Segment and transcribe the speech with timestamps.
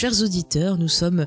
[0.00, 0.78] chers auditeurs.
[0.78, 1.26] Nous sommes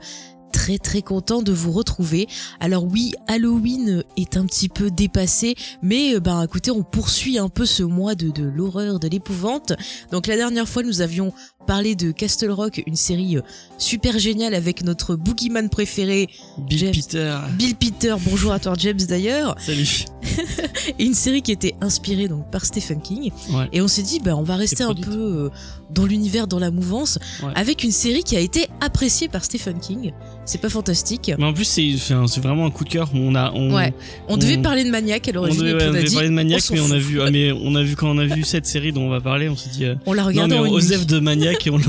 [0.51, 2.27] très très contents de vous retrouver.
[2.59, 5.53] Alors oui, Halloween est un petit peu dépassé,
[5.83, 9.73] mais euh, bah écoutez, on poursuit un peu ce mois de l'horreur, de l'épouvante.
[10.11, 11.33] Donc la dernière fois, nous avions
[11.65, 13.41] parlé de Castle Rock, une série euh,
[13.77, 16.91] super géniale avec notre boogeyman préféré, Bill James.
[16.93, 17.37] Peter.
[17.57, 18.15] Bill Peter.
[18.25, 19.55] Bonjour à toi James d'ailleurs.
[19.59, 20.05] Salut.
[20.99, 23.31] Et une série qui était inspirée donc par Stephen King.
[23.51, 23.67] Ouais.
[23.71, 25.49] Et on s'est dit, bah, on va rester un peu euh,
[25.93, 27.51] dans l'univers, dans la mouvance, Ouais.
[27.55, 30.11] avec une série qui a été appréciée par Stephen King.
[30.45, 31.31] C'est pas fantastique.
[31.37, 33.09] Mais en plus, c'est vraiment un coup de cœur.
[33.13, 33.93] On a, on, Ouais.
[34.27, 36.63] On devait parler de Maniac à on l'origine, devait, on devait dit, parler de Maniac,
[36.71, 38.91] mais on a vu, ah, mais on a vu quand on a vu cette série
[38.91, 40.73] dont on va parler, on s'est dit, euh, on l'a non regardé mais en une
[40.73, 41.79] Osef de Maniac et on,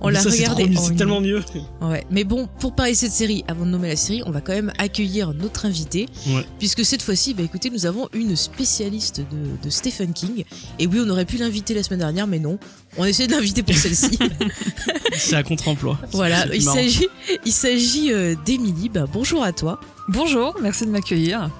[0.00, 1.42] On l'a regardé c'est tellement mieux.
[1.80, 2.04] Ouais.
[2.10, 4.52] Mais bon, pour parler de cette série, avant de nommer la série, on va quand
[4.52, 6.44] même accueillir notre invité, Ouais.
[6.58, 10.44] puisque cette fois-ci, bah écoutez, nous avons une spécialiste de, de Stephen King.
[10.78, 12.58] Et oui, on aurait pu l'inviter la semaine dernière, mais non.
[12.96, 14.18] On essaie de l'inviter pour celle-ci.
[15.16, 15.98] C'est à contre-emploi.
[16.12, 17.08] voilà, il s'agit,
[17.44, 18.88] il s'agit euh, d'Émilie.
[18.88, 19.80] Bah, bonjour à toi.
[20.08, 21.50] Bonjour, merci de m'accueillir.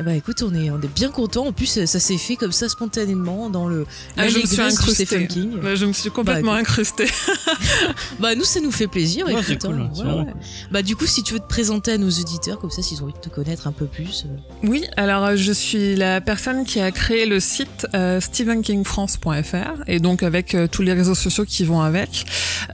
[0.00, 1.46] Eh bah écoute, on est, on est bien content.
[1.46, 3.84] En plus, ça s'est fait comme ça spontanément dans le.
[4.16, 5.04] Ah, je me suis incrustée.
[5.04, 5.50] Stephen King.
[5.60, 7.06] Bah, je me suis complètement Bah, incrustée.
[8.20, 9.26] Bah nous, ça nous fait plaisir.
[9.26, 9.90] Ouais, écoute, cool, hein.
[9.96, 10.32] Ouais, ouais.
[10.70, 13.04] Bah du coup, si tu veux te présenter à nos auditeurs, comme ça, s'ils ont
[13.04, 14.24] envie de te connaître un peu plus.
[14.26, 19.82] euh, Oui, alors euh, je suis la personne qui a créé le site euh, stephenkingfrance.fr
[19.86, 22.24] et donc avec euh, tous les réseaux sociaux qui vont avec,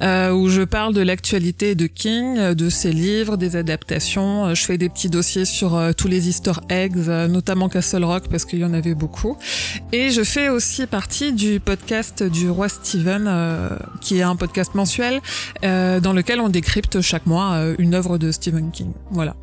[0.02, 4.55] euh, où je parle de l'actualité de King, de ses livres, des adaptations.
[4.55, 6.97] Je fais des petits dossiers sur euh, tous les Easter eggs,
[7.28, 9.36] notamment Castle Rock parce qu'il y en avait beaucoup.
[9.92, 14.74] Et je fais aussi partie du podcast du roi Steven, euh, qui est un podcast
[14.74, 15.20] mensuel
[15.64, 18.92] euh, dans lequel on décrypte chaque mois euh, une œuvre de Stephen King.
[19.11, 19.36] Voilà.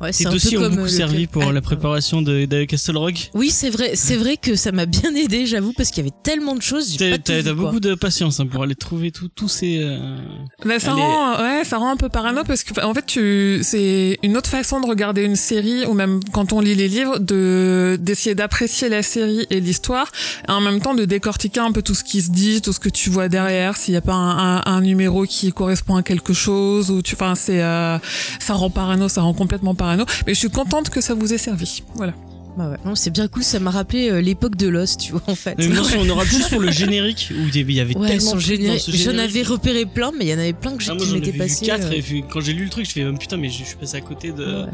[0.00, 2.96] Ouais, Ces dossiers ont comme, beaucoup euh, servi pour Ah, la préparation de, de Castle
[2.96, 3.30] Rock.
[3.34, 6.16] Oui, c'est vrai, c'est vrai que ça m'a bien aidé, j'avoue, parce qu'il y avait
[6.22, 6.96] tellement de choses.
[6.96, 9.78] T'as tout beaucoup de patience hein, pour aller trouver tout- tous ces.
[9.82, 10.16] euh,
[10.64, 14.18] Bah, ça rend, ouais, ça rend un peu parano parce que, en fait, tu, c'est
[14.22, 17.98] une autre façon de regarder une série ou même quand on lit les livres, de,
[18.00, 20.10] d'essayer d'apprécier la série et l'histoire,
[20.48, 22.80] et en même temps de décortiquer un peu tout ce qui se dit, tout ce
[22.80, 26.02] que tu vois derrière, s'il n'y a pas un, un, un numéro qui correspond à
[26.02, 27.98] quelque chose ou tu, enfin, c'est, euh,
[28.38, 29.89] ça rend parano, ça rend complètement parano.
[30.26, 31.82] Mais je suis contente que ça vous ait servi.
[31.94, 32.14] Voilà.
[32.58, 32.76] Bah ouais.
[32.84, 35.54] Non, c'est bien cool, ça m'a rappelé euh, l'époque de Lost, tu vois, en fait.
[35.56, 38.40] Mais moi, on aura juste pour le générique où il y avait Ouais, tellement de
[38.40, 38.90] générique.
[38.92, 41.38] J'en avais repéré plein, mais il y en avait plein que j'ai Ah, m'étaient vu
[41.38, 41.64] passés.
[41.66, 43.60] 4 euh, et puis, quand j'ai lu le truc je fais même putain mais je
[43.60, 44.66] je suis passé à côté de, ouais.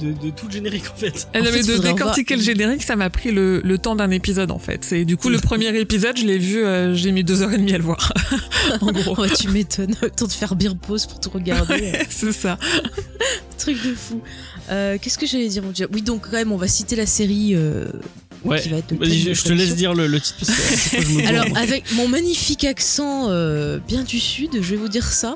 [0.00, 1.28] de, de tout le générique en fait.
[1.34, 4.10] Elle En avait fait, de décortiquer le générique, ça m'a pris le, le temps d'un
[4.10, 4.82] épisode en fait.
[4.86, 7.58] C'est du coup le premier épisode, je l'ai vu, euh, j'ai mis deux heures et
[7.58, 8.10] demie à le voir.
[8.80, 9.94] en gros, Ouais, tu m'étonnes.
[10.00, 11.92] Le temps de faire bien pause pour tout regarder.
[11.94, 12.56] euh, c'est ça.
[13.58, 14.22] Truc de fou.
[14.70, 15.88] Euh, Qu'est-ce que j'allais dire mon Dieu?
[15.92, 17.86] Oui, donc quand même, on va citer la série euh,
[18.44, 18.60] Ouais.
[18.60, 21.12] qui va être le thème je, te laisse dire le, le titre parce que me
[21.20, 21.28] gourre.
[21.28, 25.34] Alors, avec mon magnifique accent euh, bien du sud, je vais vous dire ça.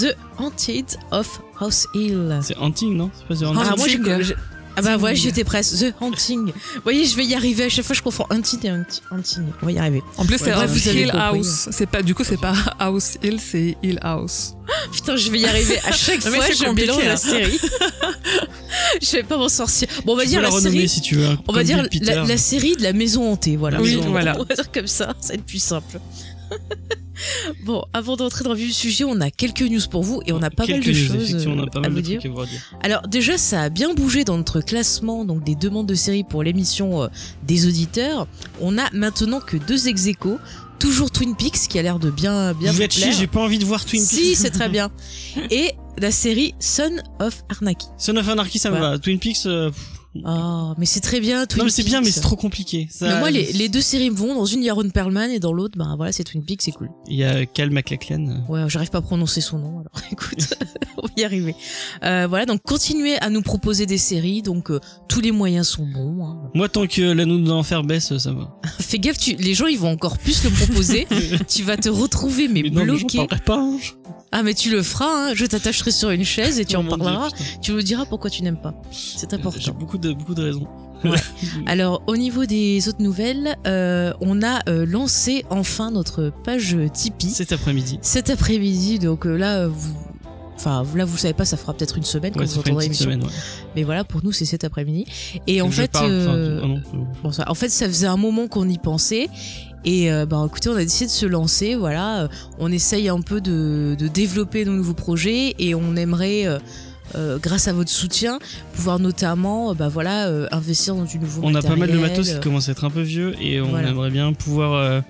[0.00, 2.38] The Haunted of House Hill.
[2.42, 3.10] C'est Hunting non?
[3.16, 4.22] C'est pas The Ah, moi, j'ai- Haunting.
[4.22, 4.34] j'ai-
[4.76, 5.78] Ah bah ouais, j'étais presque.
[5.78, 6.46] The Haunting.
[6.46, 7.64] Vous voyez, je vais y arriver.
[7.64, 9.02] À chaque fois, je confonds Hunted et Hunting.
[9.10, 9.44] Hunting.
[9.62, 10.02] On va y arriver.
[10.16, 11.10] En plus, c'est avez Hill.
[11.12, 11.68] House.
[11.70, 14.54] C'est pas, du coup, c'est pas House Hill, c'est Hill House.
[14.92, 15.78] Putain, je vais y arriver.
[15.84, 17.16] À chaque fois, c'est compliqué, la hein.
[17.16, 17.58] série.
[19.02, 19.88] je vais pas m'en sortir.
[20.04, 20.88] Bon, on va Tu dire la la série.
[20.88, 21.26] si tu veux.
[21.26, 23.80] hein, On va dire la, la série de la maison hantée, voilà.
[23.80, 24.36] Oui, voilà.
[24.38, 26.00] On va dire comme ça, ça va être plus simple.
[27.64, 30.32] bon, avant d'entrer dans le vif du sujet, on a quelques news pour vous et
[30.32, 32.00] on a pas Quelques mal de news, choses effectivement, on a euh, à vous de
[32.00, 32.20] dire.
[32.20, 32.60] trucs à vous dire.
[32.82, 36.42] Alors déjà, ça a bien bougé dans notre classement donc des demandes de séries pour
[36.42, 37.08] l'émission euh,
[37.44, 38.26] des auditeurs.
[38.60, 40.38] On a maintenant que deux ex aequo.
[40.78, 43.12] toujours Twin Peaks qui a l'air de bien bien Vous vous êtes plaire.
[43.16, 44.10] j'ai pas envie de voir Twin Peaks.
[44.10, 44.90] Si, c'est très bien.
[45.50, 47.86] Et la série Son of Arnaki.
[47.98, 48.98] Son of Anarchy, ça me va.
[48.98, 49.93] Twin Peaks, euh, pff,
[50.24, 52.86] Oh, mais c'est très bien Twin non mais c'est bien, mais c'est trop compliqué.
[52.90, 54.34] Ça- Mais moi, les, les deux séries me vont.
[54.34, 56.62] Dans une, il y a Ron Perlman et dans l'autre, ben voilà, c'est Twin Peaks,
[56.62, 56.90] c'est cool.
[57.08, 58.44] Il y a Cal MacLachlan.
[58.48, 60.54] Ouais, j'arrive pas à prononcer son nom, alors écoute,
[60.98, 61.56] on va y arriver.
[62.04, 64.78] Euh, voilà, donc continuez à nous proposer des séries, donc euh,
[65.08, 66.24] tous les moyens sont bons.
[66.26, 66.50] hein.
[66.54, 68.54] Moi, tant que l'anneau de l'enfer baisse, ça va.
[68.80, 71.06] Fais gaffe, tu, les gens ils vont encore plus le proposer.
[71.48, 73.26] tu vas te retrouver mais, Mais non, mais bloqué.
[73.44, 73.58] pas.
[73.58, 73.78] hein.
[74.36, 75.32] Ah mais tu le feras, hein.
[75.34, 77.28] je t'attacherai sur une chaise et tu en Dieu, parleras.
[77.62, 78.74] Tu me diras pourquoi tu n'aimes pas.
[78.90, 79.72] C'est J'ai important.
[79.78, 80.66] beaucoup de, beaucoup de raisons.
[81.66, 87.30] Alors au niveau des autres nouvelles, euh, on a euh, lancé enfin notre page Tipeee
[87.30, 87.98] Cet après-midi.
[88.00, 88.98] cet après-midi.
[88.98, 89.94] Donc euh, là, vous...
[90.56, 93.10] Enfin, là, vous savez pas, ça fera peut-être une semaine quand vous entendrez l'émission.
[93.10, 93.18] Ouais.
[93.74, 95.04] Mais voilà, pour nous, c'est cet après-midi.
[95.48, 97.32] Et en fait, parle, enfin, oh bon.
[97.32, 99.28] Ça, en fait, ça faisait un moment qu'on y pensait.
[99.84, 101.74] Et euh, bah, écoutez, on a décidé de se lancer.
[101.74, 102.28] Voilà,
[102.58, 106.58] on essaye un peu de, de développer nos nouveaux projets et on aimerait, euh,
[107.14, 108.38] euh, grâce à votre soutien,
[108.74, 111.96] pouvoir notamment, euh, bah voilà, euh, investir dans du nouveau on a pas mal de
[111.98, 113.90] matériel, matos qui commencent à être un peu vieux et on Voilà.
[113.90, 115.02] aimerait bien pouvoir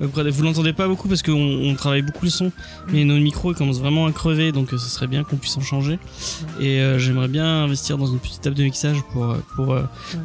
[0.00, 2.52] Vous l'entendez pas beaucoup parce qu'on on travaille beaucoup le son,
[2.92, 5.60] mais nos micros ils commencent vraiment à crever, donc ce serait bien qu'on puisse en
[5.60, 5.98] changer.
[6.60, 9.76] Et j'aimerais bien investir dans une petite table de mixage pour, pour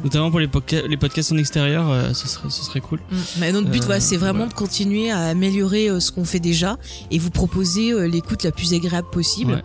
[0.04, 3.00] notamment pour les, podca- les podcasts en extérieur, ce serait, ce serait cool.
[3.10, 3.16] Mm.
[3.40, 6.76] Mais notre but, c'est vraiment de continuer à améliorer ce qu'on fait déjà
[7.10, 9.64] et vous proposer l'écoute la plus agréable possible.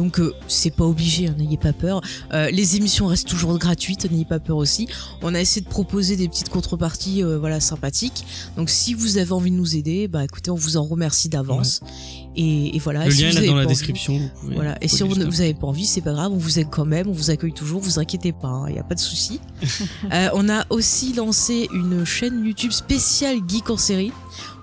[0.00, 2.00] Donc euh, c'est pas obligé, hein, n'ayez pas peur.
[2.32, 4.88] Euh, les émissions restent toujours gratuites, n'ayez pas peur aussi.
[5.20, 8.24] On a essayé de proposer des petites contreparties, euh, voilà, sympathiques.
[8.56, 11.82] Donc si vous avez envie de nous aider, bah écoutez, on vous en remercie d'avance.
[12.34, 13.04] Et, et voilà.
[13.04, 14.16] le si lien est dans la envie- description.
[14.16, 14.78] Vous pouvez, Voilà.
[14.82, 17.06] Et si on- vous avez pas envie, c'est pas grave, on vous aide quand même,
[17.06, 19.38] on vous accueille toujours, vous inquiétez pas, il y a pas de souci.
[20.32, 24.12] On a aussi lancé une chaîne YouTube spéciale Geek en série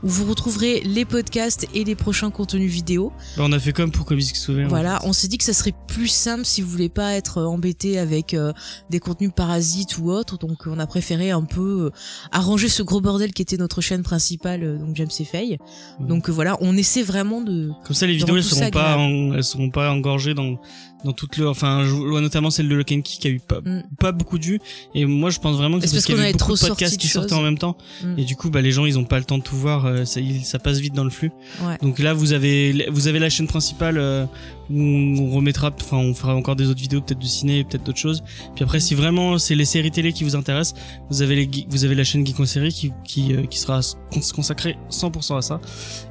[0.03, 3.11] où vous retrouverez les podcasts et les prochains contenus vidéo.
[3.35, 4.67] Bah, on a fait comme pour Comics Souvenir.
[4.67, 7.97] Voilà, on s'est dit que ça serait plus simple si vous voulez pas être embêté
[7.99, 8.53] avec euh,
[8.89, 11.89] des contenus parasites ou autres, donc on a préféré un peu euh,
[12.31, 15.57] arranger ce gros bordel qui était notre chaîne principale, euh, donc James et Faye.
[15.99, 16.07] Ouais.
[16.07, 19.33] Donc euh, voilà, on essaie vraiment de Comme ça, les vidéos elles seront pas, en-
[19.33, 20.57] elles seront pas engorgées dans
[21.05, 23.39] dans toutes le, enfin, je vois notamment celle de Lock and Key qui a eu
[23.39, 23.83] pas Mm.
[23.99, 24.59] pas beaucoup de vues.
[24.95, 26.59] Et moi, je pense vraiment que c'est parce parce qu'il y avait beaucoup trop de
[26.69, 27.77] podcasts qui sortaient en même temps.
[28.03, 28.19] Mm.
[28.19, 29.85] Et du coup, bah, les gens, ils ont pas le temps de tout voir.
[29.85, 31.31] euh, Ça, passe vite dans le flux.
[31.61, 31.77] Ouais.
[31.81, 34.25] Donc là, vous avez, vous avez la chaîne principale euh,
[34.69, 37.97] où on remettra, enfin, on fera encore des autres vidéos, peut-être du ciné, peut-être d'autres
[37.99, 38.23] choses.
[38.55, 40.79] Puis après, si vraiment c'est les séries télé qui vous intéressent,
[41.09, 43.79] vous avez les, vous avez la chaîne Geek en série qui, qui, euh, qui sera
[44.11, 45.61] cons- consacrée 100% à ça.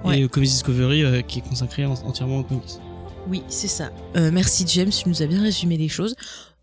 [0.05, 0.21] Ouais.
[0.21, 2.63] Et Comics Discovery qui est consacrée en- entièrement aux comics.
[3.29, 3.91] Oui, c'est ça.
[4.17, 6.15] Euh, merci James, tu nous as bien résumé les choses.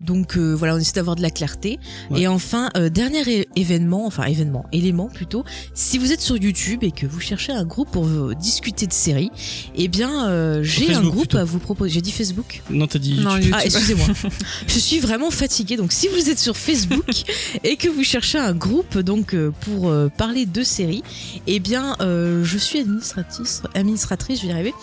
[0.03, 1.79] Donc euh, voilà, on essaie d'avoir de la clarté.
[2.11, 2.21] Ouais.
[2.21, 6.91] Et enfin, euh, dernier événement, enfin événement, élément plutôt, si vous êtes sur YouTube et
[6.91, 9.31] que vous cherchez un groupe pour euh, discuter de séries,
[9.75, 11.37] eh bien euh, j'ai un groupe plutôt.
[11.37, 11.93] à vous proposer.
[11.93, 13.53] J'ai dit Facebook Non, t'as dit Non, YouTube.
[13.55, 14.07] Ah, excusez-moi.
[14.67, 15.77] je suis vraiment fatiguée.
[15.77, 17.23] Donc, si vous êtes sur Facebook
[17.63, 21.03] et que vous cherchez un groupe donc euh, pour euh, parler de séries,
[21.47, 24.73] eh bien, euh, je suis administratrice, administratrice, je vais y arriver,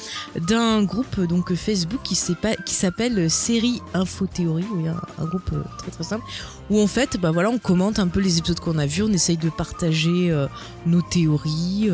[0.48, 4.64] d'un groupe donc Facebook qui s'appelle Série Info Théorie.
[4.74, 6.24] Oui, un, un groupe euh, très très simple
[6.70, 9.12] où en fait, bah voilà, on commente un peu les épisodes qu'on a vus, on
[9.12, 10.46] essaye de partager euh,
[10.86, 11.90] nos théories.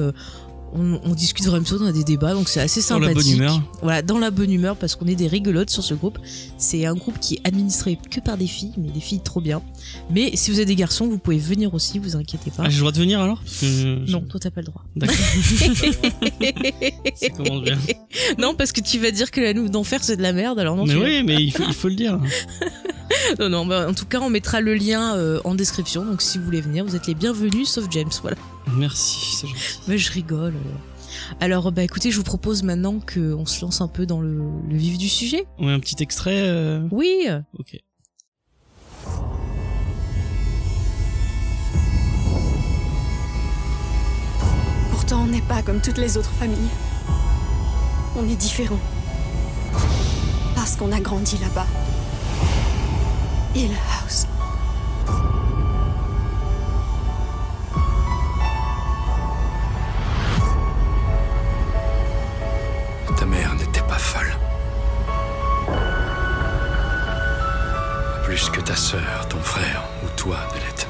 [0.75, 3.33] On, on discute vraiment, on a des débats, donc c'est assez Dans la sympathique.
[3.33, 3.63] bonne humeur.
[3.83, 6.19] Voilà, dans la bonne humeur parce qu'on est des rigolotes sur ce groupe.
[6.59, 9.63] C'est un groupe qui est administré que par des filles, mais des filles trop bien.
[10.11, 12.65] Mais si vous êtes des garçons, vous pouvez venir aussi, vous inquiétez pas.
[12.67, 13.41] Ah, j'ai le droit de venir alors?
[13.43, 14.83] Parce que je- non, toi t'as pas le droit.
[14.97, 15.17] D'accord.
[17.63, 17.79] Bien.
[18.39, 20.77] non, parce que tu vas dire que la loupe d'enfer c'est de la merde, alors
[20.77, 20.85] non.
[20.85, 22.19] mais tu- oui, mais il faut, il faut le dire.
[23.41, 26.05] Non, non, bah, en tout cas, on mettra le lien euh, en description.
[26.05, 28.11] Donc si vous voulez venir, vous êtes les bienvenus, sauf James.
[28.23, 28.37] Voilà.
[28.73, 29.81] Merci, c'est gentil.
[29.89, 30.55] Mais je rigole.
[31.41, 34.77] Alors, bah écoutez, je vous propose maintenant qu'on se lance un peu dans le, le
[34.77, 35.47] vif du sujet.
[35.59, 36.43] On met un petit extrait.
[36.49, 37.27] euh, Oui.
[37.59, 37.79] Ok.
[44.91, 46.71] Pourtant, on n'est pas comme toutes les autres familles.
[48.17, 48.79] On est différents.
[50.55, 51.67] Parce qu'on a grandi là-bas.
[53.55, 53.71] Hill
[54.03, 54.27] House.
[68.77, 70.86] Ta sœur, ton frère ou toi ne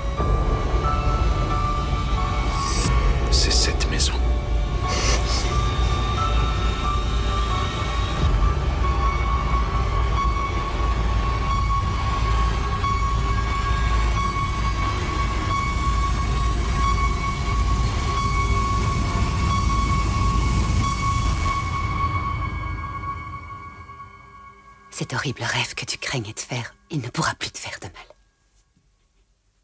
[24.99, 27.87] Cet horrible rêve que tu craignais de faire, il ne pourra plus te faire de
[27.89, 28.07] mal.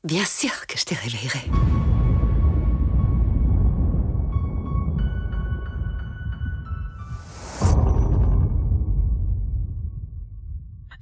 [0.05, 1.49] Bien sûr que je te réveillerai.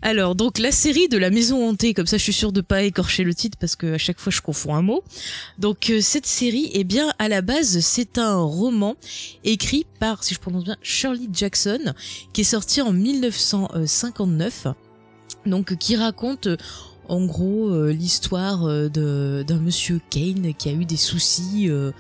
[0.03, 2.83] Alors, donc la série de la maison hantée, comme ça je suis sûre de pas
[2.83, 5.05] écorcher le titre parce que à chaque fois je confonds un mot.
[5.59, 8.97] Donc euh, cette série, eh bien à la base c'est un roman
[9.45, 11.93] écrit par, si je prononce bien, Shirley Jackson,
[12.33, 14.69] qui est sorti en 1959.
[15.47, 16.57] Donc qui raconte euh,
[17.11, 21.91] en gros euh, l'histoire euh, d'un monsieur Kane qui a eu des soucis euh,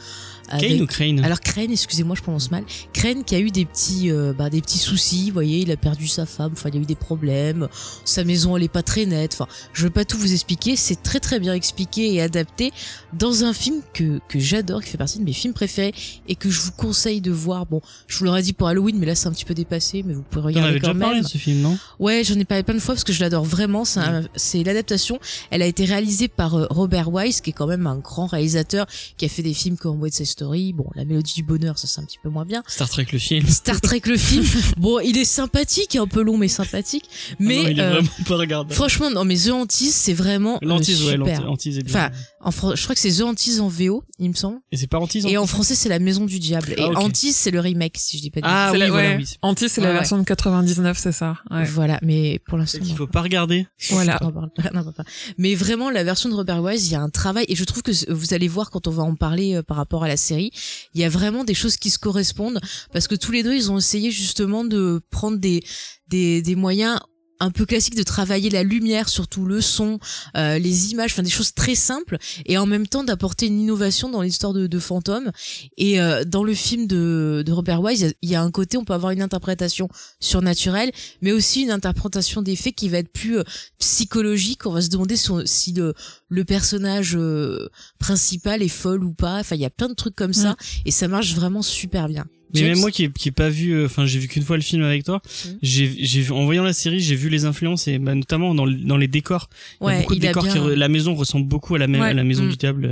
[0.51, 2.65] avec ou Crane alors Crane, excusez-moi, je prononce mal.
[2.93, 5.27] Crane qui a eu des petits, euh, bah, des petits soucis.
[5.29, 6.51] Vous voyez, il a perdu sa femme.
[6.53, 7.69] Enfin, il a eu des problèmes.
[8.05, 9.33] Sa maison, elle est pas très nette.
[9.35, 10.77] Enfin, je veux pas tout vous expliquer.
[10.77, 12.73] C'est très très bien expliqué et adapté
[13.13, 15.93] dans un film que que j'adore, qui fait partie de mes films préférés
[16.29, 17.67] et que je vous conseille de voir.
[17.67, 20.03] Bon, je vous l'aurais dit pour Halloween, mais là c'est un petit peu dépassé.
[20.05, 21.79] Mais vous pouvez On regarder avait quand déjà parlé de ce film, non?
[21.99, 23.85] Ouais, j'en ai parlé plein de fois parce que je l'adore vraiment.
[23.85, 25.19] C'est un- c'est l'adaptation.
[25.51, 28.87] Elle a été réalisée par euh, Robert Wise, qui est quand même un grand réalisateur
[29.17, 30.73] qui a fait des films comme West Story.
[30.73, 32.63] Bon, La Mélodie du Bonheur, ça c'est un petit peu moins bien.
[32.67, 33.47] Star Trek le film.
[33.47, 34.45] Star Trek le film,
[34.79, 37.05] bon, il est sympathique, un peu long mais sympathique.
[37.39, 38.75] Mais Ah non, il est euh, vraiment pas regardable.
[38.75, 41.43] franchement, non, mais The Antise, c'est vraiment euh, L'antise, ouais, super.
[41.45, 41.95] l'antise est bien.
[41.95, 44.59] Enfin, en fran- je crois que c'est The Antise en VO, il me semble.
[44.73, 46.73] et c'est pas antise Et en français, c'est La Maison du Diable.
[46.77, 46.97] Et Ah, ok.
[46.99, 49.17] Antise, c'est le remake, si je dis pas de Ah C'est oui, la- voilà, ouais.
[49.19, 49.27] oui.
[49.43, 49.99] Anti, c'est Ouais, la ouais.
[49.99, 51.37] version de 99, c'est ça.
[51.51, 51.65] Ouais.
[51.65, 52.79] Voilà, mais pour l'instant.
[52.83, 52.95] Non.
[52.95, 53.67] faut pas regarder.
[53.91, 54.19] Voilà.
[54.25, 54.49] En.
[55.39, 57.83] Mais vraiment, la version de Robert Wise, il y a un travail, et je trouve
[57.83, 61.01] que vous allez voir quand on va en parler euh, par rapport à la il
[61.01, 62.61] y a vraiment des choses qui se correspondent,
[62.93, 66.99] parce que tous les deux, ils ont essayé justement de prendre des moyens
[67.41, 69.99] un peu classiques de travailler la lumière, surtout le son,
[70.37, 74.09] euh, les images, enfin des choses très simples, et en même temps d'apporter une innovation
[74.11, 75.31] dans l'histoire de, de fantômes.
[75.79, 78.43] Et euh, dans le film de, de Robert Wise, il y a- il y, a
[78.43, 79.89] un côté, on peut avoir une interprétation
[80.21, 80.93] surnaturelle,
[81.23, 83.45] mais aussi une interprétation des faits qui va être plus euh,
[83.79, 84.67] psychologique.
[84.67, 85.95] On va se demander si, on- si le,
[86.29, 87.69] le personnage euh,
[87.99, 89.39] principal est folle ou pas.
[89.41, 92.27] Enfin, il y a plein de trucs comme ça, et ça marche vraiment super bien.
[92.55, 94.57] Mais même moi qui ai, qui ai pas vu, euh, enfin j'ai vu qu'une fois
[94.57, 95.59] le film avec toi, Mhm.
[95.63, 98.67] j'ai, j'ai vu- en voyant la série, j'ai vu les influences et bah, notamment dans,
[98.67, 99.49] dans les décors.
[99.81, 100.53] Il y a ouais, beaucoup de a décors bien.
[100.53, 102.01] qui la maison ressemble beaucoup à la, Ouais.
[102.01, 102.51] à la maison Mm.
[102.51, 102.85] du diable,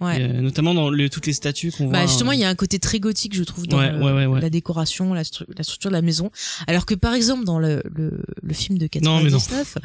[0.00, 0.20] euh, ouais.
[0.20, 1.92] et, euh, notamment dans le, toutes les statues qu'on voit.
[2.00, 3.98] Bah justement, euh, il y a un côté très gothique, je trouve, dans Ouais, le-
[4.02, 4.40] ouais, ouais, ouais.
[4.40, 6.30] la décoration, la, stru- la structure de la maison.
[6.66, 9.38] Alors que par exemple, dans le, le, le film de Non, mais non.
[9.38, 9.78] 99,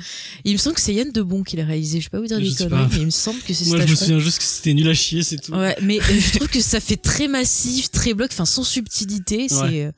[0.46, 2.00] il me semble que c'est Yann Debon qui l'a réalisé.
[2.00, 3.90] Je sais pas vous dire des conneries, mais il me semble que c'est Moi je
[3.92, 5.54] me souviens juste que c'était nul à chier, c'est tout.
[5.54, 9.07] Ouais, mais je trouve que ça fait très massif, très bloc, enfin sans subtilité.
[9.48, 9.86] C'est Ouais.
[9.86, 9.92] euh,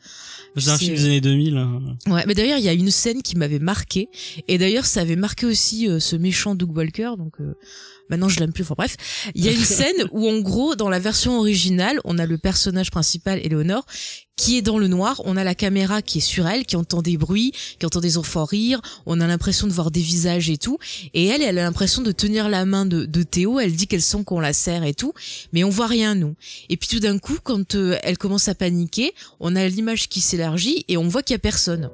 [0.58, 1.58] C'est un film des années 2000.
[1.58, 1.82] hein.
[2.08, 4.10] Ouais, mais d'ailleurs, il y a une scène qui m'avait marqué.
[4.48, 7.12] Et d'ailleurs, ça avait marqué aussi euh, ce méchant Doug Walker.
[7.18, 7.56] Donc, euh,
[8.10, 8.64] maintenant, je l'aime plus.
[8.64, 8.96] Enfin, bref.
[9.36, 12.38] Il y a une scène où, en gros, dans la version originale, on a le
[12.38, 13.86] personnage principal, Eleanor,
[14.36, 15.22] qui est dans le noir.
[15.26, 18.18] On a la caméra qui est sur elle, qui entend des bruits, qui entend des
[18.18, 18.82] enfants rire.
[19.06, 20.78] On a l'impression de voir des visages et tout.
[21.14, 23.60] Et elle, elle a l'impression de tenir la main de, de Théo.
[23.60, 25.14] Elle dit qu'elle sent qu'on la serre et tout.
[25.52, 26.36] Mais on voit rien, nous.
[26.70, 30.22] Et puis tout d'un coup, quand euh, elle commence à paniquer, on a l'image qui
[30.22, 31.90] s'élargit et on voit qu'il y a personne.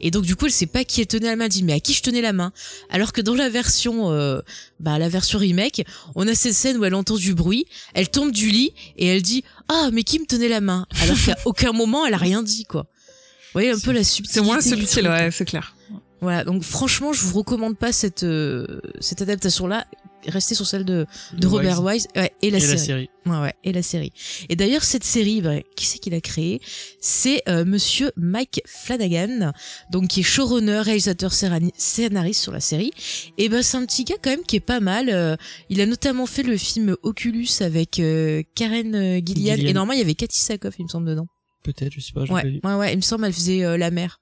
[0.00, 1.72] Et donc du coup, elle sait pas qui elle tenait la main, elle dit mais
[1.74, 2.52] à qui je tenais la main?
[2.88, 4.40] Alors que dans la version euh,
[4.78, 5.84] bah la version remake,
[6.14, 9.22] on a cette scène où elle entend du bruit, elle tombe du lit et elle
[9.22, 10.86] dit "Ah, mais qui me tenait la main?
[11.02, 12.82] Alors qu'à aucun moment elle a rien dit quoi.
[12.82, 15.74] Vous voyez un peu la subtilité C'est moins subtil, ouais, c'est clair.
[16.20, 19.86] Voilà, donc franchement, je vous recommande pas cette euh, cette adaptation là,
[20.26, 22.72] restez sur celle de de Robert Wise ouais, et la et série.
[22.72, 23.10] la série.
[23.26, 24.12] Ouais, ouais, et la série.
[24.48, 26.60] Et d'ailleurs, cette série, bah, qui c'est qui l'a créée?
[27.00, 29.52] C'est euh, Monsieur Mike Flanagan,
[29.90, 32.90] donc qui est showrunner, réalisateur, scénari- scénariste sur la série.
[33.38, 35.10] Et ben, c'est un petit gars quand même qui est pas mal.
[35.10, 35.36] Euh,
[35.68, 39.68] il a notamment fait le film Oculus avec euh, Karen euh, Gillian, Gillian.
[39.68, 41.26] et normalement il y avait Cathy Sakoff, il me semble dedans.
[41.62, 42.22] Peut-être, je sais pas.
[42.24, 44.20] Ouais, ouais, ouais, il me semble elle faisait euh, la mère.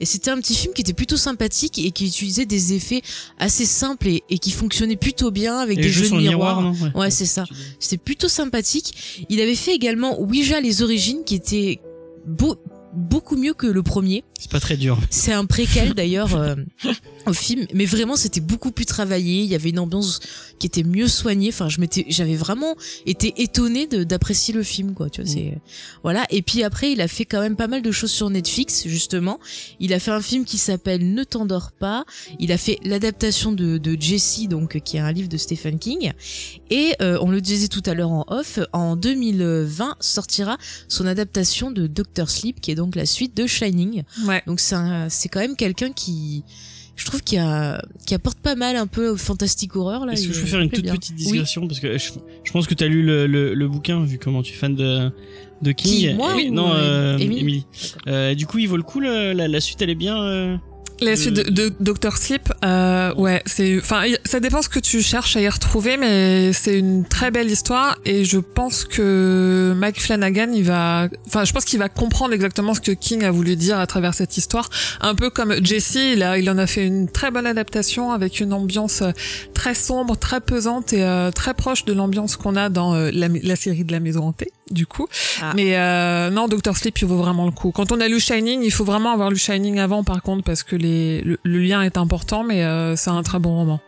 [0.00, 3.02] Et c'était un petit film qui était plutôt sympathique et qui utilisait des effets
[3.38, 6.60] assez simples et, et qui fonctionnait plutôt bien avec Et des jeux de le miroir.
[6.62, 7.44] non Ouais, c'est ça.
[7.78, 9.26] C'était plutôt sympathique.
[9.28, 11.80] Il avait fait également Ouija les origines qui était
[12.26, 12.56] beau,
[12.94, 14.24] beaucoup mieux que le premier.
[14.38, 14.98] C'est pas très dur.
[15.10, 16.54] C'est un préquel d'ailleurs euh,
[17.26, 19.40] au film, mais vraiment c'était beaucoup plus travaillé.
[19.42, 20.20] Il y avait une ambiance
[20.58, 21.48] qui était mieux soignée.
[21.48, 22.76] Enfin, je m'étais, j'avais vraiment
[23.06, 25.10] été étonnée de- d'apprécier le film, quoi.
[25.10, 25.58] Tu vois, c'est
[26.02, 26.24] voilà.
[26.30, 29.38] Et puis après, il a fait quand même pas mal de choses sur Netflix, justement.
[29.80, 32.04] Il a fait un film qui s'appelle Ne t'endors pas.
[32.38, 36.12] Il a fait l'adaptation de, de Jessie, donc qui est un livre de Stephen King.
[36.70, 40.58] Et euh, on le disait tout à l'heure en off, en 2020 sortira
[40.88, 44.02] son adaptation de Doctor Sleep, qui est donc la suite de Shining.
[44.26, 44.42] Ouais.
[44.46, 46.44] Donc c'est un- c'est quand même quelqu'un qui
[46.96, 50.12] je trouve qui a qui apporte pas mal un peu au fantastique horreur là.
[50.14, 50.94] Est-ce que je peux faire une toute bien.
[50.96, 51.24] petite Oui.
[51.32, 52.10] digression parce que je,
[52.44, 54.74] je pense que tu as lu le, le, le bouquin vu comment tu es fan
[54.74, 55.10] de
[55.62, 56.10] de King.
[56.10, 57.66] Qui, moi Et- ou, non, euh, euh, Émilie.
[58.06, 59.00] Euh, du coup, il vaut le coup.
[59.00, 60.20] le- la, la suite, elle est bien.
[60.22, 60.56] euh,
[61.00, 65.00] La suite de, de Dr Sleep, euh, ouais, c'est, enfin, ça dépend ce que tu
[65.00, 70.00] cherches à y retrouver, mais c'est une très belle histoire et je pense que Mike
[70.00, 73.54] Flanagan, il va, enfin, je pense qu'il va comprendre exactement ce que King a voulu
[73.54, 74.68] dire à travers cette histoire.
[75.00, 78.40] Un peu comme Jesse, il a, il en a fait une très bonne adaptation avec
[78.40, 79.12] une ambiance euh,
[79.54, 83.28] très sombre, très pesante et euh, très proche de l'ambiance qu'on a dans euh, la,
[83.28, 85.06] la série de la maison hantée, du coup.
[85.42, 85.52] Ah.
[85.54, 85.76] Mais
[86.30, 87.70] non, Dr Sleep, il vaut vraiment le coup.
[87.70, 90.62] Quand on a lu Shining, il faut vraiment avoir lu Shining avant, par contre, parce
[90.62, 90.87] que les,
[91.24, 93.80] le, le lien est important, mais euh, c'est un très bon roman.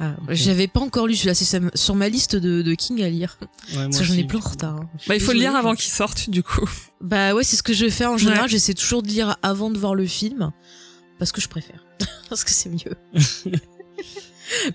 [0.00, 3.36] Ah, J'avais pas encore lu celui-là, c'est sur ma liste de, de King à lire.
[3.74, 4.76] ouais, j'en ai plein en retard.
[4.76, 4.88] hein.
[5.08, 6.68] Bah, il faut le lire avant qu'il sorte, du coup.
[7.00, 8.42] Bah ouais, c'est ce que je fais en général.
[8.44, 8.48] Ouais.
[8.48, 10.52] J'essaie toujours de lire avant de voir le film
[11.18, 11.84] parce que je préfère,
[12.28, 12.94] parce que c'est mieux.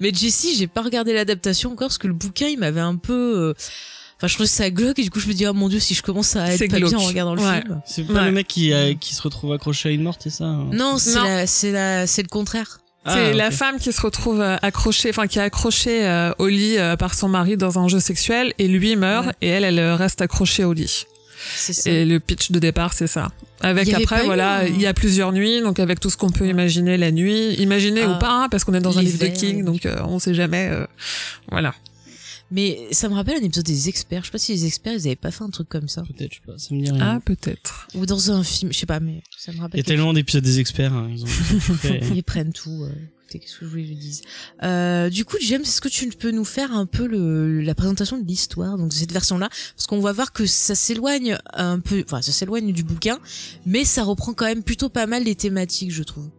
[0.01, 3.53] Mais Jessie, j'ai pas regardé l'adaptation encore parce que le bouquin il m'avait un peu.
[4.13, 5.79] Euh, Enfin, je trouvais ça glauque et du coup je me dis ah mon dieu
[5.79, 7.63] si je commence à être pas bien en regardant le Ouais.
[7.85, 8.25] C'est pas Ouais.
[8.25, 10.65] le mec qui, a- qui se retrouve accroché à une morte, c'est ça hein?
[10.69, 10.77] Film.
[10.77, 11.45] Non, c'est
[12.07, 12.79] c'est le contraire.
[13.05, 13.35] Ah, c'est ok.
[13.35, 16.95] la femme qui se retrouve euh, accrochée, enfin qui est accrochée euh, au lit euh,
[16.95, 19.33] par son mari dans un jeu sexuel et lui meurt Ouais.
[19.41, 21.03] et elle, elle euh, reste accrochée au lit.
[21.57, 21.89] C'est ça.
[21.89, 23.27] Et le pitch de départ, c'est ça.
[23.59, 26.47] Avec après, voilà, un- il y a plusieurs nuits, donc avec tout ce qu'on peut
[26.47, 29.27] imaginer la nuit, imaginer Ah, ou pas, hein, parce qu'on est dans un livre de
[29.27, 30.69] King, donc euh, on sait jamais.
[30.71, 30.85] euh,
[31.51, 31.73] voilà.
[32.55, 34.21] Mais ça me rappelle un épisode des experts.
[34.21, 36.03] Je sais pas si les experts ils avaient pas fait un truc comme ça.
[36.03, 37.01] Peut-être, je sais pas, ça me dit rien.
[37.01, 37.87] Ah, peut-être.
[37.95, 39.79] Ou dans un film, je sais pas, mais ça me Il y rappelle.
[39.79, 40.93] a tellement d'épisodes des experts.
[40.93, 41.27] hein, ils ont-
[42.15, 42.83] ils prennent tout.
[42.83, 42.89] euh,
[43.23, 44.21] écoutez, qu'est-ce que je voulais que je dise
[44.61, 48.19] euh, Du coup, James, est-ce que tu peux nous faire un peu le, la présentation
[48.19, 52.03] de l'histoire, donc de cette version-là, parce qu'on va voir que ça s'éloigne un peu,
[52.05, 53.17] enfin, ça s'éloigne du bouquin,
[53.65, 56.29] mais ça reprend quand même plutôt pas mal les thématiques, je trouve.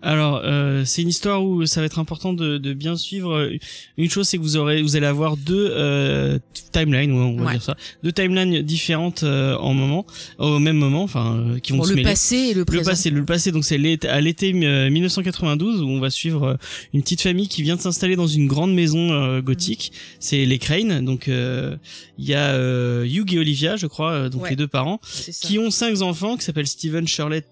[0.00, 3.50] Alors, euh, c'est une histoire où ça va être important de, de bien suivre.
[3.96, 6.38] Une chose, c'est que vous aurez, vous allez avoir deux euh,
[6.72, 7.52] timelines, on va Ouais.
[7.54, 10.06] dire ça, deux timelines différentes euh, en moment,
[10.38, 12.08] au même moment, enfin, euh, qui vont Bon, se le mêler.
[12.08, 12.90] passé et le Le présent.
[12.90, 16.54] passé, le passé, donc c'est à l'été euh, 1992 où on va suivre euh,
[16.94, 19.92] une petite famille qui vient de s'installer dans une grande maison euh, gothique.
[20.20, 21.76] C'est les Crane, donc euh,
[22.18, 24.50] il y a euh, Hugh et Olivia, je crois, euh, donc Ouais.
[24.50, 25.00] les deux parents,
[25.42, 27.42] qui ont cinq enfants qui s'appellent Steven, Shirley,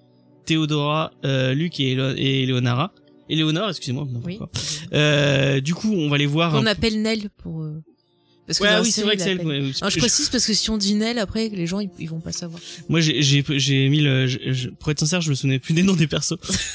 [0.47, 2.93] Theodora, euh, Luc et, Leonara.
[3.29, 4.07] Éléonore, excusez-moi.
[4.25, 4.39] Oui.
[4.93, 6.55] Euh, du coup, on va les voir.
[6.55, 7.67] On appelle Nell pour.
[8.47, 9.45] Parce que Ouais, oui, c'est vrai que c'est elle.
[9.47, 12.09] ouais, Non, je précise parce que si on dit Nell après, les gens ils, ils
[12.09, 12.61] vont pas savoir.
[12.89, 15.75] Moi, j'ai, j'ai, j'ai mis le, je- je- pour être sincère, je me souvenais plus
[15.75, 16.35] des noms des persos.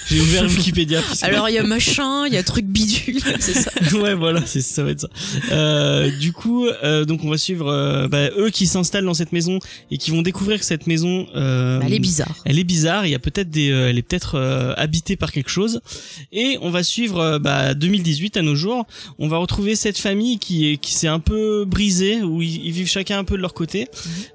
[0.09, 1.01] J'ai ouvert Wikipédia.
[1.21, 3.71] Alors il y a machin, il y a truc bidule, c'est ça.
[3.97, 5.09] ouais, voilà, c'est, ça va être ça.
[5.51, 9.31] Euh, du coup, euh, donc on va suivre euh, bah, eux qui s'installent dans cette
[9.31, 9.59] maison
[9.91, 12.35] et qui vont découvrir que cette maison, euh, Bah, elle est bizarre.
[12.45, 13.05] elle est bizarre.
[13.05, 14.37] Il y a peut-être des, euh, elle est peut-être
[14.77, 15.81] habitée par quelque chose.
[16.31, 18.85] Et on va suivre bah, 2018 à nos jours.
[19.19, 22.71] On va retrouver cette famille qui est, qui s'est un peu brisée, où ils, ils
[22.71, 23.87] vivent chacun un peu de leur côté.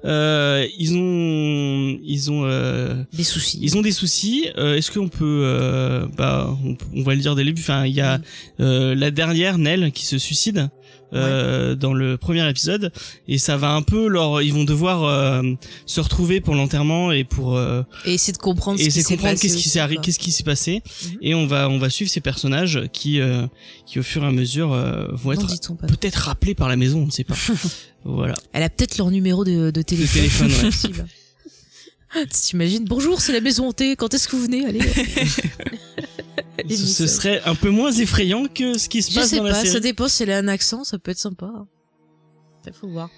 [0.05, 3.59] Euh, ils ont, ils ont, euh, Des soucis.
[3.61, 4.47] ils ont des soucis.
[4.57, 7.61] Euh, Est-ce qu'on peut, euh, bah, on, on va le dire dès le début.
[7.61, 8.19] Enfin, il y a
[8.59, 10.69] euh, la dernière Nell qui se suicide
[11.13, 12.91] euh, dans le premier épisode,
[13.27, 15.41] et ça va un peu leur, ils vont devoir euh,
[15.85, 19.03] se retrouver pour l'enterrement et pour euh, Et essayer de comprendre et ce qui essayer
[19.03, 21.17] s'est de comprendre passé qu'est-ce qui s'est qu'est-ce qui s'est passé, Mhm.
[21.21, 23.45] et on va on va suivre ces personnages qui euh,
[23.85, 25.47] qui au fur et à mesure euh, vont être
[25.87, 27.35] peut-être rappelés par la maison, on ne sait pas.
[28.03, 28.33] voilà.
[28.53, 30.21] Elle a peut-être leur numéro de, de téléphone.
[30.49, 30.51] téléphone,
[30.97, 31.05] ouais.
[32.29, 33.95] T'imagines Bonjour, c'est la maison hantée.
[33.95, 34.79] Quand est-ce que vous venez Allez.
[36.69, 39.51] Ce, serait un peu moins effrayant que ce qui se Je passe sais dans la
[39.51, 39.69] pas, série.
[39.73, 41.49] ça dépend si elle a un accent, ça peut être sympa.
[42.65, 43.09] Ça faut voir.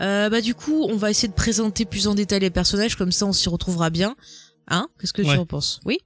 [0.00, 3.12] Euh, bah du coup, on va essayer de présenter plus en détail les personnages, comme
[3.12, 4.16] ça on s'y retrouvera bien.
[4.68, 5.34] Hein Qu'est-ce que Ouais.
[5.34, 5.80] tu en penses?
[5.86, 5.98] Oui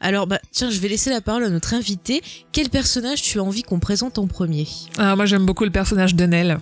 [0.00, 2.20] Alors bah tiens, je vais laisser la parole à notre invité.
[2.52, 4.66] Quel personnage tu as envie qu'on présente en premier?
[4.98, 6.58] Ah, moi, j'aime beaucoup le personnage de Nell.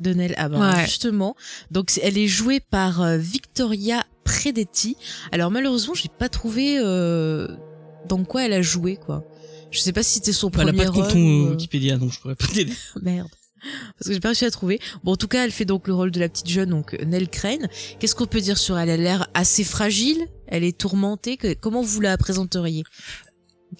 [0.00, 0.84] de Nell Ah bah Ouais.
[0.84, 1.34] justement.
[1.70, 4.96] Donc elle est jouée par euh, Victoria Predetti.
[5.32, 7.48] Alors malheureusement, j'ai pas trouvé euh,
[8.08, 9.24] dans quoi elle a joué quoi.
[9.70, 11.96] Je sais pas si c'était son Bah, elle a premier pas de rôle euh, Wikipédia,
[11.98, 12.72] donc je pourrais pas t'aider.
[13.02, 13.28] Merde.
[13.98, 14.78] Parce que j'ai pas réussi à trouver.
[15.02, 17.28] Bon, en tout cas, elle fait donc le rôle de la petite jeune, donc Nell
[17.28, 17.66] Crane.
[17.98, 18.88] Qu'est-ce qu'on peut dire sur elle?
[18.88, 20.18] Elle a l'air assez fragile.
[20.46, 21.36] Elle est tourmentée.
[21.36, 22.84] Que- Comment vous la présenteriez?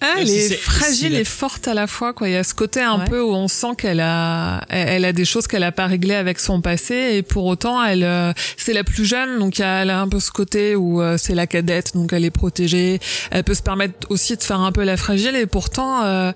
[0.01, 2.29] Ah, elle si est fragile si et forte à la fois, quoi.
[2.29, 3.05] Il y a ce côté un Ouais.
[3.09, 6.39] peu où on sent qu'elle a, elle a des choses qu'elle a pas réglées avec
[6.39, 10.07] son passé et pour autant, elle, euh, c'est la plus jeune, donc elle a un
[10.07, 12.99] peu ce côté où euh, c'est la cadette, donc elle est protégée.
[13.31, 16.31] Elle peut se permettre aussi de faire un peu la fragile et pourtant, euh,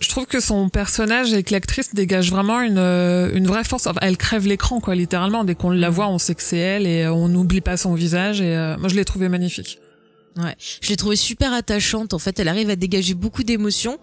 [0.00, 3.86] je trouve que son personnage et que l'actrice dégage vraiment une, une vraie force.
[3.86, 5.44] Enfin, elle crève l'écran, quoi, littéralement.
[5.44, 8.40] Dès qu'on la voit, on sait que c'est elle et on n'oublie pas son visage
[8.40, 9.78] et euh, moi je l'ai trouvée magnifique.
[10.80, 12.14] Je l'ai trouvée super attachante.
[12.14, 13.98] En fait, elle arrive à dégager beaucoup d'émotions,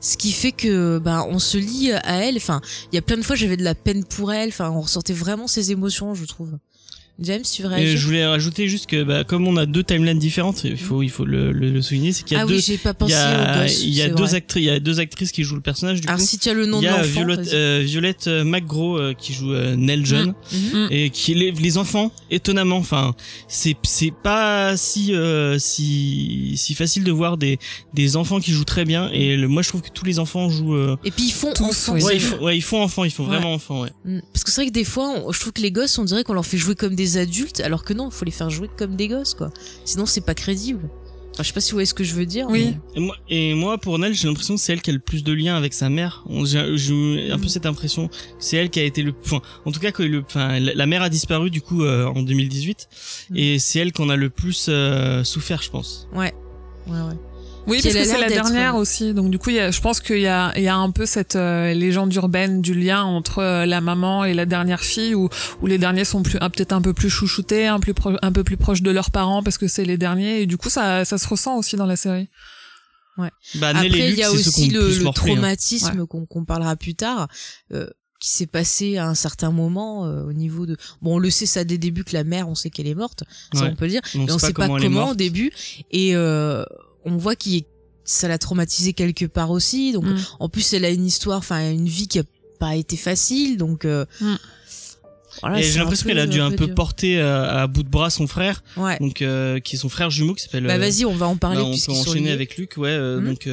[0.00, 2.36] ce qui fait que ben on se lie à elle.
[2.36, 2.60] Enfin,
[2.92, 4.48] il y a plein de fois j'avais de la peine pour elle.
[4.48, 6.58] Enfin, on ressentait vraiment ses émotions, je trouve.
[7.20, 10.64] James, tu veux je voulais rajouter juste que bah, comme on a deux timelines différentes,
[10.64, 12.76] il faut il faut le, le, le souligner, c'est qu'il y a Ah deux oui,
[12.78, 13.82] pas il pensé y a, gosses.
[13.84, 16.08] il y a deux actrices, il y a deux actrices qui jouent le personnage du
[16.08, 16.26] Alors coup.
[16.26, 18.98] si tu as le nom il de y a l'enfant, Violette, euh, Violette euh, McGraw
[18.98, 20.88] euh, qui joue euh, Nell John Mhm.
[20.90, 23.14] et qui les, les enfants étonnamment enfin
[23.48, 27.58] c'est c'est pas si euh, si si facile de voir des
[27.92, 30.48] des enfants qui jouent très bien et le, moi je trouve que tous les enfants
[30.50, 31.92] jouent euh, Et puis ils font Tous, enfants.
[32.04, 33.28] ouais, ils font, ouais ils font enfants ils font Ouais.
[33.38, 34.18] vraiment enfants ouais Mm.
[34.32, 36.24] Parce que c'est vrai que des fois, on- je trouve que les gosses, on dirait
[36.24, 38.68] qu'on leur fait jouer comme des adultes, alors que non, il faut les faire jouer
[38.76, 39.50] comme des gosses, quoi.
[39.84, 40.88] Sinon, c'est pas crédible.
[41.32, 42.46] Enfin, je sais pas si vous voyez ce que je veux dire.
[42.48, 42.76] Oui.
[42.94, 45.24] Et moi, et moi, pour Nell, j'ai l'impression que c'est elle qui a le plus
[45.24, 46.22] de lien avec sa mère.
[46.26, 46.60] On- J'ai
[47.32, 48.08] un peu cette impression.
[48.38, 51.02] C'est elle qui a été le, enfin, en tout cas, que le, enfin, la mère
[51.02, 52.88] a disparu du coup euh, en 2018,
[53.30, 53.36] Mm.
[53.36, 56.06] et c'est elle qu'on a le plus euh, souffert, je pense.
[56.14, 56.32] Ouais.
[56.86, 57.16] Ouais, ouais.
[57.66, 59.14] Oui, parce que c'est la dernière aussi.
[59.14, 60.90] Donc du coup, il y a, je pense qu'il y a, il y a un
[60.90, 65.14] peu cette euh, légende urbaine du lien entre euh, la maman et la dernière fille,
[65.14, 65.28] où,
[65.62, 68.32] où les derniers sont plus, ah, peut-être un peu plus chouchoutés, un, plus pro- un
[68.32, 70.42] peu plus proches de leurs parents parce que c'est les derniers.
[70.42, 72.28] Et du coup, ça, ça se ressent aussi dans la série.
[73.16, 73.30] Ouais.
[73.54, 75.12] Bah, Après, il y a aussi le, le hein.
[75.14, 77.28] traumatisme qu'on qu'on parlera plus tard,
[77.72, 77.86] euh,
[78.20, 80.76] qui s'est passé à un certain moment euh, au niveau de.
[81.00, 82.94] Bon, on le sait ça dès le début que la mère, on sait qu'elle est
[82.94, 83.22] morte,
[83.52, 83.68] ça Ouais.
[83.72, 85.52] on peut le dire, On mais on sait sait pas est comment au début,
[85.92, 86.64] et euh,
[87.04, 87.62] on voit qu'il
[88.04, 89.92] ça l'a traumatisé quelque part aussi.
[89.92, 90.16] Donc, Mm.
[90.40, 92.22] en plus, elle a une histoire, enfin, une vie qui a
[92.58, 93.84] pas été facile, donc.
[93.86, 94.34] euh, Mm.
[95.40, 96.74] voilà, j'ai l'impression qu'elle a dû un peu dur.
[96.74, 98.98] porter euh, à bout de bras son frère, Ouais.
[99.00, 100.66] donc euh, qui est son frère jumeau qui s'appelle.
[100.66, 102.88] Bah euh, vas-y, on va en parler bah, on peut enchaîner avec Luke, ouais.
[102.90, 103.26] euh, Mhm.
[103.28, 103.46] Donc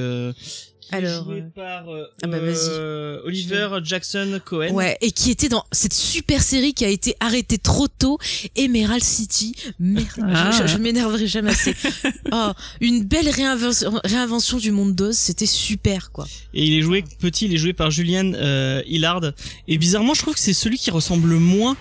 [0.91, 2.55] est Alors, joué euh, par euh, ah bah, vas-y.
[2.69, 4.71] euh, Oliver Jackson Cohen.
[4.73, 8.17] Ouais, et qui était dans cette super série qui a été arrêtée trop tôt,
[8.55, 9.55] Emerald City.
[9.79, 10.51] Merde, Ah.
[10.51, 11.73] je, je- je m'énerverai jamais assez.
[12.33, 16.25] Oh, une belle réinvention, réinvention du monde d'Oz, c'était super quoi.
[16.53, 19.33] Et il est joué petit, il est joué par Julian euh, Hillard.
[19.67, 21.75] Et bizarrement, je trouve que c'est celui qui ressemble le moins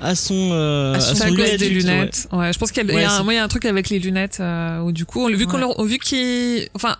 [0.00, 1.56] à son euh, À à son à des ouais.
[1.68, 2.26] lunettes.
[2.32, 2.52] Ouais.
[2.52, 3.44] je pense qu'il y, a- il y Ouais, a un- c'est- moi, il y a
[3.44, 5.60] un truc avec les lunettes euh, où du coup, on, vu qu'on Ouais.
[5.60, 6.96] leur- vu qu'il, enfin,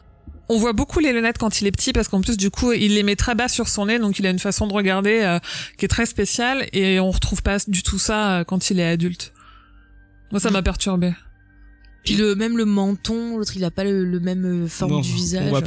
[0.53, 2.95] on voit beaucoup les lunettes quand il est petit parce qu'en plus du coup, il
[2.95, 5.38] les met très bas sur son nez, donc il a une façon de regarder euh,
[5.79, 8.87] qui est très spéciale et on retrouve pas du tout ça euh, quand il est
[8.88, 9.33] adulte.
[10.31, 10.53] Moi, ça Mm.
[10.55, 11.12] m'a perturbé.
[12.05, 15.12] Puis le même le menton, l'autre il a pas le, le même euh, forme du
[15.12, 15.51] visage.
[15.53, 15.62] pas-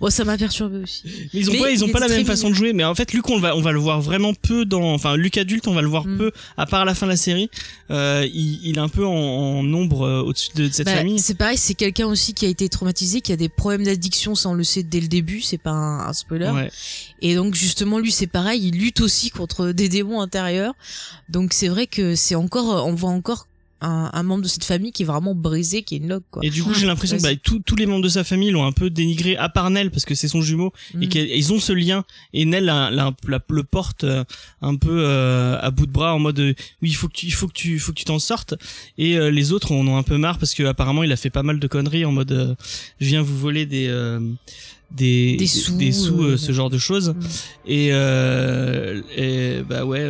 [0.00, 1.02] Oh, ça m'a perturbé aussi.
[1.34, 2.72] Mais ils ont Mais pas, ils ont pas la même façon de jouer.
[2.72, 5.36] Mais en fait, Luc, on va, on va le voir vraiment peu dans, enfin, Luc
[5.38, 6.18] adulte, on va le voir Mm.
[6.18, 7.50] peu, à part à la fin de la série.
[7.90, 11.18] Euh, il, il est un peu en, en nombre euh, au-dessus de cette Bah, famille.
[11.18, 14.48] c'est pareil, c'est quelqu'un aussi qui a été traumatisé, qui a des problèmes d'addiction, ça
[14.50, 16.50] on le sait dès le début, c'est pas un, un spoiler.
[16.50, 16.70] Ouais.
[17.20, 20.74] Et donc justement lui c'est pareil, il lutte aussi contre des démons intérieurs.
[21.28, 23.46] Donc c'est vrai que c'est encore, on voit encore
[23.82, 26.42] un, un membre de cette famille qui est vraiment brisé, qui est une log quoi.
[26.44, 27.60] Et du coup, j'ai l'impression que bah, Vas-y.
[27.64, 30.14] tous les membres de sa famille l'ont un peu dénigré, à part Nell, parce que
[30.14, 31.08] c'est son jumeau, et Mm.
[31.08, 32.04] qu'ils ont ce lien.
[32.32, 34.24] Et Nell la, la- la- le porte euh,
[34.62, 37.26] un peu euh, à bout de bras, en mode euh, oui, il faut que tu,
[37.26, 38.54] il faut que tu, il faut que tu t'en sortes.
[38.98, 41.30] Et euh, les autres en ont un peu marre parce que apparemment il a fait
[41.30, 42.54] pas mal de conneries en mode euh,
[43.00, 44.20] je viens vous voler des euh,
[44.90, 47.10] des, Des sous, des sous, euh, euh, ce genre de choses.
[47.10, 47.20] Mm.
[47.66, 50.06] Et, euh, et bah ouais.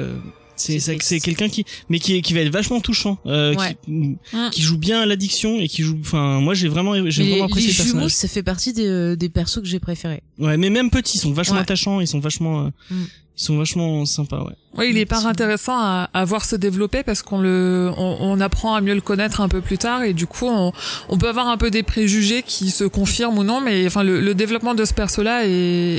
[0.79, 3.77] C'est C'est- quelqu'un qui mais qui qui va être vachement touchant euh, Ouais.
[3.85, 4.51] qui, Mm.
[4.51, 7.73] qui joue bien à l'addiction et qui joue enfin moi j'ai vraiment j'ai vraiment apprécié
[7.73, 10.23] les le jumeaux, ça fait partie des, euh, des persos que j'ai préférés.
[10.39, 11.63] ouais mais même petits ils sont vachement Ouais.
[11.63, 13.03] attachants ils sont vachement euh, Mm.
[13.39, 15.31] ils sont vachement sympas ouais Oui, il est hyper Effectivement.
[15.31, 19.01] intéressant à, à voir se développer parce qu'on le, on, on apprend à mieux le
[19.03, 20.73] connaître un peu plus tard et du coup, on,
[21.11, 24.21] on peut avoir un peu des préjugés qui se confirment ou non, mais enfin, le,
[24.21, 25.51] le développement de ce perso-là est,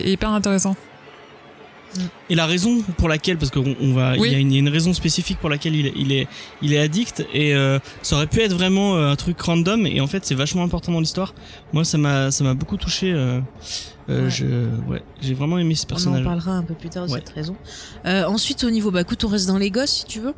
[0.07, 0.75] est hyper intéressant.
[2.29, 4.29] Et la raison pour laquelle parce qu'on on va Oui.
[4.29, 6.11] il y a une, il y a une raison spécifique pour laquelle il, est- il
[6.11, 6.27] est
[6.61, 10.01] il est addict et euh, ça aurait pu être vraiment euh, un truc random et
[10.01, 11.33] en fait c'est vachement important dans l'histoire
[11.73, 13.39] moi ça m'a ça m'a beaucoup touché euh,
[14.09, 14.29] euh, Ouais.
[14.29, 14.45] je
[14.91, 17.19] ouais j'ai vraiment aimé ce On en personnage parlera un peu plus tard de Ouais.
[17.25, 17.55] cette raison.
[18.05, 20.33] Euh, ensuite, au niveau, bah écoute, on reste dans les gosses si tu veux.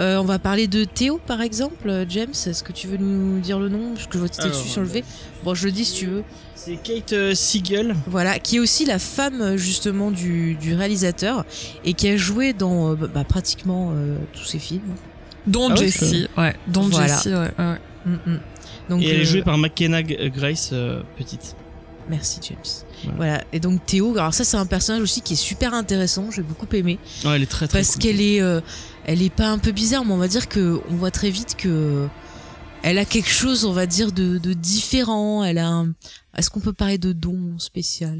[0.00, 2.06] Euh, on va parler de Théo par exemple.
[2.08, 3.92] James, est-ce que tu veux nous dire le nom?
[3.94, 5.02] Parce que je vois que t'étais Alors, dessus sur le V.
[5.44, 6.22] Bon, je le dis si tu veux.
[6.64, 11.44] C'est Kate euh, Siegel Voilà, qui est aussi la femme euh, justement du, du réalisateur
[11.84, 14.94] et qui a joué dans euh, bah, bah, pratiquement euh, tous ses films.
[15.46, 16.54] Dont Ah Jessie, ouais.
[16.68, 17.08] Dont Voilà.
[17.08, 17.78] Jessie, ouais, ouais.
[18.06, 18.40] Mm, mm.
[18.88, 21.56] Donc, et elle est jouée par McKenna Grace euh, petite
[22.08, 22.58] Merci James.
[23.04, 23.16] Voilà.
[23.16, 23.44] Voilà.
[23.52, 26.30] Et donc Théo, alors ça c'est un personnage aussi qui est super intéressant.
[26.30, 28.02] J'ai beaucoup aimé ouais, elle est très très parce cool.
[28.02, 28.60] qu'elle est, euh,
[29.04, 31.56] elle est pas un peu bizarre, mais on va dire que on voit très vite
[31.56, 32.08] que
[32.82, 35.44] elle a quelque chose, on va dire de, de différent.
[35.44, 35.92] Elle a un,
[36.36, 38.18] est-ce qu'on peut parler de don spécial?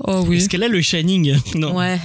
[0.00, 0.38] Oh oui.
[0.38, 1.36] Est-ce qu'elle a le Shining?
[1.54, 1.76] Non.
[1.76, 1.98] Ouais.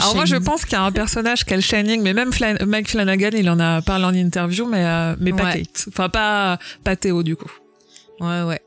[0.00, 2.32] Alors moi je pense qu'il y a un personnage qui a le Shining, mais même
[2.32, 5.62] Flan- Mike Flanagan il en a parlé en interview, mais euh, mais pas Ouais.
[5.62, 7.50] Kate, enfin pas pas Théo du coup.
[8.20, 8.60] Ouais, ouais.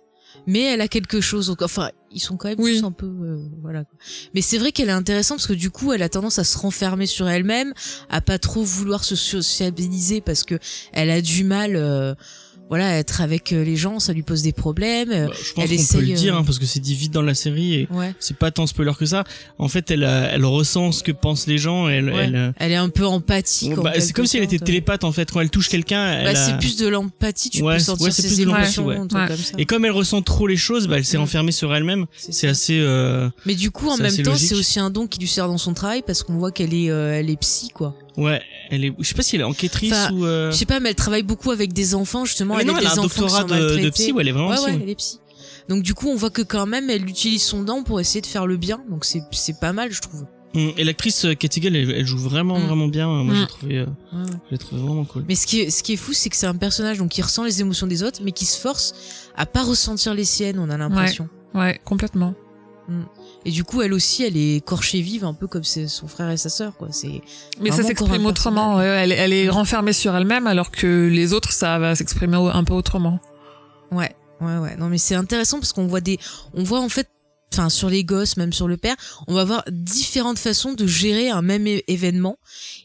[0.47, 1.47] Mais elle a quelque chose.
[1.47, 2.79] donc, Enfin, ils sont quand même Oui.
[2.79, 3.83] tous un peu, euh, voilà.
[4.35, 6.55] Mais c'est vrai qu'elle est intéressante parce que du coup, elle a tendance à se
[6.59, 7.73] renfermer sur elle-même,
[8.09, 10.59] à pas trop vouloir se sociabiliser parce que
[10.93, 12.13] elle a du mal, euh,
[12.69, 15.11] voilà, être avec euh, les gens, ça lui pose des problèmes.
[15.11, 16.95] euh, Bah, je pense elle qu'on peut le dire euh, hein, parce que c'est dit
[16.95, 18.13] vite dans la série et Ouais.
[18.19, 19.23] c'est pas tant spoiler que ça.
[19.59, 21.87] En fait, elle, elle ressent ce que pensent les gens.
[21.87, 22.23] Elle, Ouais.
[22.25, 23.75] elle, Elle est un peu empathique.
[23.75, 25.31] bah, c'est comme si elle était télépathe en fait.
[25.31, 28.11] Quand elle touche quelqu'un, Bah, a- c'est plus de l'empathie, tu Ouais, peux c'est- sentir
[28.13, 29.27] ses émotions, comme ça.
[29.57, 32.05] Et comme elle ressent trop les choses, bah, elle s'est enfermée sur elle-même.
[32.17, 32.79] C'est assez.
[32.79, 35.57] euh, Mais du coup, en même temps, c'est aussi un don qui lui sert dans
[35.59, 37.95] son travail parce qu'on voit qu'elle est, euh, elle est psy, quoi.
[38.17, 38.93] Ouais, elle est.
[38.99, 40.25] Je sais pas si elle est enquêtrice Enfin, ou.
[40.25, 42.55] euh, Je sais pas, mais elle travaille beaucoup avec des enfants, justement.
[42.55, 44.11] mais elle non, a elle des a un doctorat de, psy.
[44.11, 44.65] Ouais, elle est vraiment Ouais, psy.
[44.65, 44.79] ouais, ouais.
[44.83, 45.19] elle est psy.
[45.67, 48.27] Donc du coup, on voit que quand même, elle utilise son don pour essayer de
[48.27, 48.81] faire le bien.
[48.89, 50.25] Donc c'est c'est pas mal, je trouve.
[50.53, 50.69] Mm.
[50.77, 52.63] Et l'actrice euh, Katie Gale, elle, elle joue vraiment Mm.
[52.67, 53.07] vraiment bien.
[53.07, 53.37] Moi, Mm.
[53.41, 53.85] j'ai trouvé, euh,
[54.51, 55.25] j'ai trouvé vraiment cool.
[55.27, 57.21] Mais ce qui est ce qui est fou, c'est que c'est un personnage donc qui
[57.21, 58.93] ressent les émotions des autres, mais qui se force
[59.35, 60.59] à pas ressentir les siennes.
[60.59, 61.27] On a l'impression.
[61.53, 62.33] Ouais, complètement.
[63.45, 66.37] Et du coup, elle aussi, elle est écorchée vive, un peu comme son frère et
[66.37, 66.87] sa sœur, quoi.
[66.91, 67.21] C'est
[67.61, 68.81] Mais ça s'exprime autrement.
[68.81, 72.73] elle, elle est renfermée sur elle-même, alors que les autres, ça va s'exprimer un peu
[72.73, 73.19] autrement.
[73.91, 74.75] ouais, ouais, Ouais.
[74.77, 76.17] Non, mais c'est intéressant parce qu'on voit des,
[76.53, 77.07] on voit en fait,
[77.53, 78.95] enfin, sur les gosses, même sur le père,
[79.27, 82.37] on va voir différentes façons de gérer un même événement.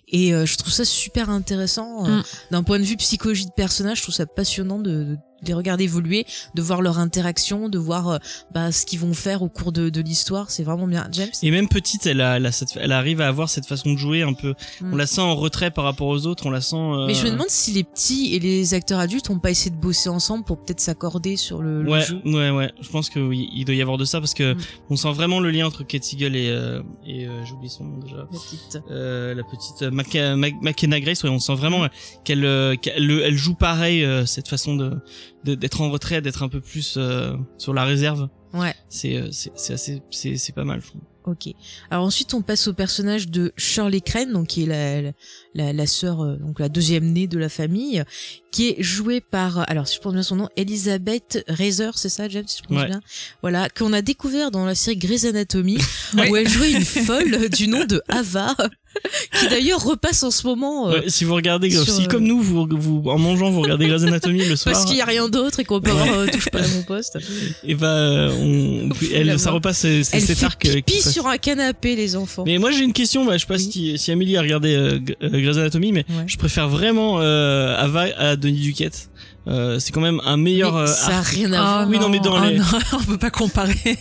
[0.09, 2.07] Et euh, je trouve ça super intéressant.
[2.07, 2.23] euh, Mm.
[2.51, 5.85] D'un point de vue psychologie de personnage, je trouve ça passionnant de, de les regarder
[5.85, 8.19] évoluer, de voir leur interaction, de voir euh,
[8.53, 10.51] bah, ce qu'ils vont faire au cours de, de l'histoire.
[10.51, 11.09] C'est vraiment bien.
[11.13, 13.93] James Et même petite, elle, a, elle, a cette- elle arrive à avoir cette façon
[13.93, 14.55] de jouer un peu.
[14.81, 14.93] Mm.
[14.93, 16.77] On la sent en retrait par rapport aux autres, on la sent.
[16.77, 19.71] euh, Mais je me demande si les petits et les acteurs adultes ont pas essayé
[19.71, 22.21] de bosser ensemble pour peut-être s'accorder sur le, le Ouais, jeu.
[22.25, 22.73] ouais, ouais.
[22.81, 24.59] Je pense que oui, il doit y avoir de ça parce que Mm.
[24.91, 27.99] on sent vraiment le lien entre Kate Siegel et euh, et euh, j'oublie son nom
[27.99, 28.17] déjà.
[28.17, 28.79] La petite.
[28.91, 29.91] Euh, la petite euh,
[30.37, 31.89] Mac- Grace, ouais, on sent vraiment euh,
[32.25, 34.99] qu'elle qu'elle elle joue pareil euh, cette façon de-
[35.45, 38.29] d'être en retrait, d'être un peu plus euh, sur la réserve.
[38.53, 38.75] Ouais.
[38.89, 40.81] C'est euh, c'est c'est assez c'est c'est pas mal.
[40.83, 41.01] Je trouve.
[41.27, 41.53] Ok.
[41.91, 45.13] Alors ensuite, on passe au personnage de Shirley Crane, donc qui est la
[45.55, 48.03] la, la sœur, euh, donc la deuxième née de la famille,
[48.51, 52.29] qui est jouée par, alors si je prononce bien son nom, Elizabeth Razor, c'est ça,
[52.29, 52.89] James, si je prononce Ouais.
[52.89, 53.01] bien?
[53.43, 55.77] Voilà, qu'on a découvert dans la série Grey's Anatomy,
[56.31, 58.57] où elle jouait une folle du nom de Ava,
[59.41, 60.89] qui d'ailleurs repasse en ce moment.
[60.89, 63.61] euh, Ouais, si vous regardez, sur, si euh, comme nous, vous, vous en mangeant, vous
[63.63, 66.13] regardez Grey's Anatomy le soir, Parce qu'il y a rien d'autre et qu'on peut avoir
[66.13, 67.19] euh, touche pas à mon poste.
[67.65, 70.65] et bah, euh, on, elle, ça repasse, c'est Elle cet fait arc.
[70.67, 72.45] euh, qui pipi sur un canapé, les enfants.
[72.47, 73.71] Mais moi j'ai une question, bah, je sais pas Oui.
[73.73, 76.25] si, si Amélie a regardé euh, euh, Grey's Anatomy, mais Ouais.
[76.27, 79.10] je préfère vraiment euh, Ava à Denis Duquette.
[79.49, 80.75] Euh, c'est quand même un meilleur.
[80.75, 81.29] Mais euh, ça a arc.
[81.29, 81.89] rien à Ah voir.
[81.89, 83.99] oui, non, mais dans ah les- non, on peut pas comparer.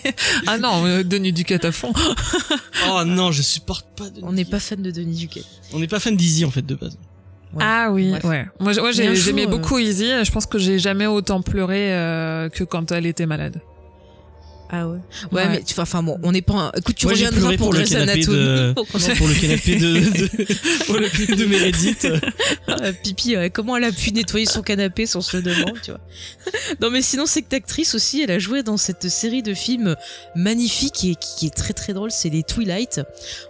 [0.47, 1.93] ah non, euh, Denis Duquette à fond.
[2.91, 4.10] Oh non, je supporte pas.
[4.10, 5.45] Denis On n'est pas fan de Denis Duquette.
[5.73, 6.97] On n'est pas fan d'Izzy en fait de base.
[7.54, 7.63] Ouais.
[7.65, 8.23] Ah oui, Bref.
[8.25, 8.45] ouais.
[8.60, 10.06] Moi, j'aimais euh, beaucoup Izzy.
[10.23, 13.60] Je pense que j'ai jamais autant pleuré euh, que quand elle était malade.
[14.71, 14.97] Ah ouais.
[15.32, 15.49] Ouais, Ouais.
[15.49, 16.53] mais tu- enfin bon, on n'est pas.
[16.53, 18.38] un- Écoute, tu Moi, reviendras pour, pour le canapé Anatomy.
[18.38, 18.73] de-
[19.17, 22.08] Pour le canapé de, de pour le canapé de Meredith.
[22.69, 25.89] Euh, Pipi, ouais, comment elle a pu nettoyer son canapé sans se le demander, tu
[25.91, 25.99] vois.
[26.82, 29.95] non, mais sinon, cette actrice aussi, elle a joué dans cette série de films
[30.36, 33.01] magnifique et qui, qui est très très drôle, c'est les Twilight,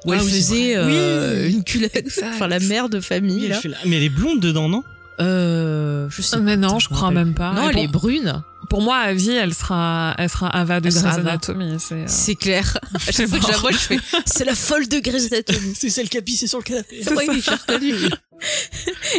[0.06, 1.54] où Ah elle oui, faisait euh, Oui.
[1.54, 2.28] une culotte, Exact.
[2.34, 3.60] enfin la mère de famille, Oui, là.
[3.86, 4.84] Mais elle est blonde dedans, non?
[5.20, 7.52] Euh, je sais Mais non, je crois même pas.
[7.52, 11.04] Non, elle est brune, pour moi, à vie, elle sera, elle sera Ava de Grey's.
[11.06, 11.76] Anatomy.
[11.80, 12.78] C'est, euh, c'est clair.
[12.94, 13.62] À c'est chaque fois que je la mort.
[13.62, 15.74] vois, je fais, c'est la folle de Grey's Anatomy.
[15.76, 17.02] C'est celle qui a pissé sur le canapé.
[17.04, 17.10] C'est.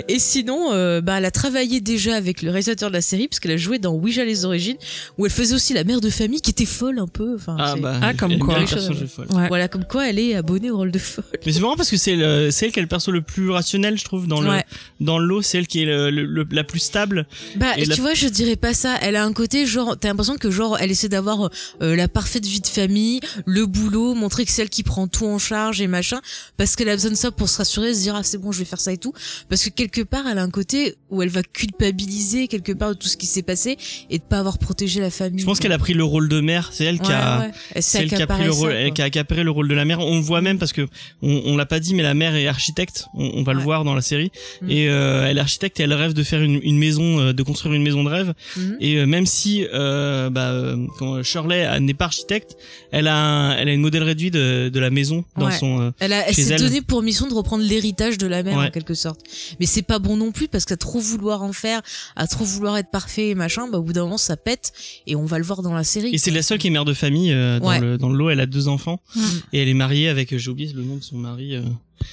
[0.09, 3.39] Et sinon, euh, bah, elle a travaillé déjà avec le réalisateur de la série, parce
[3.39, 4.79] qu'elle a joué dans Ouija les origines,
[5.19, 7.35] où elle faisait aussi la mère de famille qui était folle un peu.
[7.35, 7.99] Enfin, Ah bah.
[8.03, 8.59] Ah, comme quoi.
[8.61, 9.49] ouais.
[9.49, 11.25] Voilà, comme quoi elle est abonnée au rôle de folle.
[11.45, 13.51] Mais c'est marrant parce que c'est le- c'est elle qui est le perso le plus
[13.51, 14.65] rationnel, je trouve, dans le Ouais.
[15.01, 15.43] dans le lot.
[15.43, 17.27] C'est elle qui est le, le- le- la plus stable.
[17.57, 18.97] Bah, Et la- tu vois, je dirais pas ça.
[19.03, 21.51] Elle a un côté genre, t'as l'impression que genre, elle essaie d'avoir
[21.83, 25.27] euh, la parfaite vie de famille, le boulot, montrer que c'est elle qui prend tout
[25.27, 26.21] en charge et machin,
[26.57, 28.59] parce qu'elle a besoin de ça pour se rassurer, se dire ah c'est bon, je
[28.61, 29.13] vais faire ça et tout.
[29.49, 32.95] Parce que quelque part, elle a un côté où elle va culpabiliser quelque part de
[32.95, 33.77] tout ce qui s'est passé
[34.11, 35.41] et de pas avoir protégé la famille.
[35.41, 36.71] Je pense qu'elle a pris le rôle de mère.
[36.73, 37.41] C'est elle qui Ouais, a.
[37.41, 37.51] ouais.
[37.75, 39.69] Elle C'est s'est elle qui a pris le rôle, elle qui a accaparé le rôle
[39.69, 40.01] de la mère.
[40.01, 40.87] On le voit même parce que
[41.23, 43.07] on, on l'a pas dit, mais la mère est architecte.
[43.15, 44.31] On, on va le voir dans la série.
[44.63, 44.71] Mm.
[44.71, 47.43] Et euh, elle est architecte et elle rêve de faire une, une maison, euh, de
[47.43, 48.35] construire une maison de rêve.
[48.57, 48.77] Mhm.
[48.81, 52.57] Et euh, même si euh, bah, euh, quand Shirley n'est pas architecte,
[52.93, 55.59] elle a, un- elle a une modèle réduit de, de la maison dans Ouais.
[55.59, 55.81] son.
[55.81, 56.61] euh, Elle, a- elle s'est elle.
[56.61, 58.67] donné pour mission de reprendre l'héritage de la mère Ouais.
[58.67, 59.21] en quelque sorte.
[59.61, 61.81] Mais c'est pas bon non plus parce qu'à trop vouloir en faire,
[62.17, 64.73] à trop vouloir être parfait et machin, bah au bout d'un moment ça pète
[65.07, 66.11] et on va le voir dans la série.
[66.15, 67.81] Et c'est la seule qui est mère de famille euh, dans Ouais.
[67.81, 68.31] le dans le lot.
[68.31, 69.21] Elle a deux enfants Mm.
[69.53, 70.37] et elle est mariée avec.
[70.37, 71.57] J'ai oublié le nom de son mari.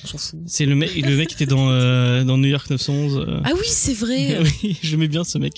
[0.04, 0.40] On s'en fout.
[0.48, 0.94] c'est le mec.
[0.96, 3.24] Le mec qui était dans euh, dans New York 911.
[3.26, 3.40] euh.
[3.46, 4.38] Ah oui, c'est vrai.
[4.64, 5.54] oui, j'aimais bien ce mec.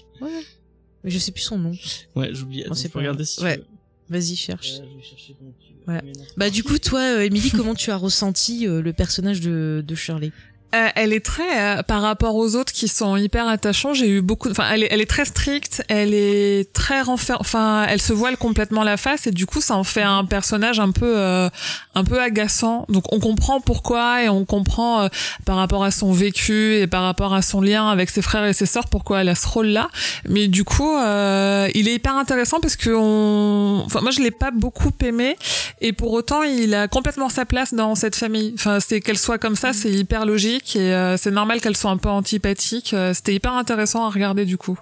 [1.04, 1.72] Mais je sais plus son nom.
[2.16, 2.64] Ouais, j'oublie.
[2.64, 3.56] Attends, c'est pas regarder si Ouais.
[3.58, 3.68] tu veux.
[4.10, 4.72] Vas-y, cherche.
[4.80, 5.36] Euh, je vais chercher
[5.88, 6.02] Ouais.
[6.38, 9.96] Bah du coup, toi, euh, Émilie, comment tu as ressenti euh, le personnage de, de
[9.96, 10.32] Shirley?
[10.76, 13.94] Euh, elle est très euh, par rapport aux autres qui sont hyper attachants.
[13.94, 14.50] J'ai eu beaucoup.
[14.52, 15.84] Enfin, elle est, très stricte.
[15.88, 17.38] Elle est très renfer...
[17.40, 20.80] Enfin, elle se voile complètement la face et du coup, ça en fait un personnage
[20.80, 21.50] un peu, euh,
[21.96, 22.86] un peu agaçant.
[22.90, 25.08] Donc, on comprend pourquoi et on comprend euh,
[25.46, 28.54] par rapport à son vécu et par rapport à son lien avec ses frères et
[28.54, 29.90] ses sœurs pourquoi elle a ce rôle-là.
[30.28, 33.82] Mais du coup, euh, il est hyper intéressant parce que on.
[33.86, 35.36] Enfin, moi, je l'ai pas beaucoup aimé
[35.82, 38.52] et pour autant, il a complètement sa place dans cette famille.
[38.56, 41.92] Enfin, c'est qu'elle soit comme ça, c'est hyper logique et euh, c'est normal qu'elle soit
[41.92, 42.94] un peu antipathique.
[42.94, 44.78] Euh, C'était hyper intéressant à regarder du coup.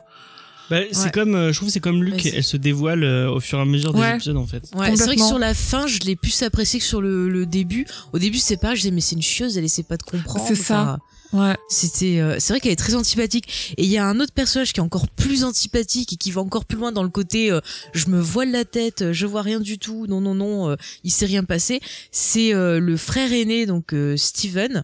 [0.70, 1.12] Bah, c'est Ouais.
[1.12, 2.26] comme, euh, je trouve, que c'est comme Luc.
[2.26, 4.16] Elle se dévoile euh, au fur et à mesure des Ouais.
[4.16, 4.64] épisodes en fait.
[4.76, 7.46] Ouais, c'est vrai que sur la fin, je l'ai plus apprécié que sur le, le
[7.46, 7.86] début.
[8.14, 10.46] Au début, c'est pas, je disais mais c'est une chieuse, elle essaie pas de comprendre.
[10.48, 10.98] C'est ça.
[11.34, 11.56] Ouais.
[11.68, 13.74] C'était, euh, c'est vrai qu'elle est très antipathique.
[13.78, 16.40] Et il y a un autre personnage qui est encore plus antipathique et qui va
[16.42, 17.60] encore plus loin dans le côté, euh,
[17.94, 20.76] je me voile la tête, euh, je vois rien du tout, non non non, euh,
[21.04, 21.82] il s'est rien passé.
[22.12, 24.84] C'est euh, le frère aîné donc euh, Steven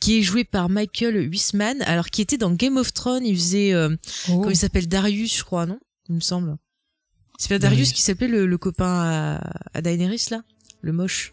[0.00, 3.72] qui est joué par Michael Huisman, alors qui était dans Game of Thrones, il faisait,
[3.74, 3.90] euh,
[4.28, 4.38] Oh.
[4.38, 6.56] comment il s'appelle Darius, je crois, non Il me semble.
[7.38, 10.42] C'est pas Darius qui s'appelait le, le copain à, à Daenerys là,
[10.82, 11.32] le moche.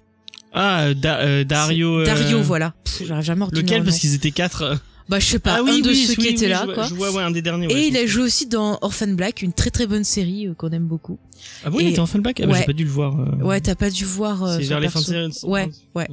[0.54, 2.04] Ah, euh, Da- euh, Dario.
[2.06, 2.74] C'est- Dario, euh, voilà.
[3.06, 3.80] J'arrive jamais à retenir Lequel?
[3.80, 4.62] le Parce qu'ils étaient quatre.
[4.64, 4.76] euh.
[5.10, 6.60] Bah je sais pas, ah oui, un de oui, ceux oui, qui étaient oui, là
[6.62, 6.84] je vois, quoi.
[6.88, 7.68] Je vois, ouais, un des derniers.
[7.72, 10.54] Et ouais, il a joué aussi dans Orphan Black, une très très bonne série euh,
[10.54, 11.18] qu'on aime beaucoup.
[11.64, 12.60] Ah bon, il était en fanback Ah bah, ouais.
[12.60, 13.20] j'ai pas dû le voir.
[13.20, 13.44] euh.
[13.44, 14.44] Ouais, t'as pas dû voir.
[14.44, 15.40] euh, C'est vers les fins de perso.
[15.40, 15.52] série.
[15.52, 16.08] Ouais, ouais.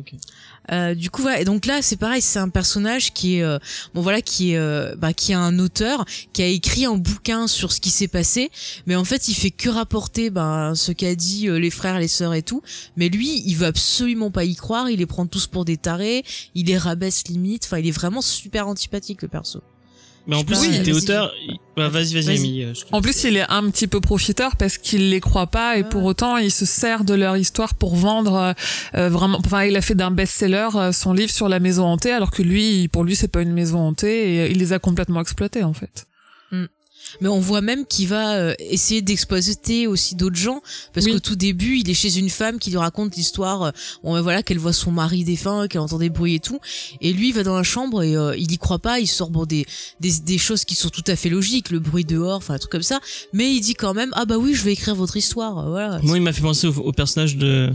[0.73, 1.41] Euh, du coup, voilà.
[1.41, 3.59] Et donc là, c'est pareil, c'est un personnage qui est, euh,
[3.93, 7.47] bon voilà, qui est, euh, bah, qui est un auteur qui a écrit un bouquin
[7.49, 8.51] sur ce qui s'est passé,
[8.87, 12.33] mais en fait, il fait que rapporter, ben, ce qu'a dit les frères, les sœurs
[12.35, 12.63] et tout.
[12.97, 14.89] Mais lui, il veut absolument pas y croire.
[14.89, 16.25] Il les prend tous pour des tarés.
[16.55, 17.65] Il les rabaisse limite.
[17.67, 19.61] Enfin, il est vraiment super antipathique le perso.
[20.27, 21.03] Mais en Je plus, il était vas-y.
[21.03, 21.33] auteur.
[21.77, 22.37] bah, vas-y, vas-y.
[22.39, 22.63] Amy.
[22.65, 25.85] euh, En plus, il est un petit peu profiteur parce qu'il les croit pas et
[25.85, 28.53] pour autant, il se sert de leur histoire pour vendre euh,
[28.95, 29.39] euh, vraiment.
[29.45, 32.43] Enfin, il a fait d'un best-seller euh, son livre sur la maison hantée, alors que
[32.43, 35.75] lui, pour lui, c'est pas une maison hantée et il les a complètement exploités en
[35.75, 36.07] fait.
[37.21, 40.61] Mais on voit même qu'il va euh, essayer d'exploiter aussi d'autres gens
[40.93, 41.13] parce Oui.
[41.13, 43.71] qu'au tout début, il est chez une femme qui lui raconte l'histoire euh,
[44.03, 46.59] bon, voilà qu'elle voit son mari défunt, qu'elle entend des bruits et tout
[47.01, 49.31] et lui il va dans la chambre et euh, il y croit pas, il sort
[49.31, 49.67] bon des,
[50.01, 52.71] des des choses qui sont tout à fait logiques, le bruit dehors, enfin un truc
[52.73, 53.01] comme ça,
[53.33, 55.99] mais il dit quand même ah bah oui, je vais écrire votre histoire, voilà.
[56.03, 57.71] Moi, il m'a fait penser au, au personnage de,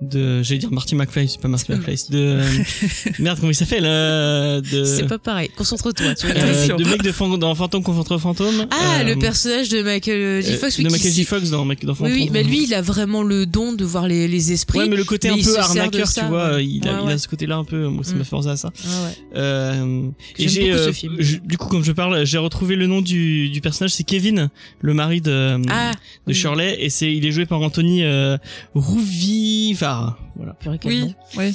[0.00, 2.48] de, j'allais dire Marty McFly, c'est pas Marty McFly, de, euh,
[3.18, 5.50] merde, comment il s'appelle, euh, de, C'est pas pareil.
[5.56, 6.36] Concentre-toi, tu vois.
[6.36, 8.66] euh, de mec de fan- dans Fantôme contre Fantôme.
[8.70, 10.52] Ah, euh, le personnage de Michael J.
[10.52, 11.24] euh, Fox, de oui, Michael J.
[11.24, 12.12] Fox dans, Mac- dans Oui, Fantôme.
[12.14, 14.78] oui, mais lui, il a vraiment le don de voir les, les esprits.
[14.80, 16.66] Ouais, mais le côté mais un peu arnaqueur, ça, tu vois, ouais.
[16.66, 17.18] il a, Ouais, il a ouais.
[17.18, 18.18] ce côté-là un peu, moi, ça Mm.
[18.18, 18.72] m'a fait penser à ça.
[18.84, 19.18] Ah ouais.
[19.36, 20.08] Euh,
[20.38, 21.16] et J'aime j'ai, beaucoup ce euh, film.
[21.18, 24.48] je- du coup, comme je parle, j'ai retrouvé le nom du, du personnage, c'est Kevin,
[24.80, 25.96] le mari de, Ah, de
[26.28, 26.34] oui.
[26.34, 28.36] Shirley, et c'est, il est joué par Anthony euh,
[28.74, 30.18] Rouvivar.
[30.36, 30.52] Voilà.
[30.54, 30.92] Purée, quel
[31.36, 31.54] Oui.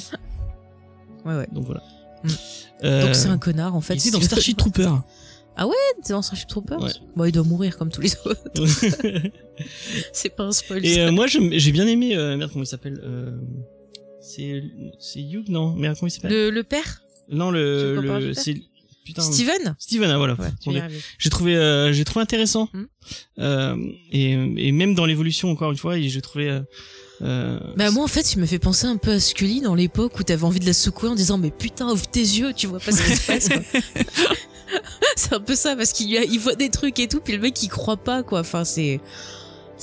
[1.24, 1.46] Ouais, ouais.
[1.52, 1.82] Donc voilà.
[2.24, 2.28] Mm.
[2.84, 3.94] Euh, Donc c'est un connard, en fait.
[3.94, 4.88] il était dans Starship Trooper.
[6.02, 6.90] C'est dans Starship Troopers Ouais.
[7.14, 8.42] Bon, il doit mourir comme tous les autres.
[10.12, 10.84] C'est pas un spoil.
[10.84, 13.30] et euh, moi, j'ai bien aimé, euh, merde, comment il s'appelle euh,
[14.20, 14.62] C'est,
[14.98, 18.56] c'est Hugh, non Merde, comment il s'appelle le, le père Non, le, le, c'est,
[19.04, 19.22] putain.
[19.22, 20.34] Steven Steven, ah, voilà.
[20.34, 20.82] Ouais,
[21.18, 22.84] j'ai trouvé euh, j'ai trouvé intéressant Hmm.
[23.40, 23.76] euh,
[24.12, 26.60] et, et même dans l'évolution encore une fois j'ai trouvé
[27.20, 30.18] euh, Bah moi en fait il me fait penser un peu à Scully dans l'époque
[30.20, 32.78] où t'avais envie de la secouer en disant mais putain ouvre tes yeux tu vois
[32.78, 33.48] pas ce qui se passe.
[35.16, 37.68] c'est un peu ça parce qu'il voit des trucs et tout puis le mec il
[37.68, 38.40] croit pas quoi.
[38.40, 39.00] Enfin c'est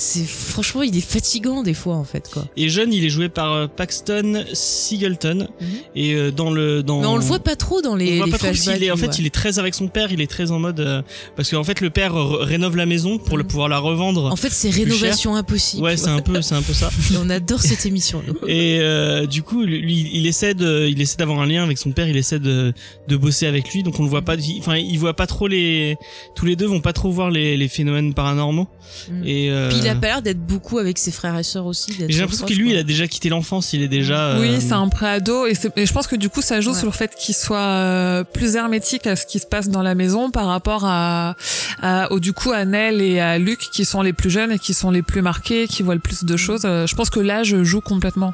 [0.02, 3.28] c'est franchement il est fatigant des fois en fait quoi et jeune il est joué
[3.28, 5.68] par euh, Paxton Singleton Mhm.
[5.96, 8.26] et euh, dans le dans mais on le voit pas trop dans on les, voit
[8.28, 9.14] les pas trop qu'il est en fait ouais.
[9.20, 11.02] il est très avec son père il est très en mode euh,
[11.36, 13.50] parce qu'en fait le père rénove la maison pour le Mhm.
[13.50, 16.74] pouvoir la revendre en fait c'est rénovation impossible ouais c'est un peu c'est un peu
[16.74, 18.36] ça Et on adore cette émission nous.
[18.48, 21.92] et euh, du coup lui il essaie de il essaie d'avoir un lien avec son
[21.92, 22.74] père il essaie de
[23.08, 25.48] de bosser avec lui donc on le voit pas il- enfin il voit pas trop
[25.48, 25.98] les
[26.36, 28.68] tous les deux vont pas trop voir les les phénomènes paranormaux
[29.10, 29.24] Mm.
[29.24, 32.20] et euh, il a pas l'air d'être beaucoup avec ses frères et sœurs aussi J'ai
[32.20, 32.74] l'impression que lui, quoi.
[32.74, 34.30] il a déjà quitté l'enfance, il est déjà.
[34.30, 36.72] euh, Oui, c'est un préado et, c'est- et je pense que du coup ça joue
[36.72, 36.78] Ouais.
[36.78, 39.96] sur le fait qu'il soit euh, plus hermétique à ce qui se passe dans la
[39.96, 41.36] maison par rapport à,
[41.82, 44.60] à au du coup à Nell et à Luc qui sont les plus jeunes et
[44.60, 46.62] qui sont les plus marqués, qui voient le plus de choses.
[46.66, 48.34] Euh, je pense que l'âge joue complètement.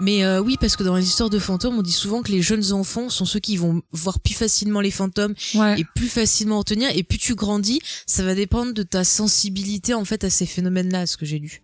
[0.00, 2.42] Mais euh, oui, parce que dans les histoires de fantômes, on dit souvent que les
[2.42, 5.80] jeunes enfants sont ceux qui vont voir plus facilement les fantômes Ouais.
[5.80, 6.90] et plus facilement en tenir.
[6.94, 11.06] Et plus tu grandis, ça va dépendre de ta sensibilité en fait à ces phénomènes-là,
[11.06, 11.62] ce que j'ai lu.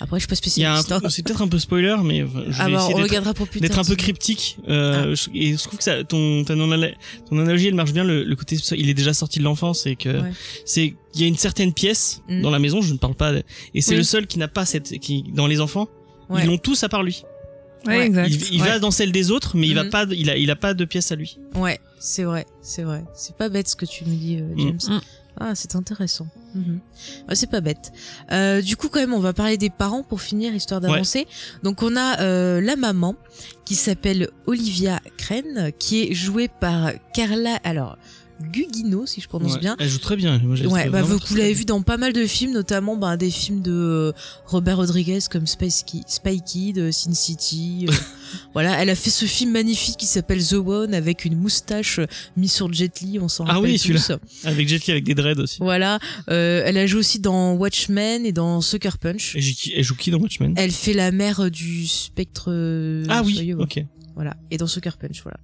[0.00, 0.90] Après, je suis pas spécialiste.
[0.90, 1.00] hein.
[1.08, 3.32] c'est peut-être un peu spoiler, mais enfin, je Ah vais bah, essayer on d'être- regardera
[3.34, 3.68] pour plus tard.
[3.68, 4.58] d'être un peu cryptique.
[4.68, 6.96] Euh, je- et je trouve que ça, ton, ton, anal-
[7.30, 8.02] ton analogie, elle marche bien.
[8.02, 10.32] Le, le côté, il est déjà sorti de l'enfance et que Ouais.
[10.64, 12.42] c'est, il y a une certaine pièce Mm.
[12.42, 12.82] dans la maison.
[12.82, 13.32] Je ne parle pas.
[13.74, 13.98] et c'est Oui.
[13.98, 15.86] le seul qui n'a pas cette, qui dans les enfants,
[16.28, 16.40] Ouais.
[16.42, 17.22] ils l'ont tous à part lui.
[17.86, 18.06] Ouais, Ouais.
[18.06, 18.28] exact.
[18.30, 18.68] Il, il Ouais.
[18.68, 19.90] va dans celle des autres, mais il va Mhm.
[19.90, 21.38] pas, il a, il a pas de pièce à lui.
[21.54, 23.04] Ouais, c'est vrai, c'est vrai.
[23.14, 24.58] C'est pas bête ce que tu me dis, euh, Mm.
[24.58, 24.78] James.
[24.96, 25.00] Mm.
[25.40, 26.28] Ah, c'est intéressant.
[26.54, 26.78] Mhm.
[27.28, 27.90] Ouais, c'est pas bête.
[28.30, 31.26] Euh, du coup, quand même, on va parler des parents pour finir, histoire d'avancer.
[31.64, 33.16] Donc, on a euh, la maman
[33.64, 37.56] qui s'appelle Olivia Crane, qui est jouée par Carla.
[37.64, 37.98] Alors.
[38.40, 39.60] Gugino, si je prononce Ouais.
[39.60, 39.76] bien.
[39.78, 40.38] Elle joue très bien.
[40.40, 43.62] Moi, Ouais, bah, vous, l'avez vu dans pas mal de films, notamment bah, des films
[43.62, 44.12] de euh,
[44.46, 47.86] Robert Rodriguez comme Space Kid, Spy Kid, euh, Sin City.
[47.88, 47.92] euh,
[48.54, 52.00] voilà, elle a fait ce film magnifique qui s'appelle The One avec une moustache
[52.36, 54.18] mise sur Jet Li, on s'en Ah rappelle oui, celui-là.
[54.44, 55.58] Avec Jet Li avec des dreads aussi.
[55.60, 59.36] Voilà, euh, elle a joué aussi dans Watchmen et dans Sucker Punch.
[59.36, 59.42] Et
[59.76, 60.54] elle joue qui dans Watchmen?
[60.56, 62.50] Elle fait la mère du spectre.
[63.08, 63.84] Ah oui, ok.
[64.16, 65.38] Voilà, et dans Sucker Punch, voilà.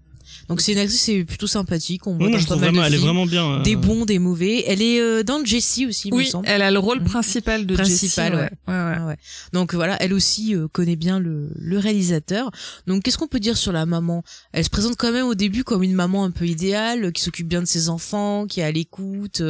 [0.51, 2.07] Donc c'est une actrice, c'est plutôt sympathique.
[2.09, 3.49] On voit Oui, je pas de vraiment, elle est vraiment bien.
[3.61, 4.65] euh, Des bons, des mauvais.
[4.67, 6.45] Elle est euh, dans Jessie aussi, il me Oui, semble.
[6.49, 7.05] elle a le rôle Mhm.
[7.07, 8.51] principal de Principal, Jessie, ouais.
[8.69, 8.75] ouais.
[8.75, 9.07] Ouais, ouais.
[9.07, 9.17] Ouais.
[9.53, 12.51] Donc voilà, elle aussi euh, connaît bien le, le réalisateur.
[12.89, 14.25] Donc qu'est-ce qu'on peut dire sur la maman?
[14.53, 17.47] Elle se présente quand même au début comme une maman un peu idéale, qui s'occupe
[17.49, 19.43] bien de ses enfants, qui est à l'écoute.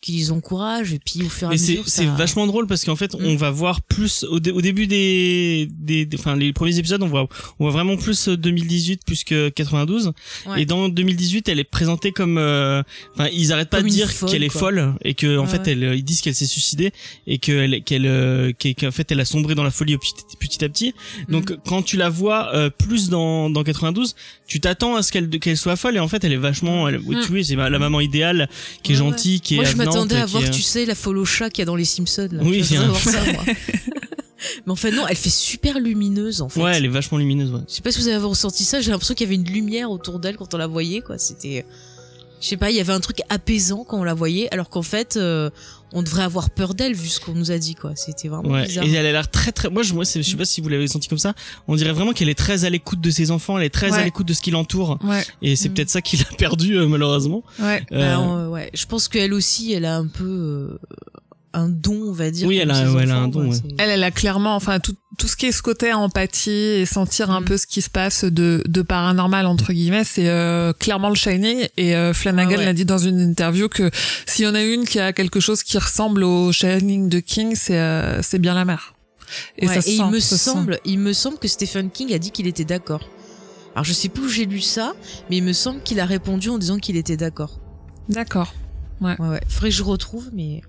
[0.00, 2.66] Euh, qui les encourage et puis au fur et à mesure c'est ça- vachement drôle
[2.66, 3.36] parce qu'en fait on Mm.
[3.36, 7.06] va voir plus au, dé- au début des des des- enfin les premiers épisodes on
[7.08, 7.28] voit
[7.58, 10.12] on voit vraiment plus euh, 2018 plus que 92
[10.46, 10.62] Ouais.
[10.62, 12.82] et dans 2018 elle est présentée comme euh,
[13.14, 15.72] enfin ils arrêtent pas de dire qu'elle est folle et que en fait ouais.
[15.72, 16.92] elle euh, ils disent qu'elle s'est suicidée
[17.26, 20.64] et qu'elle qu'elle euh, qu'elle- qu'en fait elle a sombré dans la folie petit, petit
[20.64, 20.94] à petit
[21.28, 21.56] donc Mm.
[21.66, 24.14] quand tu la vois euh, plus dans dans 92
[24.46, 27.00] tu t'attends à ce qu'elle qu'elle soit folle et en fait elle est vachement elle,
[27.04, 27.20] oui, Mm.
[27.22, 28.48] tu vois c'est la maman idéale
[28.82, 29.58] qui est gentille qui est
[29.94, 32.28] m'attendais à voir, tu sais, la follow chat qu'il y a dans les Simpsons.
[32.32, 32.42] Là.
[32.42, 33.44] Oui, Je voir ça, moi.
[34.66, 36.60] Mais en fait, non, elle fait super lumineuse, en fait.
[36.62, 38.90] ouais elle est vachement lumineuse ouais Je sais pas si vous avez ressenti ça, j'ai
[38.90, 41.18] l'impression qu'il y avait une lumière autour d'elle quand on la voyait, quoi.
[41.18, 41.66] C'était,
[42.40, 44.82] je sais pas, il y avait un truc apaisant quand on la voyait, alors qu'en
[44.82, 45.50] fait, euh,
[45.92, 47.92] on devrait avoir peur d'elle vu ce qu'on nous a dit, quoi.
[47.96, 48.84] C'était vraiment Ouais, bizarre.
[48.84, 49.70] et elle a l'air très très.
[49.70, 51.34] Moi, je, moi, je sais pas si vous l'avez senti comme ça.
[51.68, 54.04] On dirait vraiment qu'elle est très à l'écoute de ses enfants, elle est très à
[54.04, 54.98] l'écoute de ce qui l'entoure.
[55.02, 55.74] Ouais, Et c'est Mm.
[55.74, 57.42] peut-être ça qui l'a perdu euh, malheureusement.
[57.58, 57.82] ouais.
[57.92, 60.78] Euh, Alors, euh, ouais, je pense qu'elle aussi, elle a un peu euh,
[61.52, 62.46] un don, on va dire.
[62.46, 63.56] Oui, elle a- ouais, elle a un don, ouais.
[63.78, 67.30] Elle, elle a clairement, enfin, tout, tout ce qui est ce côté empathie et sentir
[67.30, 67.44] un Mm.
[67.44, 71.66] peu ce qui se passe de, de paranormal, entre guillemets, c'est euh, clairement le Shining.
[71.76, 72.64] Et euh, Flanagan Ah ouais.
[72.66, 73.90] l'a dit dans une interview que
[74.26, 77.54] s'il y en a une qui a quelque chose qui ressemble au Shining de King,
[77.56, 78.94] c'est euh, c'est bien la mère.
[79.58, 80.50] Et Ouais, ça se et sent, il me ça se sent.
[80.50, 83.02] semble, il me semble que Stephen King a dit qu'il était d'accord.
[83.74, 84.92] Alors je sais plus où j'ai lu ça,
[85.30, 87.60] mais il me semble qu'il a répondu en disant qu'il était d'accord.
[88.08, 88.52] D'accord.
[89.00, 89.40] Ouais, ouais.
[89.48, 90.60] Faudrait que je retrouve, mais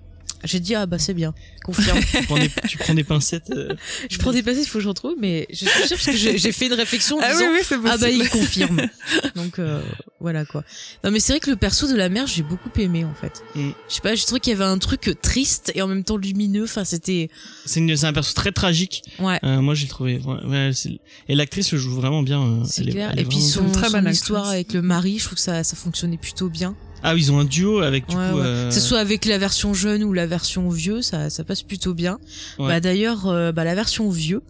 [0.44, 1.34] j'ai dit ah bah c'est bien,
[1.64, 1.98] confirme.
[2.12, 3.50] tu, prends des, tu prends des pincettes.
[3.50, 3.74] euh,
[4.10, 6.16] je prends des passages, il faut que je retrouve, mais je suis sûre parce que
[6.16, 7.90] j'ai fait une réflexion en Ah oui, disant oui, c'est possible.
[7.92, 8.82] ah bah il confirme.
[9.36, 9.82] Donc euh,
[10.20, 10.64] voilà quoi.
[11.04, 13.42] Non mais c'est vrai que le perso de la mère j'ai beaucoup aimé en fait.
[13.54, 13.70] Mm.
[13.88, 16.16] Je sais pas, j'ai trouvé qu'il y avait un truc triste et en même temps
[16.16, 16.64] lumineux.
[16.64, 17.28] Enfin c'était
[17.66, 19.02] C'est une- c'est un perso très tragique.
[19.18, 19.38] ouais.
[19.44, 20.20] Euh, moi, j'ai trouvé.
[20.46, 20.70] ouais,
[21.28, 22.40] et l'actrice le joue vraiment bien.
[22.42, 23.10] euh, C'est clair.
[23.12, 25.62] elle est Et puis son, très son histoire avec le mari, je trouve que ça,
[25.64, 26.74] ça fonctionnait plutôt bien.
[27.02, 28.36] Ah oui, ils ont un duo avec du Ouais, coup.
[28.38, 28.42] ouais.
[28.44, 31.62] euh, Que ce soit avec la version jeune ou la version vieux, ça, ça passe
[31.62, 32.18] plutôt bien.
[32.58, 32.68] Ouais.
[32.68, 34.42] Bah d'ailleurs, euh, bah, la version vieux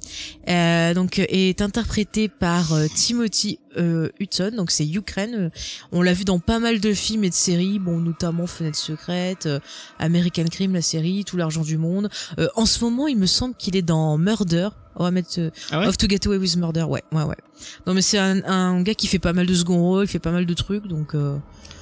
[0.49, 5.51] euh, donc est interprétée par euh, Timothy euh, Hudson, donc c'est Ukraine.
[5.93, 9.47] On l'a vu dans pas mal de films et de séries, bon notamment Fenêtre secrète,
[9.47, 9.59] euh,
[9.99, 12.11] American Crime, la série, Tout l'argent du monde.
[12.39, 14.69] Euh, en ce moment, il me semble qu'il est dans Murder.
[14.97, 17.37] On va mettre euh, Ah ouais Off to Get Away with Murder, ouais, ouais, ouais.
[17.87, 20.19] Non mais c'est un, un gars qui fait pas mal de second rôle, qui fait
[20.19, 21.15] pas mal de trucs, donc.
[21.15, 21.39] Euh,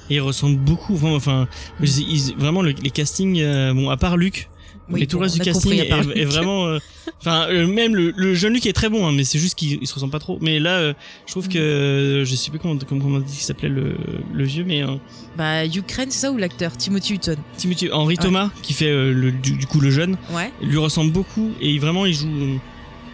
[0.09, 0.95] Et ils ressemblent beaucoup.
[0.95, 1.47] Vraiment, enfin,
[1.81, 3.39] ils- ils- vraiment le- les castings.
[3.41, 4.49] euh, bon, à part Luc.
[4.89, 6.79] Oui, mais tout bon, le reste on du casting compris, est, vraiment euh,
[7.21, 9.77] enfin euh, même le, le jeune Luc est très bon hein, mais c'est juste qu'il
[9.81, 10.93] il se ressemble pas trop mais là euh,
[11.27, 13.95] je trouve que euh, je sais plus comment comment on a dit qu'il s'appelait le,
[14.33, 14.95] le vieux mais euh,
[15.37, 16.75] bah Ukraine, c'est ça ou l'acteur?
[16.75, 20.51] Timothy Hutton Timothy Henri Thomas qui fait euh, le, du, du coup le jeune Ouais.
[20.61, 22.55] lui ressemble beaucoup et vraiment il joue euh,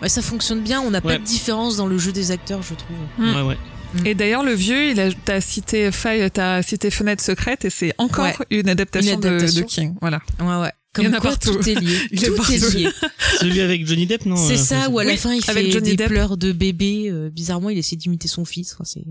[0.01, 0.81] Ouais, ça fonctionne bien.
[0.81, 1.13] On n'a Ouais.
[1.13, 2.97] pas de différence dans le jeu des acteurs, je trouve.
[3.19, 3.35] Mm.
[3.35, 3.57] ouais ouais
[4.05, 7.93] Et d'ailleurs, le vieux, il a, t'as cité Faille, t'as cité Fenêtre secrète, et c'est
[7.97, 8.35] encore Ouais.
[8.49, 9.61] une adaptation, Une de- adaptation.
[9.61, 9.95] De, King.
[10.01, 10.21] Voilà.
[10.39, 10.71] Ouais, ouais.
[10.97, 11.53] Il y Comme en a quoi, partout.
[11.55, 11.97] tout est lié.
[12.11, 12.51] Il est tout partout.
[12.53, 12.89] est lié.
[13.39, 15.65] celui avec Johnny Depp non C'est euh, ça, ou à la Oui, fin, il avec
[15.67, 16.07] fait Johnny des Depp.
[16.07, 17.09] pleurs de bébé.
[17.11, 18.73] euh, bizarrement, il essaie d'imiter son fils.
[18.73, 19.03] Enfin, c'est...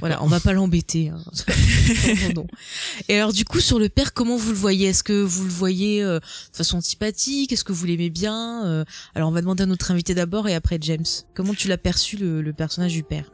[0.00, 1.10] Voilà, on va pas l'embêter.
[1.10, 1.22] hein.
[3.08, 4.88] Et alors, du coup, sur le père, comment vous le voyez?
[4.88, 7.52] Est-ce que vous le voyez euh, de façon antipathique?
[7.52, 8.84] Est-ce que vous l'aimez bien Euh,
[9.14, 11.04] Alors, on va demander à notre invité d'abord et après James.
[11.34, 13.30] Comment tu l'as perçu, le, le personnage du père?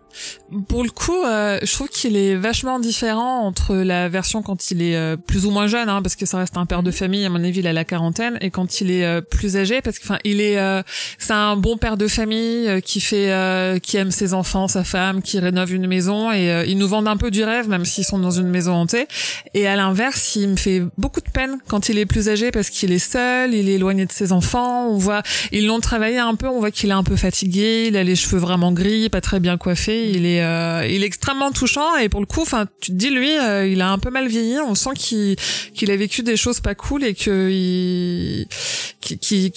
[0.69, 4.83] Pour le coup, euh, je trouve qu'il est vachement différent entre la version quand il
[4.83, 7.25] est euh, plus ou moins jeune, hein, parce que ça reste un père de famille,
[7.25, 9.99] à mon avis, il a la quarantaine, et quand il est euh, plus âgé, parce
[9.99, 10.83] que enfin, il est, euh,
[11.19, 14.85] c'est un bon père de famille euh, qui fait, euh, qui aime ses enfants, sa
[14.85, 18.05] femme, qui rénove une maison, et ils nous vendent un peu du rêve, même s'ils
[18.05, 19.07] sont dans une maison hantée.
[19.55, 22.71] Et à l'inverse, il me fait beaucoup de peine quand il est plus âgé, parce
[22.71, 24.89] qu'il est seul, il est éloigné de ses enfants.
[24.89, 27.97] On voit, ils l'ont travaillé un peu, on voit qu'il est un peu fatigué, il
[27.97, 31.53] a les cheveux vraiment gris, pas très bien coiffé, il est, euh, il est extrêmement
[31.53, 34.11] touchant et pour le coup, enfin, tu te dis lui, euh, il a un peu
[34.11, 35.37] mal vieilli, on sent qu'il,
[35.75, 38.47] qu'il a vécu des choses pas cool et que il,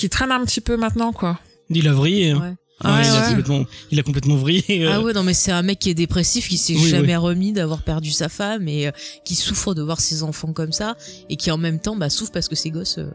[0.09, 1.39] traîne un petit peu maintenant, quoi.
[1.69, 2.55] il a vrillé hein.
[2.83, 3.27] Ouais, il, a ouais.
[3.29, 5.93] complètement, il a complètement vrillé euh, Ah ouais, non, mais c'est un mec qui est
[5.93, 8.91] dépressif, qui s'est Oui, jamais remis d'avoir perdu sa femme et euh,
[9.23, 10.97] qui souffre de voir ses enfants comme ça
[11.29, 13.11] et qui en même temps bah, souffre parce que ses gosses euh,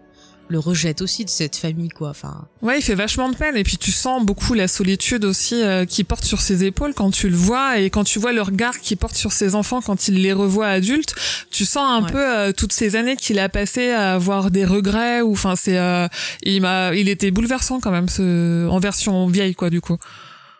[0.49, 2.11] le rejettent aussi de cette famille, quoi.
[2.11, 5.63] Enfin, Ouais, il fait vachement de peine et puis tu sens beaucoup la solitude aussi
[5.63, 8.43] euh, qui porte sur ses épaules quand tu le vois et quand tu vois le
[8.43, 11.15] regard qu'il porte sur ses enfants quand il les revoit adultes,
[11.51, 12.13] tu sens un Ouais.
[12.13, 15.77] peu euh, toutes ces années qu'il a passées à avoir des regrets ou enfin c'est
[15.79, 16.09] euh,
[16.43, 19.99] il m'a il était bouleversant quand même ce en version vieille quoi du coup.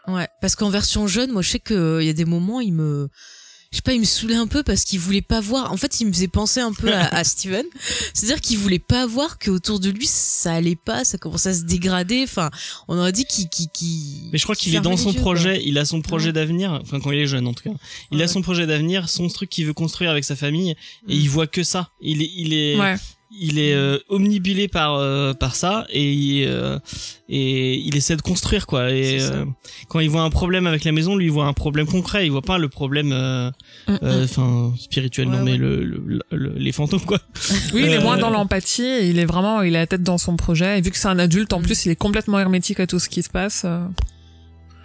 [0.07, 0.29] ouais.
[0.41, 3.09] Parce qu'en version jeune, moi, je sais qu'il y a des moments, il me.
[3.71, 5.71] Je sais pas, il me saoulait un peu parce qu'il voulait pas voir.
[5.73, 7.67] En fait, il me faisait penser un peu à, à Steven.
[8.15, 11.65] C'est-à-dire qu'il voulait pas voir qu'autour de lui, ça allait pas, ça commençait à se
[11.65, 12.23] dégrader.
[12.25, 12.51] Enfin,
[12.89, 13.47] on aurait dit qu'il.
[13.51, 16.33] qu'il- qu'il- mais je crois qu'il est dans son projet il a son projet Ouais.
[16.33, 17.77] d'avenir enfin quand il est jeune en tout cas
[18.11, 18.25] il Ouais.
[18.25, 20.71] a son projet d'avenir son truc qu'il veut construire avec sa famille
[21.09, 21.21] et Mm.
[21.21, 22.97] il voit que ça il est il est Ouais.
[23.31, 26.79] Il est euh, omnibulé par euh, par ça et il, euh,
[27.29, 29.45] et il essaie de construire quoi et euh,
[29.89, 32.31] quand il voit un problème avec la maison lui il voit un problème concret il
[32.33, 33.51] voit pas le problème euh,
[33.87, 33.99] Mm, mm.
[34.03, 37.19] euh, enfin spirituel non Ouais, mais le, le- le- les fantômes quoi
[37.75, 39.09] Oui, il est moins dans l'empathie.
[39.09, 40.79] Il est vraiment, il a la tête dans son projet.
[40.79, 41.63] Et vu que c'est un adulte, en Mm.
[41.63, 43.65] plus, il est complètement hermétique à tout ce qui se passe.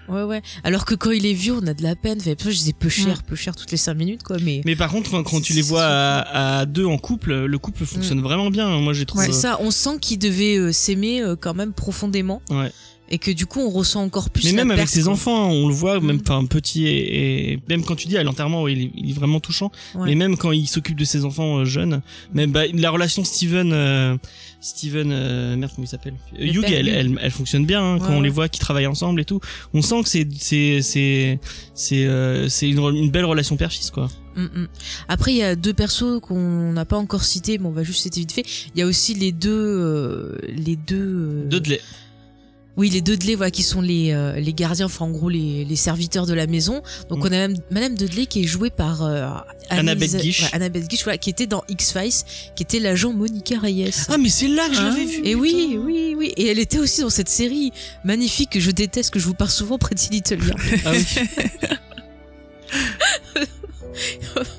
[0.09, 0.41] Ouais, ouais.
[0.63, 2.19] Alors que quand il est vieux, on a de la peine.
[2.19, 4.37] Fait, je disais peu cher, peu cher toutes les 5 minutes, quoi.
[4.41, 7.85] Mais, mais par contre quand tu les vois à, à deux en couple le couple
[7.85, 11.35] fonctionne vraiment bien moi j'ai trouvé c'est ça, on sent qu'il devait euh, s'aimer euh,
[11.35, 12.41] quand même profondément.
[12.49, 12.71] Ouais.
[13.13, 14.43] Et que du coup, on ressent encore plus.
[14.45, 15.11] mais la même avec ses quoi.
[15.13, 16.21] enfants, on le voit, même Mm.
[16.27, 19.13] enfin petit et, et même quand tu dis à l'enterrement, ouais, il, est, il est
[19.13, 19.71] vraiment touchant.
[19.93, 20.05] Ouais.
[20.07, 22.01] Mais même quand il s'occupe de ses enfants euh, jeunes,
[22.33, 24.17] même bah, la relation Steven, euh,
[24.61, 28.13] Steven, euh, merde comment il s'appelle, Euh, Hugh, elle, elle, elle fonctionne bien hein, quand
[28.13, 29.39] on les voit qui travaillent ensemble et tout.
[29.75, 31.39] On sent que c'est c'est c'est
[31.75, 34.09] c'est euh, c'est une, une belle relation père-fils quoi.
[34.35, 34.67] Mm, mm.
[35.07, 38.01] Après, il y a deux persos qu'on n'a pas encore cités, mais on va juste
[38.01, 38.45] citer vite fait.
[38.73, 40.95] Il y a aussi les deux, euh, les deux.
[40.97, 41.79] euh, Dudley.
[42.75, 45.75] Oui, les Dudley, voilà, qui sont les euh, les gardiens, enfin en gros les, les
[45.75, 46.81] serviteurs de la maison.
[47.09, 47.21] Donc Mm.
[47.21, 49.27] on a même Madame Dudley qui est jouée par euh,
[49.69, 50.41] Annalisa- Guiche.
[50.41, 53.91] ouais, Annabeth Guiche, voilà, qui était dans X Files, qui était l'agent Monica Reyes.
[54.09, 54.85] Ah mais c'est là que je Ah.
[54.89, 55.21] l'avais vu.
[55.23, 56.33] Et oui, oui, oui.
[56.35, 57.71] Et elle était aussi dans cette série
[58.03, 60.55] magnifique que je déteste, que je vous parle souvent, Pretty Little Liars.
[60.85, 61.05] Ah oui.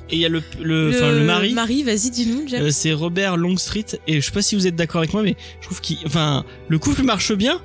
[0.09, 1.53] Et il y a le le enfin le mari.
[1.55, 2.45] Marie, vas-y, dis-nous.
[2.55, 5.35] Euh, c'est Robert Longstreet et je sais pas si vous êtes d'accord avec moi mais
[5.61, 7.61] je trouve qu'il enfin le couple marche bien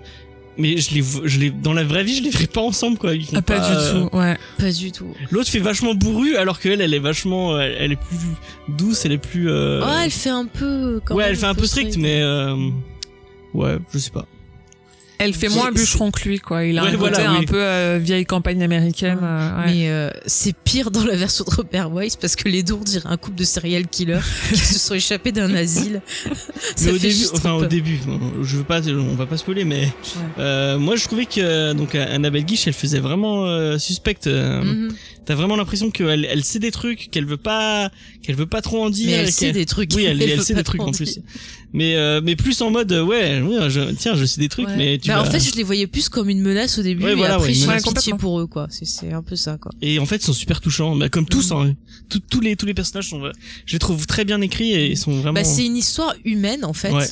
[0.60, 3.16] mais je les je les dans la vraie vie je les verrais pas ensemble quoi
[3.16, 4.16] Ils font Ah, pas, euh, du tout.
[4.18, 4.38] Ouais.
[4.60, 5.08] Pas du tout.
[5.32, 8.18] l'autre fait vachement bourru alors qu'elle elle est vachement elle, elle est plus
[8.68, 11.02] douce elle est plus euh, Oh, elle fait un peu.
[11.06, 12.56] Quand ouais même elle fait un peu strict mais euh,
[13.56, 14.26] ouais je sais pas
[15.20, 16.64] Elle fait moins bûcheron que lui, quoi.
[16.66, 17.46] Il a Ouais, un côté voilà, un oui.
[17.46, 19.20] peu euh, vieille campagne américaine.
[19.22, 19.66] euh, ouais.
[19.68, 22.84] Mais euh, c'est pire dans la version de Robert Weiss parce que les deux on
[22.84, 26.02] dirait un couple de serial killers qui se sont échappés d'un asile.
[26.76, 28.00] Ça mais au fait début juste enfin au début
[28.44, 29.90] je veux pas on va pas spoiler mais
[30.38, 34.94] euh, moi je trouvais que donc Annabelle Guiche elle faisait vraiment euh, suspecte Mhm.
[35.26, 37.90] t'as vraiment l'impression qu'elle elle sait des trucs qu'elle veut pas
[38.24, 39.92] qu'elle veut pas trop en dire Mais et elle sait des trucs.
[39.96, 40.96] Oui, elle, elle sait des trucs en dire.
[41.06, 41.20] plus.
[41.74, 44.68] Mais euh, mais plus en mode euh, ouais, oui, je, tiens, je sais des trucs,
[44.68, 44.76] Ouais.
[44.78, 47.04] mais tu Bah, vas- En fait, je les voyais plus comme une menace au début
[47.04, 47.84] Ouais, et voilà, après ouais, j'ai menace.
[47.84, 48.18] pitié complètement.
[48.18, 48.68] pour eux quoi.
[48.72, 49.72] C'est c'est un peu ça quoi.
[49.82, 51.52] et en fait, ils sont super touchants, bah, comme tous.
[51.52, 51.76] Hein,
[52.10, 53.22] Tous- tous les tous les personnages sont,
[53.66, 55.34] je les trouve très bien écrits et ils sont vraiment.
[55.34, 56.92] Bah, c'est une histoire humaine en fait.
[56.92, 57.08] Ouais.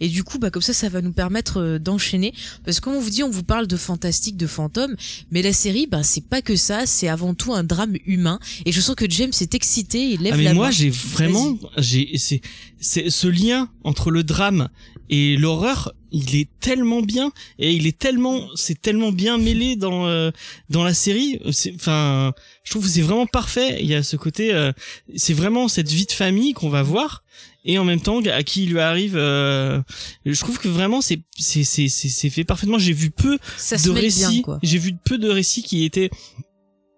[0.00, 2.32] Et du coup, bah, comme ça, ça va nous permettre euh, d'enchaîner.
[2.64, 4.96] Parce que comme on vous dit, on vous parle de fantastique, de fantômes.
[5.30, 6.86] Mais la série, bah, c'est pas que ça.
[6.86, 8.40] C'est avant tout un drame humain.
[8.64, 9.98] Et je sens que James est excité.
[10.12, 12.40] Il lève ah mais la moi, j'ai vraiment, j'ai c'est
[12.80, 14.68] c'est ce lien entre le drame
[15.10, 15.92] et l'horreur.
[16.10, 20.30] Il est tellement bien et il est tellement, c'est tellement bien mêlé dans euh,
[20.70, 21.38] dans la série.
[21.52, 22.32] C'est, enfin,
[22.64, 23.76] je trouve que c'est vraiment parfait.
[23.82, 24.72] Il y a ce côté, euh,
[25.16, 27.24] c'est vraiment cette vie de famille qu'on va voir
[27.66, 29.16] et en même temps à qui il lui arrive.
[29.18, 29.82] euh,
[30.24, 32.78] je trouve que vraiment c'est c'est c'est c'est fait parfaitement.
[32.78, 34.44] J'ai vu peu Ça de récits.
[34.62, 36.08] J'ai vu peu de récits qui étaient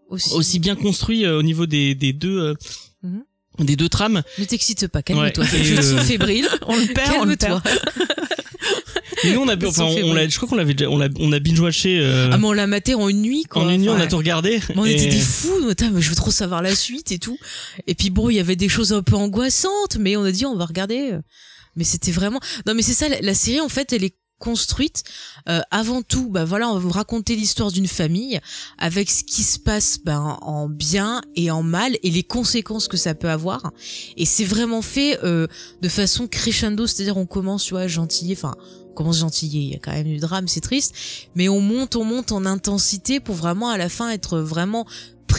[0.09, 0.35] Aussi.
[0.35, 2.55] aussi bien construits au niveau des des deux.
[3.61, 5.45] Des deux trames, Ne t'excite pas, calme-toi.
[5.45, 5.51] Ouais.
[5.53, 6.49] Je suis euh, fébrile.
[6.67, 7.61] On le perd, on le Calme-toi.
[7.61, 7.79] perd.
[9.25, 11.09] mais nous on a, enfin, on, on l'a, je crois qu'on l'avait, déjà- on l'a,
[11.19, 13.63] on a binge watché euh, Ah, mais on l'a maté en une nuit, quoi.
[13.63, 14.61] en une nuit, on a tout regardé.
[14.71, 17.19] Mais on et- était des fous, Putain, mais je veux trop savoir la suite et
[17.19, 17.39] tout.
[17.87, 20.47] Et puis bon, il y avait des choses un peu angoissantes, mais on a dit
[20.47, 21.13] on va regarder.
[21.77, 22.41] Mais c'était vraiment.
[22.67, 23.09] Non, mais c'est ça.
[23.09, 25.05] La, la série, en fait, elle est construite
[25.49, 26.29] euh, avant tout.
[26.29, 28.41] Bah voilà, on va vous raconter l'histoire d'une famille
[28.79, 32.97] avec ce qui se passe ben, en bien et en mal et les conséquences que
[32.97, 33.71] ça peut avoir.
[34.17, 35.47] Et c'est vraiment fait euh,
[35.83, 38.57] de façon crescendo, c'est-à-dire on commence, tu vois, gentillé, enfin.
[38.91, 40.95] On commence gentillé, il y a quand même du drame, c'est triste,
[41.37, 44.85] mais on monte, on monte en intensité pour vraiment à la fin être vraiment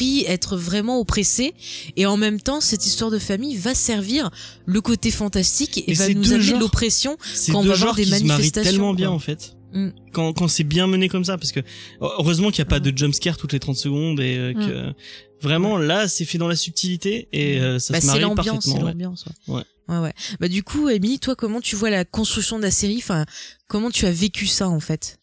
[0.01, 1.53] pris, être vraiment oppressé.
[1.95, 4.29] Et en même temps, cette histoire de famille va servir
[4.65, 7.17] le côté fantastique et, Et va nous amener l'oppression.
[7.51, 9.15] quand on va voir des qui se manifestations, tellement bien quoi.
[9.15, 9.53] en fait.
[9.73, 9.89] Mm.
[10.11, 11.61] Quand, quand c'est bien mené comme ça, parce que
[12.01, 14.93] heureusement qu'il n'y a pas de jumpscare toutes les 30 secondes et euh, que
[15.41, 18.81] vraiment là c'est fait dans la subtilité et euh, ça Bah, se marie c'est parfaitement.
[18.87, 19.25] l'ambiance.
[19.47, 19.55] Ouais.
[19.55, 19.63] Ouais.
[19.87, 20.13] ouais, ouais.
[20.41, 22.97] Bah du coup, Émilie, toi, comment tu vois la construction de la série?
[22.97, 23.25] Enfin,
[23.69, 25.19] comment tu as vécu ça en fait?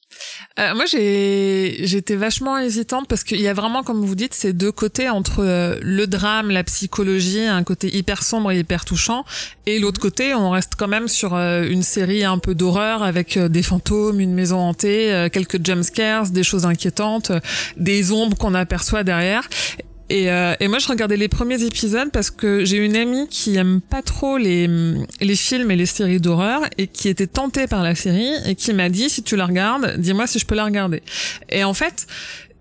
[0.59, 4.53] Euh, moi, j'ai j'étais vachement hésitante parce qu'il y a vraiment, comme vous dites, ces
[4.53, 9.25] deux côtés entre euh, le drame, la psychologie, un côté hyper sombre et hyper touchant,
[9.67, 13.37] et l'autre côté, on reste quand même sur euh, une série un peu d'horreur avec
[13.37, 17.33] euh, des fantômes, une maison hantée, quelques jumpscares, des choses inquiétantes,
[17.77, 19.49] des ombres qu'on aperçoit derrière.
[20.11, 23.57] Et, euh, et moi, je regardais les premiers épisodes parce que j'ai une amie qui
[23.57, 24.69] aime pas trop les,
[25.21, 28.73] les films et les séries d'horreur et qui était tentée par la série et qui
[28.73, 31.03] m'a dit si tu la regardes, dis-moi si je peux la regarder.
[31.51, 32.07] Et en fait,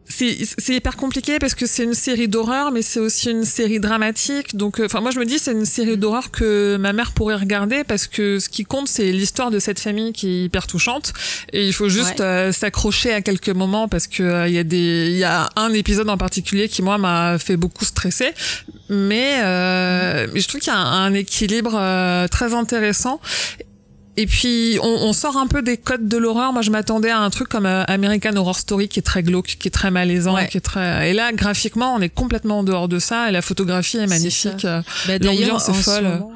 [0.09, 4.55] c'est hyper compliqué parce que c'est une série d'horreur mais c'est aussi une série dramatique.
[4.55, 7.35] Donc euh, enfin moi je me dis c'est une série d'horreur que ma mère pourrait
[7.35, 11.13] regarder parce que ce qui compte c'est l'histoire de cette famille qui est hyper touchante.
[11.53, 12.25] Et il faut juste Ouais.
[12.25, 15.49] euh, s'accrocher à quelques moments parce que euh, il y a des il y a
[15.55, 18.31] un épisode en particulier qui moi m'a fait beaucoup stresser.
[18.89, 21.73] Mais euh, mais je trouve qu'il y a un, un équilibre
[22.29, 23.19] très intéressant
[24.17, 26.51] et puis on, on sort un peu des codes de l'horreur.
[26.53, 29.55] Moi, je m'attendais à un truc comme euh, American Horror Story qui est très glauque,
[29.59, 30.47] qui est très malaisant, Ouais.
[30.47, 31.09] qui est très.
[31.09, 33.29] Et là, graphiquement, on est complètement en dehors de ça.
[33.29, 34.65] Et la photographie est magnifique.
[34.65, 36.03] Euh, Bah, d'ailleurs, L'ambiance est folle.
[36.03, 36.31] moment-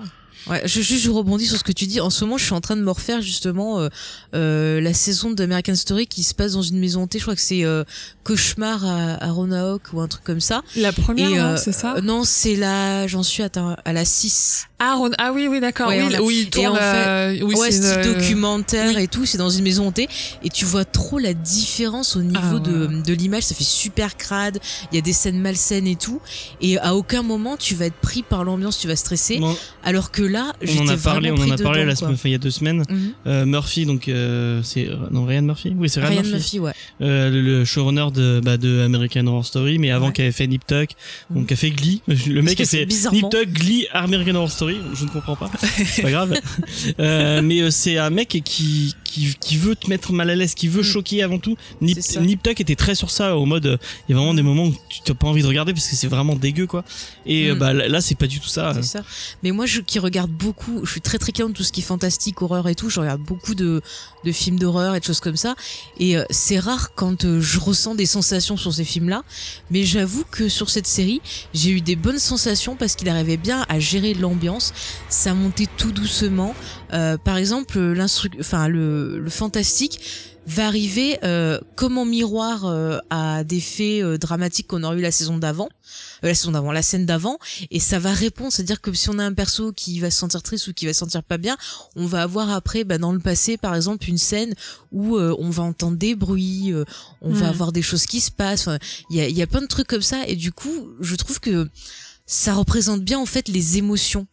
[0.48, 2.02] Ouais, je, juste, je rebondis sur ce que tu dis.
[2.02, 3.90] En ce moment, je suis en train de me refaire justement euh,
[4.34, 7.20] euh, la saison d'American Story qui se passe dans une maison hantée.
[7.20, 7.84] Je crois que c'est euh,
[8.24, 10.64] Cauchemar à, à Roanoke ou un truc comme ça.
[10.76, 11.94] La première, euh, c'est ça?
[11.98, 14.66] Euh, non, c'est là, j'en suis atteint à la 6.
[14.84, 15.88] Ah, Ron- ah oui, oui, d'accord.
[15.90, 19.04] Ouais, oui, il et en fait- euh, oui, ouais, c'est une- documentaire oui.
[19.04, 20.08] et tout, c'est dans une maison hantée
[20.44, 23.02] et tu vois trop la différence au niveau Ah, de, ouais.
[23.06, 24.60] de l'image, ça fait super crade,
[24.92, 26.20] il y a des scènes malsaines et tout
[26.62, 30.12] et à aucun moment tu vas être pris par l'ambiance, tu vas stresser Bon, alors
[30.12, 32.18] que là, on j'étais en a parlé, vraiment on en a parlé dedans, la semaine,
[32.26, 32.84] il y a deux semaines.
[32.90, 33.12] Mhm.
[33.28, 36.72] Euh, Murphy, donc euh, c'est non Ryan Murphy, oui c'est Ryan, Ryan Murphy, Murphy, ouais.
[37.02, 40.14] Euh, le, le showrunner de bah, de American Horror Story, mais avant Ouais.
[40.14, 40.90] qui avait fait Nip Tuck,
[41.30, 42.02] donc qui a fait Glee.
[42.08, 44.71] Le mec a c'est fait Nip Tuck, Glee, American Horror Story.
[44.94, 45.50] Je ne comprends pas.
[45.86, 46.40] C'est pas grave.
[47.00, 50.54] Euh, mais euh, c'est un mec qui qui qui veut te mettre mal à l'aise,
[50.56, 50.86] qui veut Mm.
[50.86, 51.56] choquer avant tout.
[51.82, 51.98] Nip.
[52.22, 54.66] Nip Tuck était très sur ça, au mode euh, il y a vraiment des moments
[54.68, 56.84] où tu t'as pas envie de regarder parce que c'est vraiment dégueu quoi.
[57.26, 57.60] Et euh, Mm.
[57.60, 58.74] bah là, c'est pas du tout ça.
[58.76, 59.04] C'est ça.
[59.44, 61.82] Mais moi, je qui regarde beaucoup, je suis très très cliente de tout ce qui
[61.82, 62.90] est fantastique, horreur et tout.
[62.90, 63.82] Je regarde beaucoup de,
[64.26, 65.56] de films d'horreur et de choses comme ça.
[66.00, 69.24] Et euh, c'est rare quand euh, je ressens des sensations sur ces films-là.
[69.72, 71.22] Mais j'avoue que sur cette série,
[71.54, 74.74] j'ai eu des bonnes sensations parce qu'il arrivait bien à gérer l'ambiance.
[75.10, 76.54] Ça montait tout doucement.
[76.94, 80.00] Euh, par exemple, l'instru, enfin le, le fantastique
[80.48, 85.02] va arriver euh, comme en miroir euh, à des faits euh, dramatiques qu'on aurait eu
[85.02, 85.70] la saison d'avant,
[86.24, 87.38] la saison d'avant, la scène d'avant,
[87.70, 90.42] et ça va répondre, c'est-à-dire que si on a un perso qui va se sentir
[90.42, 91.58] triste ou qui va se sentir pas bien,
[91.96, 94.56] on va avoir après, bah, dans le passé, par exemple, une scène
[94.92, 96.74] où on va entendre des bruits,
[97.22, 97.50] on va Mm.
[97.50, 98.70] avoir des choses qui se passent,
[99.10, 101.16] il y a, il y a plein de trucs comme ça, et du coup, je
[101.16, 101.70] trouve que
[102.26, 104.26] ça représente bien en fait les émotions.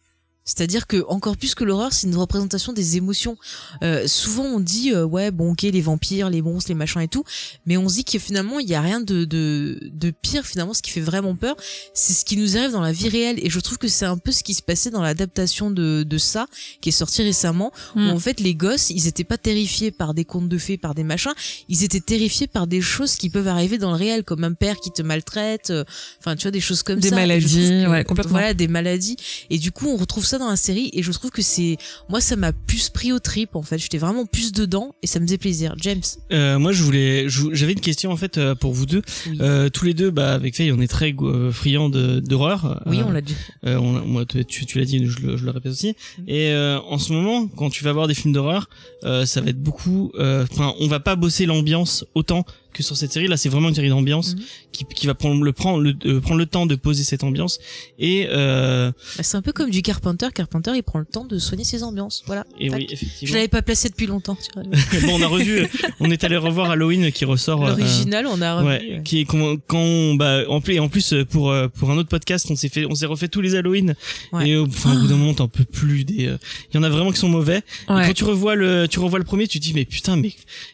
[0.49, 3.37] C'est-à-dire que encore plus que l'horreur, c'est une représentation des émotions.
[3.83, 7.07] Euh, souvent, on dit euh, ouais, bon, ok, les vampires, les monstres, les machins et
[7.07, 7.23] tout,
[7.67, 10.45] mais on se dit que finalement, il y a rien de, de de pire.
[10.45, 11.55] Finalement, ce qui fait vraiment peur,
[11.93, 13.39] c'est ce qui nous arrive dans la vie réelle.
[13.45, 16.17] Et je trouve que c'est un peu ce qui se passait dans l'adaptation de de
[16.17, 16.47] ça,
[16.81, 18.07] qui est sorti récemment, Mm.
[18.07, 20.95] où en fait les gosses, ils étaient pas terrifiés par des contes de fées, par
[20.95, 21.33] des machins,
[21.67, 24.77] ils étaient terrifiés par des choses qui peuvent arriver dans le réel, comme un père
[24.79, 25.83] qui te maltraite, euh,
[26.19, 27.15] enfin tu vois des choses comme Des ça.
[27.15, 28.31] Je maladies, ouais, complètement.
[28.31, 29.17] Voilà, des maladies.
[29.49, 31.77] Et du coup, on retrouve ça dans la série, et je trouve que c'est,
[32.09, 33.77] moi, ça m'a plus pris au trip en fait.
[33.77, 35.75] J'étais vraiment plus dedans, et ça me faisait plaisir.
[35.77, 36.01] James.
[36.31, 39.01] Euh, moi, je voulais, j'avais une question en fait euh, pour vous deux.
[39.27, 42.81] Oui, Euh, tous les deux, bah, avec Faye, on est très euh, friands de- d'horreur.
[42.85, 43.35] oui Euh, on l'a dit.
[43.65, 45.89] Euh, on- moi, tu, l'as dit, je le, je le répète aussi.
[46.17, 46.23] Mm.
[46.27, 48.69] Et euh, en ce moment, quand tu vas voir des films d'horreur,
[49.03, 50.11] euh, ça va être beaucoup.
[50.19, 53.27] euh, Enfin, on va pas bosser l'ambiance autant que sur cette série.
[53.27, 54.41] Là, c'est vraiment une série d'ambiance Mhm.
[54.71, 57.59] qui, qui va prendre le prendre le euh, prendre le temps de poser cette ambiance.
[57.97, 60.27] Et euh, Bah, c'est un peu comme du Carpenter.
[60.33, 62.23] Carpenter, il prend le temps de soigner ses ambiances.
[62.27, 62.45] Voilà.
[62.59, 62.79] et Tac.
[62.79, 63.35] oui, Je effectivement.
[63.35, 64.35] l'avais pas placé depuis longtemps.
[64.35, 64.63] tu vois.
[65.07, 65.67] bon, on a revu.
[65.99, 67.65] on est allé revoir Halloween qui ressort.
[67.65, 68.67] euh, L'original, on a revu.
[68.67, 69.01] Ouais, ouais.
[69.03, 71.97] qui est quand, quand on- bah en plus et en plus pour euh, pour un
[71.97, 73.95] autre podcast on s'est fait on s'est refait tous les Halloween
[74.33, 74.49] Ouais.
[74.49, 76.37] et enfin au bout d'un moment t'en peux plus des euh,
[76.71, 79.19] il y en a vraiment qui sont mauvais et quand tu revois le tu revois
[79.19, 80.33] le premier tu te dis mais putain mais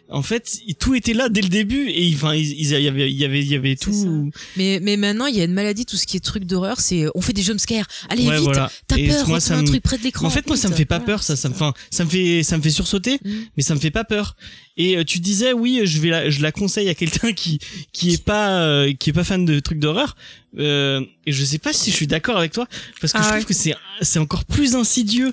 [0.09, 3.17] en fait tout était là dès le début et enfin il, il y avait il
[3.17, 5.95] y avait il y avait tout Mais, mais maintenant, il y a une maladie, tout
[5.97, 7.85] ce qui est truc d'horreur, c'est, euh, on fait des jumpscares.
[8.09, 8.43] Allez, Ouais, vite.
[8.45, 8.71] voilà.
[8.87, 10.27] T'as peur, moi, ça un me- truc près de l'écran.
[10.27, 12.43] en fait moi ça me fait pas peur ça ça me enfin ça me fait
[12.43, 13.31] ça me fait sursauter Mm.
[13.57, 14.35] mais ça me fait pas peur
[14.77, 17.59] et euh, tu disais oui je vais la, je la conseille à quelqu'un qui
[17.93, 20.15] qui est pas euh, qui est pas fan de trucs d'horreur
[20.57, 22.67] euh, et je sais pas si je suis d'accord avec toi
[23.01, 23.33] parce que Ah je ouais.
[23.37, 25.31] trouve que c'est c'est encore plus insidieux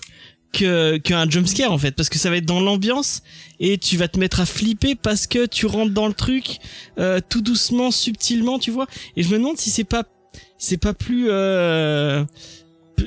[0.52, 3.22] qu'un jumpscare en fait parce que ça va être dans l'ambiance
[3.58, 6.58] et tu vas te mettre à flipper parce que tu rentres dans le truc
[6.98, 8.86] euh, tout doucement subtilement tu vois.
[9.16, 10.04] Et je me demande si c'est pas
[10.58, 12.24] c'est pas plus euh,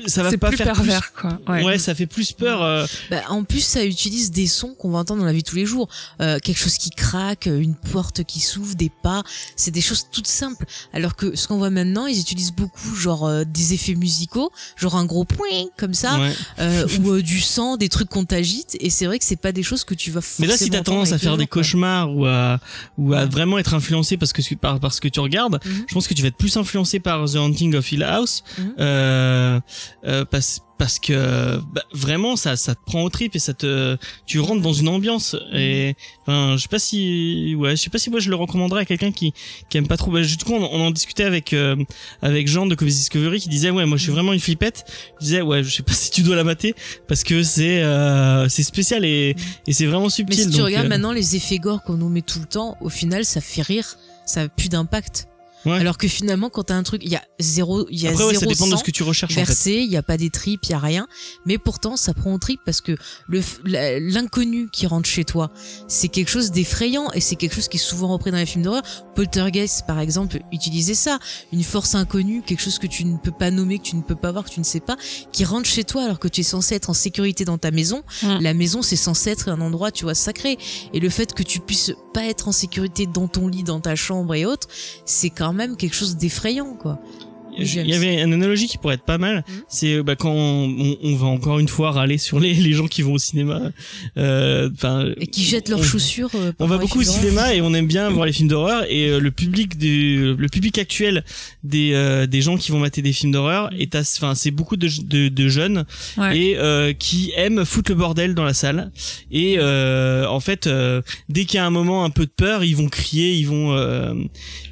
[0.06, 1.38] ça va pas plus faire plus pervers, quoi.
[1.48, 1.64] Ouais.
[1.64, 1.78] Ouais.
[1.78, 2.62] ça fait plus peur.
[2.62, 5.48] euh, Bah, en plus, ça utilise des sons qu'on va entendre dans la vie de
[5.48, 5.88] tous les jours.
[6.20, 9.22] Euh, quelque chose qui craque, une porte qui s'ouvre, des pas.
[9.56, 10.64] C'est des choses toutes simples.
[10.92, 14.96] Alors que ce qu'on voit maintenant, ils utilisent beaucoup, genre euh, des effets musicaux, genre
[14.96, 16.32] un gros point comme ça, ouais.
[16.58, 18.76] euh, ou euh, du sang, des trucs qu'on t'agite.
[18.80, 20.20] Et c'est vrai que c'est pas des choses que tu vas.
[20.38, 22.60] Mais là, si t'as forcément tendance à faire des cauchemars ou à
[22.98, 23.26] ou à Ouais.
[23.26, 25.84] vraiment être influencé parce que tu- par parce que tu regardes, Mhm.
[25.88, 28.42] je pense que tu vas être plus influencé par The Haunting of Hill House
[28.78, 29.60] euh,
[30.04, 33.96] euh, parce parce que bah, vraiment ça ça te prend au trip et ça te
[34.26, 37.96] tu rentres dans une ambiance et enfin je sais pas si ouais je sais pas
[37.96, 39.32] si moi je le recommanderais à quelqu'un qui
[39.70, 41.76] qui aime pas trop bah, du coup on, on en discutait avec euh,
[42.20, 44.84] avec Jean de Comics Discovery qui disait ouais moi je suis vraiment une flippette
[45.18, 46.74] je disais ouais je sais pas si tu dois la mater
[47.08, 49.34] parce que c'est euh, c'est spécial et
[49.66, 52.08] et c'est vraiment Mais subtil si tu regardes euh, maintenant les effets gore qu'on nous
[52.08, 53.96] met tout le temps, au final, ça fait rire.
[54.24, 55.28] Ça a plus d'impact.
[55.66, 55.78] Ouais.
[55.78, 58.24] Alors que finalement, quand t'as un truc, il y a zéro, il y a après
[58.24, 60.02] ouais zéro ça dépend de ce que tu recherches en fait versé, il y a
[60.02, 61.08] pas des tripes, il y a rien.
[61.44, 62.96] Mais pourtant, ça prend au trip parce que
[63.28, 65.50] le l'inconnu qui rentre chez toi,
[65.88, 68.62] c'est quelque chose d'effrayant et c'est quelque chose qui est souvent repris dans les films
[68.62, 68.82] d'horreur.
[69.14, 71.18] Poltergeist, par exemple, utilisait ça.
[71.52, 74.14] Une force inconnue, quelque chose que tu ne peux pas nommer, que tu ne peux
[74.14, 74.96] pas voir, que tu ne sais pas,
[75.32, 78.04] qui rentre chez toi alors que tu es censé être en sécurité dans ta maison.
[78.22, 78.38] Mm.
[78.40, 80.58] La maison, c'est censé être un endroit, tu vois, sacré.
[80.92, 83.94] Et le fait que tu puisses pas être en sécurité dans ton lit, dans ta
[83.94, 84.68] chambre et autres,
[85.04, 86.98] c'est quand même quelque chose d'effrayant, quoi.
[87.58, 89.44] Il y avait une analogie qui pourrait être pas mal.
[89.68, 92.86] C'est euh, bah, quand on, on va encore une fois râler sur les, les gens
[92.86, 93.60] qui vont au cinéma.
[94.16, 96.30] Euh, Enfin, Et qui jettent leurs on- chaussures.
[96.34, 99.08] euh, On va beaucoup au cinéma et on aime bien voir les films d'horreur et
[99.08, 101.24] euh, le public du le public actuel
[101.64, 104.76] des euh, des gens qui vont mater des films d'horreur est assez- enfin c'est beaucoup
[104.76, 105.84] de, de, de jeunes
[106.18, 106.38] Ouais.
[106.38, 108.90] et euh, qui aiment foutre le bordel dans la salle
[109.30, 112.64] et euh, en fait euh, dès qu'il y a un moment un peu de peur
[112.64, 114.14] ils vont crier ils vont euh,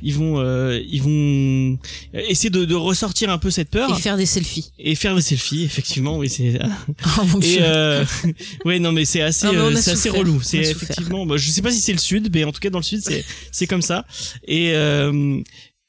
[0.03, 1.79] ils vont euh, ils vont
[2.15, 3.91] essayer de, de ressortir un peu cette peur.
[3.97, 4.71] Et faire des selfies.
[4.79, 6.59] et faire des selfies effectivement oui c'est
[7.19, 7.59] Oh mon et Dieu.
[7.63, 8.05] euh,
[8.65, 10.41] ouais non mais c'est assez euh, c'est assez relou.
[10.43, 12.79] C'est effectivement bah, je sais pas si c'est le sud mais en tout cas dans
[12.79, 14.05] le sud c'est c'est comme ça.
[14.47, 15.41] Et euh,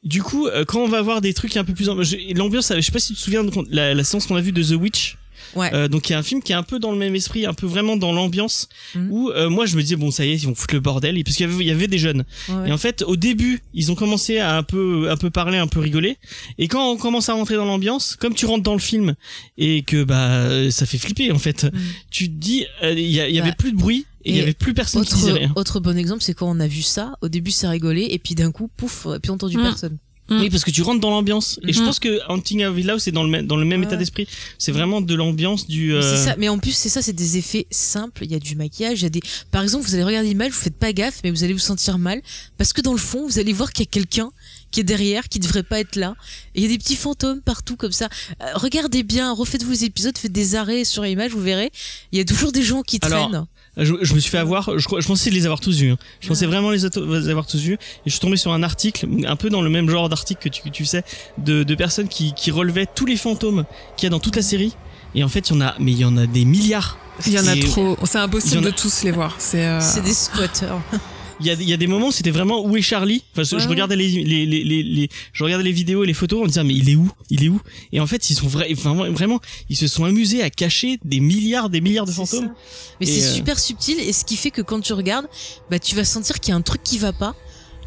[0.04, 1.88] du coup euh, quand on va voir des trucs un peu plus
[2.36, 4.52] l'ambiance je sais pas si tu te souviens de la, la séance qu'on a vue
[4.52, 5.18] de The Witch
[5.56, 5.74] Ouais.
[5.74, 7.45] euh, donc il y a un film qui est un peu dans le même esprit
[7.45, 9.08] un peu vraiment dans l'ambiance Mhm.
[9.12, 11.18] où euh, moi je me disais bon ça y est ils vont foutre le bordel
[11.18, 12.70] et parce qu'il y avait il y avait des jeunes Ouais.
[12.70, 15.68] et en fait, au début, ils ont commencé à un peu, un peu parler, un
[15.68, 16.18] peu rigoler.
[16.58, 19.16] Et quand on commence à rentrer dans l'ambiance, comme tu rentres dans le film
[19.58, 21.68] et que bah ça fait flipper en fait,
[22.12, 23.49] tu te dis, euh, il y, avait.
[23.49, 25.53] Bah, plus de bruit et il y avait plus personne qui disait Autre, rien.
[25.56, 27.14] autre bon exemple, c'est quand on a vu ça.
[27.22, 29.62] Au début, ça rigolait, et puis d'un coup, pouf, plus entendu Mm.
[29.62, 29.97] personne.
[30.30, 30.40] Mm.
[30.42, 31.60] Oui, parce que tu rentres dans l'ambiance.
[31.68, 31.86] Et je Mhm.
[31.86, 33.86] pense que Hunting of Hill House, c'est dans le même, dans le même Ouais.
[33.86, 34.28] état d'esprit.
[34.58, 35.94] C'est vraiment de l'ambiance du.
[35.94, 36.36] Euh, c'est ça.
[36.40, 38.24] Mais en plus, c'est ça, c'est des effets simples.
[38.26, 39.22] Il y a du maquillage, il y a des.
[39.52, 41.98] Par exemple, vous allez regarder l'image, vous faites pas gaffe, mais vous allez vous sentir
[42.00, 42.22] mal
[42.58, 44.30] parce que dans le fond, vous allez voir qu'il y a quelqu'un
[44.72, 46.16] qui est derrière, qui devrait pas être là.
[46.56, 48.10] Et il y a des petits fantômes partout comme ça.
[48.42, 51.72] Euh, regardez bien, refaites vos épisodes, faites des arrêts sur l'image, vous verrez.
[52.12, 53.46] Il y a toujours des gens qui Alors, traînent.
[53.78, 55.92] Je, je me suis fait avoir, je, crois- je pensais les avoir tous vus.
[55.92, 55.98] hein.
[56.22, 56.86] Je pensais vraiment les,
[57.30, 57.74] avoir tous vus.
[57.74, 60.50] Et je suis tombé sur un article, un peu dans le même genre d'article que
[60.50, 61.04] tu, que tu sais,
[61.38, 63.66] de, de personnes qui, qui relevaient tous les fantômes
[63.98, 64.76] qu'il y a dans toute la série.
[65.14, 66.98] Et en fait, il y en a, mais il y en a des milliards.
[67.26, 67.98] Il y en a trop.
[68.04, 69.36] C'est impossible a- de tous les voir.
[69.40, 69.66] C'est.
[69.66, 70.82] euh, C'est des squatteurs.
[71.42, 73.22] Il y a, il y a des moments où c'était vraiment où est Charlie.
[73.34, 76.44] Enfin, je, regardais les, les, les, les, les- je regardais les vidéos et les photos
[76.44, 77.12] en disant mais il est où?
[77.30, 77.60] Il est où?
[77.92, 81.20] Et en fait, ils sont vra- vraiment, vraiment, ils se sont amusés à cacher des
[81.20, 82.54] milliards, des milliards de fantômes.
[83.02, 85.28] Mais c'est euh, super subtil et ce qui fait que quand tu regardes,
[85.70, 87.36] bah tu vas sentir qu'il y a un truc qui va pas.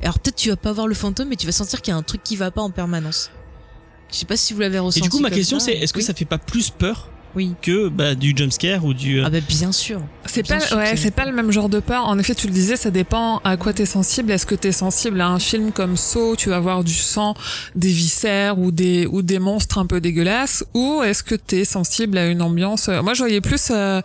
[0.03, 1.97] Alors peut-être tu vas pas voir le fantôme, mais tu vas sentir qu'il y a
[1.97, 3.31] un truc qui va pas en permanence.
[4.13, 5.01] Je sais pas si vous l'avez Et ressenti.
[5.01, 6.05] du coup, ma question c'est est-ce que Oui.
[6.05, 7.09] ça fait pas plus peur
[7.39, 7.55] Oui.
[7.63, 9.21] que bah, du jumpscare ou du.
[9.21, 10.01] euh, Ah bah bien sûr.
[10.27, 12.05] C'est pas, sûr ouais, c'est pas le même genre de peur.
[12.07, 14.31] En effet, tu le disais, ça dépend à quoi t'es sensible.
[14.33, 17.35] Est-ce que t'es sensible à un film comme Saw, tu vas voir du sang,
[17.77, 22.19] des viscères ou des ou des monstres un peu dégueulasses, ou est-ce que t'es sensible
[22.19, 22.89] à une ambiance?
[22.89, 24.01] Euh, Moi, je voyais plus euh,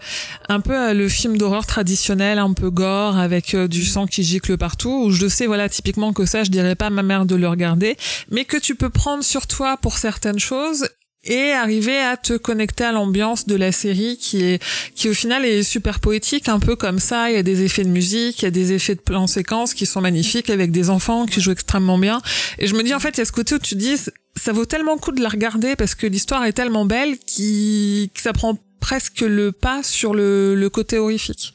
[0.48, 4.24] un peu euh, le film d'horreur traditionnel, un peu gore, avec euh, du sang qui
[4.24, 5.06] gicle partout.
[5.06, 7.48] Où je sais, voilà, typiquement que ça, je dirais pas à ma mère de le
[7.48, 7.98] regarder,
[8.32, 10.88] mais que tu peux prendre sur toi pour certaines choses
[11.26, 14.64] et arriver à te connecter à l'ambiance de la série qui est
[14.96, 17.30] qui au final est super poétique un peu comme ça.
[17.30, 19.74] Il y a des effets de musique il y a des effets de plans séquences
[19.74, 22.22] qui sont magnifiques avec des enfants qui jouent extrêmement bien.
[22.60, 23.96] Et je me dis en fait il y a ce côté où tu dis
[24.36, 28.12] ça vaut tellement le coup de la regarder parce que l'histoire est tellement belle qui
[28.14, 31.54] que ça prend presque le pas sur le, le côté horrifique.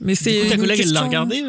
[0.00, 1.42] Mais c'est une collègue, elle l'a question- regardé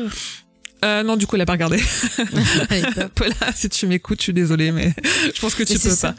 [0.83, 1.77] euh euh, non du coup elle a pas regardé.
[3.15, 4.93] Paula, si tu m'écoutes, je suis désolée, mais
[5.33, 6.13] je pense que tu Mais peux ça.
[6.13, 6.15] pas.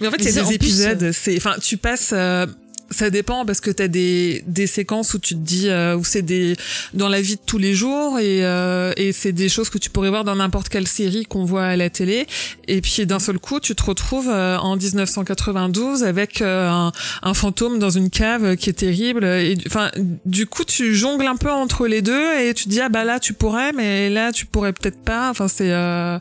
[0.00, 2.46] Mais en fait, il y a des épisodes, c'est, enfin, tu passes, euh,
[2.90, 6.22] ça dépend parce que t'as des des séquences où tu te dis euh, où c'est
[6.22, 6.56] des
[6.92, 9.90] dans la vie de tous les jours et euh, et c'est des choses que tu
[9.90, 12.26] pourrais voir dans n'importe quelle série qu'on voit à la télé.
[12.66, 17.34] Et puis d'un seul coup tu te retrouves euh, en 1992 avec euh, un, un
[17.34, 19.90] fantôme dans une cave qui est terrible et enfin
[20.24, 23.04] du coup tu jongles un peu entre les deux et tu te dis ah bah
[23.04, 25.30] là tu pourrais mais là tu pourrais peut-être pas.
[25.30, 26.18] Enfin c'est euh,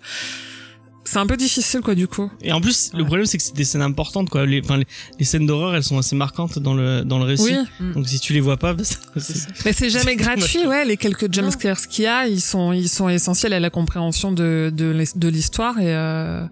[1.06, 3.56] c'est un peu difficile quoi du coup Et en plus, le problème, c'est que c'est
[3.56, 4.46] des scènes importantes, quoi.
[4.46, 4.86] Les, enfin, les,
[5.18, 7.56] les scènes d'horreur, elles sont assez marquantes dans le, dans le récit.
[7.80, 8.84] oui Donc, si tu les vois pas, bah,
[9.66, 10.86] Mais c'est jamais gratuit, ouais.
[10.86, 14.72] Les quelques jumpscares qu'il y a, ils sont, ils sont essentiels à la compréhension de,
[14.74, 16.44] de, de l'histoire et euh,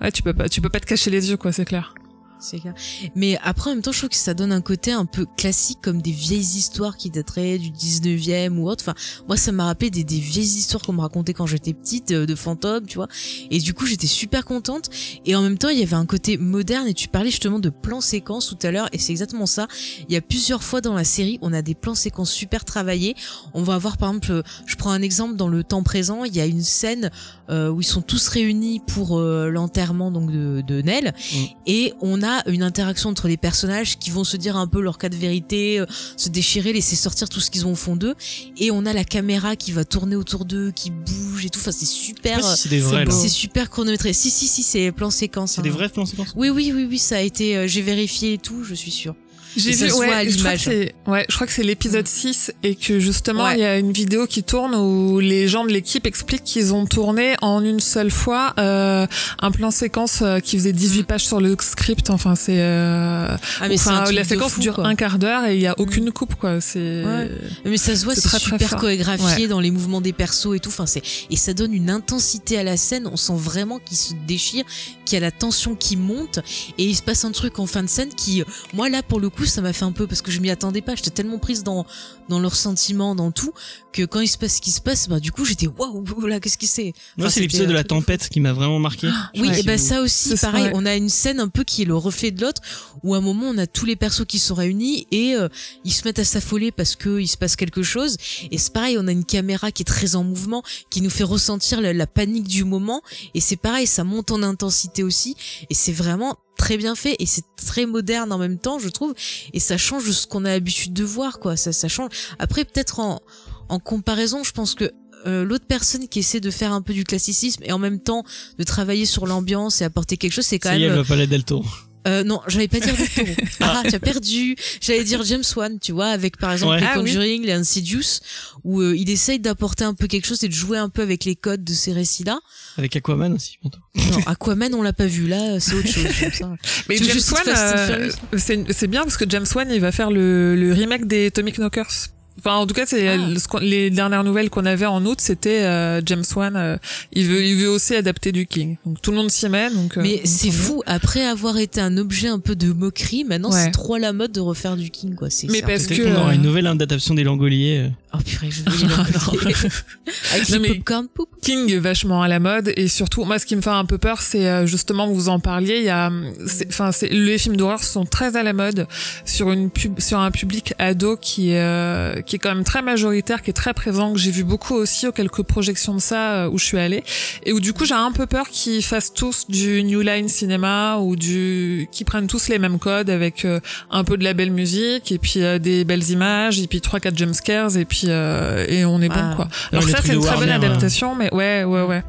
[0.00, 1.94] ouais, tu peux pas, tu peux pas te cacher les yeux, quoi, c'est clair.
[2.42, 2.74] C'est clair.
[3.14, 5.78] Mais après, en même temps, je trouve que ça donne un côté un peu classique,
[5.80, 8.84] comme des vieilles histoires qui dateraient du 19e ou autre.
[8.84, 8.94] Enfin,
[9.28, 12.26] moi, ça m'a rappelé des, des vieilles histoires qu'on me racontait quand j'étais petite, euh,
[12.26, 13.08] de fantômes, tu vois.
[13.50, 14.90] Et du coup, j'étais super contente.
[15.24, 16.88] Et en même temps, il y avait un côté moderne.
[16.88, 18.88] Et tu parlais justement de plans séquences tout à l'heure.
[18.92, 19.68] Et c'est exactement ça.
[20.08, 23.14] Il y a plusieurs fois dans la série, on a des plans séquences super travaillés.
[23.54, 26.24] On va avoir, par exemple, je prends un exemple dans le temps présent.
[26.24, 27.10] Il y a une scène
[27.50, 31.14] euh, où ils sont tous réunis pour euh, l'enterrement donc de, de Nell.
[31.32, 31.36] Mm.
[31.66, 34.98] Et on a une interaction entre les personnages qui vont se dire un peu leur
[34.98, 38.14] cas de vérité, euh, se déchirer, laisser sortir tout ce qu'ils ont au fond d'eux.
[38.58, 41.60] Et on a la caméra qui va tourner autour d'eux, qui bouge et tout.
[41.60, 42.38] Enfin, c'est super.
[42.56, 42.68] Si
[43.12, 44.12] c'est super chronométré.
[44.12, 45.52] Si, si, si, c'est plan séquence.
[45.52, 45.64] C'est hein.
[45.64, 47.56] des vrais plans séquences Oui, oui, oui, oui, ça a été.
[47.56, 49.14] euh, J'ai vérifié et tout, je suis sûre.
[49.56, 50.60] J'ai vu, ouais, je crois que l'image.
[50.64, 53.54] c'est, ouais, je crois que c'est l'épisode 6 et que justement, Ouais.
[53.56, 56.86] il y a une vidéo qui tourne où les gens de l'équipe expliquent qu'ils ont
[56.86, 59.06] tourné en une seule fois, euh,
[59.40, 62.10] un plan séquence euh, qui faisait 18 pages sur le script.
[62.10, 63.26] Enfin, c'est, euh,
[63.60, 64.86] Ah, enfin, la séquence fou, dure quoi.
[64.86, 66.60] un quart d'heure et il y a aucune coupe, quoi.
[66.60, 67.30] C'est, Ouais.
[67.64, 68.80] Mais ça se voit, C'est très, très super fort.
[68.80, 70.68] chorégraphié dans les mouvements des persos et tout.
[70.70, 73.06] Enfin, c'est et ça donne une intensité à la scène.
[73.10, 74.64] On sent vraiment qu'il se déchire,
[75.04, 76.38] qu'il y a la tension qui monte
[76.78, 78.44] et il se passe un truc en fin de scène qui, euh,
[78.74, 80.82] moi là pour le coup, ça m'a fait un peu parce que je m'y attendais
[80.82, 80.94] pas.
[80.94, 81.86] J'étais tellement prise dans
[82.32, 83.52] dans leurs sentiments, dans tout,
[83.92, 86.40] que quand il se passe ce qui se passe, bah du coup j'étais waouh là
[86.40, 86.92] qu'est-ce qui c'est?
[87.16, 89.08] Moi, Enfin, c'est l'épisode de un la tempête qui m'a vraiment marqué.
[89.36, 89.60] Oui, Ouais.
[89.60, 90.64] et ben ça aussi, pareil.
[90.64, 90.70] ouais.
[90.74, 92.60] On a une scène un peu qui est le reflet de l'autre,
[93.02, 95.48] où à un moment on a tous les persos qui sont réunis et euh,
[95.84, 98.16] ils se mettent à s'affoler parce que il se passe quelque chose.
[98.50, 101.24] Et c'est pareil, on a une caméra qui est très en mouvement, qui nous fait
[101.24, 103.02] ressentir la, la panique du moment.
[103.34, 105.36] Et c'est pareil, ça monte en intensité aussi.
[105.70, 109.14] Et c'est vraiment très bien fait et c'est très moderne en même temps, je trouve.
[109.52, 111.56] Et ça change de ce qu'on a l'habitude de voir, quoi.
[111.56, 112.10] Ça, ça change.
[112.38, 113.20] Après, peut-être en,
[113.68, 114.90] en comparaison, je pense que
[115.26, 118.24] euh, l'autre personne qui essaie de faire un peu du classicisme et en même temps
[118.58, 120.96] de travailler sur l'ambiance et apporter quelque chose, c'est quand Ça y est, même.
[120.96, 121.64] elle va pas la Del Toro.
[122.06, 123.28] Euh, non, j'allais pas dire Del Toro.
[123.60, 124.56] ah, tu as perdu.
[124.80, 126.80] J'allais dire James Wan, tu vois, avec par exemple Ouais.
[126.80, 127.04] les Ah oui.
[127.04, 128.20] Conjuring, les Insidious,
[128.64, 131.24] où euh, il essaye d'apporter un peu quelque chose et de jouer un peu avec
[131.24, 132.40] les codes de ces récits-là.
[132.76, 133.78] Avec Aquaman aussi, bientôt.
[133.94, 136.06] Non, Aquaman, on l'a pas vu là, c'est autre chose.
[136.20, 136.56] comme ça.
[136.88, 140.56] Mais James Wan, euh, c'est c'est bien parce que James Wan, il va faire le,
[140.56, 142.08] le remake des Atomic Knockers.
[142.44, 143.16] Enfin, en tout cas, c'est Ah.
[143.60, 146.56] les dernières nouvelles qu'on avait en août, c'était euh, James Wan.
[146.56, 146.76] euh,
[147.12, 148.76] il veut, il veut aussi adapter du King.
[148.84, 149.70] Donc tout le monde s'y met.
[149.70, 153.52] Donc, euh, Mais c'est fou, après avoir été un objet un peu de moquerie, maintenant
[153.52, 153.62] Ouais.
[153.64, 155.30] c'est trop à la mode de refaire du King, quoi.
[155.30, 157.90] C'est Mais parce que, qu'on aura euh, une nouvelle adaptation des Langoliers.
[158.14, 158.18] Euh.
[158.18, 158.62] Oh purée, je.
[160.34, 161.28] Avec Non, les popcorn poop.
[161.42, 163.98] King est vachement à la mode et surtout moi ce qui me fait un peu
[163.98, 166.10] peur c'est euh, justement vous en parliez il y a
[166.46, 168.86] c'est- enfin les films d'horreur sont très à la mode
[169.24, 172.80] sur une pub sur un public ado qui est euh, qui est quand même très
[172.82, 176.32] majoritaire qui est très présent que j'ai vu beaucoup aussi aux quelques projections de ça
[176.44, 177.02] euh, où je suis allée
[177.44, 180.98] et où du coup j'ai un peu peur qu'ils fassent tous du New Line Cinema
[180.98, 183.58] ou du qu'ils prennent tous les mêmes codes avec euh,
[183.90, 187.00] un peu de la belle musique et puis euh, des belles images et puis trois
[187.00, 189.48] quatre jumpscares et puis euh, et on est bon quoi.
[189.72, 192.02] Alors ça c'est une très bonne Warner, adaptation mais ouais ouais ouais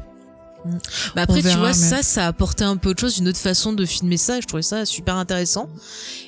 [1.14, 3.28] Bah après, On tu vois, mais- ça, ça a apporté un peu autre chose, une
[3.28, 4.40] autre façon de filmer ça.
[4.40, 5.68] Je trouvais ça super intéressant.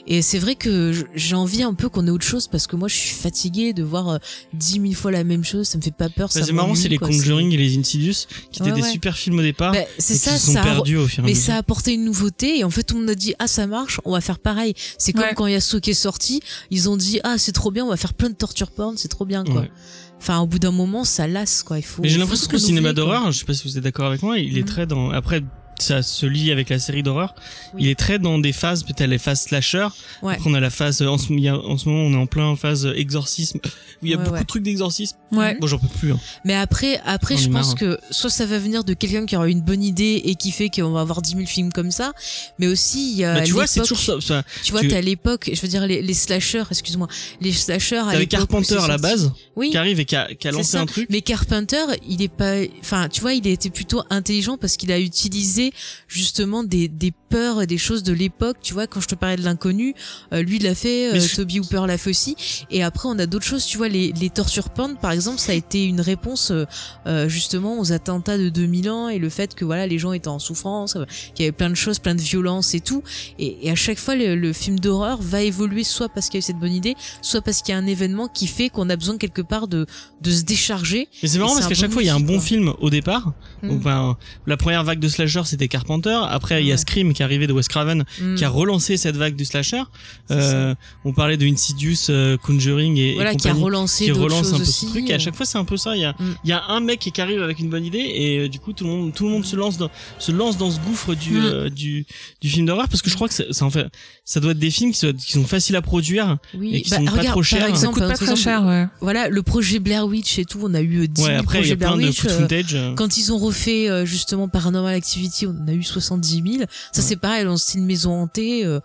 [0.06, 2.86] Et c'est vrai que j'ai envie un peu qu'on ait autre chose parce que moi,
[2.88, 4.18] je suis fatiguée de voir euh,
[4.52, 5.66] dix mille fois la même chose.
[5.68, 6.28] Ça me fait pas peur.
[6.34, 9.38] Bah, c'est marrant, c'est les Conjuring et les Insidious, qui étaient Ouais, des super films
[9.38, 9.72] au départ.
[9.72, 11.54] Bah, c'est ça, qui se sont ça a- perdus au fur et à mais ça
[11.54, 14.00] a apporté une nouveauté et en fait tout le monde a dit ah ça marche
[14.04, 15.34] on va faire pareil c'est comme Ouais.
[15.34, 18.14] quand Yasso qui est sorti ils ont dit ah c'est trop bien on va faire
[18.14, 19.70] plein de torture porn c'est trop bien quoi Ouais.
[20.18, 22.58] Enfin au bout d'un moment ça lasse quoi il faut Mais j'ai l'impression que le
[22.58, 24.66] cinéma d'horreur, je sais pas si vous êtes d'accord avec moi, il est Mhm.
[24.66, 25.10] très dans.
[25.10, 25.42] Après,
[25.78, 27.34] ça se lie avec la série d'horreur.
[27.74, 27.82] Oui.
[27.84, 29.86] Il est très dans des phases, peut-être les phases slasher.
[30.22, 30.34] Ouais.
[30.34, 31.02] Après, on a la phase.
[31.02, 33.58] En ce, il y a- en ce moment, on est en plein phase exorcisme.
[34.02, 34.40] Où il y a Ouais, beaucoup ouais.
[34.42, 35.16] de trucs d'exorcisme.
[35.32, 36.12] ouais Bon, j'en peux plus.
[36.12, 36.20] Hein.
[36.44, 37.74] mais après après je pense marre.
[37.76, 40.68] que soit ça va venir de quelqu'un qui aura une bonne idée et qui fait
[40.68, 42.12] qu'on va avoir 10 000 films comme ça
[42.58, 44.20] mais aussi il y a Bah, tu vois, c'est toujours ça.
[44.20, 47.08] ça tu vois t'as l'époque je veux dire les, les slashers excuse-moi
[47.40, 50.46] les slashers à T'avais Carpenter à la base, oui qui arrive et qui a, qui
[50.46, 50.80] a C'est lancé ça.
[50.80, 51.06] un truc.
[51.10, 54.92] Mais Carpenter, il est pas, enfin, tu vois, il a été plutôt intelligent parce qu'il
[54.92, 55.65] a utilisé
[56.08, 58.56] justement des, des peurs et des choses de l'époque.
[58.62, 59.94] Tu vois, quand je te parlais de l'inconnu,
[60.32, 62.36] euh, lui l'a fait, euh, je- Toby Hooper l'a fait aussi.
[62.70, 63.66] Et après, on a d'autres choses.
[63.66, 66.64] Tu vois, les, les torture porn, par exemple, ça a été une réponse euh,
[67.06, 70.28] euh, justement aux attentats de 2000 ans et le fait que voilà, les gens étaient
[70.28, 71.04] en souffrance, euh,
[71.34, 73.02] qu'il y avait plein de choses, plein de violences et tout.
[73.38, 76.38] Et, et à chaque fois, le, le film d'horreur va évoluer soit parce qu'il y
[76.38, 78.88] a eu cette bonne idée, soit parce qu'il y a un événement qui fait qu'on
[78.90, 79.86] a besoin quelque part de
[80.20, 82.20] de se décharger Mais c'est marrant parce c'est qu'à chaque fois, il y a un
[82.20, 83.32] bon film au départ.
[83.62, 83.68] Mm.
[83.68, 86.18] Donc, la première vague de slasher, c'était c'était Carpenter.
[86.28, 86.78] Après, il y a Ouais.
[86.78, 88.34] Scream qui est arrivé de Wes Craven, Mm.
[88.36, 89.82] qui a relancé cette vague du slasher.
[90.30, 94.52] Euh, on parlait de Insidious, euh, Conjuring et, et voilà, qui a relancé qui relance
[94.52, 94.86] un peu aussi.
[94.86, 95.10] ce truc.
[95.10, 95.96] Et à chaque fois, c'est un peu ça.
[95.96, 96.34] Il y a, Mm.
[96.44, 98.72] il y a un mec qui arrive avec une bonne idée et euh, du coup,
[98.72, 101.32] tout le monde, tout le monde se lance dans, se lance dans ce gouffre du,
[101.38, 101.44] Mm.
[101.44, 102.06] euh, du,
[102.40, 103.86] du film d'horreur parce que je crois que ça, ça en fait,
[104.24, 106.36] ça doit être des films qui sont, qui sont faciles à produire.
[106.54, 107.66] oui, et qui bah, sont pas trop chers.
[107.66, 108.86] Par Ça coûte par pas très exemple, cher, ouais.
[109.00, 111.66] Voilà, le projet Blair Witch et tout, on a eu 10 Ouais, 000 après, il
[111.68, 112.20] y projets a plein Blair de Witch.
[112.20, 112.74] foot euh, footage.
[112.74, 116.44] euh, Quand ils ont refait euh, justement Paranormal Activity, on a eu 70 000.
[116.92, 117.06] Ça Ouais.
[117.08, 118.64] c'est pareil, dans style maison hantée.
[118.64, 118.80] euh,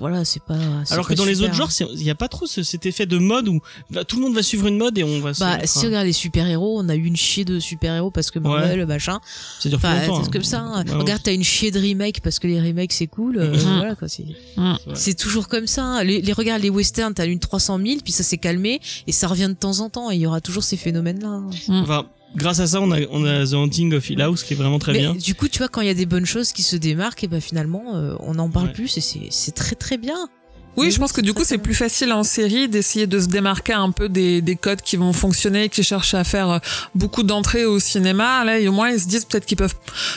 [0.00, 0.56] voilà, c'est pas.
[0.84, 1.48] c'est Alors pas que dans les super.
[1.50, 4.02] autres genres, c'est- il n'y a pas trop ce- cet effet de mode où bah,
[4.04, 5.38] tout le monde va suivre une mode et on va se.
[5.38, 8.40] Bah, si on regarde les super-héros, on a eu une chier de super-héros parce que
[8.40, 9.20] Marvel, machin.
[9.60, 10.22] ça dure plus Enfin, longtemps.
[10.22, 10.30] c'est hein.
[10.32, 10.58] comme ça.
[10.60, 10.84] hein.
[10.88, 13.38] Regarde, t'as une chier de remake parce que les remakes c'est cool.
[13.38, 13.56] euh.
[13.56, 14.08] Voilà quoi.
[14.08, 14.24] C'est.
[14.58, 14.74] Ouais.
[14.94, 15.84] c'est toujours comme ça.
[15.84, 16.02] hein.
[16.02, 19.28] Les, les regarde les westerns, t'as une 300 000, puis ça s'est calmé et ça
[19.28, 20.10] revient de temps en temps.
[20.10, 21.42] Et il y aura toujours ces phénomènes-là.
[21.68, 24.56] Enfin, grâce à ça, on a, on a The Haunting of Hill House qui est
[24.56, 25.14] vraiment très Mais bien.
[25.14, 27.28] du coup, tu vois, quand il y a des bonnes choses qui se démarquent, et
[27.28, 28.72] ben finalement, euh, on en parle Ouais.
[28.72, 30.28] plus et c'est c'est très très bien.
[30.76, 33.72] Oui, je pense que du coup, c'est plus facile en série d'essayer de se démarquer
[33.72, 36.58] un peu des, des codes qui vont fonctionner, qui cherchent à faire euh,
[36.94, 38.44] beaucoup d'entrées au cinéma.
[38.44, 39.74] Là, et au moins, ils se disent peut-être qu'ils peuvent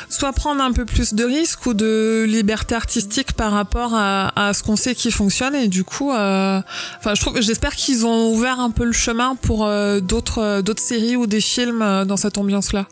[0.10, 4.53] soit prendre un peu plus de risques ou de liberté artistique par rapport à, à
[4.53, 5.55] ce qu'on sait qui fonctionne.
[5.55, 6.62] Et du coup, euh,
[6.97, 10.62] enfin, je trouve, j'espère qu'ils ont ouvert un peu le chemin pour euh, d'autres euh,
[10.62, 12.88] d'autres séries ou des films dans cette ambiance-là.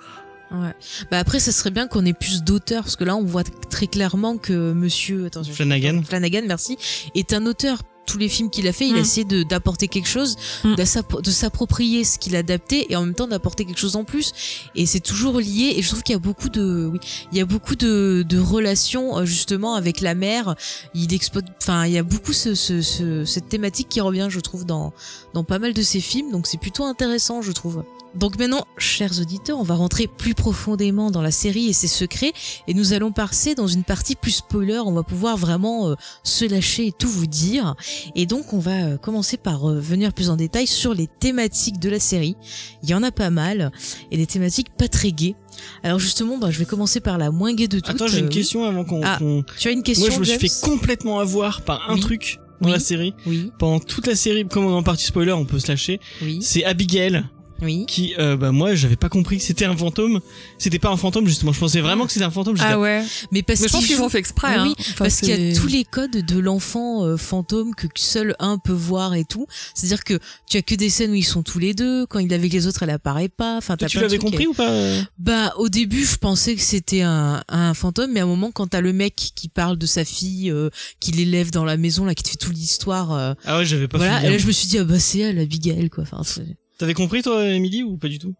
[0.51, 0.73] Ouais.
[1.11, 3.87] Bah après, ça serait bien qu'on ait plus d'auteurs parce que là, on voit très
[3.87, 6.01] clairement que Monsieur attends, Flanagan.
[6.07, 6.77] Flanagan, merci,
[7.15, 7.81] est un auteur.
[8.05, 8.95] Tous les films qu'il a fait, il Mm.
[8.95, 10.75] a essayé de d'apporter quelque chose, Mm.
[10.75, 14.31] de s'approprier ce qu'il a adapté et en même temps d'apporter quelque chose en plus.
[14.75, 15.73] Et c'est toujours lié.
[15.75, 16.99] Et je trouve qu'il y a beaucoup de, oui,
[17.33, 20.55] il y a beaucoup de, de relations euh, justement avec la mère.
[20.95, 24.39] Il exploite, enfin, il y a beaucoup ce, ce, ce- cette thématique qui revient, je
[24.39, 24.93] trouve, dans
[25.33, 26.31] dans pas mal de ses films.
[26.31, 27.83] Donc c'est plutôt intéressant, je trouve.
[28.17, 32.33] Donc maintenant, chers auditeurs, on va rentrer plus profondément dans la série et ses secrets
[32.67, 34.79] et nous allons passer dans une partie plus spoiler.
[34.79, 37.75] On va pouvoir vraiment euh, se lâcher et tout vous dire.
[38.15, 41.79] Et donc on va euh, commencer par euh, venir plus en détail sur les thématiques
[41.79, 42.35] de la série.
[42.81, 43.71] Il y en a pas mal
[44.09, 45.35] et des thématiques pas très gaies.
[45.83, 47.89] Alors justement, bah, je vais commencer par la moins gaie de toutes.
[47.95, 48.33] Attends, j'ai Euh, une oui.
[48.33, 49.01] question avant qu'on.
[49.03, 49.19] Ah,
[49.59, 51.99] Tu as une question Moi, je me suis fait complètement avoir par un Oui.
[51.99, 52.73] truc dans Oui.
[52.73, 53.13] la série.
[53.27, 55.99] Oui, Pendant toute la série, comme on est en partie spoiler, on peut se lâcher.
[56.23, 57.23] oui, C'est Abigail
[57.61, 57.85] oui.
[57.87, 60.19] qui, euh, bah moi, j'avais pas compris que c'était un fantôme.
[60.57, 61.51] C'était pas un fantôme justement.
[61.53, 62.55] Je pensais vraiment que c'était un fantôme.
[62.59, 63.03] Ah ouais.
[63.31, 64.47] Mais parce Mais je pense qu'il qu'ils ont fait exprès.
[64.51, 64.67] Ah hein.
[64.67, 67.87] oui, Enfin, parce qu'il y a c'est- tous les codes de l'enfant euh, fantôme que
[67.95, 69.47] seul un peut voir et tout.
[69.73, 72.05] C'est-à-dire que tu as que des scènes où ils sont tous les deux.
[72.05, 73.57] Quand il est avec les autres, elle apparaît pas.
[73.57, 77.01] Enfin, t'as tu l'avais compris ou pas euh Bah, au début, je pensais que c'était
[77.01, 80.05] un, un fantôme, mais à un moment, quand t'as le mec qui parle de sa
[80.05, 83.57] fille, euh, qui l'élève dans la maison, là, qui te fait toute l'histoire, euh, Ah
[83.57, 84.21] ouais, j'avais pas voilà.
[84.21, 86.03] fait Et là, je me suis dit, ah bah c'est elle, Abigail, quoi.
[86.03, 88.35] Enfin, c'est- T'avais compris toi, Emily, ou pas du tout?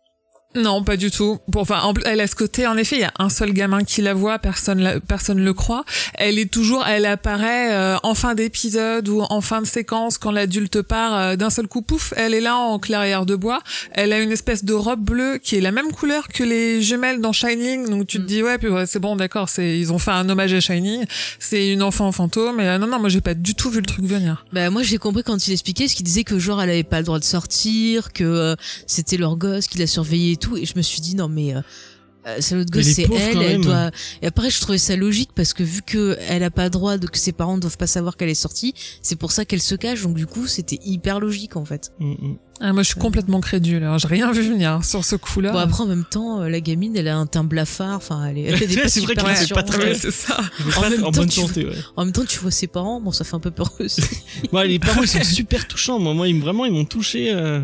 [0.56, 1.38] Non, pas du tout.
[1.50, 2.66] Bon, enfin, en elle a ce côté.
[2.66, 5.54] En effet, il y a un seul gamin qui la voit, personne, la- personne le
[5.54, 5.84] croit.
[6.16, 10.32] Elle est toujours, elle apparaît euh, en fin d'épisode ou en fin de séquence quand
[10.32, 11.82] l'adulte part euh, d'un seul coup.
[11.84, 13.62] Pouf, elle est là en clairière de bois.
[13.91, 17.22] Elle a une espèce de robe bleue qui est la même couleur que les jumelles
[17.22, 17.88] dans Shining.
[17.89, 18.26] Donc tu te Mm.
[18.26, 19.50] dis ouais, puis ouais, c'est bon, d'accord.
[19.50, 21.06] C'est ils ont fait un hommage à Shining.
[21.39, 22.60] C'est une enfant fantôme.
[22.62, 24.45] Et euh, non, non, moi j'ai pas du tout vu le truc venir.
[24.54, 26.98] Bah moi j'ai compris quand il expliquait ce qu'il disait que genre elle avait pas
[27.00, 28.56] le droit de sortir, que euh,
[28.88, 31.62] c'était leur gosse qui l'a et tout et je me suis dit non mais euh,
[32.39, 35.63] c'est l'autre gosse c'est elle, elle doit et après je trouvais ça logique parce que
[35.63, 38.30] vu que elle a pas droit de que ses parents ne doivent pas savoir qu'elle
[38.30, 41.65] est sortie, c'est pour ça qu'elle se cache donc du coup c'était hyper logique en
[41.65, 41.91] fait.
[41.99, 42.38] Mm, mm.
[42.59, 43.84] Ah, moi je suis complètement crédule.
[43.84, 45.51] Alors j'ai rien vu venir hein, sur ce coup-là.
[45.51, 48.39] Bon après en même temps euh, la gamine elle a un teint blafard, enfin elle
[48.39, 50.38] est, elle est pas C'est vrai qu'elle est pas très- Ouais, c'est ça.
[50.75, 51.75] En même en temps, bonne tu- santé, ouais.
[51.95, 54.01] En même temps tu vois ses parents, bon ça fait un peu peur aussi.
[54.51, 55.99] Ouais, les parents ils sont super touchants.
[55.99, 57.32] Moi, moi, ils, vraiment, ils m'ont touché.
[57.32, 57.61] euh,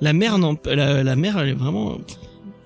[0.00, 1.98] la mère, non, la, la mère, elle est vraiment.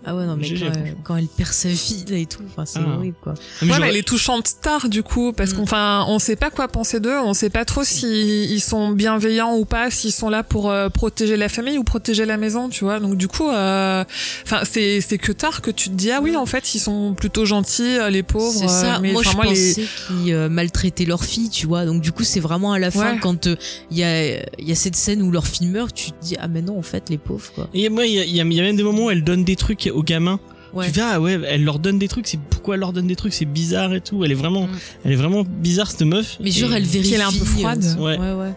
[0.06, 1.00] Ah ouais non mais quand, elle- franchement.
[1.04, 2.94] quand elle perd sa vie là et tout, enfin c'est Ah.
[2.96, 3.34] horrible quoi.
[3.62, 5.56] Mais Ouais, mais elle est touchante tard du coup parce Mm.
[5.56, 9.56] qu'enfin on sait pas quoi penser d'eux, on sait pas trop si ils sont bienveillants
[9.56, 12.84] ou pas, s'ils sont là pour euh, protéger la famille ou protéger la maison, tu
[12.84, 13.00] vois.
[13.00, 14.04] Donc du coup, euh,
[14.44, 17.14] enfin c'est c'est que tard que tu te dis ah oui en fait ils sont
[17.14, 18.52] plutôt gentils euh, les pauvres.
[18.58, 18.98] C'est ça.
[19.00, 21.84] mais moi, je moi, les- pensais qu'ils euh, maltraitaient leur fille, tu vois.
[21.84, 23.18] Donc, du coup, c'est vraiment à la fin, Ouais.
[23.20, 23.56] quand euh,
[23.90, 26.36] il y, a, il y a cette scène où leur fille meurt, tu te dis,
[26.38, 27.68] ah, mais non, en fait, les pauvres, quoi.
[27.74, 29.10] Et moi, il y a, il y a- il y a même des moments où
[29.10, 30.38] elle donne des trucs aux gamins.
[30.72, 30.90] Ouais.
[30.92, 32.26] Tu ah ouais, elle leur donne des trucs.
[32.26, 34.24] C'est pourquoi elle leur donne des trucs, c'est bizarre et tout.
[34.24, 34.70] Elle est vraiment, Mm.
[35.04, 36.36] elle est vraiment bizarre cette meuf.
[36.40, 37.14] Mais genre, Et- elle vérifie.
[37.14, 37.82] elle est un peu froide.
[37.84, 38.18] euh, Ouais.
[38.18, 38.52] ouais, ouais.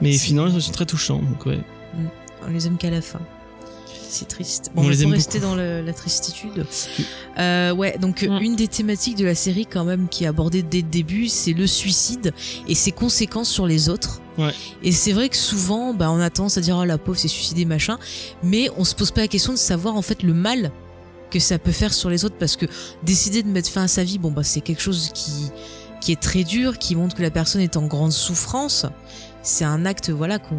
[0.00, 1.20] Mais finalement, ils sont très touchants.
[1.22, 1.58] Donc ouais.
[2.46, 3.20] On les aime qu'à la fin.
[4.18, 4.70] C'est triste.
[4.74, 6.64] On Bon, on les va aime rester dans le- la tristitude.
[7.38, 8.42] Euh, ouais, donc euh, Mm.
[8.42, 11.52] une des thématiques de la série quand même qui est abordée dès le début, c'est
[11.52, 12.32] le suicide
[12.68, 14.20] et ses conséquences sur les autres.
[14.38, 14.52] Ouais.
[14.82, 17.28] Et c'est vrai que souvent, bah, on a tendance à dire oh la pauvre s'est
[17.28, 17.98] suicidée machin,
[18.42, 20.72] mais on se pose pas la question de savoir en fait le mal
[21.30, 22.66] que ça peut faire sur les autres parce que
[23.02, 25.50] décider de mettre fin à sa vie, bon bah c'est quelque chose qui
[26.00, 28.86] qui est très dur, qui montre que la personne est en grande souffrance.
[29.42, 30.56] C'est un acte voilà qu'on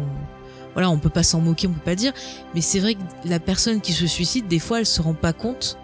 [0.78, 2.12] voilà, on peut pas s'en moquer, on peut pas dire,
[2.54, 5.32] mais c'est vrai que la personne qui se suicide, des fois, elle se rend pas
[5.32, 5.76] compte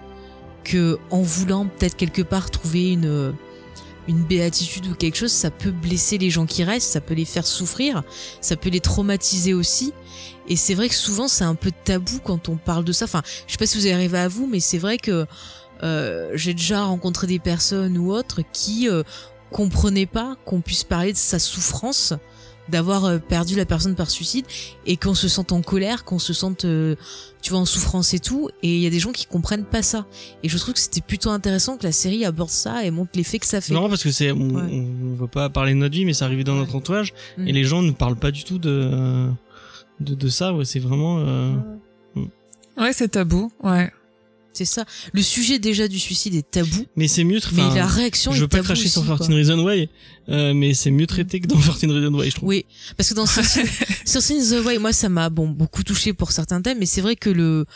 [0.62, 3.34] que en voulant peut-être quelque part trouver une
[4.06, 7.24] une béatitude ou quelque chose, ça peut blesser les gens qui restent, ça peut les
[7.24, 8.04] faire souffrir,
[8.40, 9.92] ça peut les traumatiser aussi.
[10.46, 13.06] Et c'est vrai que souvent c'est un peu tabou quand on parle de ça.
[13.06, 15.26] Enfin, je sais pas si vous arrivez à vous, mais c'est vrai que
[15.82, 19.02] euh, j'ai déjà rencontré des personnes ou autres qui euh,
[19.50, 22.14] comprenaient pas qu'on puisse parler de sa souffrance
[22.68, 24.44] d'avoir euh, perdu la personne par suicide
[24.86, 26.96] et qu'on se sente en colère, qu'on se sente, euh,
[27.42, 28.48] tu vois, en souffrance et tout.
[28.62, 30.06] Et il y a des gens qui comprennent pas ça.
[30.42, 33.38] Et je trouve que c'était plutôt intéressant que la série aborde ça et montre l'effet
[33.38, 33.74] que ça fait.
[33.74, 34.86] Non, parce que c'est, on, Ouais.
[35.02, 37.48] on va pas parler de notre vie, mais c'est arrivé dans notre entourage Mm.
[37.48, 39.28] et les gens ne parlent pas du tout de
[40.00, 40.52] de, de ça.
[40.54, 41.18] Ouais, c'est vraiment.
[41.20, 41.54] euh,
[42.76, 43.52] Ouais, c'est tabou.
[43.62, 43.92] Ouais.
[44.54, 44.84] C'est ça.
[45.12, 47.40] Le sujet déjà du suicide est tabou, Mais c'est mieux.
[47.52, 49.04] mais la réaction je est veux pas cracher sur.
[49.04, 49.88] 14 Reasons Why,
[50.28, 52.48] euh, mais c'est mieux traité que dans 14 Reasons Why, je trouve.
[52.48, 52.64] Oui,
[52.96, 53.66] parce que dans Something
[54.04, 57.00] Something in the Way, moi ça m'a bon beaucoup touché pour certains thèmes, mais c'est
[57.00, 57.66] vrai que le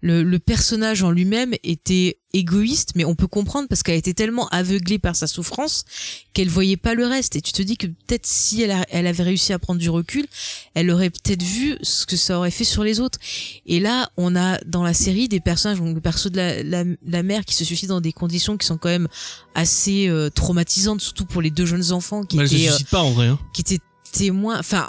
[0.00, 4.46] le, le personnage en lui-même était égoïste, mais on peut comprendre parce qu'elle était tellement
[4.50, 5.84] aveuglée par sa souffrance
[6.34, 7.34] qu'elle voyait pas le reste.
[7.36, 9.90] Et tu te dis que peut-être si elle, a- elle avait réussi à prendre du
[9.90, 10.26] recul,
[10.74, 13.18] elle aurait peut-être vu ce que ça aurait fait sur les autres.
[13.66, 16.84] Et là, on a dans la série des personnages, donc le perso de la, la,
[17.06, 19.08] la mère qui se suicide dans des conditions qui sont quand même
[19.54, 23.02] assez euh, traumatisantes, surtout pour les deux jeunes enfants qui Bah, étaient euh, suicide pas
[23.02, 23.26] en vrai.
[23.28, 23.38] Hein.
[23.52, 23.80] qui était
[24.12, 24.88] témoin enfin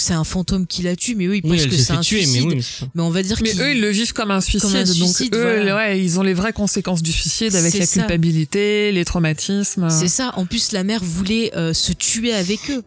[0.00, 2.00] c'est un fantôme qui la tue mais eux ils Oui, pensent elle que c'est un
[2.00, 2.46] tuer, mais suicide
[2.82, 2.88] oui.
[2.94, 4.74] mais, on va dire Mais qu'ils eux, ils le vivent comme un suicide.
[4.76, 5.76] un donc suicide, eux, voilà.
[5.76, 8.00] ouais, ils ont les vraies conséquences du suicide avec la ça.
[8.00, 9.88] culpabilité, les traumatismes.
[9.90, 12.82] c'est ça en plus la mère voulait euh, se tuer avec eux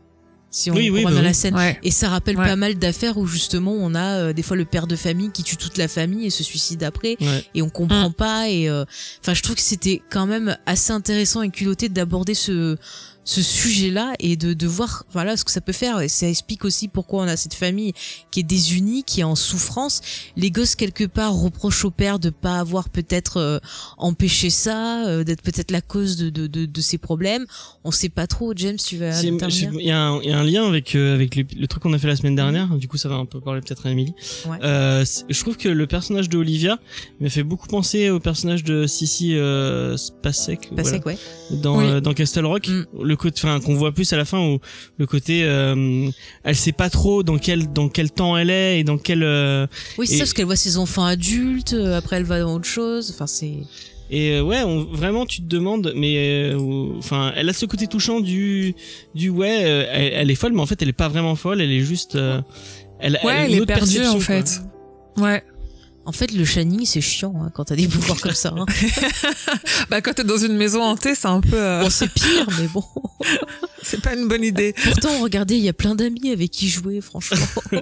[0.53, 1.33] si on Oui, oui, bah la oui.
[1.33, 1.79] scène Ouais.
[1.81, 2.45] et ça rappelle Ouais.
[2.45, 5.43] pas mal d'affaires où justement on a euh, des fois le père de famille qui
[5.43, 7.45] tue toute la famille et se suicide après Ouais.
[7.55, 8.13] et on comprend Mm.
[8.13, 8.83] pas et euh,
[9.21, 12.75] enfin je trouve que c'était quand même assez intéressant et culotté d'aborder ce
[13.23, 16.65] ce sujet-là et de, de voir voilà ce que ça peut faire et ça explique
[16.65, 17.93] aussi pourquoi on a cette famille
[18.31, 20.01] qui est désunie qui est en souffrance
[20.37, 23.59] les gosses quelque part reprochent au père de pas avoir peut-être euh,
[23.99, 27.45] empêché ça euh, d'être peut-être la cause de, de, de, de ces problèmes
[27.83, 29.11] on sait pas trop James tu vas
[29.79, 31.83] Il y, a un- il y a un lien avec euh, avec le, le truc
[31.83, 32.67] qu'on a fait la semaine dernière.
[32.77, 34.13] Du coup, ça va un peu parler peut-être à Emily.
[34.47, 34.57] Ouais.
[34.63, 36.79] Euh, je trouve que le personnage de Olivia
[37.19, 41.13] m'a fait beaucoup penser au personnage de Sissy euh, Spacek Bah, voilà, quoi
[41.51, 41.85] dans Oui.
[41.85, 42.67] euh, dans Castle Rock.
[42.67, 42.85] Mm.
[43.11, 44.59] Le côté, enfin, qu'on voit plus à la fin où
[44.97, 46.09] le côté, euh,
[46.43, 49.67] elle sait pas trop dans quel dans quel temps elle est et dans quel euh,
[49.97, 52.53] oui c'est Et- ça parce qu'elle voit ses enfants adultes euh, après elle va dans
[52.55, 53.57] autre chose enfin c'est
[54.09, 56.15] Et euh, ouais, on, vraiment, tu te demandes, mais
[56.53, 56.57] euh,
[56.97, 58.75] enfin, elle a ce côté touchant du
[59.15, 61.61] du ouais, euh, elle, elle est folle, mais en fait, elle est pas vraiment folle,
[61.61, 62.41] elle est juste, euh,
[62.99, 64.21] elle, Ouais, elle une est perdue en quoi.
[64.21, 64.61] fait.
[65.17, 65.43] Ouais.
[66.05, 68.53] En fait, le Shining, c'est chiant hein, quand t'as des pouvoirs comme ça.
[68.57, 68.65] Hein.
[69.89, 72.67] Bah quand t'es dans une maison hantée, c'est un peu, euh, Bon, c'est pire, mais
[72.67, 72.83] bon.
[73.83, 74.73] c'est pas une bonne idée.
[74.83, 77.37] Pourtant, regardez, il y a plein d'amis avec qui jouer, franchement.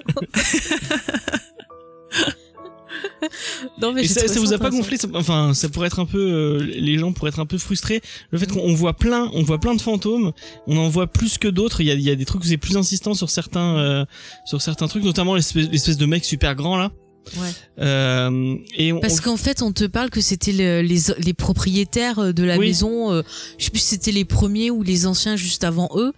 [3.80, 6.06] non, mais Et ça, ça vous a pas gonflé ça- Enfin, ça pourrait être un
[6.06, 8.00] peu, euh, les gens pourraient être un peu frustrés.
[8.30, 10.32] Le fait qu'on on voit plein, on voit plein de fantômes,
[10.66, 11.80] on en voit plus que d'autres.
[11.80, 14.04] Il y a, il y a des trucs où c'est plus insistant sur certains, euh,
[14.44, 16.90] sur certains trucs, notamment l'espèce l'espèce de mec super grand là.
[17.36, 17.48] Ouais.
[17.80, 22.34] Euh, et on, Parce qu'en fait, on te parle que c'était le- les, les propriétaires
[22.34, 22.68] de la Oui.
[22.68, 23.12] maison.
[23.12, 23.22] euh,
[23.58, 26.12] je sais plus si c'était les premiers ou les anciens juste avant eux.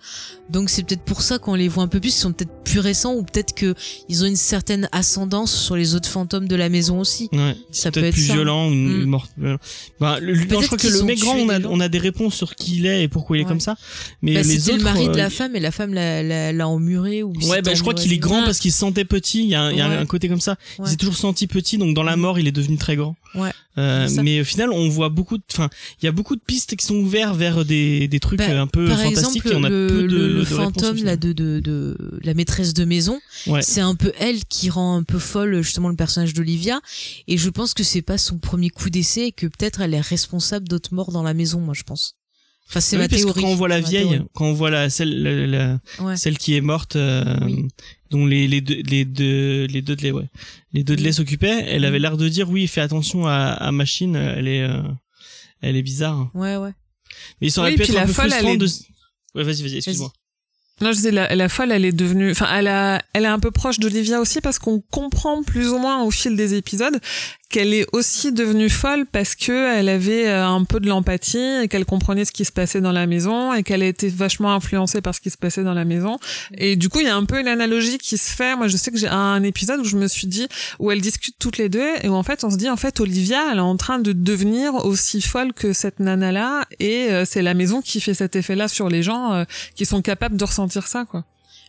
[0.50, 2.11] Donc c'est peut-être pour ça qu'on les voit un peu plus.
[2.11, 3.74] Ils sont peut-être plus récents ou peut-être que
[4.09, 7.28] ils ont une certaine ascendance sur les autres fantômes de la maison aussi.
[7.32, 8.32] Ouais, Ça peut peut-être être plus ça.
[8.34, 9.05] violent ou Mm.
[9.05, 9.28] mort.
[9.38, 9.59] violent.
[10.00, 12.34] Bah, le, non, je crois que le mec grand, on a, on a des réponses
[12.34, 13.48] sur qui il est et pourquoi il est Ouais.
[13.48, 13.76] comme ça.
[14.22, 16.52] Mais Bah, les autres, le mari de euh, la femme et la femme l'a, l'a,
[16.52, 18.44] l'a emmuré ou Ouais, bah, je crois qu'il est grand Ah.
[18.47, 19.43] parce qu'il se sentait petit.
[19.43, 19.97] Il y a, un- il y a Ouais.
[19.97, 20.56] un côté comme ça.
[20.78, 20.86] Ouais.
[20.93, 23.16] S'est toujours senti petit, donc dans la mort, il est devenu très grand.
[23.35, 23.51] Ouais.
[23.78, 25.70] Euh, mais au final, on voit beaucoup de, enfin,
[26.01, 28.66] il y a beaucoup de pistes qui sont ouvertes vers des, des trucs Bah, un
[28.66, 30.62] peu Par fantastiques exemple, et on a le, peu de, le, le de réponses au
[30.62, 33.62] fantôme là de, de, de la maîtresse de maison, Ouais.
[33.62, 36.81] c'est un peu elle qui rend un peu folle justement le personnage d'Olivia.
[37.28, 40.01] Et je pense que c'est pas son premier coup d'essai et que peut-être elle est
[40.01, 41.60] responsable d'autres morts dans la maison.
[41.60, 42.14] Moi, je pense.
[42.69, 43.43] Enfin, c'est Oui, ma théorie.
[43.43, 46.16] quand on voit la vieille, quand on voit la celle, la, la- Ouais.
[46.16, 47.66] celle qui est morte, euh, Oui.
[48.12, 50.28] Dont les les deux les deux les deux de lait, ouais,
[50.72, 54.14] les deux de s'occupaient, elle avait l'air de dire oui, fais attention à, à machine,
[54.14, 54.82] elle est euh,
[55.62, 56.30] elle est bizarre.
[56.34, 56.72] Ouais, ouais.
[57.40, 58.66] Mais ça aurait Oui, pu être un peu frustrant est- de.
[59.34, 60.12] Ouais, vas-y, vas-y, excuse-moi.
[60.80, 63.39] Non, je disais, la, la folle, elle est devenue, enfin, elle a, elle est un
[63.39, 66.98] peu proche d'Olivia aussi parce qu'on comprend plus ou moins au fil des épisodes
[67.53, 71.69] qu'elle est aussi devenue folle parce que elle avait euh, un peu de l'empathie et
[71.69, 75.15] qu'elle comprenait ce qui se passait dans la maison et qu'elle été vachement influencée par
[75.15, 76.19] ce qui se passait dans la maison.
[76.57, 78.57] Et du coup, il y a un peu une analogie qui se fait.
[78.57, 80.49] Moi, je sais que j'ai un épisode où je me suis dit
[80.79, 82.99] où elles discutent toutes les deux et où en fait, on se dit en fait,
[83.01, 87.24] Olivia, elle est en train de devenir aussi folle que cette nana là et euh,
[87.27, 89.45] c'est la maison qui fait cet effet là sur les gens euh,
[89.77, 91.24] qui sont capables de ressentir ça, quoi.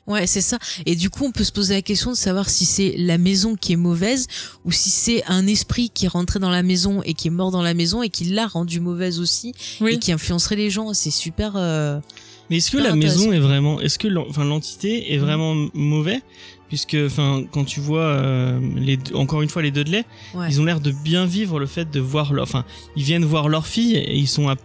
[0.06, 0.60] Ouais, c'est ça.
[0.86, 3.56] Et du coup, on peut se poser la question de savoir si c'est la maison
[3.56, 4.28] qui est mauvaise
[4.66, 7.52] ou si c'est un esprit qui est rentré dans la maison et qui est mort
[7.52, 9.94] dans la maison et qui l'a rendue mauvaise aussi Oui.
[9.94, 10.94] et qui influencerait les gens.
[10.94, 11.54] C'est super.
[11.56, 12.00] euh,
[12.50, 16.22] Mais est-ce que la maison est vraiment, est-ce que l'entité est vraiment mauvais?
[16.68, 20.48] Puisque enfin quand tu vois euh, les deux- encore une fois les Dudley, Ouais.
[20.50, 22.66] ils ont l'air de bien vivre le fait de voir leur, enfin
[22.96, 24.56] ils viennent voir leur fille et ils sont à-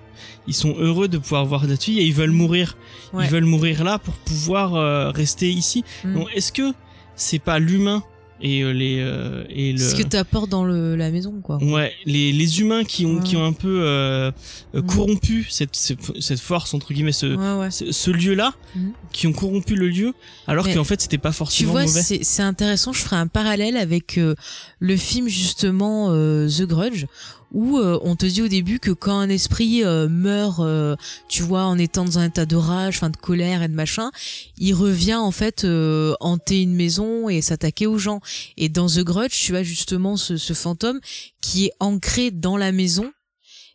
[0.47, 2.77] ils sont heureux de pouvoir voir cette fille et ils veulent mourir.
[3.13, 3.25] Ouais.
[3.25, 5.85] Ils veulent mourir là pour pouvoir euh, rester ici.
[6.05, 6.15] Mm.
[6.15, 6.73] Donc est-ce que
[7.17, 8.03] c'est pas l'humain
[8.41, 11.57] et euh, les euh, et le Ce que t'apportes dans le, la maison, quoi.
[11.61, 13.23] Ouais, les, les humains qui ont Ouais.
[13.25, 14.31] qui ont un peu euh,
[14.75, 14.83] Mm.
[14.83, 17.27] corrompu cette, cette cette force entre guillemets ce
[17.59, 18.93] Ouais, ce, ce lieu-là, Mhm.
[19.13, 20.13] qui ont corrompu le lieu,
[20.47, 22.01] alors qu'en fait c'était pas Tu forcément vois, mauvais.
[22.01, 22.93] c'est c'est intéressant.
[22.93, 24.37] Je ferai un parallèle avec euh,
[24.79, 26.11] le film justement
[26.47, 27.07] The Grudge,
[27.53, 30.97] où euh, on te dit au début que quand un esprit euh, meurt, euh,
[31.29, 34.11] tu vois, en étant dans un état de rage, enfin de colère et de machin,
[34.59, 38.21] il revient en fait euh, hanter une maison et s'attaquer aux gens.
[38.57, 41.01] Et dans The Grudge, tu as justement ce, ce fantôme
[41.41, 43.11] qui est ancré dans la maison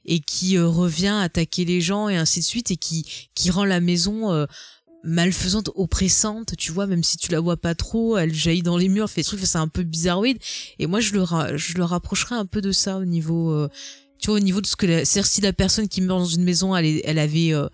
[0.06, 3.06] et qui euh, revient attaquer les gens et ainsi de suite et qui
[3.50, 4.46] rend la maison
[5.04, 8.90] malfaisante, oppressante, tu vois, même si tu la vois pas trop, elle jaillit dans les
[8.90, 10.38] murs, fait des trucs, c'est un peu bizarroïde.
[10.80, 13.68] Et moi, je le, ra- je le rapprocherais un peu de ça au niveau, euh,
[14.20, 16.26] tu vois, au niveau de ce que la, c'est-à-dire si la personne qui meurt dans
[16.26, 17.68] une maison, elle, elle avait, euh,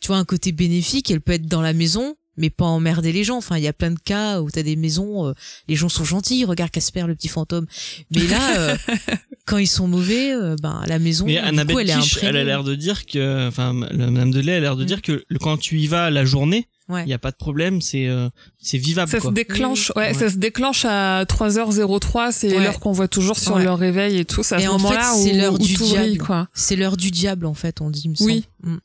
[0.00, 3.24] tu vois, un côté bénéfique, elle peut être dans la maison, mais pas emmerder les
[3.24, 3.36] gens.
[3.36, 5.32] Enfin, il y a plein de cas où t'as des maisons, euh,
[5.68, 7.66] les gens sont gentils, regarde Casper, le petit fantôme.
[8.14, 8.76] Mais là, euh,
[9.46, 12.44] quand ils sont mauvais, euh, ben, la maison, Mais Annabelle coup, elle Kish, elle a
[12.44, 14.86] l'air de dire que, enfin, la Madame Dudley a l'air de Mm.
[14.86, 17.06] dire que quand tu y vas la journée, il Ouais.
[17.06, 18.28] y a pas de problème, c'est euh,
[18.58, 19.30] c'est vivable Ça quoi.
[19.30, 20.14] se déclenche, ouais, Ouais.
[20.14, 22.62] ça se déclenche à 3h03, c'est Ouais.
[22.64, 23.64] l'heure qu'on voit toujours sur Ouais.
[23.64, 26.18] leur réveil et tout, c'est à Et ce en fait, c'est où, l'heure du diable.
[26.18, 26.48] quoi.
[26.52, 28.44] C'est l'heure du diable, en fait, on dit, il me Oui.
[28.64, 28.80] semble.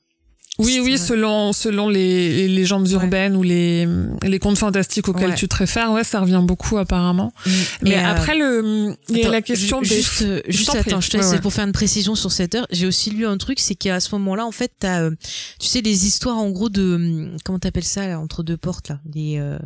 [0.57, 3.87] Oui, oui, selon selon les, les légendes urbaines ou les
[4.23, 5.35] les contes fantastiques auxquels Ouais.
[5.35, 7.33] tu te réfères, ouais, ça revient beaucoup apparemment.
[7.45, 7.49] Mm.
[7.83, 11.01] Mais euh, après le, il y a Attends, la question ju- des juste, juste attends,
[11.01, 12.67] je te laisse Ouais, pour faire une précision sur cette heure.
[12.71, 15.11] J'ai aussi lu un truc, c'est qu'à ce moment-là, en fait, t'as, euh,
[15.59, 18.89] tu sais, les histoires en gros de, hum, comment t'appelles ça là, entre deux portes
[18.89, 19.59] là, les, euh,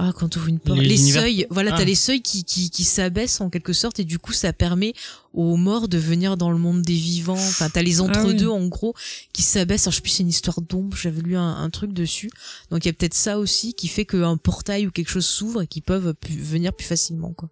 [0.00, 1.22] ah quand tu ouvres une porte, Les les, univers.
[1.22, 1.78] seuils, voilà, Ah.
[1.78, 4.94] t'as les seuils qui qui qui s'abaissent en quelque sorte et du coup ça permet
[5.34, 7.32] aux morts de venir dans le monde des vivants.
[7.34, 8.46] Enfin, t'as les Ah oui.
[8.46, 8.94] en gros
[9.32, 9.82] qui s'abaissent.
[9.86, 10.96] Alors je sais plus, c'est une histoire d'ombre.
[10.96, 12.30] J'avais lu un, un truc dessus.
[12.70, 15.62] Donc il y a peut-être ça aussi qui fait qu'un portail ou quelque chose s'ouvre
[15.62, 17.48] et qu'ils peuvent pu- venir plus facilement quoi.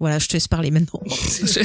[0.00, 1.00] Voilà, je te laisse parler maintenant.
[1.06, 1.60] Je-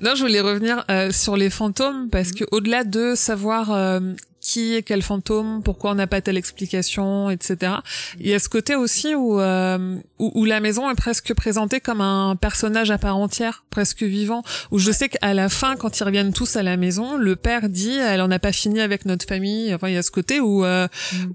[0.02, 4.00] non, je voulais revenir euh, sur les fantômes parce que au-delà de savoir euh,
[4.42, 7.72] qui est quel fantôme, pourquoi on n'a pas telle explication, etc.
[8.20, 11.80] Il y a ce côté aussi où, euh, où où la maison est presque présentée
[11.80, 14.42] comme un personnage à part entière, presque vivant.
[14.72, 17.68] Où je sais qu'à la fin, quand ils reviennent tous à la maison, le père
[17.68, 20.40] dit "Elle en a pas fini avec notre famille." Enfin, il y a ce côté
[20.40, 20.88] où euh,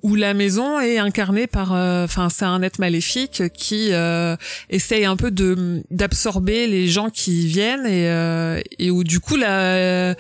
[0.04, 4.36] où la maison est incarnée par, euh, enfin, c'est un être maléfique qui euh,
[4.70, 9.20] essaye un peu de d'absorber les gens qui y viennent et euh, et où du
[9.20, 10.16] coup là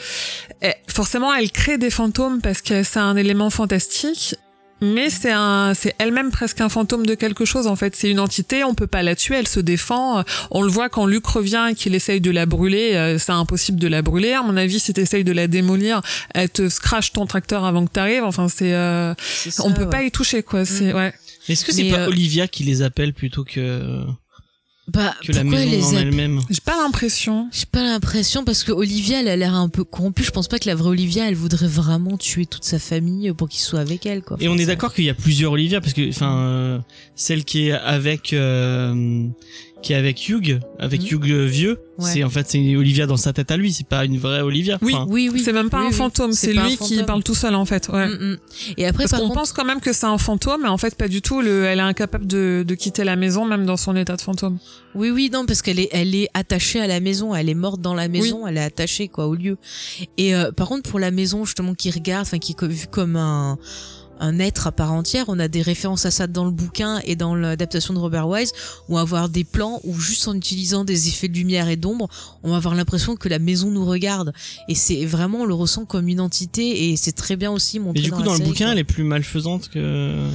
[0.87, 4.35] forcément elle crée des fantômes parce que c'est un élément fantastique
[4.81, 7.95] mais c'est un, c'est elle-même presque un fantôme de quelque chose en fait.
[7.95, 10.23] C'est une entité, on peut pas la tuer, elle se défend.
[10.51, 13.79] On le voit quand Luc revient et qu'il essaye de la brûler, euh, c'est impossible
[13.79, 14.33] de la brûler.
[14.33, 16.01] À mon avis, si t'essayes de la démolir,
[16.33, 18.23] elle te scratch ton tracteur avant que t'arrives.
[18.23, 19.13] Enfin, c'est, euh,
[19.59, 20.65] on peut pas y toucher quoi.
[20.65, 21.13] C'est ouais.
[21.49, 24.03] Est-ce que c'est pas euh, Olivia qui les appelle plutôt que
[24.87, 27.49] Bah, que la pourquoi maison les en elle-même J'ai pas l'impression.
[27.51, 30.23] J'ai pas l'impression parce que Olivia, elle a l'air un peu corrompue.
[30.23, 33.49] Je pense pas que la vraie Olivia, elle voudrait vraiment tuer toute sa famille pour
[33.49, 34.37] qu'il soit avec elle, quoi.
[34.39, 36.79] Et on est d'accord qu'il y a plusieurs Olivia parce que enfin euh,
[37.15, 39.27] celle qui est avec euh,
[39.87, 41.07] qui est avec Hugh, avec Mhm.
[41.07, 42.11] Hugh euh, vieux, Ouais.
[42.11, 44.77] c'est en fait c'est Olivia dans sa tête à lui, c'est pas une vraie Olivia.
[44.81, 44.93] Oui.
[44.93, 45.39] Enfin, Oui, oui.
[45.39, 45.95] C'est même pas Oui, un oui.
[45.95, 47.87] fantôme, c'est pas un lui qui parle tout seul en fait.
[47.87, 48.05] Ouais.
[48.09, 48.37] Mm, mm.
[48.75, 50.77] Et après, Parce par qu'on contre, pense quand même que c'est un fantôme, mais en
[50.77, 51.41] fait pas du tout.
[51.41, 54.57] Le, elle est incapable de, de quitter la maison, même dans son état de fantôme.
[54.93, 57.33] oui, oui, non, parce qu'elle est, elle est attachée à la maison.
[57.33, 58.45] Elle est morte dans la maison.
[58.45, 59.57] Elle est attachée, quoi, au lieu.
[60.17, 63.15] Et euh, par contre, pour la maison, justement, qui regarde, enfin, qui est vue comme
[63.15, 63.57] un
[64.19, 65.25] un être à part entière.
[65.27, 68.51] On a des références à ça dans le bouquin et dans l'adaptation de Robert Wise.
[68.89, 72.07] On va avoir des plans où juste en utilisant des effets de lumière et d'ombre,
[72.43, 74.33] on va avoir l'impression que la maison nous regarde.
[74.67, 77.99] Et c'est vraiment, on le ressent comme une entité et c'est très bien aussi montré
[77.99, 78.71] Et du coup dans le série, bouquin, quoi.
[78.73, 80.27] elle est plus malfaisante que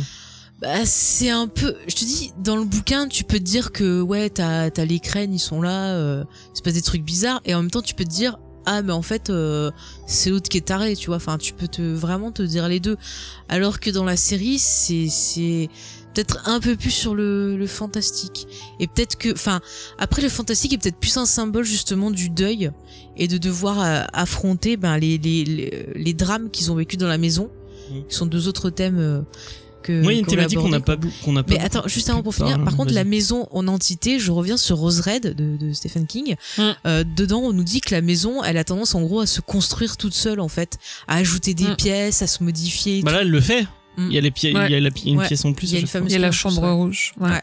[0.60, 1.74] Bah, c'est un peu.
[1.88, 5.00] Je te dis, dans le bouquin, tu peux te dire que ouais, t'as t'as les
[5.00, 7.94] crènes, ils sont là, euh, c'est pas des trucs bizarres, et en même temps, tu
[7.94, 9.70] peux te dire ah mais en fait euh,
[10.06, 11.16] c'est l'autre qui est taré, tu vois.
[11.16, 12.96] Enfin, tu peux te vraiment te dire les deux.
[13.48, 15.68] Alors que dans la série, c'est c'est
[16.14, 18.46] peut-être un peu plus sur le, le fantastique.
[18.80, 19.60] Et peut-être que, enfin,
[19.98, 22.70] après le fantastique est peut-être plus un symbole justement du deuil
[23.16, 27.08] et de devoir euh, affronter ben les les les, les drames qu'ils ont vécu dans
[27.08, 27.50] la maison.
[27.90, 28.02] Mm.
[28.08, 28.98] Qui sont deux autres thèmes.
[28.98, 29.22] euh,
[29.82, 31.54] que, Moi, il y a une qu'on thématique qu'on n'a pas, qu'on n'a pas.
[31.54, 34.78] Mais attends, juste avant pour finir, par contre, la maison en entité, je reviens sur
[34.78, 36.36] Rose Red de, de Stephen King.
[36.58, 36.62] Mm.
[36.86, 39.40] Euh, dedans, on nous dit que la maison, elle a tendance en gros à se
[39.40, 40.78] construire toute seule en fait,
[41.08, 41.76] à ajouter des Mm.
[41.76, 42.98] pièces, à se modifier.
[42.98, 43.16] et Bah tout.
[43.16, 43.62] là, elle le fait.
[43.98, 44.06] Mm.
[44.08, 44.66] Il y a les Ouais.
[44.68, 45.26] il y a la pi- une Ouais.
[45.26, 45.66] pièce en plus.
[45.68, 45.98] Il y a à une chaque fois.
[46.00, 47.12] fameuse Il y a la chambre rouge.
[47.20, 47.28] Ouais.
[47.30, 47.42] Ouais.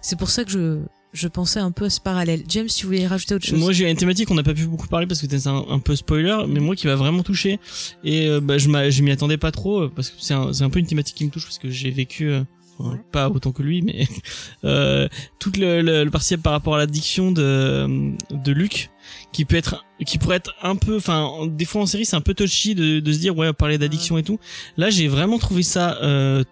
[0.00, 0.78] C'est pour ça que je
[1.16, 2.42] je pensais un peu à ce parallèle.
[2.48, 4.86] James, tu voulais rajouter autre chose Moi, j'ai une thématique qu'on n'a pas pu beaucoup
[4.86, 7.58] parler parce que c'est un, un peu spoiler, mais moi qui m'a vraiment touché
[8.04, 8.68] et euh, bah, je
[9.02, 11.44] m'y attendais pas trop euh, parce que c'est un, peu une thématique qui me touche
[11.44, 12.42] parce que j'ai vécu euh,
[12.78, 14.06] enfin, pas autant que lui, mais
[14.64, 18.90] euh, tout le, le, le partiel par rapport à l'addiction de de Luc
[19.32, 22.16] qui peut être qui pourrait être un peu enfin en- des fois en série c'est
[22.16, 24.38] un peu touchy de, de se dire ouais parler d'addiction et tout.
[24.76, 26.42] Là j'ai vraiment trouvé ça euh,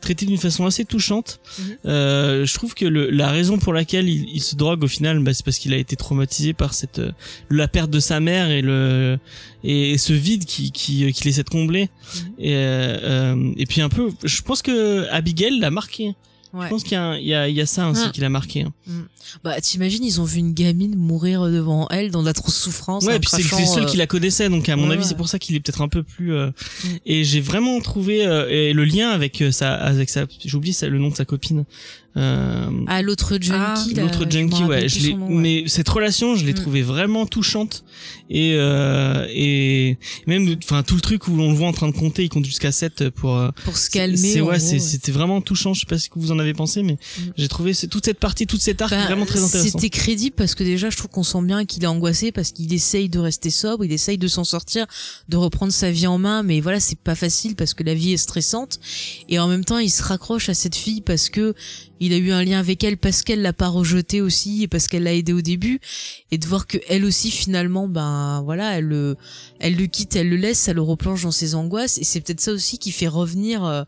[0.00, 1.76] traité d'une façon assez touchante Mhm.
[1.86, 5.18] euh, je trouve que le, la raison pour laquelle il, il se drogue au final
[5.20, 7.12] bah, c'est parce qu'il a été traumatisé par cette euh,
[7.50, 9.18] la perte de sa mère et le
[9.64, 12.32] et ce vide qui qui qu'il essaie de combler Mhm.
[12.38, 12.98] et euh,
[13.36, 16.14] euh, et puis un peu je pense que Abigail l'a marqué
[16.54, 16.64] Ouais.
[16.64, 18.12] je pense qu'il y a, un- il y, y a ça aussi Mhm.
[18.12, 18.72] qui l'a marqué hein.
[19.44, 23.04] Bah, t'imagines, ils ont vu une gamine mourir devant elle dans de la trop souffrance.
[23.04, 25.02] Ouais, et puis c'est le seul euh, qui la connaissait, donc à mon ouais, avis
[25.02, 25.08] ouais.
[25.08, 26.32] c'est pour ça qu'il est peut-être un peu plus.
[26.34, 26.50] euh,
[26.84, 26.88] Mm.
[27.06, 30.22] Et j'ai vraiment trouvé euh, et le lien avec euh, sa, avec sa,
[30.72, 31.64] ça- le nom de sa copine.
[32.16, 33.94] Euh, Ah, l'autre junkie.
[33.96, 35.34] Ah, L'autre junkie, ouais, je nom, ouais.
[35.34, 36.56] mais cette relation, je l'ai Mm.
[36.56, 37.84] trouvée vraiment touchante
[38.30, 41.92] et euh, et même, enfin tout le truc où on le voit en train de
[41.96, 43.40] compter, il compte jusqu'à 7 pour.
[43.64, 44.16] Pour se calmer.
[44.16, 45.74] C'est ouais, c'était vraiment touchant.
[45.74, 47.22] Je sais pas ce que vous en avez pensé, mais Mm.
[47.36, 49.06] j'ai trouvé toute cette partie, toute cette arc Bah,
[49.62, 52.72] C'était crédible parce que déjà, je trouve qu'on sent bien qu'il est angoissé parce qu'il
[52.72, 54.86] essaye de rester sobre, il essaye de s'en sortir,
[55.28, 58.12] de reprendre sa vie en main, mais voilà, c'est pas facile parce que la vie
[58.12, 58.80] est stressante.
[59.28, 61.54] Et en même temps, il se raccroche à cette fille parce que
[62.00, 64.86] il a eu un lien avec elle parce qu'elle l'a pas rejeté aussi et parce
[64.86, 65.80] qu'elle l'a aidé au début.
[66.30, 69.16] Et de voir que elle aussi, finalement, ben voilà, elle le,
[69.58, 71.98] elle le quitte, elle le laisse, ça le replonge dans ses angoisses.
[71.98, 73.64] Et c'est peut-être ça aussi qui fait revenir.
[73.64, 73.82] euh,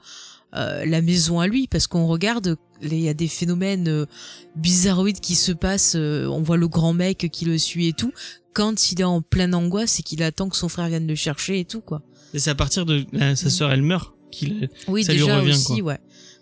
[0.55, 4.07] euh, la maison à lui parce qu'on regarde il y a des phénomènes euh,
[4.57, 8.13] bizarroïdes qui se passent euh, on voit le grand mec qui le suit et tout.
[8.53, 11.61] Quand il est en pleine angoisse et qu'il attend que son frère vienne le chercher
[11.61, 12.03] et tout quoi.
[12.35, 15.83] Et c'est à partir de sa sœur, elle meurt, qu'il oui Ça lui revient, aussi
[15.83, 15.99] ouais.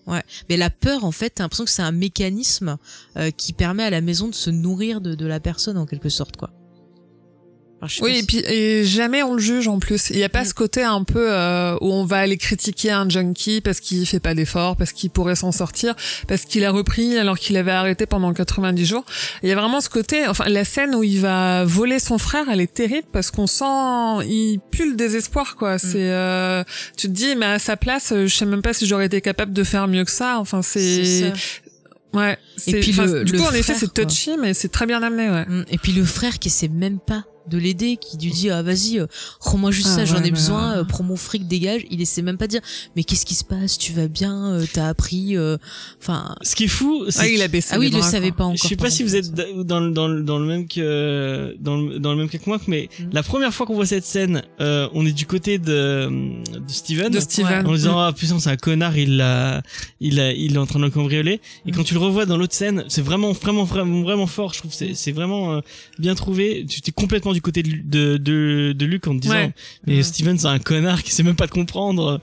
[0.07, 0.23] Ouais.
[0.49, 2.79] Mais la peur en fait t'as l'impression que c'est un mécanisme
[3.19, 6.09] euh, qui permet à la maison de se nourrir de, de la personne en quelque
[6.09, 6.51] sorte quoi
[8.03, 10.11] Oui, et puis et jamais on le juge en plus.
[10.11, 10.47] Il y a pas Mm.
[10.47, 14.19] ce côté un peu euh, où on va aller critiquer un junkie parce qu'il fait
[14.19, 15.95] pas d'efforts, parce qu'il pourrait s'en sortir,
[16.27, 19.05] parce qu'il a repris alors qu'il avait arrêté pendant 90 jours.
[19.45, 22.47] Il y a vraiment ce côté, enfin la scène où il va voler son frère,
[22.51, 25.79] elle est terrible parce qu'on sent, il pue le désespoir quoi.
[25.79, 26.65] C'est, euh,
[26.97, 29.53] tu te dis mais à sa place, je sais même pas si j'aurais été capable
[29.53, 30.39] de faire mieux que ça.
[30.41, 31.33] Enfin c'est
[32.15, 32.37] ouais.
[32.57, 34.05] c'est- puis le- du le coup en effet c'est quoi.
[34.05, 35.45] touchy mais c'est très bien amené ouais.
[35.47, 35.65] Mm.
[35.71, 38.99] Et puis le frère qui essaie même pas de l'aider, qui lui dit ah vas-y,
[38.99, 39.07] euh,
[39.41, 41.83] rends-moi juste Ah ça, j'en ai besoin, euh, prends mon fric, dégage.
[41.91, 42.61] Il essaie même pas de dire
[42.97, 45.57] mais qu'est-ce qui se passe, tu vas bien, euh, t'as appris, euh,
[46.01, 48.29] enfin Ce qui est fou, c'est Ah, il a baissé ah oui, il le savait
[48.31, 48.37] quoi.
[48.39, 48.57] pas encore.
[48.63, 51.77] Je sais pas si vous êtes dans, le- dans, le- dans le même que dans
[51.77, 53.05] le, dans le même cas que moi, mais Mm.
[53.13, 57.11] la première fois qu'on voit cette scène, euh, on est du côté de, de Steven.
[57.13, 57.67] de Steven.
[57.67, 59.63] En disant ah putain c'est un connard il l'a
[60.01, 61.75] il a il est en train de le cambrioler et Mm.
[61.75, 64.73] quand tu le revois dans l'autre scène c'est vraiment vraiment vraiment vraiment fort je trouve
[64.73, 65.61] c'est c'est vraiment euh,
[65.99, 69.35] bien trouvé tu t'es complètement du côté de de de, de Luc en te disant
[69.35, 69.53] Ouais.
[69.87, 70.03] mais Ouais.
[70.03, 72.21] Steven c'est un connard qui sait même pas te comprendre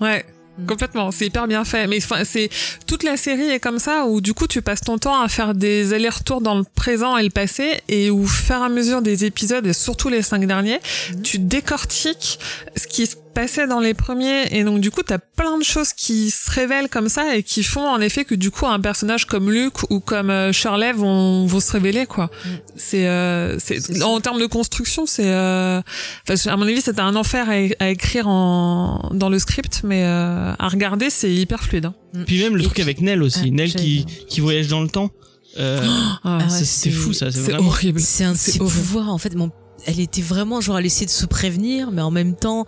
[0.00, 0.24] Ouais.
[0.68, 1.86] Complètement, c'est hyper bien fait.
[1.86, 2.50] Mais enfin, c'est
[2.86, 5.54] toute la série est comme ça où du coup tu passes ton temps à faire
[5.54, 9.00] des allers-retours dans le présent et le passé et où, au fur et à mesure
[9.00, 10.78] des épisodes et surtout les cinq derniers,
[11.14, 11.22] Mhm.
[11.22, 12.38] tu décortiques
[12.76, 15.92] ce qui se passait dans les premiers et donc du coup t'as plein de choses
[15.92, 19.24] qui se révèlent comme ça et qui font en effet que du coup un personnage
[19.26, 22.30] comme Luke ou comme euh, Shirley vont, vont se révéler quoi.
[22.44, 22.50] Mhm.
[22.76, 25.80] C'est euh, c'est en termes de construction c'est euh,
[26.28, 30.04] enfin, à mon avis c'était un enfer à, à écrire en dans le script mais
[30.04, 31.86] euh, à regarder c'est hyper fluide.
[31.86, 31.94] hein.
[32.26, 34.82] puis même le Et truc puis- avec Nell aussi Ah, Nell qui qui voyage dans
[34.82, 35.10] le temps
[35.58, 38.00] euh, Ah, Ah ouais, c'est- fou ça c'est horrible.
[38.00, 39.34] C'est un de pouvoirs en fait.
[39.34, 39.50] Bon,
[39.86, 42.66] elle était vraiment genre elle essayait de se prévenir, mais en même temps.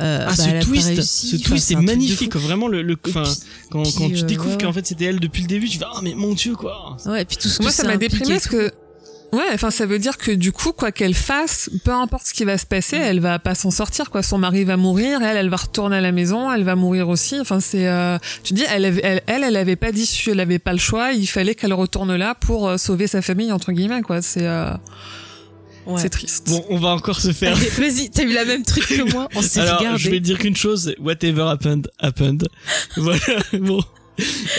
[0.00, 1.28] Euh, ah bah, elle a ce pas twist réussi.
[1.28, 3.24] ce twist c'est magnifique vraiment le le puis- quand
[3.70, 6.00] quand tu euh, découvres ouais, qu'en fait c'était elle depuis le début tu vas ah
[6.02, 8.30] mais mon dieu quoi Ouais, et puis tout ce que Moi ça ça m'a déprimé
[8.34, 8.72] parce que
[9.32, 12.44] Ouais, enfin ça veut dire que du coup quoi qu'elle fasse, peu importe ce qui
[12.44, 13.02] va se passer, Mm.
[13.02, 14.24] elle va pas s'en sortir quoi.
[14.24, 17.38] Son mari va mourir, elle elle va retourner à la maison, elle va mourir aussi.
[17.38, 20.72] Enfin c'est euh, tu dis elle elle elle, elle avait pas d'issue, elle avait pas
[20.72, 24.20] le choix, il fallait qu'elle retourne là pour euh, sauver sa famille entre guillemets quoi.
[24.20, 24.72] C'est euh,
[25.86, 26.00] Ouais.
[26.00, 26.48] c'est triste.
[26.48, 27.56] Bon, on va encore se faire.
[27.56, 29.28] Vas-y, t'as eu la même truc que moi.
[29.34, 29.98] On s'est Alors, regardé.
[29.98, 32.46] je vais dire qu'une chose, whatever happened, happened.
[32.96, 33.20] voilà,
[33.54, 33.80] bon.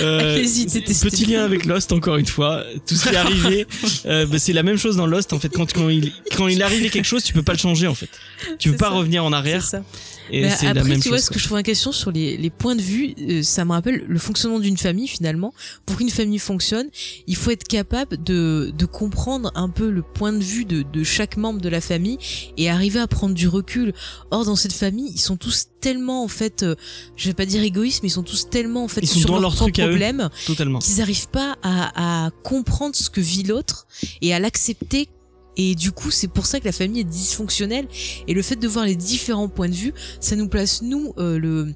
[0.02, 3.68] Euh, petit lien avec Lost encore une fois tout ce qui est arrivé
[4.06, 6.64] euh, bah, c'est la même chose dans Lost en fait quand quand il quand il
[6.64, 8.10] arrivé quelque chose tu peux pas le changer en fait
[8.58, 8.96] tu peux pas ça.
[8.96, 9.84] revenir en arrière ça.
[10.32, 12.12] et Mais c'est la après, même tu vois, ce que je trouve une question sur
[12.12, 15.54] les, les points de vue, euh, ça me rappelle le fonctionnement d'une famille finalement.
[15.86, 16.88] Pour qu'une famille fonctionne,
[17.28, 21.04] il faut être capable de, de comprendre un peu le point de vue de, de
[21.04, 22.18] chaque membre de la famille
[22.58, 23.94] et arriver à prendre du recul.
[24.32, 26.76] Or, dans cette famille, ils sont tous tellement en fait, euh,
[27.18, 29.30] je vais pas dire égoïstes, mais ils sont tous tellement en fait Ils sont sur
[29.30, 33.88] dans leurs leur totalement qu'ils n'arrivent pas à, à comprendre ce que vit l'autre
[34.22, 35.10] et à l'accepter.
[35.58, 37.88] Et du coup, c'est pour ça que la famille est dysfonctionnelle.
[38.28, 41.38] Et le fait de voir les différents points de vue, ça nous place nous, euh,
[41.38, 41.74] le,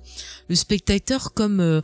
[0.47, 1.81] le spectateur, comme euh,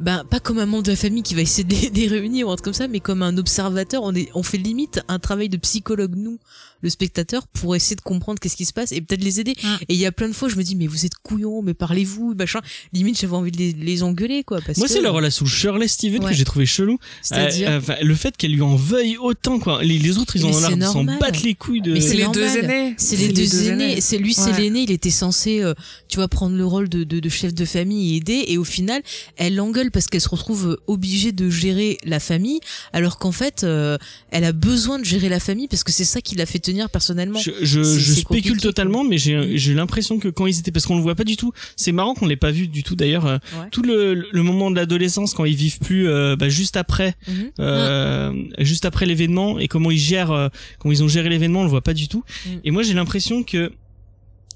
[0.00, 2.08] ben pas comme un membre de la famille qui va essayer de les, de les
[2.08, 4.02] réunir ou un truc comme ça, mais comme un observateur.
[4.02, 6.38] On est, on fait limite un travail de psychologue nous,
[6.82, 9.54] le spectateur, pour essayer de comprendre qu'est-ce qui se passe et peut-être les aider.
[9.62, 9.66] Mm.
[9.88, 11.74] Et il y a plein de fois, je me dis mais vous êtes couillons, mais
[11.74, 12.60] parlez-vous, machin.
[12.92, 14.60] Limite, j'avais envie de les, les engueuler quoi.
[14.64, 16.30] Parce moi que, c'est la relation Shirley Steven Ouais.
[16.30, 17.70] que j'ai trouvé chelou C'est-à-dire.
[17.70, 20.54] Euh, euh, le fait qu'elle lui en veuille autant quoi les, les autres ils Mais
[20.54, 22.42] ont l'air de s'en battre les couilles de Mais c'est les normal.
[22.42, 22.94] deux aînés.
[22.98, 24.00] C'est les deux aînés.
[24.00, 24.82] C'est lui, c'est l'aîné.
[24.82, 25.74] Il était censé, euh,
[26.08, 28.44] tu vois, prendre le rôle de, de, de chef de famille et aider.
[28.48, 29.02] Et au final,
[29.36, 32.60] elle l'engueule parce qu'elle se retrouve obligée de gérer la famille,
[32.92, 33.98] alors qu'en fait, euh,
[34.30, 36.90] elle a besoin de gérer la famille parce que c'est ça qui l'a fait tenir
[36.90, 37.38] personnellement.
[37.38, 41.02] Je, je, spécule totalement, mais j'ai j'ai l'impression que quand ils étaient, parce qu'on le
[41.02, 41.52] voit pas du tout.
[41.76, 43.26] C'est marrant qu'on l'ait pas vu du tout d'ailleurs.
[43.26, 43.68] euh, Ouais.
[43.70, 47.50] Tout le, le moment de l'adolescence quand ils vivent plus, euh, bah, juste après, Mhm.
[47.60, 51.70] euh, juste après l'événement et comment ils gèrent, comment ils ont géré l'événement, on le
[51.70, 52.24] voit pas du tout.
[52.46, 52.50] Mm.
[52.64, 53.72] Et moi j'ai l'impression que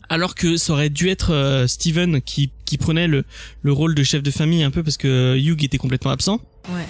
[0.08, 3.24] alors que ça aurait dû être Steven qui, qui prenait le,
[3.62, 6.40] le rôle de chef de famille un peu parce que Hugh était complètement absent.
[6.68, 6.86] Ouais.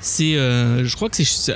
[0.00, 1.52] C'est, je crois que c'est,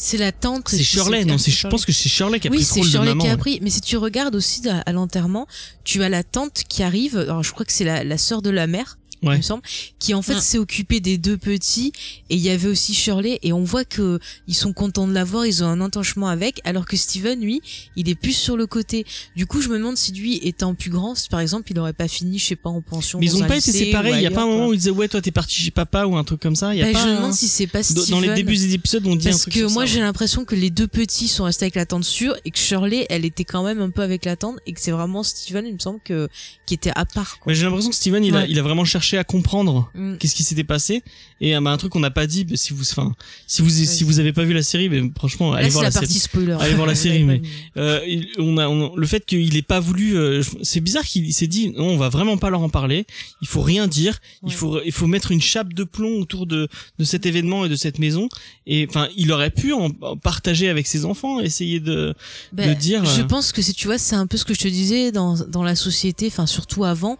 [0.00, 0.68] c'est la tante.
[0.68, 2.80] c'est Shirley, non, c'est, je pense que c'est Shirley qui a oui, pris le c'est
[2.80, 3.24] rôle de Shirley maman.
[3.24, 3.36] qui a ouais.
[3.36, 3.58] pris.
[3.62, 5.46] Mais si tu regardes aussi à, à l'enterrement,
[5.84, 7.18] tu as la tante qui arrive.
[7.18, 8.97] Alors, je crois que c'est la, la sœur de la mère.
[9.22, 9.34] Ouais.
[9.34, 9.62] il me semble,
[9.98, 10.40] qui en fait Mm.
[10.40, 11.92] s'est occupé des deux petits
[12.30, 15.44] et il y avait aussi Shirley et on voit que ils sont contents de l'avoir,
[15.46, 17.60] ils ont un attachement avec, alors que Steven lui,
[17.96, 19.04] il est plus sur le côté.
[19.36, 21.92] Du coup, je me demande si lui étant plus grand, si par exemple il aurait
[21.92, 23.18] pas fini, je sais pas, en pension.
[23.18, 24.12] Mais ils ont un pas été séparés.
[24.12, 26.04] Il y a pas un moment où ils disaient ouais toi t'es parti chez papa
[26.06, 26.74] ou un truc comme ça.
[26.74, 27.00] Il y a Bah, pas.
[27.02, 28.10] je me un- demande si c'est pas dans- Steven.
[28.10, 30.02] Dans les débuts des épisodes, on dit un Parce truc que sur moi j'ai ouais.
[30.04, 33.24] l'impression que les deux petits sont restés avec la tante sûre et que Shirley elle
[33.24, 35.78] était quand même un peu avec la tante et que c'est vraiment Steven il me
[35.78, 36.28] semble que
[36.66, 37.50] qui était à part quoi.
[37.52, 40.16] Mais j'ai l'impression que Steven, il a, il a vraiment cherché à comprendre Mm.
[40.18, 41.02] qu'est-ce qui s'était passé.
[41.40, 43.14] Et euh, bah, un truc qu'on n'a pas dit, bah, si vous, enfin,
[43.46, 45.84] si vous, si vous avez pas vu la série, mais franchement, Là allez c'est voir
[45.84, 46.20] la, la, partie série.
[46.20, 46.56] spoiler.
[46.60, 47.42] Allez voir la série, mais-.
[47.76, 51.32] Euh, il- on a, on- le fait qu'il ait pas voulu, euh, c'est bizarre qu'il
[51.32, 53.06] s'est dit, non, on va vraiment pas leur en parler.
[53.40, 54.18] Il faut rien dire.
[54.46, 56.68] Il faut, il faut mettre une chape de plomb autour de,
[56.98, 58.28] de cet événement et de cette maison.
[58.66, 62.14] Et enfin, il aurait pu en, en partager avec ses enfants, essayer de,
[62.52, 64.68] Ben, dire, Je pense que si tu vois, c'est un peu ce que je te
[64.68, 67.16] disais dans dans la société, enfin surtout avant,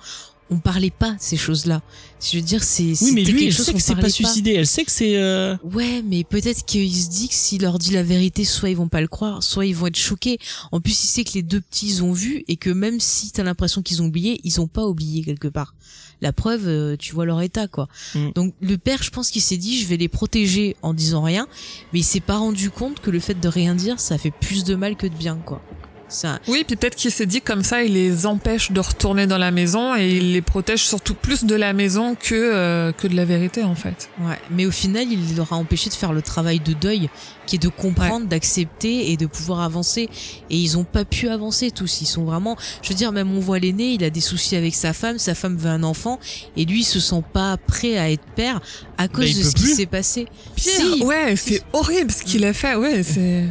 [0.51, 1.83] on parlait pas ces choses-là.
[2.21, 4.55] Je veux dire, c'est oui, mais lui, elle sait que c'est pas parlait suicidé.
[4.55, 7.93] Elle sait que c'est, euh, Ouais, mais peut-être qu'il se dit que s'il leur dit
[7.93, 10.39] la vérité, soit ils vont pas le croire, soit ils vont être choqués.
[10.73, 13.43] En plus, il sait que les deux petits ont vu et que même si t'as
[13.45, 15.75] l'impression qu'ils ont oublié, ils ont pas oublié quelque part.
[16.21, 17.89] La preuve, euh, tu vois leur état, quoi.
[18.15, 18.31] Mm.
[18.35, 21.47] Donc le père, je pense qu'il s'est dit, je vais les protéger en disant rien,
[21.93, 24.65] mais il s'est pas rendu compte que le fait de rien dire, ça fait plus
[24.65, 25.63] de mal que de bien, quoi.
[26.09, 29.37] Ça, Oui, puis peut-être qu'il s'est dit comme ça, il les empêche de retourner dans
[29.39, 33.15] la maison et il les protège surtout plus de la maison que euh, que de
[33.15, 34.09] la vérité en fait.
[34.21, 37.11] Ouais, mais au final, il leur a empêché de faire le travail de deuil,
[37.47, 40.09] qui est de comprendre, d'accepter et de pouvoir avancer.
[40.51, 42.01] Et ils ont pas pu avancer tous.
[42.01, 44.75] Ils sont vraiment, je veux dire, même on voit l'aîné, il a des soucis avec
[44.75, 46.19] sa femme, sa femme veut un enfant,
[46.57, 48.61] et lui, il se sent pas prêt à être père
[48.97, 50.27] à cause Bah, de ce qui s'est passé.
[50.57, 52.75] Pire, Si, ouais, c'est horrible ce qu'il a fait.
[52.77, 53.45] Ouais, c'est.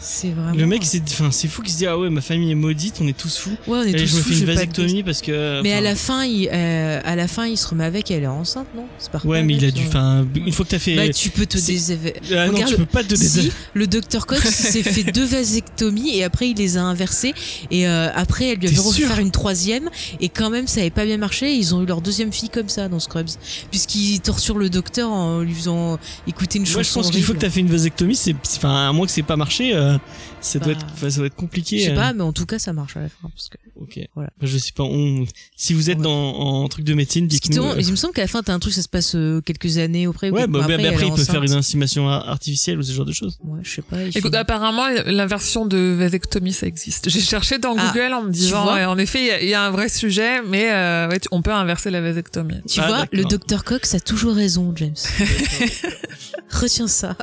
[0.00, 0.52] C'est vraiment.
[0.56, 2.96] le mec, c'est, enfin, c'est fou qu'il se dit, ah ouais, ma famille est maudite,
[3.00, 3.50] on est tous fous.
[3.66, 5.60] ouais, on est Et tous je me fous, fais une vasectomie parce que.
[5.62, 8.26] Mais à la fin, il, euh, à la fin, il se remet avec, elle est
[8.26, 8.84] enceinte, non?
[8.98, 10.94] C'est pas Ouais, mais il a dû, enfin, une fois que t'as fait.
[10.96, 12.14] Bah, tu peux te déséver.
[12.32, 15.24] ah non, regarde, tu peux pas te Si, dés- le docteur Cox s'est fait deux
[15.26, 17.34] vasectomies et après il les a inversées
[17.70, 19.88] et euh, après elle lui avait refait faire une troisième
[20.20, 22.68] et quand même ça avait pas bien marché ils ont eu leur deuxième fille comme
[22.68, 23.28] ça dans Scrubs
[23.70, 27.32] puisqu'ils torturent le docteur en lui faisant écouter une chanson Moi, je pense qu'il faut
[27.34, 29.87] que t'as fait une vasectomie, c'est, c'est- enfin, à moins que c'est pas marché, euh,
[29.94, 29.98] euh,
[30.40, 31.78] ça doit Bah, être, ça doit être compliqué.
[31.78, 31.94] Je sais euh.
[31.94, 33.28] pas, mais en tout cas, ça marche à la fin.
[33.34, 34.00] Parce que, Ok.
[34.14, 34.30] Voilà.
[34.40, 34.82] Bah, je sais pas.
[34.82, 35.24] On...
[35.56, 36.02] Si vous êtes Ouais.
[36.04, 37.62] dans en truc de médecine, dites-nous.
[37.62, 39.40] te- euh, il me semble qu'à la fin, t'as un truc, ça se passe euh,
[39.40, 40.30] quelques années auprès.
[40.30, 42.92] Ouais, bah, après, mais après, elle il peut faire une insémination ar- artificielle ou ce
[42.92, 43.38] genre de choses.
[43.44, 44.02] Ouais, je sais pas.
[44.02, 47.08] il Écoute, apparemment, la version de vasectomie, ça existe.
[47.08, 49.42] J'ai cherché dans Ah, Google en me disant, vois ouais, en effet, il y a-
[49.42, 52.60] il y, a un vrai sujet, mais euh, ouais, tu- on peut inverser la vasectomie.
[52.68, 54.94] Tu Ah, vois, le docteur Cox a toujours raison, James.
[56.50, 57.16] Retiens ça.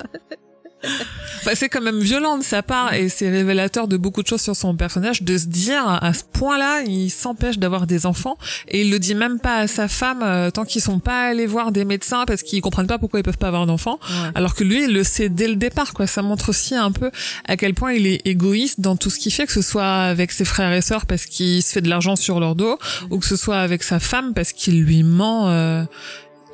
[1.53, 4.55] C'est quand même violent de sa part et c'est révélateur de beaucoup de choses sur
[4.55, 8.37] son personnage de se dire à ce point-là, il s'empêche d'avoir des enfants
[8.67, 11.45] et il le dit même pas à sa femme euh, tant qu'ils sont pas allés
[11.45, 13.99] voir des médecins parce qu'ils comprennent pas pourquoi ils peuvent pas avoir d'enfants.
[14.33, 16.07] Alors que lui, il le sait dès le départ, quoi.
[16.07, 17.11] Ça montre aussi un peu
[17.45, 20.31] à quel point il est égoïste dans tout ce qu'il fait, que ce soit avec
[20.31, 22.77] ses frères et sœurs parce qu'il se fait de l'argent sur leur dos,
[23.11, 25.83] ou que ce soit avec sa femme parce qu'il lui ment, euh,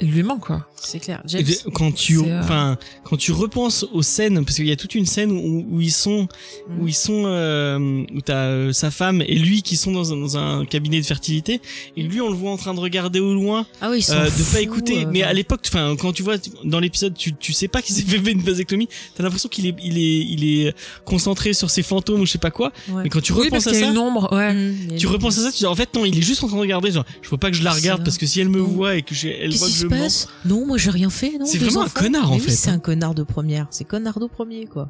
[0.01, 0.67] il lui ment, quoi.
[0.83, 1.21] C'est clair.
[1.25, 1.45] James.
[1.73, 5.05] quand tu, euh, enfin, quand tu repenses aux scènes, parce qu'il y a toute une
[5.05, 6.27] scène où, où ils sont,
[6.67, 6.81] Mm.
[6.81, 10.17] où ils sont, euh, où t'as euh, sa femme et lui qui sont dans un,
[10.17, 11.61] dans un cabinet de fertilité,
[11.97, 14.13] et lui on le voit en train de regarder au loin, Ah oui, ils sont
[14.13, 15.05] euh, de fous, pas écouter.
[15.05, 17.95] euh, mais à l'époque, enfin, quand tu vois dans l'épisode, tu, tu sais pas qu'il
[17.95, 20.73] s'est fait une vasectomie, t'as l'impression qu'il est, il est, il est
[21.05, 22.71] concentré sur ses fantômes ou je sais pas quoi.
[22.89, 23.03] Ouais.
[23.03, 24.53] Mais quand tu Oui, parce repenses à qu'il y a ça, une ombre, ouais.
[24.53, 26.47] Mm, tu une- repenses à ça, tu dis en fait non, il est juste en
[26.47, 26.91] train de regarder.
[26.91, 28.65] Genre, je veux pas que je la regarde parce que si elle me Non.
[28.67, 29.97] voit et que j'ai, elle Qu'est-ce voit que qui je se mens.
[29.99, 30.27] passe?
[30.45, 31.37] Non, moi j'ai rien fait.
[31.37, 32.73] Non, C'est vraiment un connard, en Mais fait, Oui, c'est hein.
[32.75, 33.67] un connard de première.
[33.71, 34.89] C'est connard de premier, quoi.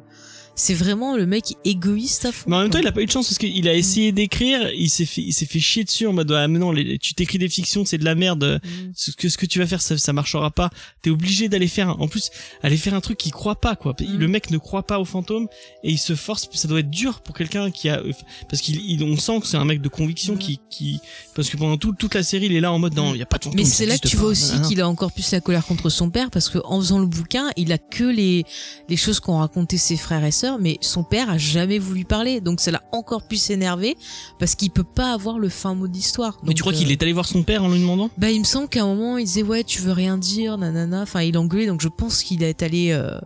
[0.54, 2.50] C'est vraiment le mec égoïste à fond.
[2.50, 2.82] Mais en même temps, quoi.
[2.82, 5.32] il a pas eu de chance parce qu'il a essayé d'écrire, il s'est fait, il
[5.32, 7.96] s'est fait chier dessus en mode, ah, mais non, les- tu t'écris des fictions, c'est
[7.96, 8.60] de la merde.
[8.62, 8.68] Mm.
[8.94, 10.68] Ce que, ce que tu vas faire, ça, ça marchera pas.
[11.00, 12.30] T'es obligé d'aller faire, un- en plus,
[12.62, 13.94] aller faire un truc qu'il croit pas, quoi.
[13.98, 14.18] Mm.
[14.18, 15.48] Le mec ne croit pas aux fantômes
[15.84, 18.02] et il se force, ça doit être dur pour quelqu'un qui a,
[18.50, 20.38] parce qu'il, on sent que c'est un mec de conviction Mm.
[20.38, 21.00] qui, qui,
[21.34, 23.22] parce que pendant tout- toute la série, il est là en mode, non, il y
[23.22, 23.58] a pas de fantômes.
[23.60, 24.22] Mais c'est là que tu pas.
[24.22, 26.98] vois aussi qu'il a encore plus la colère contre son père parce que en faisant
[26.98, 28.44] le bouquin, il a que les
[28.88, 32.40] les choses qu'ont raconté ses frères et sœurs, mais son père a jamais voulu parler,
[32.40, 33.96] donc ça l'a encore plus énervé
[34.38, 36.38] parce qu'il peut pas avoir le fin mot d'histoire.
[36.44, 38.10] Mais tu crois euh, qu'il est allé voir son père en lui demandant?
[38.18, 41.02] Bah, il me semble qu'à un moment, il disait ouais, tu veux rien dire, nanana.
[41.02, 42.90] Enfin, il engueulait, donc je pense qu'il est allé.
[42.92, 43.18] euh,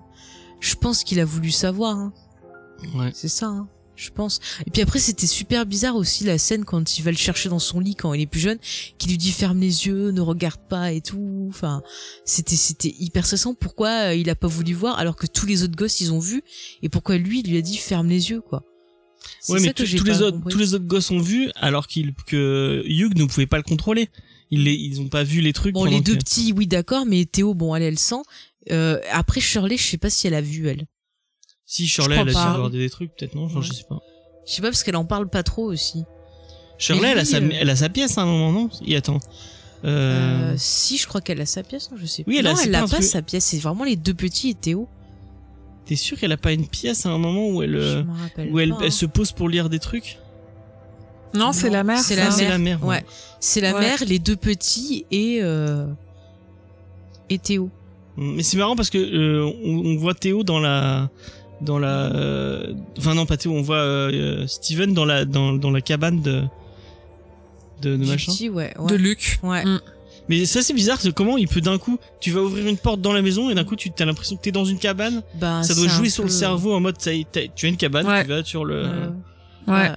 [0.60, 1.96] Je pense qu'il a voulu savoir.
[1.96, 2.12] Hein.
[2.94, 3.10] Ouais.
[3.14, 3.46] C'est ça.
[3.46, 3.68] Hein.
[3.96, 4.40] Je pense.
[4.66, 7.58] Et puis après, c'était super bizarre aussi la scène quand il va le chercher dans
[7.58, 8.58] son lit quand il est plus jeune,
[8.98, 11.46] qui lui dit ferme les yeux, ne regarde pas et tout.
[11.48, 11.82] Enfin,
[12.26, 13.54] c'était c'était hyper stressant.
[13.54, 16.18] Pourquoi euh, il a pas voulu voir alors que tous les autres gosses ils ont
[16.18, 16.42] vu?
[16.82, 18.62] Et pourquoi lui il lui a dit ferme les yeux quoi?
[19.40, 20.52] C'est Ouais, mais que tous les autres, compris.
[20.52, 24.08] tous les autres gosses ont vu, alors qu'il, que Hugh ne pouvait pas le contrôler.
[24.50, 25.74] Ils les, ils ont pas vu les trucs.
[25.74, 28.22] Bon, les deux que- petits, oui, d'accord, mais Théo, bon, elle, elle sent.
[28.70, 30.86] Euh, après Shirley, je sais pas si elle a vu elle.
[31.66, 32.42] Si Shirley, elle a dû pas.
[32.44, 33.98] avoir des trucs, peut-être non, Enfin, je sais pas.
[34.46, 36.04] Je sais pas parce qu'elle en parle pas trop aussi.
[36.78, 38.70] Shirley, elle, a sa, euh, elle a sa pièce à un moment, non?
[38.86, 39.18] Et attends.
[39.84, 40.52] Euh...
[40.52, 42.24] Euh, si, je crois qu'elle a sa pièce, non, je sais.
[42.26, 43.44] Oui, elle a- non, c'est elle pas a pas truc- sa pièce.
[43.44, 44.88] C'est vraiment les deux petits et Théo.
[45.86, 48.02] T'es sûr qu'elle a pas une pièce à un moment où elle, euh,
[48.50, 48.90] où elle, pas, elle hein.
[48.90, 50.18] se pose pour lire des trucs?
[51.34, 51.98] Non, c'est la mère.
[51.98, 52.48] c'est la mère.
[52.50, 52.84] la mère.
[52.84, 53.04] Ouais,
[53.40, 53.80] c'est la Ouais.
[53.80, 55.86] mère, les deux petits et euh,
[57.28, 57.70] et Théo.
[58.16, 61.10] Mais c'est marrant parce que euh, on, on voit Théo dans la
[61.60, 65.70] dans la euh, enfin non pas Théo on voit euh, Steven dans la dans, dans
[65.70, 66.42] la cabane de
[67.82, 68.90] de, de machin petit, ouais, ouais.
[68.90, 69.38] De Luc.
[69.42, 69.64] Ouais.
[69.64, 69.80] Mm.
[70.28, 73.00] mais ça c'est bizarre c'est comment il peut d'un coup tu vas ouvrir une porte
[73.00, 75.62] dans la maison et d'un coup tu as l'impression que t'es dans une cabane Bah,
[75.62, 78.22] ça doit jouer sur le cerveau en mode ça tu as une cabane Ouais.
[78.22, 79.08] tu vas sur le Euh,
[79.66, 79.90] Ouais.
[79.90, 79.94] euh,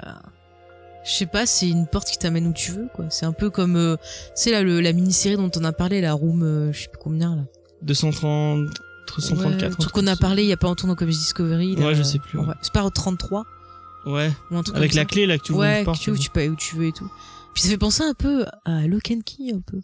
[1.06, 3.06] je sais pas, c'est une porte qui t'amène où tu veux, quoi.
[3.10, 3.96] C'est un peu comme, euh,
[4.36, 7.00] c'est là le, la mini-série dont on a parlé, la Room, euh, je sais plus
[7.02, 7.42] combien là.
[7.84, 8.68] 230
[9.18, 11.76] Ouais, 334 le truc qu'on a parlé il y a pas longtemps dans Comics Discovery.
[11.76, 12.46] là, Ouais, je sais plus, ouais.
[12.48, 12.54] ouais.
[12.62, 13.46] C'est pas au 33
[14.06, 15.06] ouais ou un truc avec la ça.
[15.06, 16.88] clé là que tu ouvres ouais, porte tu, où tu peux aller où tu veux
[16.88, 17.10] et tout.
[17.54, 19.80] Puis ça fait penser un peu à Lock and Key un peu.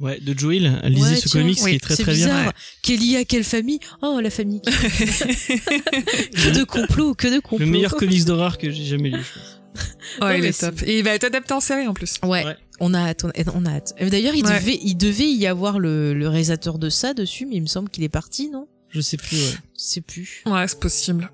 [0.00, 2.52] ouais de Joel lisez Ouais, ce tiens, comics oui, qui est très très bien bizarre.
[2.82, 4.60] Quelle lié à quelle famille Oh, la famille.
[4.64, 7.58] que de complot, que de complot.
[7.58, 9.56] le meilleur comics d'horreur que j'ai jamais lu je pense.
[10.20, 10.74] Ouais, il est top.
[10.84, 12.16] Et il va être adapté en série en plus.
[12.24, 12.56] Ouais, Ouais.
[12.80, 13.24] On a hâte,
[13.54, 13.94] on a, hâte.
[14.00, 14.58] Euh, D'ailleurs, il Ouais.
[14.58, 17.88] devait, il devait y avoir le, le réalisateur de ça dessus, mais il me semble
[17.90, 18.66] qu'il est parti, non?
[18.88, 19.52] Je sais plus ouais.
[19.78, 20.42] Je sais plus.
[20.46, 21.30] Ouais, c'est possible.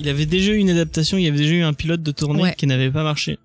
[0.00, 2.42] Il avait déjà eu une adaptation, il y avait déjà eu un pilote de tournée
[2.42, 2.54] Ouais.
[2.56, 3.38] qui n'avait pas marché.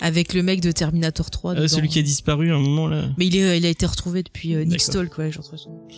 [0.00, 1.52] Avec le mec de Terminator 3.
[1.52, 1.68] Euh, dedans.
[1.68, 3.08] celui qui a disparu à un moment là.
[3.16, 5.88] Mais il, est, il a été retrouvé depuis euh, Nick quoi, j'ai retrouvé son nom.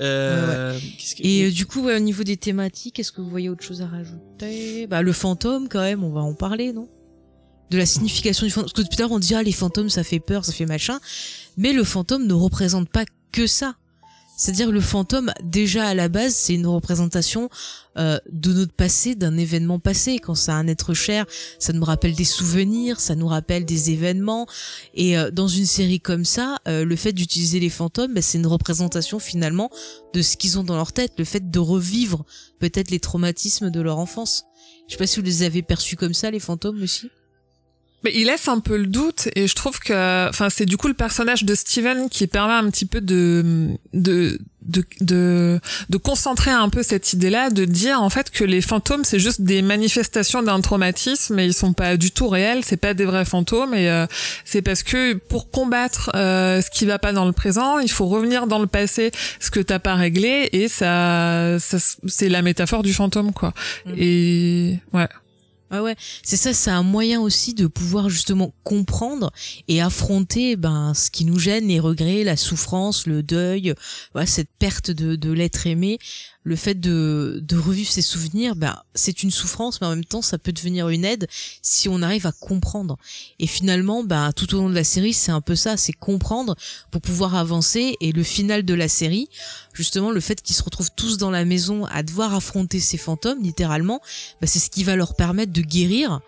[0.00, 3.48] Euh, que- Et euh, du coup, ouais, au niveau des thématiques, est-ce que vous voyez
[3.48, 4.86] autre chose à rajouter?
[4.86, 6.86] Bah, le fantôme, quand même, on va en parler, non?
[7.70, 8.66] De la signification du fantôme.
[8.66, 10.98] Parce que depuis tard, on dit, ah, les fantômes, ça fait peur, ça fait machin.
[11.56, 13.74] Mais le fantôme ne représente pas que ça.
[14.36, 17.48] C'est-à-dire le fantôme, déjà à la base, c'est une représentation
[17.96, 20.18] euh, de notre passé, d'un événement passé.
[20.18, 21.24] Quand c'est un être cher,
[21.58, 24.46] ça nous rappelle des souvenirs, ça nous rappelle des événements.
[24.94, 28.36] Et euh, dans une série comme ça, euh, le fait d'utiliser les fantômes, bah, c'est
[28.36, 29.70] une représentation finalement
[30.12, 32.26] de ce qu'ils ont dans leur tête, le fait de revivre
[32.58, 34.44] peut-être les traumatismes de leur enfance.
[34.86, 37.10] Je sais pas si vous les avez perçus comme ça, les fantômes aussi.
[38.06, 40.86] Mais il laisse un peu le doute et je trouve que, enfin, c'est du coup
[40.86, 45.60] le personnage de Steven qui permet un petit peu de de de de,
[45.90, 49.40] de concentrer un peu cette idée-là, de dire en fait que les fantômes c'est juste
[49.40, 53.24] des manifestations d'un traumatisme et ils sont pas du tout réels, c'est pas des vrais
[53.24, 54.06] fantômes et euh,
[54.44, 58.06] c'est parce que pour combattre euh, ce qui va pas dans le présent, il faut
[58.06, 59.10] revenir dans le passé,
[59.40, 63.52] ce que t'as pas réglé et ça, ça c'est la métaphore du fantôme quoi.
[63.84, 63.94] Mm.
[63.96, 65.08] Et ouais.
[65.70, 69.32] Ah ouais, c'est ça, c'est un moyen aussi de pouvoir justement comprendre
[69.66, 73.74] et affronter ben ce qui nous gêne, les regrets, la souffrance, le deuil,
[74.26, 75.98] cette perte de l'être aimé,
[76.46, 80.22] le fait de, de revivre ses souvenirs, ben c'est une souffrance, mais en même temps
[80.22, 81.26] ça peut devenir une aide
[81.60, 82.98] si on arrive à comprendre.
[83.40, 86.54] Et finalement, ben tout au long de la série, c'est un peu ça, c'est comprendre
[86.92, 87.96] pour pouvoir avancer.
[88.00, 89.28] Et le final de la série,
[89.72, 93.42] justement, le fait qu'ils se retrouvent tous dans la maison à devoir affronter ces fantômes,
[93.42, 94.00] littéralement,
[94.40, 96.20] ben, c'est ce qui va leur permettre de guérir.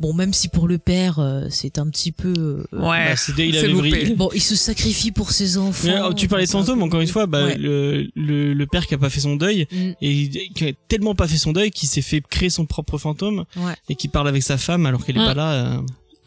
[0.00, 2.32] Bon, même si pour le père, euh, c'est un petit peu.
[2.36, 3.08] euh, Ouais.
[3.10, 4.14] Bah, c'est dès il.
[4.16, 5.88] Bon, il se sacrifie pour ses enfants.
[5.88, 7.56] Mais, euh, tu parlais de fantôme, encore une fois, bah, Ouais.
[7.56, 11.14] le, le, le père qui a pas fait son deuil, Mm, et qui a tellement
[11.14, 14.28] pas fait son deuil qu'il s'est fait créer son propre fantôme, ouais, et qui parle
[14.28, 15.26] avec sa femme alors qu'elle est Mm.
[15.26, 15.52] pas là.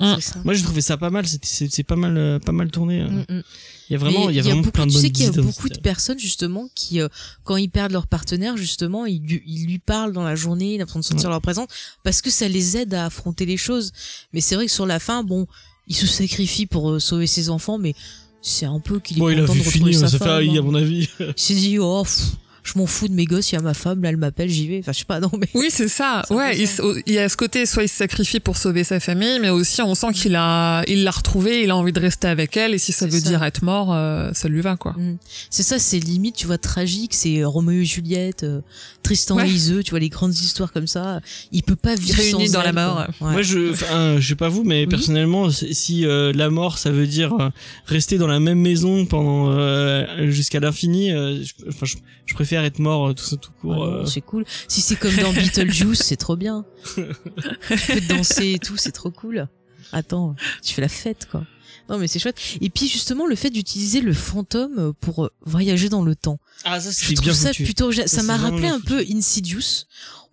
[0.02, 0.20] euh.
[0.20, 0.40] ça.
[0.44, 3.06] Moi j'ai trouvé ça pas mal, c'est- c'est c'est pas mal euh, pas mal tourné.
[3.92, 5.28] Il y a vraiment il y a vraiment beaucoup, plein de tu sais qu'il y
[5.28, 7.10] a beaucoup de personnes justement qui, euh,
[7.44, 10.82] quand ils perdent leur partenaire, justement, ils, lui- ils lui parlent dans la journée, ils
[10.82, 11.68] apprennent de sentir leur présence,
[12.04, 13.92] parce que ça les aide à affronter les choses.
[14.32, 15.46] Mais c'est vrai que sur la fin, bon,
[15.88, 17.94] il se sacrifie pour euh, sauver ses enfants, mais
[18.42, 20.18] c'est un peu qu'il est Bon, il a content vu de retrouver finir, sa ça
[20.20, 20.42] femme.
[20.42, 20.64] fait, à hein.
[20.64, 21.10] mon avis.
[21.20, 22.32] Il s'est dit, oh, pff,
[22.64, 24.68] je m'en fous de mes gosses, il y a ma femme, là, elle m'appelle, j'y
[24.68, 24.80] vais.
[24.80, 25.48] Enfin, je sais pas, non, mais.
[25.56, 26.24] Oui, c'est ça.
[26.30, 26.70] Ouais, il,
[27.08, 29.82] il y a ce côté, soit il se sacrifie pour sauver sa famille, mais aussi
[29.82, 32.78] on sent qu'il a, il l'a retrouvée, il a envie de rester avec elle, et
[32.78, 33.30] si ça veut ça.
[33.30, 34.94] dire être mort, euh, ça lui va, quoi.
[34.94, 35.18] Mm.
[35.50, 38.62] C'est ça, c'est limite, tu vois, tragique, c'est euh, Roméo et Juliette, euh,
[39.04, 39.50] Tristan Ouais.
[39.50, 41.20] et Iseux, tu vois, les grandes histoires comme ça.
[41.52, 42.84] Il peut pas vivre Réunis sans dans la elle, quoi.
[42.86, 42.98] mort.
[43.22, 43.32] Ouais.
[43.32, 44.88] Moi je enfin je sais pas vous mais Oui.
[44.88, 47.50] personnellement si- euh, la mort ça veut dire euh,
[47.86, 52.66] rester dans la même maison pendant euh, jusqu'à l'infini euh, je, enfin, je, je préfère
[52.66, 53.84] être mort euh, tout ça tout court.
[53.86, 54.06] euh.
[54.06, 54.44] C'est cool.
[54.68, 56.66] Si c'est comme dans Beetlejuice, c'est trop bien.
[56.96, 57.04] tu
[57.94, 59.48] peux danser et tout, c'est trop cool.
[59.94, 61.46] Attends, tu fais la fête, quoi.
[61.90, 62.40] Non, mais c'est chouette.
[62.62, 66.40] Et puis, justement, le fait d'utiliser le fantôme pour voyager dans le temps.
[66.64, 67.64] Ah ça c'est bien ça foutu.
[67.64, 69.86] plutôt, ça m'a rappelé un peu Insidious.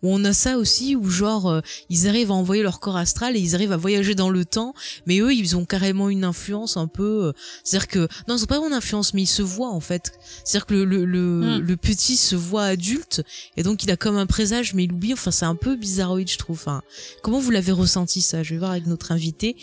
[0.02, 1.60] Où on a ça aussi, où genre, euh,
[1.90, 4.72] ils arrivent à envoyer leur corps astral et ils arrivent à voyager dans le temps,
[5.06, 7.32] mais eux, ils ont carrément une influence un peu, euh,
[7.64, 10.12] c'est-à-dire que, non, ils ont pas vraiment d'influence, mais ils se voient, en fait.
[10.44, 11.58] C'est-à-dire que le, le, le, Mm.
[11.60, 13.22] le petit se voit adulte,
[13.56, 16.30] et donc il a comme un présage, mais il oublie, enfin, c'est un peu bizarroïde,
[16.30, 16.56] je trouve.
[16.58, 16.82] Enfin,
[17.22, 18.42] comment vous l'avez ressenti, ça?
[18.42, 19.56] Je vais voir avec notre invité.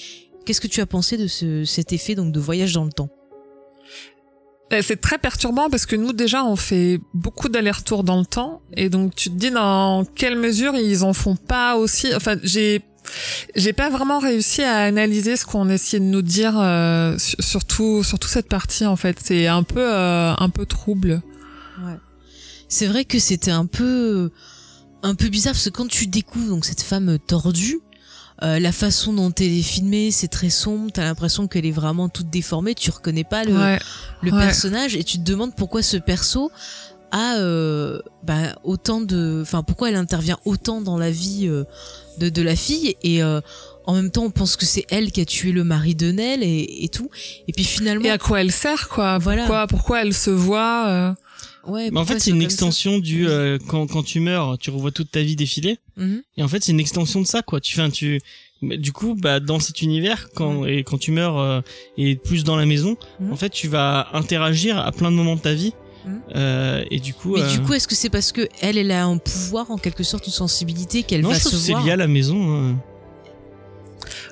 [0.46, 3.10] Qu'est-ce que tu as pensé de ce, cet effet, donc, de voyage dans le temps?
[4.74, 8.62] Euh, C'est très perturbant parce que nous déjà on fait beaucoup d'allers-retours dans le temps
[8.76, 12.14] et donc tu te dis dans quelle mesure ils en font pas aussi.
[12.16, 12.82] Enfin j'ai
[13.56, 18.04] j'ai pas vraiment réussi à analyser ce qu'on essayait de nous dire euh, sur- surtout
[18.04, 19.18] surtout cette partie en fait.
[19.24, 21.22] C'est un peu euh, un peu trouble.
[21.86, 21.94] Ouais.
[22.68, 24.32] C'est vrai que c'était un peu
[25.04, 27.78] un peu bizarre parce que quand tu découvres donc cette femme tordue,
[28.44, 32.10] euh, la façon dont elle est filmée, c'est très sombre, t'as l'impression qu'elle est vraiment
[32.10, 33.80] toute déformée, tu reconnais pas le, ouais.
[34.22, 34.40] le ouais.
[34.40, 36.52] personnage et tu te demandes pourquoi ce perso
[37.12, 41.64] a euh, bah, autant de enfin pourquoi elle intervient autant dans la vie euh,
[42.18, 43.40] de, de la fille et euh,
[43.86, 46.44] en même temps on pense que c'est elle qui a tué le mari de Nell
[46.44, 47.10] et, et tout
[47.48, 49.18] et puis finalement Et à quoi elle sert quoi?
[49.20, 49.44] Voilà.
[49.44, 51.14] Pourquoi pourquoi elle se voit euh,
[51.68, 54.92] ouais, Mais en fait c'est une extension du euh, quand quand tu meurs tu revois
[54.92, 56.22] toute ta vie défiler Mhm.
[56.38, 57.60] et en fait c'est une extension de ça quoi.
[57.62, 58.20] Tu fais tu
[58.62, 61.62] du coup bah dans cet univers quand et quand tu meurs euh,
[61.98, 63.32] et plus dans la maison Mhm.
[63.34, 65.74] en fait tu vas interagir à plein de moments de ta vie
[66.06, 66.22] Mhm.
[66.36, 68.92] euh, et du coup Mais euh, du coup, est-ce que c'est parce que elle, elle
[68.92, 71.84] a un pouvoir, en quelque sorte, une sensibilité qu'elle va je trouve se que c'est
[71.84, 72.76] lié à la maison hein.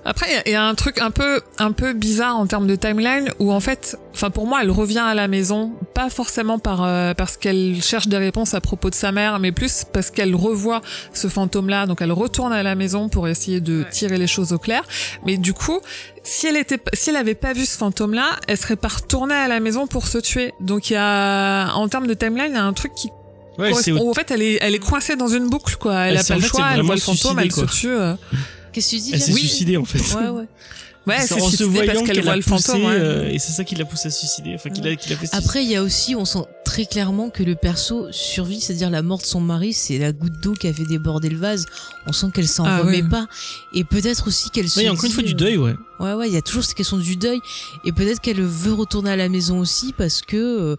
[0.05, 2.45] Après, il y a- il y, a un truc un peu, un peu bizarre en
[2.45, 6.09] termes de timeline où en fait, enfin pour moi, elle revient à la maison, pas
[6.09, 9.85] forcément par euh, parce qu'elle cherche des réponses à propos de sa mère, mais plus
[9.93, 10.81] parce qu'elle revoit
[11.13, 14.57] ce fantôme-là, donc elle retourne à la maison pour essayer de tirer les choses au
[14.59, 14.83] clair.
[15.25, 15.79] Mais du coup,
[16.23, 19.47] si elle était, si elle avait pas vu ce fantôme-là, elle serait pas retournée à
[19.47, 20.53] la maison pour se tuer.
[20.59, 23.09] Donc il y a, en termes de timeline, il y a un truc qui
[23.57, 24.09] Ouais, c'est correspond.
[24.09, 25.93] En fait, elle est, elle est coincée dans une boucle, quoi.
[26.07, 27.67] Elle Elle a s'est- pas le choix, elle voit le fantôme, elle quoi.
[27.67, 27.95] se tue.
[28.73, 28.75] euh.
[28.75, 29.39] Qu'est-ce que tu dis elle s'est Oui.
[29.41, 30.47] suicidée en fait Ouais, ouais.
[31.05, 32.85] Ouais, C'est c'est en se suicidée parce voyant qu'elle qu'elle voit le poussé, fantôme.
[32.85, 32.95] ouais.
[32.97, 35.17] euh, et c'est ça qui l'a poussé à se suicider enfin qui l'a qui l'a
[35.17, 38.89] fait Après, il y a aussi, on sent très clairement que le perso survit, c'est-à-dire
[38.89, 41.65] la mort de son mari, c'est la goutte d'eau qui a fait déborder le vase.
[42.07, 43.09] On sent qu'elle s'en Ah remet ouais.
[43.09, 43.27] pas.
[43.73, 45.57] Et peut-être aussi qu'elle se Ouais, il y a encore une fois du euh, deuil,
[45.57, 45.73] ouais.
[45.99, 47.39] Ouais, ouais, il y a toujours cette question du deuil.
[47.83, 50.77] Et peut-être qu'elle veut retourner à la maison aussi parce que euh,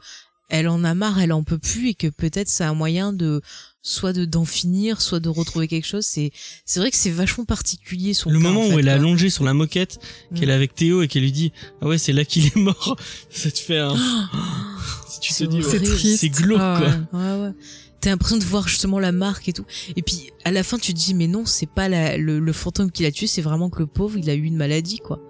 [0.48, 3.42] elle en a marre, elle en peut plus et que peut-être c'est un moyen de
[3.86, 6.04] soit de d'en finir, soit de retrouver quelque chose.
[6.06, 6.32] C'est
[6.64, 8.92] c'est vrai que c'est vachement particulier son Le cas, moment en où elle est quoi.
[8.92, 9.98] allongée sur la moquette,
[10.30, 10.34] Mm.
[10.40, 11.52] qu'elle est avec Théo et qu'elle lui dit
[11.82, 12.96] ah ouais c'est là qu'il est mort,
[13.30, 13.94] ça te fait un.
[15.08, 16.20] si tu te C'est dis ouais, triste.
[16.20, 16.80] c'est glauque Ah
[17.10, 17.20] quoi.
[17.20, 17.24] ouais.
[17.40, 17.52] Ouais, ouais.
[18.00, 19.64] T'as l'impression de voir justement la marque et tout.
[19.96, 22.52] Et puis à la fin, tu te dis mais non, c'est pas la, le, le
[22.52, 25.20] fantôme qui l'a tué, c'est vraiment que le pauvre, il a eu une maladie quoi.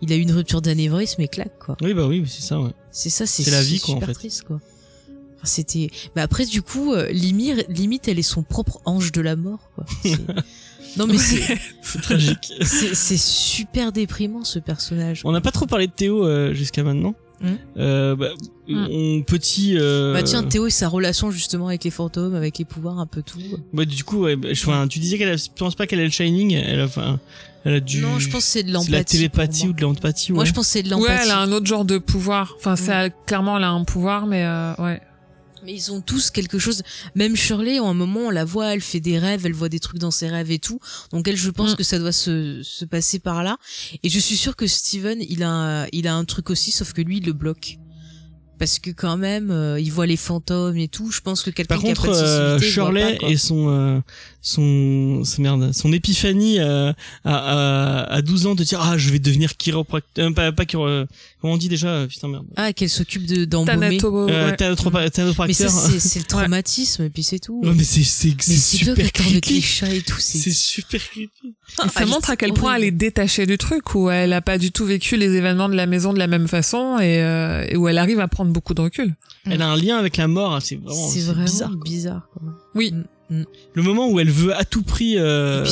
[0.00, 1.76] Il a eu une rupture d'anévrisme et claque quoi.
[1.82, 2.70] Oui bah oui c'est ça ouais.
[2.90, 4.14] C'est ça, c'est C'est la vie, c'est quoi, en super fait.
[4.14, 4.60] triste quoi.
[5.38, 5.90] Enfin, C'était.
[6.16, 9.70] Mais après du coup, euh, Limir, limite, elle est son propre ange de la mort
[9.74, 9.84] quoi.
[10.02, 10.16] C'est-
[10.96, 12.52] Non mais c'est C'est tragique.
[12.62, 15.20] c'est super déprimant ce personnage.
[15.24, 17.14] On n'a pas trop parlé de Théo euh, jusqu'à maintenant.
[17.40, 17.46] Hmm.
[17.76, 18.30] Euh, bah,
[18.68, 19.76] on petit.
[19.78, 20.12] Euh...
[20.12, 23.22] Bah tiens, Théo et sa relation justement avec les fantômes, avec les pouvoirs, un peu
[23.22, 23.38] tout.
[23.74, 26.00] Ouais, du coup, ouais, bah, je, enfin, tu disais qu'elle a, tu penses pas qu'elle
[26.00, 27.20] a le shining, elle a, enfin,
[27.64, 28.00] elle a du.
[28.00, 28.90] Non, je pense que c'est de l'empathie.
[28.90, 30.32] la télépathie ou de l'empathie.
[30.32, 30.48] Moi, ouais.
[30.48, 31.20] je pense que c'est de Ouais, l'empathie.
[31.26, 32.54] elle a un autre genre de pouvoir.
[32.58, 32.94] Enfin, c'est Mm.
[33.04, 35.00] elle- clairement elle a un pouvoir, mais euh, ouais.
[35.68, 36.82] Mais ils ont tous quelque chose.
[37.14, 39.80] Même Shirley, à un moment, on la voit, elle fait des rêves, elle voit des
[39.80, 40.80] trucs dans ses rêves et tout.
[41.12, 41.76] Donc elle, je pense Mm.
[41.76, 43.58] que ça doit se, se passer par là.
[44.02, 47.02] Et je suis sûre que Steven, il a, il a un truc aussi, sauf que
[47.02, 47.76] lui, il le bloque.
[48.58, 51.10] Parce que quand même, euh, il voit les fantômes et tout.
[51.10, 53.68] Je pense que quelqu'un Par qui a contre, pas de euh, Shirley pas, et son
[53.70, 54.00] euh,
[54.40, 56.92] son c'est merde, son épiphanie euh,
[57.24, 60.64] à, à, à 12 ans de dire ah je vais devenir chiropracteur, euh, pas pas
[60.64, 61.06] chiro, euh,
[61.40, 62.46] comment on dit déjà putain merde.
[62.56, 63.98] Ah, qu'elle s'occupe de d'embaumer.
[64.02, 64.56] Euh, ouais.
[65.46, 67.60] Mais ça, c'est le traumatisme, et puis c'est tout.
[67.64, 69.62] Non mais c'est c'est super avec les creepy.
[69.62, 70.16] chats et tout.
[70.18, 71.30] C'est super creepy.
[71.84, 74.40] Et ça Ah, montre à quel point elle est détachée du truc, où elle a
[74.40, 77.64] pas du tout vécu les événements de la maison de la même façon et, euh,
[77.68, 79.14] et où elle arrive à prendre beaucoup de recul.
[79.46, 81.70] Elle a un lien avec la mort, hein, c'est vraiment C'est c'est vraiment bizarre.
[81.76, 82.28] bizarre.
[82.32, 82.42] quoi.
[82.74, 82.94] Oui.
[83.30, 85.64] Le moment où elle veut à tout prix euh,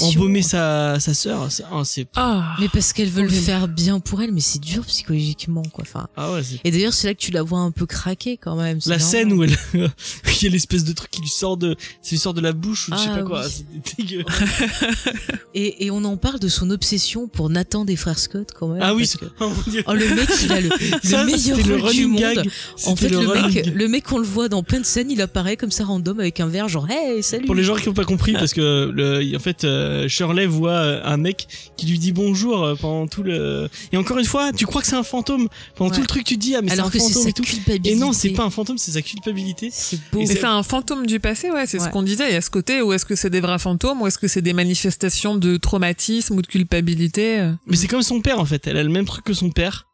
[0.00, 2.54] embaumer sa sa sœur, c'est ah, c'est Ah.
[2.60, 5.84] Mais parce qu'elle veut le faire bien pour elle, mais c'est dur psychologiquement, quoi.
[5.86, 6.06] Enfin.
[6.16, 8.56] ah ouais, c'est Et d'ailleurs, c'est là que tu la vois un peu craquer quand
[8.56, 8.78] même.
[8.86, 9.00] la normal.
[9.00, 12.18] scène où elle il y a l'espèce de truc qui lui sort de ça lui
[12.18, 13.50] sort de la bouche ou je sais Ah pas quoi, oui.
[13.86, 14.24] c'est dégueu.
[15.54, 18.80] Et, et on en parle de son obsession pour Nathan des frères Scott quand même.
[18.82, 19.82] Ah oui, parce que- oh mon dieu.
[19.86, 22.20] Oh le mec, il a le, le Ça, meilleur le rôle du running monde.
[22.20, 22.50] gag.
[22.86, 25.20] En fait, le, running mec, le mec, on le voit dans plein de scènes, il
[25.20, 27.46] apparaît comme ça random avec un verre, genre hey, salut.
[27.46, 30.70] Pour les gens qui n'ont pas compris, parce que le, en fait, euh, Shirley voit
[30.72, 31.46] euh, un mec
[31.76, 33.68] qui lui dit bonjour euh, pendant tout le.
[33.92, 35.96] Et encore une fois, tu crois que c'est un fantôme pendant Ouais.
[35.96, 37.28] tout le truc, tu te dis ah mais c'est un Alors que c'est fantôme sa
[37.28, 37.42] et tout.
[37.42, 37.90] culpabilité.
[37.90, 39.70] Et non, c'est pas un fantôme, c'est sa culpabilité.
[39.72, 40.24] C'est beau.
[40.26, 41.86] C'est- c'est un fantôme du passé, ouais, c'est Ouais.
[41.86, 42.28] ce qu'on disait.
[42.30, 44.28] Il y a ce côté où est-ce que c'est des vrais fantômes, ou est-ce que
[44.28, 47.50] c'est des manifestations de traumatisme ou de culpabilité.
[47.66, 48.66] Mais c'est comme son père en fait.
[48.66, 49.86] Elle a le même truc que son père.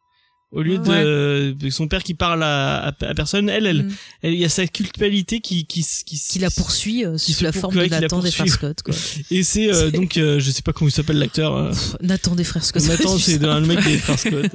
[0.51, 3.91] Au lieu de, de son père qui parle à, à, à personne, elle, elle, Mm.
[4.23, 7.51] elle, il y a sa culpabilité qui, qui, qui, Qui la poursuit euh, sous la
[7.51, 8.47] forme de Nathan des frères.
[8.47, 8.95] Scott, quoi.
[9.31, 11.55] Et c'est euh, donc, euh, je sais pas comment il s'appelle l'acteur.
[11.55, 11.71] euh,
[12.01, 12.81] Nathan des frères Scott.
[12.81, 14.51] Tu c'est un mec des frères Scott.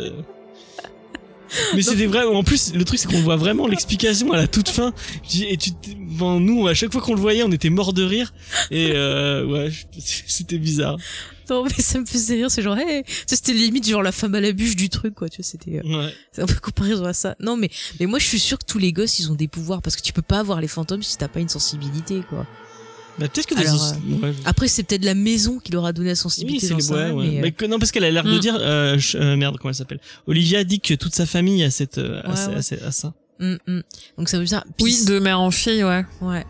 [1.74, 2.24] Mais c'était vrai.
[2.24, 4.92] En plus, le truc c'est qu'on voit vraiment l'explication à la toute fin.
[5.40, 8.32] Et tu, bon, nous, à chaque fois qu'on le voyait, on était mort de rire.
[8.70, 10.96] Et euh, ouais, c'était bizarre.
[11.50, 14.40] Non, mais ça me faisait rire, c'est genre, hey, c'était limite genre la femme à
[14.40, 16.14] la bûche du truc, quoi, tu vois, c'était, euh, Ouais.
[16.32, 17.36] c'est un peu comparaison à ça.
[17.38, 17.68] Non, mais,
[18.00, 20.00] mais moi, je suis sûre que tous les gosses, ils ont des pouvoirs, parce que
[20.00, 22.46] tu peux pas avoir les fantômes si t'as pas une sensibilité, quoi.
[23.18, 24.32] Bah, peut-être que des Alors, os- ouais.
[24.44, 26.82] Après, c'est peut-être la maison qui leur a donné la Oui, sensibilité c'est dans les
[26.82, 27.26] ça, ouais, ouais.
[27.28, 28.40] mais, euh, Mais que- non, parce qu'elle a l'air de Mm.
[28.40, 30.00] dire, euh, ch- euh, merde, comment elle s'appelle?
[30.26, 33.14] Olivia dit que toute sa famille a cette, euh, a ce- a ça.
[33.40, 33.82] hum, hum.
[34.18, 36.04] Donc ça veut dire, puis Oui, de mère en fille, ouais.
[36.22, 36.44] Ouais.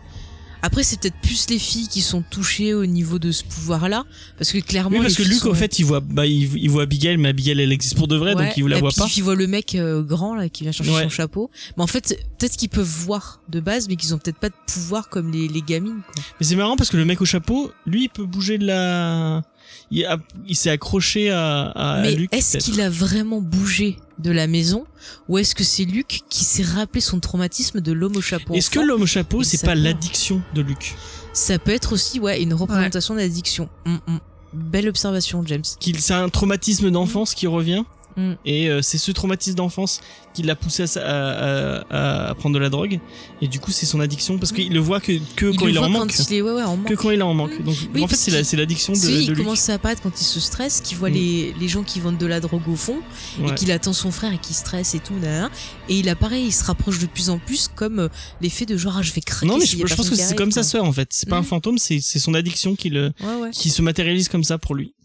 [0.65, 4.03] Après, c'est peut-être plus les filles qui sont touchées au niveau de ce pouvoir-là,
[4.37, 4.97] parce que clairement.
[4.97, 7.29] Oui, parce que Luc, sont- au fait, il voit, bah, il, il voit Abigail, mais
[7.29, 9.05] Abigail, elle existe pour de vrai, Ouais, donc il la voit pas.
[9.15, 11.03] Il voit le mec euh, grand là qui vient chercher Ouais.
[11.03, 11.51] son chapeau.
[11.77, 14.55] Mais en fait, peut-être qu'ils peuvent voir de base, mais qu'ils ont peut-être pas de
[14.65, 16.01] pouvoir comme les, les gamines.
[16.13, 16.23] Quoi.
[16.39, 19.43] Mais c'est marrant parce que le mec au chapeau, lui, il peut bouger de la,
[19.91, 20.17] il, a-
[20.47, 23.97] il s'est accroché à, à mais est-ce qu'il a vraiment bougé?
[24.19, 24.85] De la maison,
[25.27, 28.69] ou est-ce que c'est Luc qui s'est rappelé son traumatisme de l'homme au chapeau Est-ce
[28.69, 30.95] que l'homme au chapeau, c'est pas l'addiction de Luc
[31.33, 33.69] Ça peut être aussi, ouais, une représentation d'addiction.
[33.85, 34.19] Hum, hum.
[34.53, 35.63] Belle observation, James.
[35.79, 37.83] Qu'il c'est un traumatisme d'enfance qui revient
[38.17, 38.33] Mm.
[38.45, 39.99] et euh, c'est ce traumatisme d'enfance
[40.33, 42.99] qui l'a poussé à, à, à- à prendre de la drogue
[43.41, 45.89] et du coup c'est son addiction parce qu'il le voit que, que quand il en
[45.89, 46.87] manque quand il est, ouais, ouais, en manque.
[46.87, 49.11] que quand il en manque donc Oui, en fait c'est la- l'addiction de, Si, de
[49.21, 51.13] il Luc commence à apparaître quand il se stresse, qu'il voit Mm.
[51.13, 52.99] les, les gens qui vendent de la drogue au fond,
[53.39, 53.49] Ouais.
[53.51, 55.49] et qu'il attend son frère et qu'il stresse et tout, nanana.
[55.89, 58.07] et il apparaît, il se rapproche de plus en plus comme euh,
[58.41, 59.45] l'effet de genre ah, je vais craquer.
[59.45, 61.45] non mais je, pense que c'est comme sa sœur en fait c'est pas un Mm.
[61.45, 63.11] fantôme c'est son addiction qui le
[63.51, 65.04] se matérialise comme ça pour lui Mm, mm.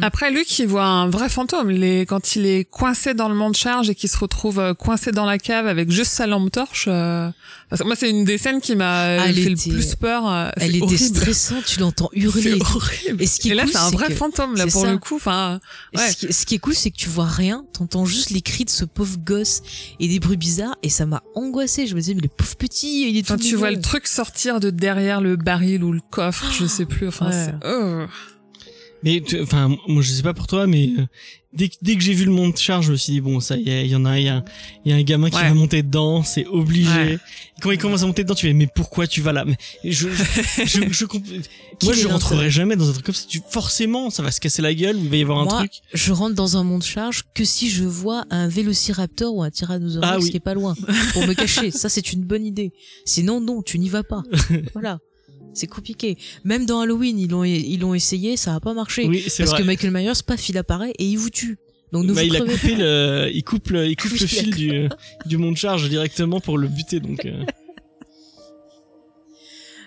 [0.00, 1.68] Après, Luc, il voit un vrai fantôme.
[1.70, 5.12] Les, quand il est coincé dans le monde charge et qu'il se retrouve euh, coincé
[5.12, 6.86] dans la cave avec juste sa lampe torche.
[6.88, 7.28] euh,
[7.68, 9.74] parce que moi, c'est une des scènes qui m'a euh, Ah, elle fait était- le
[9.76, 10.26] plus peur.
[10.30, 11.16] euh, Elle était horrible.
[11.16, 12.52] stressante, tu l'entends hurler.
[12.52, 12.76] et tout.
[12.76, 13.22] horrible.
[13.22, 14.90] Et ce qui est Et là, cool, c'est un vrai que- fantôme, là, pour ça.
[14.92, 15.16] le coup.
[15.16, 15.60] Enfin,
[15.94, 16.10] Ouais.
[16.10, 18.64] Ce, qui, ce qui est cool, c'est que tu vois rien, t'entends juste les cris
[18.64, 19.62] de ce pauvre gosse
[20.00, 21.86] et des bruits bizarres, et ça m'a angoissé.
[21.86, 24.06] Je me disais, mais le pauvre petit, il est tout Enfin, tu vois le truc
[24.06, 27.08] sortir de derrière le baril ou le coffre, je sais plus.
[27.08, 27.32] Enfin, Ouais.
[27.60, 28.04] c'est- oh.
[29.06, 31.06] Mais enfin, moi je sais pas pour toi, mais euh,
[31.54, 33.56] dès, que- dès que j'ai vu le monde charge, je me suis dit bon, ça
[33.56, 34.44] y est, il y en a, un- il y a,
[34.84, 35.48] y a un gamin qui Ouais.
[35.48, 36.90] va monter dedans, c'est obligé.
[36.90, 37.12] Ouais.
[37.14, 39.44] Et quand il commence à monter dedans, tu fais mais pourquoi tu vas là?
[39.44, 40.24] Mais je, je,
[40.66, 41.04] je, je
[41.84, 43.26] moi je rentrerai jamais dans un truc comme ça?
[43.28, 45.72] Tu, forcément, ça va se casser la gueule, il va y avoir un Moi, truc.
[45.94, 50.08] je rentre dans un monde charge que si je vois un vélociraptor ou un tyrannosaurus
[50.10, 50.30] Ah oui.
[50.30, 50.74] qui est pas loin
[51.12, 51.70] pour me cacher.
[51.70, 52.72] Ça, c'est une bonne idée.
[53.04, 54.22] Sinon, non, tu n'y vas pas.
[54.72, 54.98] voilà.
[55.56, 56.16] C'est compliqué.
[56.44, 59.06] Même dans Halloween, ils l'ont, ils l'ont essayé, ça a pas marché.
[59.06, 59.62] Oui, c'est parce vrai.
[59.62, 61.58] que Michael Myers, paf, il apparaît et il vous tue.
[61.92, 64.26] Donc ne Bah, vous il a coupé le, il coupe le, il coupe Oui, le
[64.26, 64.88] fil du,
[65.24, 67.00] du monde charge directement pour le buter.
[67.00, 67.44] Donc, euh,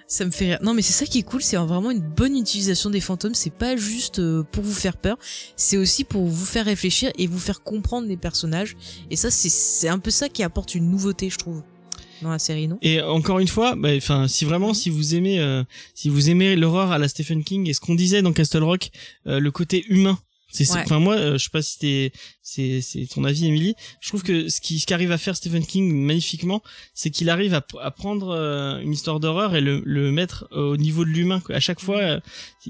[0.07, 0.59] Ça me fait rire.
[0.63, 3.35] Non, mais c'est ça qui est cool, c'est vraiment une bonne utilisation des fantômes.
[3.35, 5.17] C'est pas juste euh, pour vous faire peur,
[5.55, 8.75] c'est aussi pour vous faire réfléchir et vous faire comprendre les personnages.
[9.11, 11.61] Et ça, c'est c'est un peu ça qui apporte une nouveauté, je trouve,
[12.81, 15.63] Et encore une fois, bah, enfin, si vraiment, si vous aimez, euh,
[15.95, 18.89] si vous aimez l'horreur à la Stephen King et ce qu'on disait dans Castle Rock,
[19.27, 20.17] euh, le côté humain.
[20.51, 20.81] C'est, Ouais.
[20.83, 22.11] enfin moi, euh, je sais pas si c'était,
[22.41, 23.75] c'est, c'est ton avis, Émilie.
[24.01, 26.61] Je trouve que ce qui, ce qu'arrive à faire Stephen King magnifiquement,
[26.95, 30.75] c'est qu'il arrive à, à prendre euh, une histoire d'horreur et le, le mettre au
[30.77, 31.41] niveau de l'humain.
[31.49, 32.19] À chaque fois, euh,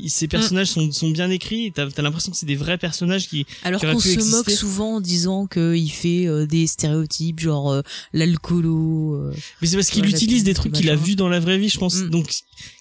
[0.07, 1.71] ces personnages sont, sont bien écrits.
[1.73, 4.35] T'as, t'as l'impression que c'est des vrais personnages qui, Alors qu'on se exister.
[4.35, 7.81] moque souvent en disant qu'il fait euh, des stéréotypes, genre euh,
[8.13, 9.15] l'alcoolo.
[9.15, 9.33] euh.
[9.61, 11.69] Mais c'est parce qu'il utilise des trucs qui qu'il a vus dans la vraie vie,
[11.69, 11.95] je pense.
[11.95, 12.09] Mm.
[12.09, 12.33] Donc,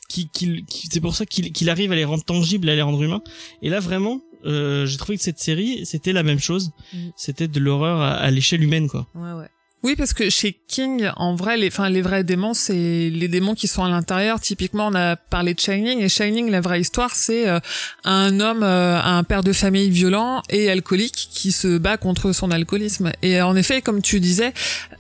[0.09, 2.83] qui, qui- qui- c'est pour ça qu'il qu'il arrive à les rendre tangibles, à les
[2.83, 3.23] rendre humains.
[3.63, 6.73] Et là, vraiment, euh, j'ai trouvé que cette série, c'était la même chose.
[6.93, 7.09] Mm.
[7.17, 9.07] C'était de l'horreur à, à l'échelle humaine, quoi.
[9.15, 9.49] Ouais, ouais.
[9.85, 13.55] Oui, parce que chez King, en vrai, les, enfin, les vrais démons, c'est les démons
[13.55, 14.41] qui sont à l'intérieur.
[14.41, 17.61] Typiquement, on a parlé de Shining, et Shining, la vraie histoire, c'est euh,
[18.05, 22.51] un homme, euh, un père de famille violent et alcoolique qui se bat contre son
[22.51, 23.13] alcoolisme.
[23.23, 24.53] Et en effet, comme tu disais,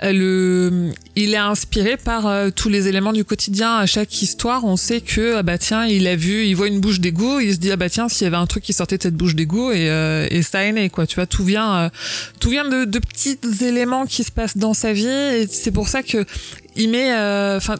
[0.04, 3.78] euh, le, il est inspiré par euh, tous les éléments du quotidien.
[3.78, 6.80] À chaque histoire, on sait que, ah bah tiens, il a vu, il voit une
[6.80, 8.96] bouche d'égout, il se dit, ah bah tiens, s'il y avait un truc qui sortait
[8.96, 11.04] de cette bouche d'égout, et, euh, et ça est né, quoi.
[11.08, 11.88] Tu vois, tout vient, euh,
[12.38, 15.88] tout vient de, de petits éléments qui se passent dans sa vie et c'est pour
[15.88, 16.24] ça que
[16.76, 17.12] il met
[17.56, 17.76] enfin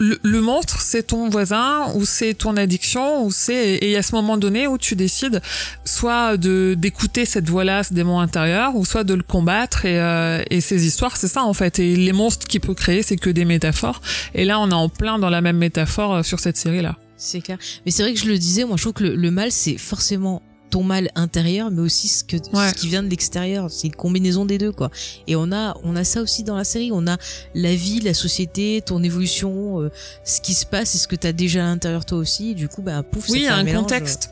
[0.00, 4.02] le, le monstre c'est ton voisin ou c'est ton addiction ou c'est et y a
[4.02, 5.42] ce moment donné où tu décides
[5.84, 10.00] soit de d'écouter cette voix là ce démon intérieur ou soit de le combattre et,
[10.00, 11.78] euh, et ces histoires c'est ça en fait.
[11.78, 14.00] Et les monstres qu'il peut créer c'est que des métaphores.
[14.34, 16.96] Et là on est en plein dans la même métaphore euh, sur cette série là
[17.18, 17.58] C'est clair.
[17.84, 19.76] Mais c'est vrai que je le disais, moi je trouve que le, le mal, c'est
[19.76, 22.68] forcément ton mal intérieur, mais aussi ce, que, Ouais.
[22.70, 23.70] ce qui vient de l'extérieur.
[23.70, 24.90] C'est une combinaison des deux, quoi.
[25.26, 26.90] Et on a, on a ça aussi dans la série.
[26.92, 27.16] On a
[27.54, 29.90] la vie, la société, ton évolution, euh,
[30.24, 32.54] ce qui se passe et ce que t'as déjà à l'intérieur toi aussi.
[32.54, 33.82] Du coup, bah, pouf, ça oui fait un, mélange.
[33.82, 34.30] contexte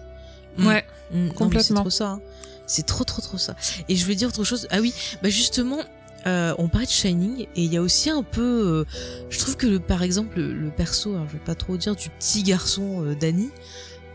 [0.56, 0.66] Mm.
[0.66, 1.62] ouais Mm, Complètement.
[1.62, 2.08] C'est trop ça.
[2.10, 2.20] hein.
[2.66, 3.56] C'est trop, trop, trop ça.
[3.88, 4.66] Et je veux dire autre chose.
[4.70, 4.92] Ah oui,
[5.22, 5.78] bah justement,
[6.26, 8.42] euh, on parlait de Shining et il y a aussi un peu.
[8.42, 8.84] euh,
[9.30, 11.96] je trouve que le, par exemple le, le perso, alors je vais pas trop dire
[11.96, 13.48] du petit garçon Danny.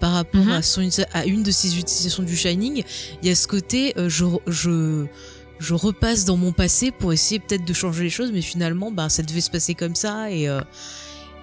[0.03, 0.51] Par rapport Mhm.
[0.51, 2.83] à, son, à une de ses utilisations du Shining,
[3.21, 5.05] il y a ce côté, euh, je, je,
[5.59, 9.07] je repasse dans mon passé pour essayer peut-être de changer les choses, mais finalement, bah,
[9.07, 10.59] ça devait se passer comme ça et, euh,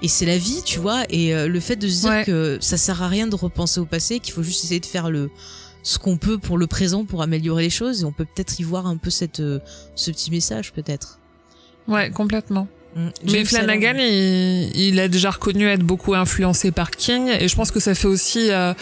[0.02, 1.04] et c'est la vie, tu vois.
[1.08, 2.24] Et euh, le fait de se dire Ouais.
[2.26, 5.08] que ça sert à rien de repenser au passé, qu'il faut juste essayer de faire
[5.10, 5.30] le
[5.82, 8.62] ce qu'on peut pour le présent pour améliorer les choses, et on peut peut-être y
[8.62, 9.38] voir un peu cette
[9.94, 11.18] ce petit message peut-être.
[11.88, 13.08] ouais complètement Mm.
[13.30, 17.70] Mais Flanagan, il, il a déjà reconnu être beaucoup influencé par King, et je pense
[17.70, 18.74] que ça fait aussi, euh,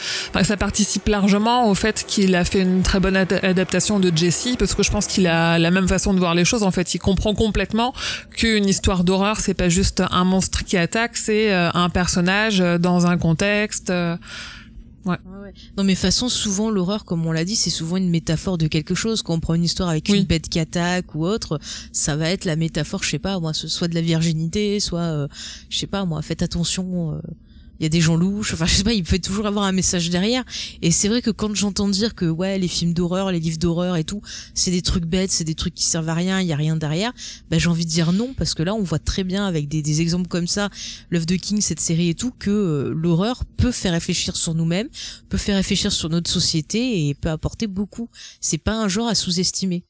[0.42, 4.56] ça participe largement au fait qu'il a fait une très bonne ad- adaptation de Jesse,
[4.58, 6.62] parce que je pense qu'il a la même façon de voir les choses.
[6.62, 7.92] En fait, il comprend complètement
[8.34, 12.78] qu'une histoire d'horreur, c'est pas juste un monstre qui attaque, c'est euh, un personnage euh,
[12.78, 13.90] dans un contexte.
[13.90, 14.16] euh,
[15.08, 15.54] Ouais, ouais.
[15.76, 18.94] Non mais façon souvent l'horreur comme on l'a dit c'est souvent une métaphore de quelque
[18.94, 20.18] chose quand on prend une histoire avec Oui.
[20.18, 21.58] une bête qui attaque ou autre
[21.92, 25.00] ça va être la métaphore je sais pas moi ce- soit de la virginité soit
[25.00, 25.28] euh,
[25.70, 27.20] je sais pas moi faites attention euh,
[27.80, 29.72] il y a des gens louches enfin je sais pas il peut toujours avoir un
[29.72, 30.44] message derrière
[30.82, 33.96] et c'est vrai que quand j'entends dire que ouais les films d'horreur les livres d'horreur
[33.96, 34.22] et tout
[34.54, 36.76] c'est des trucs bêtes c'est des trucs qui servent à rien il y a rien
[36.76, 37.12] derrière
[37.50, 40.00] bah j'ai envie de dire non parce que là on voit très bien avec des,
[40.00, 40.68] exemples comme ça
[41.10, 44.88] l'œuvre de King cette série et tout que euh, l'horreur peut faire réfléchir sur nous-mêmes
[45.28, 48.08] peut faire réfléchir sur notre société et peut apporter beaucoup.
[48.40, 49.84] C'est pas un genre à sous-estimer.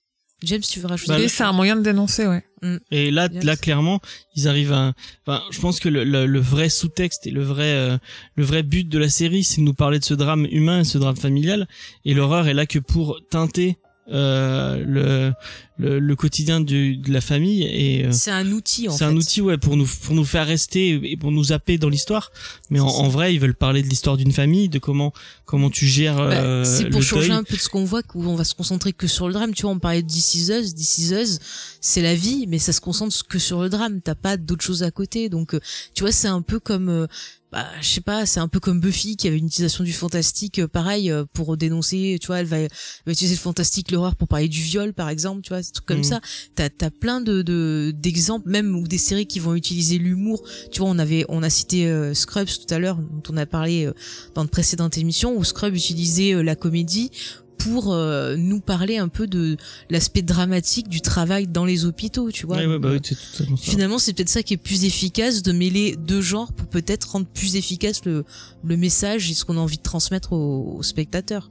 [0.45, 2.45] James, tu veux rajouter Bah, Et c'est un moyen de dénoncer, ouais.
[2.91, 3.45] Et là, Yes.
[3.45, 4.01] là clairement,
[4.37, 4.93] ils arrivent à.
[5.27, 7.99] Enfin, je pense que le, le, le vrai sous-texte et le vrai, euh,
[8.37, 10.85] le vrai but de la série, c'est de nous parler de ce drame humain, et
[10.85, 11.67] ce drame familial.
[12.05, 13.79] Et l'horreur est là que pour teinter
[14.11, 15.33] euh, le,
[15.79, 17.63] le le quotidien du, de la famille.
[17.65, 18.99] Et euh, C'est un outil en fait.
[18.99, 21.89] c'est un outil ouais pour nous pour nous faire rester et pour nous zapper dans
[21.89, 22.33] l'histoire.
[22.71, 25.13] Mais en, en vrai, ils veulent parler de l'histoire d'une famille, de comment
[25.45, 27.37] comment tu gères Bah, euh, c'est pour le changer deuil.
[27.39, 29.55] un peu de ce qu'on voit, où on va se concentrer que sur le drame.
[29.55, 31.39] Tu vois, on parlait de This Is Us, This Is Us,
[31.81, 34.01] c'est la vie, mais ça se concentre que sur le drame.
[34.03, 35.29] T'as pas d'autres choses à côté.
[35.29, 35.61] Donc, euh,
[35.95, 37.07] tu vois, c'est un peu comme, euh,
[37.51, 40.59] bah, je sais pas, c'est un peu comme Buffy qui avait une utilisation du fantastique,
[40.59, 42.69] euh, pareil, euh, pour dénoncer, tu vois, elle va, elle
[43.07, 45.87] va utiliser le fantastique, l'horreur pour parler du viol, par exemple, tu vois, des trucs
[45.87, 46.05] comme Mhm.
[46.05, 46.21] ça.
[46.55, 50.43] T'as, t'as plein de, de, d'exemples, même, ou des séries qui vont utiliser l'humour.
[50.71, 53.47] Tu vois, on avait, on a cité euh, Scrubs tout à l'heure, dont on a
[53.47, 53.91] parlé
[54.35, 57.11] dans de précédentes émissions, où Scrubs utilisait la comédie
[57.59, 59.57] pour euh, nous parler un peu de
[59.91, 62.57] l'aspect dramatique du travail dans les hôpitaux, tu vois.
[62.59, 63.71] Ouais, ouais, bah euh, oui, c'est totalement ça.
[63.71, 67.27] Finalement, c'est peut-être ça qui est plus efficace de mêler deux genres pour peut-être rendre
[67.27, 68.25] plus efficace le,
[68.65, 71.51] le message et ce qu'on a envie de transmettre aux, aux spectateurs.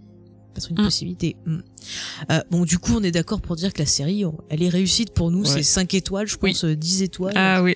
[0.53, 0.83] Peut-être une Mm.
[0.85, 1.35] possibilité.
[1.45, 1.57] Mm.
[2.31, 4.69] Euh, bon, du coup, on est d'accord pour dire que la série, on- elle est
[4.69, 5.41] réussite pour nous.
[5.43, 5.47] Ouais.
[5.47, 6.51] C'est 5 étoiles, je Oui.
[6.53, 7.33] pense, euh, 10 étoiles.
[7.35, 7.75] Ah oui.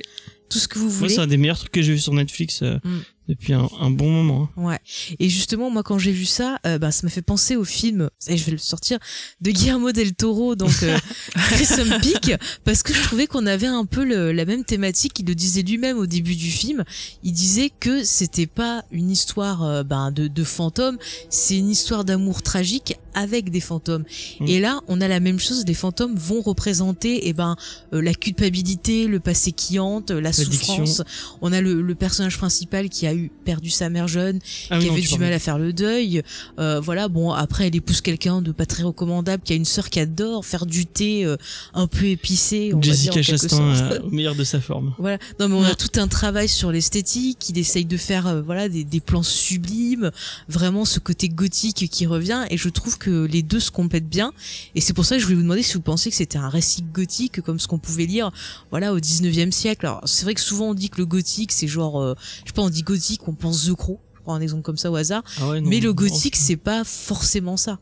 [0.50, 1.10] tout ce que vous Moi, voulez.
[1.14, 3.00] c'est un des meilleurs trucs que j'ai vu sur Netflix euh, Mm.
[3.32, 4.50] Depuis un, un bon moment.
[4.58, 4.62] hein.
[4.62, 4.80] Ouais.
[5.20, 8.10] Et justement, moi, quand j'ai vu ça, euh, bah, ça m'a fait penser au film,
[8.28, 9.00] et je vais le sortir,
[9.42, 10.98] de Guillermo del Toro, donc euh,
[12.02, 12.34] Peak,
[12.64, 15.20] parce que je trouvais qu'on avait un peu le- la même thématique.
[15.20, 16.84] Il le disait lui-même au début du film.
[17.24, 20.98] Il disait que c'était pas une histoire euh, ben, de, de fantômes,
[21.30, 24.04] c'est une histoire d'amour tragique avec des fantômes.
[24.40, 24.48] Mm.
[24.48, 25.64] Et là, on a la même chose.
[25.68, 27.56] Les fantômes vont représenter, eh ben,
[27.94, 31.02] euh, la culpabilité, le passé qui hante, la souffrance.
[31.42, 34.40] On a le, le personnage principal qui a eu perdu sa mère jeune,
[34.70, 36.22] Ah qui non, avait du mal à faire le deuil.
[36.60, 39.90] Euh, voilà, bon, après, elle épouse quelqu'un de pas très recommandable, qui a une sœur
[39.90, 41.38] qui adore faire du thé euh,
[41.74, 42.72] un peu épicé.
[42.74, 44.94] On va dire, en Jessica Chastain euh, au meilleur de sa forme.
[45.02, 45.18] Voilà.
[45.40, 47.50] Non, mais on a tout un travail sur l'esthétique.
[47.50, 50.12] Il essaye de faire, euh, voilà, des, des plans sublimes.
[50.48, 52.46] Vraiment, ce côté gothique qui revient.
[52.50, 54.32] Et je trouve que les deux se complètent bien.
[54.76, 56.50] Et c'est pour ça que je voulais vous demander si vous pensez que c'était un
[56.50, 58.32] récit gothique comme ce qu'on pouvait lire,
[58.70, 59.86] voilà, au 19e siècle.
[59.86, 62.14] Alors, c'est vrai que souvent on dit que le gothique, c'est genre, euh,
[62.44, 64.00] je sais pas, on dit gothique, on pense The Crow.
[64.16, 65.24] Je prends un exemple comme ça au hasard.
[65.40, 67.80] Ah ouais, non, mais le non, gothique, c'est pas forcément ça.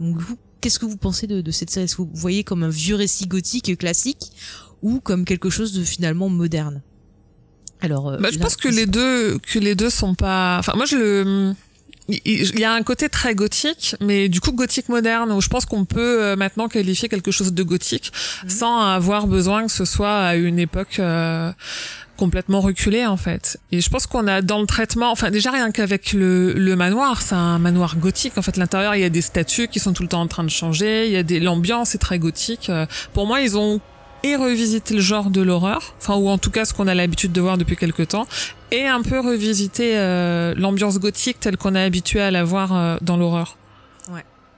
[0.00, 1.84] Donc, vous, qu'est-ce que vous pensez de, de cette série?
[1.84, 4.32] Est-ce que vous voyez comme un vieux récit gothique classique
[4.80, 6.82] ou comme quelque chose de finalement moderne?
[7.82, 10.56] Alors, euh, Bah, je pense que les deux, que les deux sont pas.
[10.58, 11.54] Enfin, moi, je le.
[12.08, 15.64] Il y a un côté très gothique, mais du coup gothique moderne, où je pense
[15.66, 18.12] qu'on peut euh, maintenant qualifier quelque chose de gothique
[18.42, 18.50] Mhm.
[18.50, 21.52] sans avoir besoin que ce soit à une époque euh,
[22.16, 23.58] complètement reculée en fait.
[23.70, 27.22] Et je pense qu'on a dans le traitement, enfin déjà rien qu'avec le, le manoir,
[27.22, 28.36] c'est un manoir gothique.
[28.36, 30.44] En fait, l'intérieur il y a des statues qui sont tout le temps en train
[30.44, 32.68] de changer, il y a des l'ambiance est très gothique.
[32.68, 33.80] Euh, Pour moi, ils ont
[34.22, 37.32] et revisité le genre de l'horreur, enfin ou en tout cas ce qu'on a l'habitude
[37.32, 38.26] de voir depuis quelque temps,
[38.70, 42.96] et un peu revisiter euh, l'ambiance gothique telle qu'on est habitué à la voir euh,
[43.02, 43.56] dans l'horreur.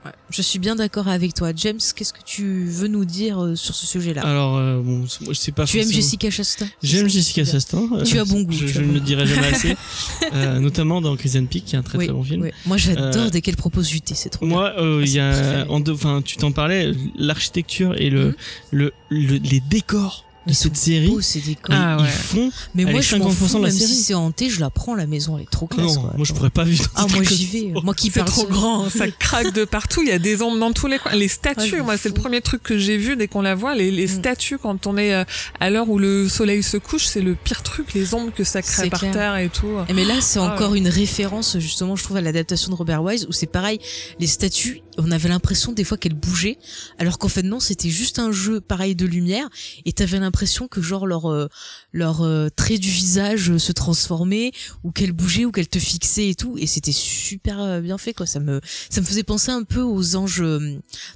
[0.04, 1.52] Ouais, je suis bien d'accord avec toi.
[1.56, 5.32] James, qu'est-ce que tu veux nous dire euh, sur ce sujet-là Alors, euh, bon, je
[5.32, 6.66] sais pas Tu aimes Jessica Chastain?
[6.82, 7.88] J'aime Jessica Chastain.
[8.04, 9.76] Tu euh, as bon goût, Je, tu ne le dirai jamais assez.
[10.34, 12.42] Euh, notamment dans Crimson Peak, qui est un très oui, très bon film.
[12.42, 12.50] oui.
[12.66, 14.44] Moi, j'adore dès qu'elle propose du thé, c'est trop.
[14.46, 15.62] Moi, euh, il y a, préféré.
[15.68, 18.34] en deux, enfin, tu t'en parlais, l'architecture et le, Mhm.
[18.72, 21.74] le, le- les décors de Ils cette série, beaux, ces décors.
[21.78, 22.08] Ah ils ouais.
[22.10, 22.50] font.
[22.74, 24.94] mais moi, je m'en 50% fous, de la même si c'est hanté, je la prends
[24.94, 25.94] la maison, elle est trop Ah classe.
[25.94, 26.12] non, quoi.
[26.16, 26.84] moi je pourrais pas vivre.
[26.94, 27.72] Ah, moi j'y vais.
[27.74, 27.80] ça.
[27.82, 30.58] Moi qui C'est parle trop grand, ça craque de partout, il y a des ombres
[30.58, 31.12] dans tous les coins.
[31.12, 33.74] Les statues, Ouais, moi c'est le premier truc que j'ai vu dès qu'on la voit,
[33.74, 34.08] les, les Mm.
[34.08, 35.24] statues quand on est euh,
[35.60, 38.60] à l'heure où le soleil se couche, c'est le pire truc, les ombres que ça
[38.62, 39.12] crée par clair.
[39.12, 39.66] terre et tout.
[39.88, 43.02] Eh, Mais là, c'est Ah encore une référence, justement, je trouve, à l'adaptation de Robert
[43.02, 43.78] Wise, où c'est pareil,
[44.20, 46.58] les statues, on avait l'impression des fois qu'elles bougeaient,
[46.98, 49.48] alors qu'en fait non, c'était juste un jeu pareil de lumière,
[49.84, 51.48] et t'avais l'impression que genre leur euh,
[51.92, 54.52] leur euh, trait du visage euh, se transformait,
[54.82, 58.14] ou qu'elles bougeaient, ou qu'elles te fixaient et tout, et c'était super euh, bien fait
[58.14, 58.26] quoi.
[58.26, 58.60] Ça me
[58.90, 60.44] ça me faisait penser un peu aux anges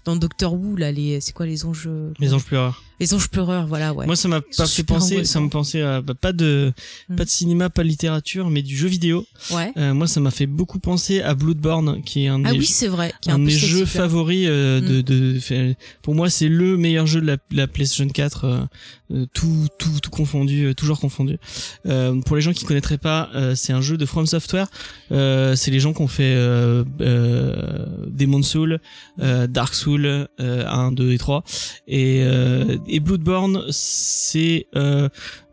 [0.04, 1.88] dans Doctor Who là, les c'est quoi les anges
[2.18, 2.82] Les anges pleureurs.
[3.00, 4.06] Les anges pleureurs, voilà ouais.
[4.06, 6.72] Moi, ça m'a pas fait penser, ça me pensait à bah, pas de,
[7.08, 7.16] Mm.
[7.16, 9.26] pas de cinéma, pas de littérature, mais du jeu vidéo.
[9.52, 9.72] ouais.
[9.76, 12.66] Euh, moi, ça m'a fait beaucoup penser à Bloodborne, qui est un Ah des, oui,
[12.66, 13.12] c'est vrai.
[13.20, 14.84] qui est un de cette jeux favoris euh, Mm.
[14.86, 18.48] de, de, fait- pour moi c'est le meilleur jeu de la, la PlayStation 4 euh,
[18.48, 18.64] euh,
[19.32, 21.38] tout tout tout confondu euh, toujours confondu.
[21.86, 24.68] Euh, pour les gens qui connaîtraient pas euh, c'est un jeu de From Software.
[25.12, 28.80] Euh, c'est les gens qui ont fait euh, euh, Demon's Soul
[29.20, 31.44] euh, Dark Soul euh, 1 2 et 3
[31.86, 34.66] et, euh, et Bloodborne, c'est,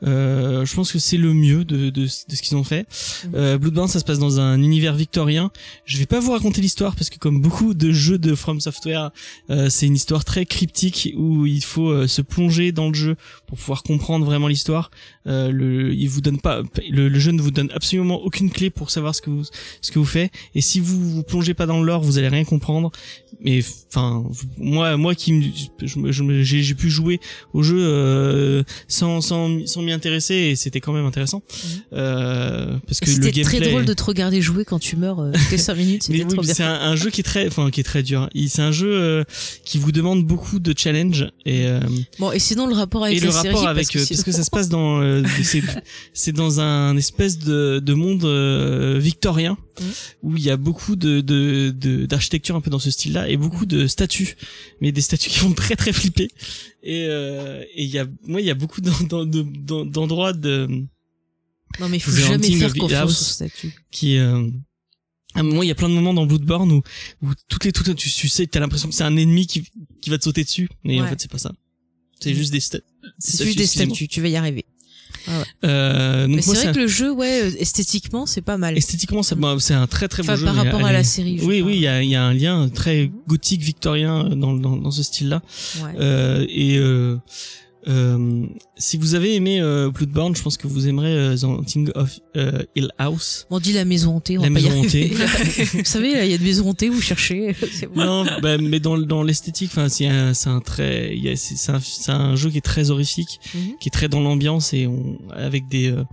[0.04, 2.86] euh, je pense que c'est le mieux de, de, de ce qu'ils ont fait.
[3.34, 5.52] Euh, Bloodborne, ça se passe dans un univers victorien.
[5.86, 9.12] Je vais pas vous raconter l'histoire parce que comme beaucoup de jeux de From Software,
[9.50, 13.16] euh, c'est une histoire très cryptique où il faut euh, se plonger dans le jeu
[13.48, 14.92] pour pouvoir comprendre vraiment l'histoire.
[15.28, 18.70] Euh, le, il vous donne pas, le, le jeu ne vous donne absolument aucune clé
[18.70, 19.44] pour savoir ce que vous,
[19.82, 20.32] ce que vous faites.
[20.54, 22.92] Et si vous vous plongez pas dans le lore, vous allez rien comprendre.
[23.42, 24.24] Mais enfin,
[24.58, 27.20] moi, moi qui, j'ai pu jouer
[27.54, 31.42] au jeu euh, sans, sans, sans m'y intéresser et c'était quand même intéressant.
[31.94, 33.60] Euh, parce que le C'était gameplay.
[33.60, 36.20] très drôle de te regarder jouer quand tu meurs euh, toutes les 5 minutes, c'était
[36.24, 36.54] oui, trop bien.
[36.54, 38.30] c'est un, un jeu qui est très, enfin qui est très dur.
[38.34, 39.24] Il- C'est un jeu euh,
[39.64, 41.80] qui vous demande beaucoup de challenge et euh,
[42.20, 44.24] Bon, et sinon le rapport avec et la le rapport parce avec que euh, parce
[44.24, 45.62] que ça se passe dans euh, c'est
[46.14, 49.58] c'est dans un espèce de, de monde euh, victorien
[50.24, 53.38] Où il y a beaucoup de de de- d'architecture un peu dans ce style-là et
[53.38, 54.36] beaucoup de statues
[54.82, 56.30] mais des statues qui font très très flipper
[56.84, 59.86] et euh, et il y a moi il y a beaucoup d'en- d'en- de- d'en-
[59.86, 60.68] d'endroits de
[61.80, 63.22] Non, mais il faut jamais faire confiance House.
[63.22, 63.74] au statut.
[63.92, 64.48] qui euh,
[65.34, 66.82] à un moment il y a plein de moments dans Bloodborne où
[67.22, 69.64] où toutes les toutes tu, tu sais t'as l'impression que c'est un ennemi qui
[70.02, 71.52] qui va te sauter dessus mais en fait c'est pas ça
[72.20, 72.86] c'est juste des statues
[73.20, 74.66] C'est juste des statues, tu vas y arriver.
[75.64, 78.78] Euh, donc Mais c'est vrai que le jeu, ouais, euh, esthétiquement, c'est pas mal.
[78.78, 81.40] esthétiquement c'est un très très beau Enfin, jeu par rapport à la série.
[81.44, 84.76] oui oui il y a il y a un lien très gothique victorien dans dans,
[84.78, 85.42] dans ce style là
[85.84, 85.92] Ouais.
[86.00, 87.18] euh, et euh,
[87.88, 88.46] euh,
[88.78, 92.20] si vous avez aimé euh, Bloodborne, je pense que vous aimerez euh, The Haunting of
[92.36, 93.46] euh, Hill House.
[93.50, 95.14] On dit la maison hantée, on La maison hantée.
[95.74, 97.56] vous savez, là, il y a des maisons hantées, vous cherchez.
[97.72, 98.04] c'est bon.
[98.04, 101.36] Non, bah, mais dans dans l'esthétique, enfin, c'est un c'est un très, il y a-
[101.36, 103.74] c'est c'est un, c'est un jeu qui est très horrifique, Mhm.
[103.80, 106.04] qui est très dans l'ambiance et on avec des euh,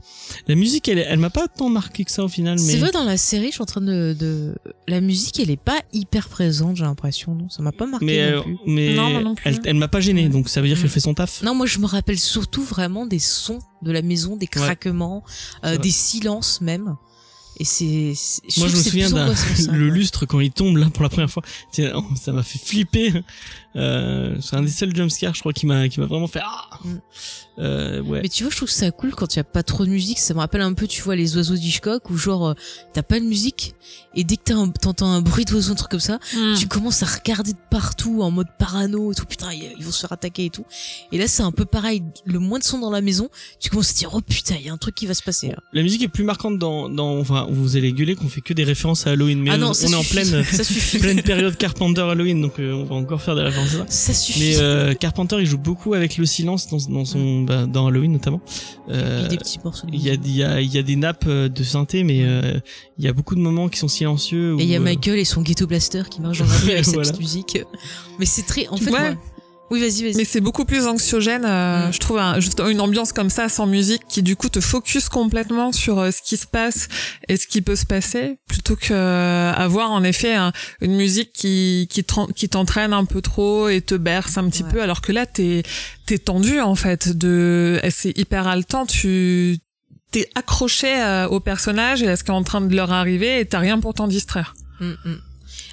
[0.49, 2.91] la musique, elle elle m'a pas tant marqué que ça au final, mais C'est vrai,
[2.91, 4.55] dans la série, je suis en train de, de...
[4.89, 8.33] La musique, elle est pas hyper présente, j'ai l'impression, non Ça m'a pas marqué mais
[8.33, 8.57] non plus.
[8.67, 9.45] mais Non, non plus.
[9.49, 10.81] elle elle m'a pas gêné, donc ça veut dire Mm.
[10.83, 11.43] qu'elle fait son taf.
[11.43, 15.25] Non, moi, je me rappelle surtout vraiment des sons de la maison, des craquements,
[15.65, 16.97] euh, des silences même.
[17.59, 18.15] Et c'est...
[18.59, 19.35] Moi, je me souviens d'un
[19.73, 21.43] le lustre quand il tombe là pour la première fois.
[21.95, 23.23] Oh, ça m'a fait flipper.
[23.77, 26.69] Euh, c'est un des seuls jumpscares, je crois, qui m'a qui m'a vraiment fait ah.
[26.85, 26.89] Mm.
[27.59, 28.21] Euh, ouais.
[28.23, 30.19] Mais tu vois, je trouve ça cool quand il y a pas trop de musique.
[30.19, 32.55] Ça me rappelle un peu, tu vois, les oiseaux d'Hitchcock où genre euh,
[32.95, 33.75] t'as pas de musique
[34.15, 36.55] et dès que t'as un- t'entends un bruit d'oiseau, un truc comme ça, Mm.
[36.59, 39.27] tu commences à regarder de partout en mode parano et tout.
[39.27, 40.65] Putain, ils ils vont se faire attaquer et tout.
[41.13, 42.03] Et là, c'est un peu pareil.
[42.25, 43.29] Le moins de son dans la maison,
[43.61, 45.23] tu commences à te dire oh putain, il y a un truc qui va se
[45.23, 45.57] passer là.
[45.73, 48.65] La musique est plus marquante dans, dans enfin, vous allez gueuler qu'on fait que des
[48.65, 50.99] références à Halloween, mais ah on, non, ça on est en pleine, ça suffit.
[50.99, 53.85] pleine période Carpenter Halloween, donc euh, on va encore faire des références à ça.
[53.89, 54.41] Ça suffit.
[54.41, 58.13] Mais euh, Carpenter, il joue beaucoup avec le silence dans, dans son, bah, dans Halloween
[58.13, 58.41] notamment.
[58.89, 61.25] Euh, des petits morceaux de il y a, y a, il y a des nappes
[61.27, 62.59] euh, de synthé, mais euh,
[62.99, 64.57] il y a beaucoup de moments qui sont silencieux.
[64.59, 66.71] Et il y a euh, Michael et son ghetto blaster qui marche dans la rue
[66.73, 67.03] avec Voilà.
[67.03, 67.59] petite musique.
[68.19, 68.99] Mais c'est très, en fait, Ouais.
[69.15, 69.15] moi-
[69.73, 70.17] Oui, vas-y, vas-y.
[70.17, 71.93] Mais c'est beaucoup plus anxiogène, euh, Mm.
[71.95, 75.09] je trouve, un- juste une ambiance comme ça, sans musique, qui du coup te focus
[75.09, 76.89] complètement sur euh, ce qui se passe
[77.29, 81.33] et ce qui peut se passer, plutôt que euh, avoir en effet un- une musique
[81.33, 84.71] qui qui t'en- qui t'entraîne un peu trop et te berce un petit Ouais.
[84.73, 85.63] peu, alors que là t'es
[86.07, 89.59] t'es tendu en fait, de c'est hyper haletant, tu
[90.11, 93.41] t'es accroché euh, au personnage et à ce qui est en train de leur arriver
[93.41, 94.55] et t'as rien pour t'en distraire.
[94.81, 95.17] Mm, mm.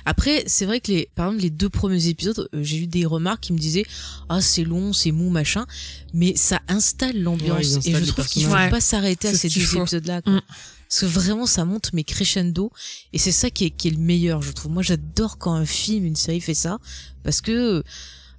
[0.05, 3.05] Après, c'est vrai que les, par exemple, les deux premiers épisodes, euh, j'ai eu des
[3.05, 3.85] remarques qui me disaient,
[4.29, 5.65] ah, c'est long, c'est mou, machin,
[6.13, 7.85] mais ça installe l'ambiance.
[7.85, 10.33] et je trouve qu'il faut pas s'arrêter à ce ces deux épisodes-là, quoi.
[10.33, 10.41] Mm.
[10.89, 12.71] Parce que vraiment, ça monte, mais crescendo.
[13.13, 14.71] Et c'est ça qui est, qui est le meilleur, je trouve.
[14.71, 16.79] Moi, j'adore quand un film, une série fait ça,
[17.23, 17.83] parce que,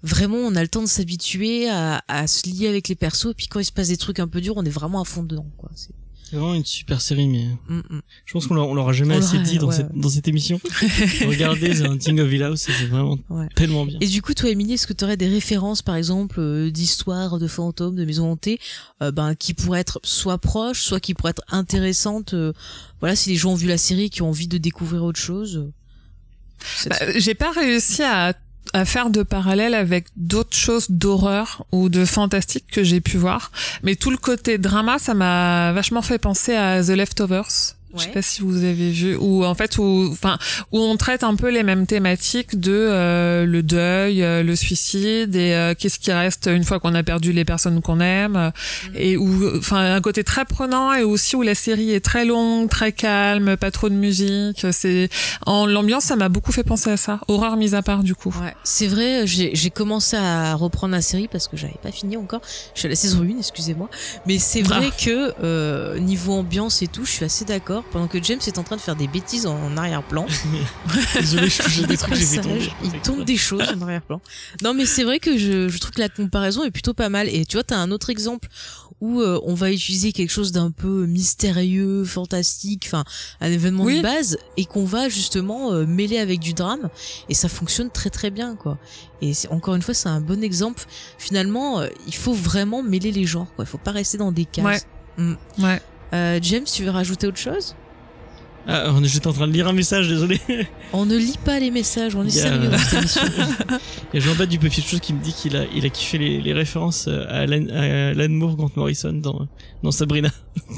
[0.02, 3.34] Vraiment, on a le temps de s'habituer à, à se lier avec les persos, et
[3.34, 5.22] puis quand il se passe des trucs un peu durs, on est vraiment à fond
[5.22, 5.70] dedans, quoi.
[5.74, 5.90] C'est-
[6.30, 8.00] C'est vraiment une super série, mais Mm, mm.
[8.24, 10.00] je pense qu'on l'a- on l'aura jamais On assez dit dans, ouais, cette, ouais.
[10.00, 10.60] dans cette émission.
[11.26, 13.48] Regardez The Hunting of Hill House, c'est vraiment Ouais.
[13.56, 13.98] tellement bien.
[14.00, 17.38] Et du coup, toi, Émilie, est-ce que tu aurais des références, par exemple, euh, d'histoires,
[17.40, 18.60] de fantômes, de maisons hantées,
[19.02, 22.52] euh, ben, qui pourraient être soit proches, soit qui pourraient être intéressantes, euh,
[23.00, 25.56] voilà, si les gens ont vu la série, qui ont envie de découvrir autre chose?
[25.56, 28.34] euh, Bah, j'ai pas réussi à,
[28.72, 33.50] à faire de parallèle avec d'autres choses d'horreur ou de fantastique que j'ai pu voir.
[33.82, 37.76] Mais tout le côté drama, ça m'a vachement fait penser à The Leftovers.
[37.96, 40.38] Je sais pas si vous avez vu ou en fait où enfin
[40.72, 45.34] où on traite un peu les mêmes thématiques de euh, le deuil, euh, le suicide
[45.36, 48.50] et euh, qu'est-ce qui reste une fois qu'on a perdu les personnes qu'on aime euh,
[48.94, 52.68] et où enfin un côté très prenant et aussi où la série est très longue,
[52.68, 55.08] très calme, pas trop de musique, c'est
[55.46, 58.34] en l'ambiance ça m'a beaucoup fait penser à ça, horreur mise à part du coup.
[58.40, 62.16] Ouais, c'est vrai, j'ai j'ai commencé à reprendre la série parce que j'avais pas fini
[62.16, 62.40] encore.
[62.74, 63.88] Je suis à la saison 1, excusez-moi.
[64.26, 67.79] Mais c'est vrai que euh, niveau ambiance et tout, je suis assez d'accord.
[67.80, 70.26] Dehors pendant que James est en train de faire des bêtises en arrière-plan.
[71.14, 72.72] Désolé, je touche des trucs, j'ai tomber.
[72.84, 74.20] Il tombe des choses en arrière-plan.
[74.62, 77.28] Non, mais c'est vrai que je, je trouve que la comparaison est plutôt pas mal.
[77.28, 78.48] Et tu vois, t'as un autre exemple
[79.00, 83.04] où euh, on va utiliser quelque chose d'un peu mystérieux, fantastique, enfin
[83.40, 83.98] un événement Oui.
[83.98, 86.90] de base, et qu'on va justement euh, mêler avec du drame,
[87.28, 88.78] et ça fonctionne très très bien, quoi.
[89.22, 90.84] Et encore une fois, c'est un bon exemple.
[91.18, 93.64] Finalement, euh, il faut vraiment mêler les genres, quoi.
[93.64, 94.84] Il faut pas rester dans des cases.
[95.18, 95.24] Ouais.
[95.24, 95.36] Mm.
[95.58, 95.82] Ouais.
[96.12, 97.74] Euh, James, tu veux rajouter autre chose
[98.66, 100.40] Ah, on est- j'étais en train de lire un message, désolé.
[100.92, 103.22] On ne lit pas les messages, on est a- sérieux dans cette émission.
[104.12, 105.88] Il y a Jean-Baptiste du Papier de Chose qui me dit qu'il a, il a
[105.88, 109.46] kiffé les, les références euh, à Alan, à Alan Moore, Grant Morrison dans,
[109.82, 110.30] dans Sabrina.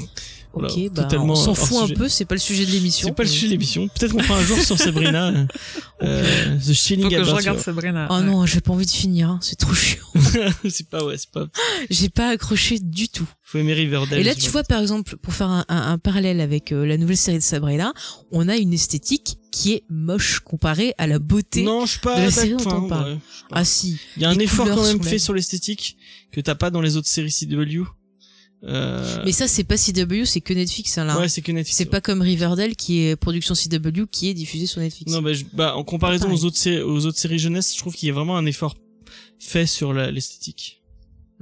[0.55, 1.93] Voilà, ok, bah, totalement on s'en fout un sujet.
[1.95, 3.07] peu, c'est pas le sujet de l'émission.
[3.07, 3.87] C'est pas le sujet de l'émission.
[3.87, 5.29] Peut-être qu'on fera un jour sur Sabrina.
[5.29, 5.45] euh,
[6.03, 8.07] euh, The Shining Faut que je regarde Sabrina.
[8.11, 8.21] Oh ouais.
[8.23, 10.03] non, j'ai pas envie de finir, hein, c'est trop chiant.
[10.69, 11.47] c'est pas, ouais, c'est pas.
[11.89, 13.27] J'ai pas accroché du tout.
[13.41, 14.19] Faut aimer Riverdale.
[14.19, 16.97] Et là, tu vois, par exemple, pour faire un, un- un parallèle avec euh, la
[16.97, 17.91] nouvelle série de Sabrina,
[18.31, 21.63] on a une esthétique qui est moche comparée à la beauté.
[21.63, 23.13] Non, je pas de la série dont on parle.
[23.13, 23.17] ouais.
[23.51, 23.97] Ah si.
[24.17, 25.97] Il y a un effort quand même fait sur l'esthétique
[26.31, 27.83] que t'as pas dans les autres séries CW.
[28.65, 31.19] Euh, Mais ça, c'est pas CW, c'est que Netflix, hein, là.
[31.19, 31.75] ouais, c'est que Netflix.
[31.77, 35.11] c'est pas comme Riverdale qui est production CW qui est diffusée sur Netflix.
[35.11, 37.93] Non, bah, je- bah, en comparaison aux autres, sé- aux autres séries jeunesse, je trouve
[37.93, 38.75] qu'il y a vraiment un effort
[39.39, 40.81] fait sur l'esthétique.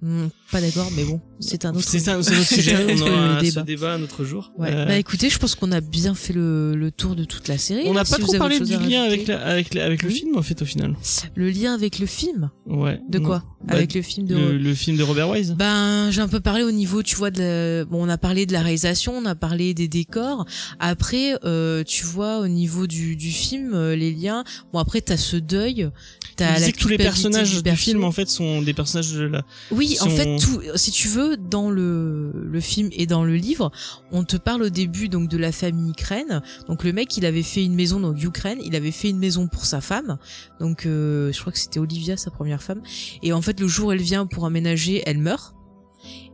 [0.01, 1.83] Hmm, pas d'accord, mais bon, c'est un autre.
[1.87, 1.99] C'est
[2.55, 2.77] sujet.
[2.89, 3.61] On aura ce débat.
[3.63, 4.51] débat un autre jour.
[4.57, 4.69] Ouais.
[4.71, 7.57] Euh, Bah écoutez, je pense qu'on a bien fait le, le tour de toute la
[7.57, 7.83] série.
[7.87, 10.15] on n'a pas trop parlé du lien avec, la, avec, la- avec le Oui.
[10.15, 10.95] film, en fait, au final.
[11.35, 12.99] Le lien avec le film Ouais.
[13.09, 14.35] De quoi Bah, Avec le film de...
[14.35, 15.55] le, le film de Robert Wise.
[15.57, 17.41] Ben, j'ai un peu parlé au niveau, tu vois, de
[17.81, 20.45] la- bon, on a parlé de la réalisation, on a parlé des décors.
[20.79, 24.43] Après, euh, tu vois, au niveau du, du film, euh, les liens.
[24.73, 25.89] Bon, après, t'as ce deuil.
[26.37, 27.83] T'as la que tous les personnages du, perso.
[27.83, 29.43] film, en fait, sont des personnages de la.
[29.69, 33.71] Oui, en fait, tout, si tu veux, dans le, film et dans le livre,
[34.11, 36.41] on te parle au début donc de la famille Crane.
[36.67, 39.47] Donc le mec, il avait fait une maison, donc Ukraine, il avait fait une maison
[39.47, 40.17] pour sa femme.
[40.59, 42.81] Donc euh, je crois que c'était Olivia, sa première femme.
[43.23, 45.55] Et en fait, le jour où elle vient pour aménager, elle meurt.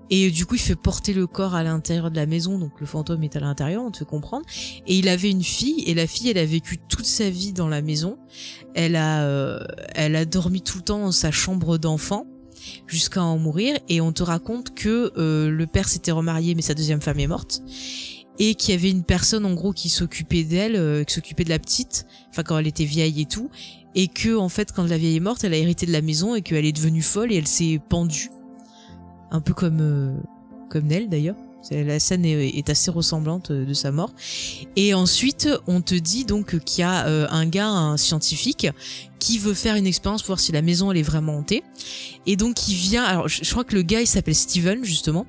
[0.10, 2.86] Et du coup, il fait porter le corps à l'intérieur de la maison, donc le
[2.86, 4.46] fantôme est à l'intérieur, on te fait comprendre.
[4.86, 7.68] Et il avait une fille, et la fille, elle a vécu toute sa vie dans
[7.68, 8.18] la maison.
[8.74, 9.60] Elle a, euh,
[9.96, 12.26] elle a dormi tout le temps dans sa chambre d'enfant
[12.88, 13.78] jusqu'à en mourir.
[13.90, 17.28] Et on te raconte que euh, le père s'était remarié, mais sa deuxième femme est
[17.28, 17.62] morte.
[18.40, 21.50] Et qu'il y avait une personne en gros qui s'occupait d'elle, euh, qui s'occupait de
[21.50, 23.50] la petite, enfin quand elle était vieille et tout,
[23.96, 26.36] et que en fait quand la vieille est morte, elle a hérité de la maison
[26.36, 28.30] et qu'elle est devenue folle et elle s'est pendue,
[29.32, 30.16] un peu comme euh,
[30.70, 31.36] comme Nell d'ailleurs.
[31.72, 34.14] La scène est, assez ressemblante euh, de sa mort.
[34.76, 38.68] Et ensuite, on te dit donc qu'il y a euh, un gars, un scientifique,
[39.20, 41.64] qui veut faire une expérience pour voir si la maison est vraiment hantée.
[42.26, 43.04] Et donc il vient.
[43.04, 45.26] Alors je, crois que le gars il s'appelle Steven justement.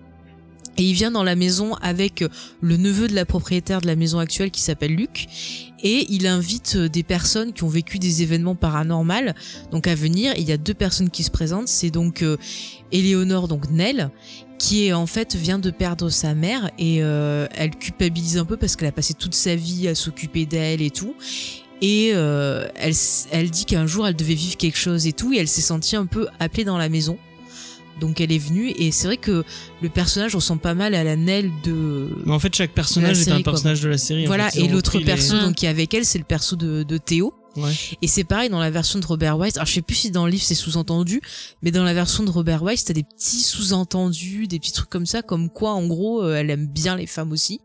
[0.77, 2.25] Et il vient dans la maison avec
[2.61, 5.27] le neveu de la propriétaire de la maison actuelle qui s'appelle Luc.
[5.83, 9.33] Et il invite euh, des personnes qui ont vécu des événements paranormaux
[9.73, 10.35] donc à venir.
[10.37, 11.67] Il y a deux personnes qui se présentent.
[11.67, 12.37] C'est donc euh,
[12.93, 14.11] Éléonore, donc Nell,
[14.59, 18.57] qui est en fait vient de perdre sa mère et euh, elle culpabilise un peu
[18.57, 21.15] parce qu'elle a passé toute sa vie à s'occuper d'elle et tout.
[21.81, 22.95] Et euh, elle,
[23.31, 25.95] elle dit qu'un jour elle devait vivre quelque chose et tout, et elle s'est sentie
[25.95, 27.19] un peu appelée dans la maison.
[28.01, 29.45] Donc elle est venue, et c'est vrai que
[29.83, 32.09] le personnage ressemble pas mal à la Nell de.
[32.27, 33.53] Mais en fait, chaque personnage est série, un quoi.
[33.53, 34.25] personnage de la série.
[34.25, 34.61] en Voilà, fait.
[34.61, 37.33] Et l'autre perso les- donc qui est avec elle, c'est le perso de, de Théo.
[37.57, 37.73] Ouais.
[38.03, 39.57] Et c'est pareil dans la version de Robert Wise.
[39.57, 41.21] Alors je sais plus si dans le livre c'est sous-entendu,
[41.63, 45.07] mais dans la version de Robert Wise, t'as des petits sous-entendus, des petits trucs comme
[45.07, 47.61] ça, comme quoi en gros euh, elle aime bien les femmes aussi.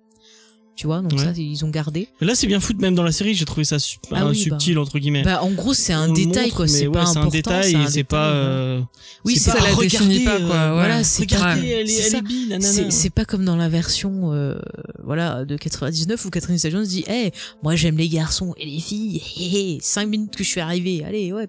[0.76, 1.26] Tu vois, donc Ouais.
[1.26, 2.08] ça ils ont gardé.
[2.20, 3.78] Là, c'est bien foutu, même dans la série, j'ai trouvé ça
[4.12, 5.22] Ah oui, subtil, entre guillemets.
[5.22, 7.22] Bah en gros c'est un détail montre, quoi, c'est pas important.
[7.22, 8.32] un détail, et c'est pas.
[8.32, 8.82] euh,
[9.24, 10.74] Oui, c'est pas ça la définit pas, euh, quoi.
[10.74, 14.58] Voilà, c'est elle est, C'est pas comme dans la version euh,
[15.04, 17.32] voilà de 99 où Catherine Zeta-Jones dit "Eh,
[17.62, 19.22] moi j'aime les garçons et les filles.
[19.38, 21.04] Hé, hé, cinq minutes que je suis arrivée.
[21.06, 21.48] Allez, ouais."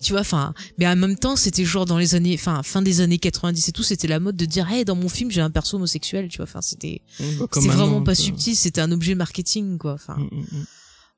[0.00, 3.00] Tu vois, enfin, mais en même temps, c'était genre dans les années, enfin, fin des
[3.00, 5.50] années 90 et tout, c'était la mode de dire, hey, dans mon film, j'ai un
[5.50, 7.00] perso homosexuel, tu vois, enfin, c'était,
[7.50, 10.16] comme c'était vraiment un pas subtil, c'était un objet marketing, quoi, enfin.
[10.16, 10.66] Mm, mm, mm.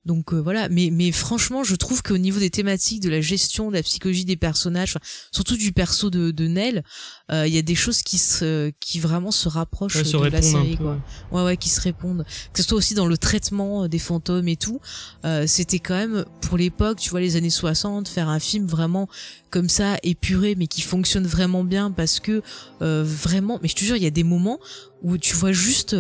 [0.09, 3.69] Donc euh, voilà, mais mais franchement, je trouve qu'au niveau des thématiques, de la gestion,
[3.69, 6.83] de la psychologie des personnages, enfin, surtout du perso de, de Nell,
[7.31, 10.25] euh, il y a des choses qui se qui vraiment se rapprochent Ouais, se de
[10.29, 10.99] la série, quoi.
[11.31, 11.43] ouais.
[11.43, 12.25] Ouais, qui se répondent.
[12.55, 14.81] Que ce soit aussi dans le traitement euh, des fantômes et tout,
[15.27, 19.09] euh, c'était quand même pour l'époque, tu vois, les années 60, faire un film vraiment
[19.51, 22.41] comme ça épuré, mais qui fonctionne vraiment bien parce que
[22.81, 24.59] euh, vraiment, mais je te jure, il y a des moments
[25.03, 25.95] où tu vois juste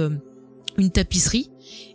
[0.78, 1.51] une tapisserie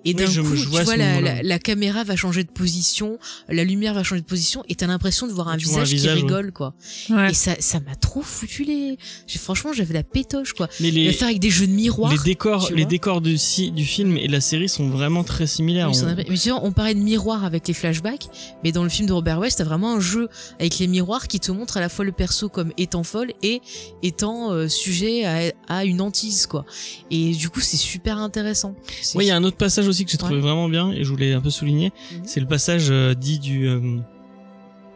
[0.06, 1.36] Et d'un coup, je vois tu vois, la, moment-là.
[1.36, 3.18] la, la caméra va changer de position,
[3.48, 6.12] la lumière va changer de position, et t'as l'impression de voir un visage, qui ouais.
[6.14, 6.74] rigole, quoi.
[7.10, 7.32] Ouais.
[7.32, 8.98] Et ça, ça m'a trop foutu les.
[9.28, 10.68] J'ai franchement, j'avais la pétoche, quoi.
[10.82, 12.12] Mais Le les, faire avec des jeux de miroirs.
[12.12, 15.48] les décors, les décors du, si- du film et de la série sont vraiment très
[15.48, 15.90] similaires.
[15.90, 18.28] Oui, On- a- Mais tu vois, on parlait de miroirs avec les flashbacks,
[18.64, 20.28] mais dans le film de Robert West, t'as vraiment un jeu
[20.60, 23.62] avec les miroirs qui te montre à la fois le perso comme étant folle et
[24.02, 26.66] étant euh, sujet à, à une hantise, quoi.
[27.10, 28.76] Et du coup, c'est super intéressant.
[29.16, 30.42] Oui, il y a un autre passage aussi que j'ai trouvé Ouais.
[30.48, 31.90] vraiment bien et je voulais un peu souligner.
[32.12, 32.22] Mhm.
[32.26, 33.80] C'est le passage euh, dit du euh,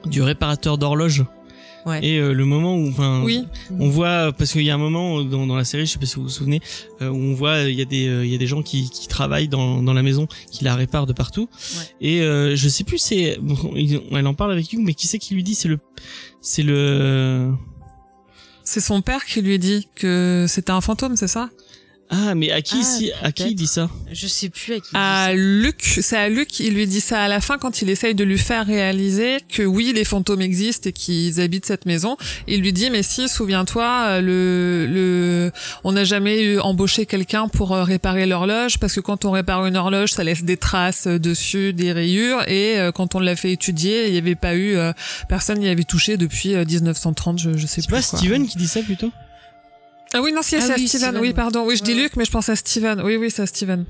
[0.05, 1.25] du réparateur d'horloge.
[1.85, 1.99] Ouais.
[2.05, 3.45] Et euh, le moment où, enfin, Oui.
[3.79, 6.05] on voit parce qu'il y a un moment dans, dans la série, je sais pas
[6.05, 6.59] si vous vous souvenez,
[7.01, 8.89] euh, où on voit il y a des euh, il y a des gens qui,
[8.89, 11.47] qui travaillent dans, dans la maison, qui la réparent de partout.
[12.01, 12.07] Ouais.
[12.09, 13.55] Et je sais plus c'est, bon,
[14.17, 15.79] elle en parle avec Hugh, mais qui c'est qui lui dit c'est le
[16.41, 17.53] c'est le
[18.65, 21.49] C'est son père qui lui dit que c'était un fantôme, c'est ça?
[22.09, 24.79] Ah mais à qui Ah, ici à qui il dit ça Je sais plus à
[24.79, 24.87] qui.
[24.87, 25.33] il dit À ça.
[25.33, 28.23] Luc, c'est à Luc, il lui dit ça à la fin quand il essaye de
[28.23, 32.15] lui faire réaliser que oui, les fantômes existent et qu'ils habitent cette maison.
[32.47, 35.51] Il lui dit mais si, souviens-toi, euh, le le
[35.83, 39.65] on n'a jamais eu embauché quelqu'un pour euh, réparer l'horloge parce que quand on répare
[39.65, 43.51] une horloge, ça laisse des traces euh, dessus, des rayures et quand on l'a fait
[43.51, 44.77] étudier, il n'y avait pas eu
[45.27, 48.19] personne n'y avait touché depuis euh, 1930, je, je sais C'est plus pas quoi.
[48.19, 49.11] Steven qui dit ça plutôt?
[50.13, 51.07] Ah oui, non, si, Ah c'est à oui, Steven.
[51.09, 51.65] Steven, Oui, pardon.
[51.65, 52.03] Oui, je dis Ouais.
[52.03, 53.01] Luc, mais je pense à Steven.
[53.01, 53.85] Oui, oui, c'est à Steven.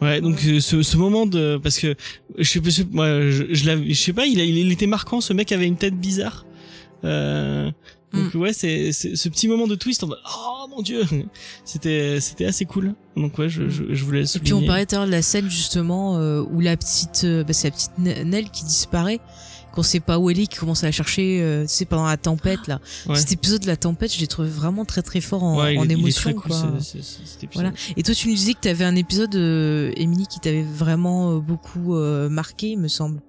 [0.00, 1.94] Ouais, donc euh, ce, ce moment de parce que
[2.36, 5.20] je sais pas, je- moi je, je, sais pas, il, a- il, il était marquant.
[5.20, 6.44] Ce mec avait une tête bizarre.
[7.04, 7.70] Euh,
[8.12, 11.02] donc ouais, c'est c'est- ce petit moment de twist en mode oh mon dieu,
[11.64, 12.94] c'était c'était assez cool.
[13.16, 14.44] Donc ouais, je je, je voulais le Et souligner.
[14.44, 17.44] puis on parlait tout à l'heure de la scène justement euh, où la petite, euh,
[17.44, 19.20] bah, c'est la petite Nell qui disparaît,
[19.72, 22.06] qu'on sait pas où elle est, qui commence à la chercher, euh, tu sais pendant
[22.06, 22.80] la tempête là.
[23.08, 23.16] Ouais.
[23.16, 25.78] Cet épisode de la tempête, je l'ai trouvé vraiment très très fort en, Ouais, il
[25.78, 26.22] en est- il est émotion.
[26.22, 26.56] très quoi.
[26.80, 27.64] ce- ce- ce- cet épisode.
[27.64, 27.72] Voilà.
[27.96, 31.32] Et toi, tu nous disais que tu avais un épisode, euh, Émilie, qui t'avait vraiment
[31.36, 33.20] euh, beaucoup euh, marqué, me semble.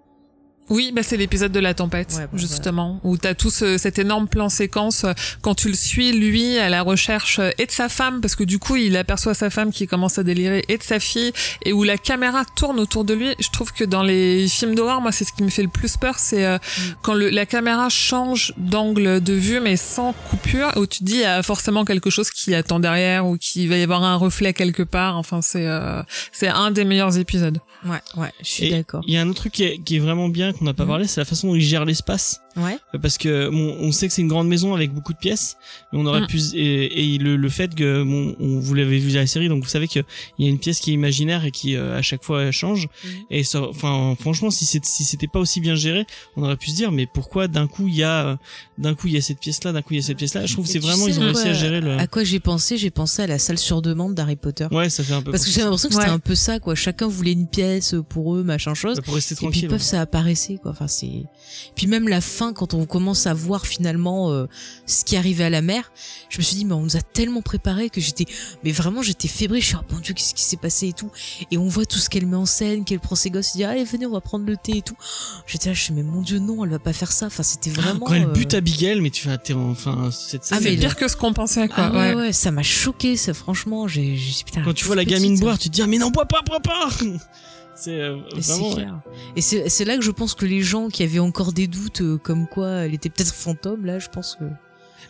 [0.69, 3.99] Oui, bah c'est l'épisode de la tempête, Ouais, bah, justement, où t'as tout ce, cet
[3.99, 7.71] énorme plan séquence euh, quand tu le suis lui à la recherche euh, et de
[7.71, 10.77] sa femme, parce que du coup il aperçoit sa femme qui commence à délirer et
[10.77, 11.33] de sa fille,
[11.65, 13.35] et où la caméra tourne autour de lui.
[13.39, 15.97] Je trouve que dans les films d'horreur, moi c'est ce qui me fait le plus
[15.97, 16.57] peur, c'est euh,
[17.01, 21.15] quand le, la caméra change d'angle de vue mais sans coupure, où tu te dis
[21.15, 24.15] il y a forcément quelque chose qui attend derrière ou qu'il va y avoir un
[24.15, 25.17] reflet quelque part.
[25.17, 27.59] Enfin c'est euh, c'est un des meilleurs épisodes.
[27.85, 29.03] Ouais, ouais, je suis d'accord.
[29.07, 30.83] Il y a un autre truc qui est, qui est vraiment bien qu'on n'a pas
[30.83, 30.89] Mhm.
[30.89, 32.41] parlé, c'est la façon dont il gère l'espace.
[32.55, 32.77] Ouais.
[32.93, 35.57] Euh, parce que bon, on sait que c'est une grande maison avec beaucoup de pièces
[35.91, 36.27] mais on aurait Mm.
[36.27, 39.49] pu et, et le, le fait que bon, on, vous l'avez vu dans la série
[39.49, 39.99] donc vous savez que
[40.37, 42.87] il y a une pièce qui est imaginaire et qui euh, à chaque fois change
[43.03, 43.11] Mhm.
[43.31, 46.05] et ça, enfin franchement si c'est si c'était pas aussi bien géré
[46.35, 48.35] on aurait pu se dire mais pourquoi d'un coup il y a euh,
[48.77, 50.33] d'un coup il y a cette pièce là d'un coup il y a cette pièce
[50.33, 52.23] là je trouve que c'est vraiment ils ont à réussi à gérer le À quoi
[52.23, 52.77] j'ai pensé?
[52.77, 54.67] J'ai pensé à la salle sur demande d'Harry Potter.
[54.71, 56.11] ouais ça fait un peu Parce que j'ai l'impression que c'était Ouais.
[56.13, 56.75] un peu ça, quoi.
[56.75, 58.95] Chacun voulait une pièce pour eux, machin chose.
[58.97, 59.01] ça.
[59.01, 60.71] pour rester Et puis tranquille peuvent ça apparaissait quoi.
[60.71, 61.23] Enfin c'est.
[61.75, 64.47] Puis même la fin quand on commence à voir finalement euh,
[64.85, 65.91] ce qui arrivait à la mer,
[66.29, 68.25] je me suis dit mais on nous a tellement préparé que j'étais
[68.63, 69.61] mais vraiment j'étais fébrile.
[69.61, 71.11] Je suis oh mon dieu qu'est-ce qui s'est passé et tout.
[71.51, 73.63] Et on voit tout ce qu'elle met en scène, qu'elle prend ses gosses, elle dit
[73.63, 74.97] allez venez on va prendre le thé et tout.
[75.47, 77.27] J'étais là je suis mais mon dieu non elle va pas faire ça.
[77.27, 78.05] Enfin c'était vraiment.
[78.05, 80.77] quand elle euh, bute Abigail mais tu fais t'es enfin cette scène Ah, mais c'est
[80.77, 81.85] pire que ce qu'on pensait quoi.
[81.85, 82.15] Ah ouais, ouais.
[82.15, 85.39] ouais, ça m'a choqué, ça, franchement, j'ai, j'ai putain, quand tu vois la petite, gamine
[85.39, 86.89] boire tu te dis ah, mais non bois pas bois pas
[87.75, 88.75] c'est euh, Et c'est vraiment ouais.
[88.75, 88.99] clair.
[89.35, 92.01] Et c'est, c'est là que je pense que les gens qui avaient encore des doutes,
[92.01, 94.45] euh, comme quoi elle était peut-être fantôme, là, je pense que.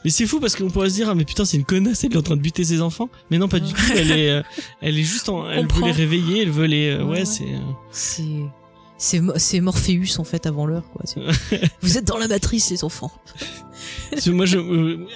[0.06, 2.11] Mais c'est fou parce qu'on pourrait se dire ah mais putain c'est une connasse elle
[2.11, 4.41] est en train de buter ses enfants mais non pas du tout elle est euh,
[4.81, 7.26] elle est juste en, elle veut les réveiller elle veut les euh, Ouais, ouais, ouais.
[7.26, 7.60] c'est euh,
[7.91, 8.23] C'est,
[9.04, 11.04] c'est, Mo- c'est Morpheus, en fait, avant l'heure, quoi.
[11.82, 13.12] Vous êtes dans la matrice, les enfants.
[14.28, 15.08] moi je euh,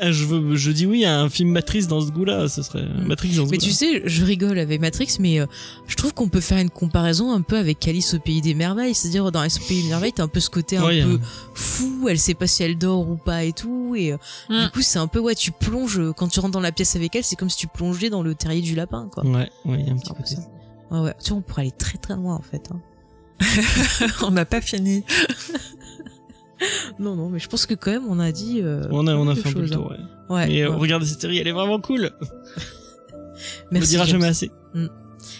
[0.55, 3.45] je dis oui à un film Matrice dans ce goût-là ce serait euh, Matrix dans
[3.45, 5.45] ce Mais tu sais, je rigole avec Matrix, mais euh,
[5.87, 8.93] je trouve qu'on peut faire une comparaison un peu avec Alice au Pays des Merveilles.
[8.95, 11.11] C'est-à-dire, dans Alice au Pays des Merveilles, t'as un peu ce côté un Ouais, peu
[11.13, 11.17] euh,
[11.53, 13.95] fou, elle sait pas si elle dort ou pas et tout.
[13.95, 14.17] Et euh,
[14.49, 14.63] Mm.
[14.65, 17.15] du coup, c'est un peu, ouais, tu plonges, quand tu rentres dans la pièce avec
[17.15, 19.23] elle, c'est comme si tu plongeais dans le terrier du lapin, quoi.
[19.25, 20.41] ouais ouais il y a un petit peu ça.
[20.91, 21.13] Ouais, ouais.
[21.23, 22.69] Tu vois, on pourrait aller très très loin, en fait.
[22.73, 22.79] hein.
[24.23, 25.03] on n'a pas fini.
[26.99, 28.61] Non, non, mais je pense que quand même, on a dit.
[28.63, 30.07] euh, on a on a fait un peu le chose, tour ouais, hein.
[30.29, 30.47] Ouais.
[30.47, 30.75] mais euh, ouais.
[30.75, 32.11] regardez cette série elle est vraiment cool
[33.11, 33.17] on
[33.71, 33.89] Merci.
[33.91, 34.51] dira jamais assez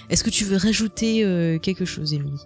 [0.09, 2.41] Est-ce que tu veux rajouter euh, quelque chose, Émilie?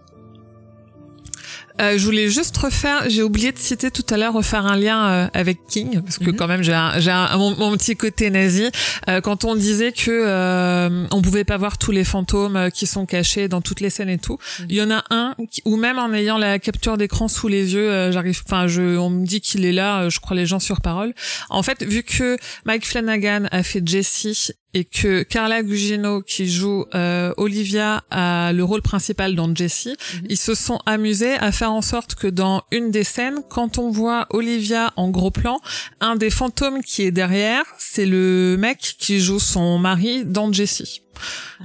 [1.82, 5.06] Euh, je voulais juste refaire, j'ai oublié de citer tout à l'heure, refaire un lien
[5.10, 6.36] euh, avec King, parce que Mhm.
[6.36, 8.70] quand même j'ai un, j'ai un, mon, mon petit côté nazi.
[9.10, 12.86] Euh, quand on disait que euh, on pouvait pas voir tous les fantômes euh, qui
[12.86, 14.66] sont cachés dans toutes les scènes et tout, Mhm.
[14.70, 15.36] il y en a un,
[15.66, 19.10] ou même en ayant la capture d'écran sous les yeux, euh, j'arrive, enfin, je, on
[19.10, 21.14] me dit qu'il est là, je crois les gens sur parole.
[21.50, 26.86] En fait, vu que Mike Flanagan a fait Jessie et que Carla Gugino qui joue
[26.96, 30.28] euh, Olivia a le rôle principal dans Jessie, Mhm.
[30.30, 33.90] ils se sont amusés à faire en sorte que dans une des scènes, quand on
[33.92, 35.60] voit Olivia en gros plan,
[36.00, 41.01] un des fantômes qui est derrière, c'est le mec qui joue son mari dans Jessie.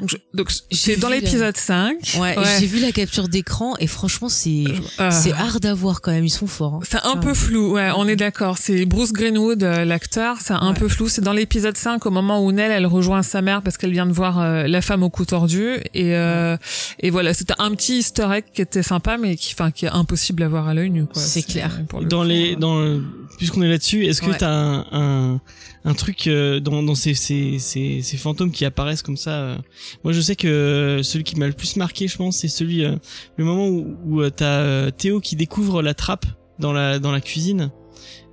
[0.00, 1.96] Donc, je- donc J'ai c'est dans vu la- l'épisode 5.
[2.20, 4.64] Ouais, j'ai vu la capture d'écran et franchement, c'est
[5.00, 6.24] Euh, c'est hard à voir quand même.
[6.24, 6.74] Ils sont forts.
[6.74, 6.80] hein.
[6.88, 8.58] C'est un peu flou, ouais, on est d'accord.
[8.58, 10.78] C'est Bruce Greenwood, euh, l'acteur, c'est un Ouais.
[10.78, 11.08] peu flou.
[11.08, 14.06] C'est dans l'épisode 5, au moment où Nell, elle rejoint sa mère parce qu'elle vient
[14.06, 15.76] de voir euh, la femme au cou tordu.
[15.94, 16.56] Et, euh,
[17.00, 19.90] et voilà, c'était un petit easter egg qui était sympa, mais qui, enfin, qui est
[19.90, 21.22] impossible à voir à l'œil nu, quoi.
[21.22, 21.80] C'est clair.
[21.88, 23.00] pour le dans coup, les euh, dans
[23.38, 24.36] puisqu'on est là-dessus est-ce que Ouais.
[24.38, 25.40] t'as un, un
[25.86, 29.56] un truc euh, dans dans ces ces ces ces fantômes qui apparaissent comme ça euh.
[30.02, 32.82] moi je sais que euh, celui qui m'a le plus marqué je pense c'est celui
[32.82, 36.26] le moment où, où t'as Théo qui découvre la trappe
[36.58, 37.70] dans la dans la cuisine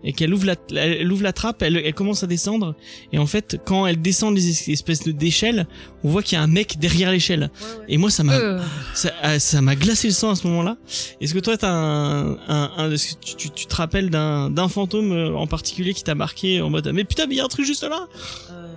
[0.04, 2.76] et qu'elle ouvre la elle ouvre la trappe elle, elle commence à descendre
[3.12, 5.68] et en fait quand elle descend les es- espèces de d'échelles
[6.04, 7.50] on voit qu'il y a un mec derrière l'échelle
[7.88, 8.62] et moi ça m'a euh,
[8.94, 10.78] ça ah, ça m'a glacé le sang à ce moment-là.
[11.22, 15.34] Est-ce que toi t'as un, un, un tu, tu te rappelles d'un d'un fantôme euh,
[15.36, 17.66] en particulier qui t'a marqué en mode mais putain mais il y a un truc
[17.66, 18.08] juste là?
[18.52, 18.68] Euh,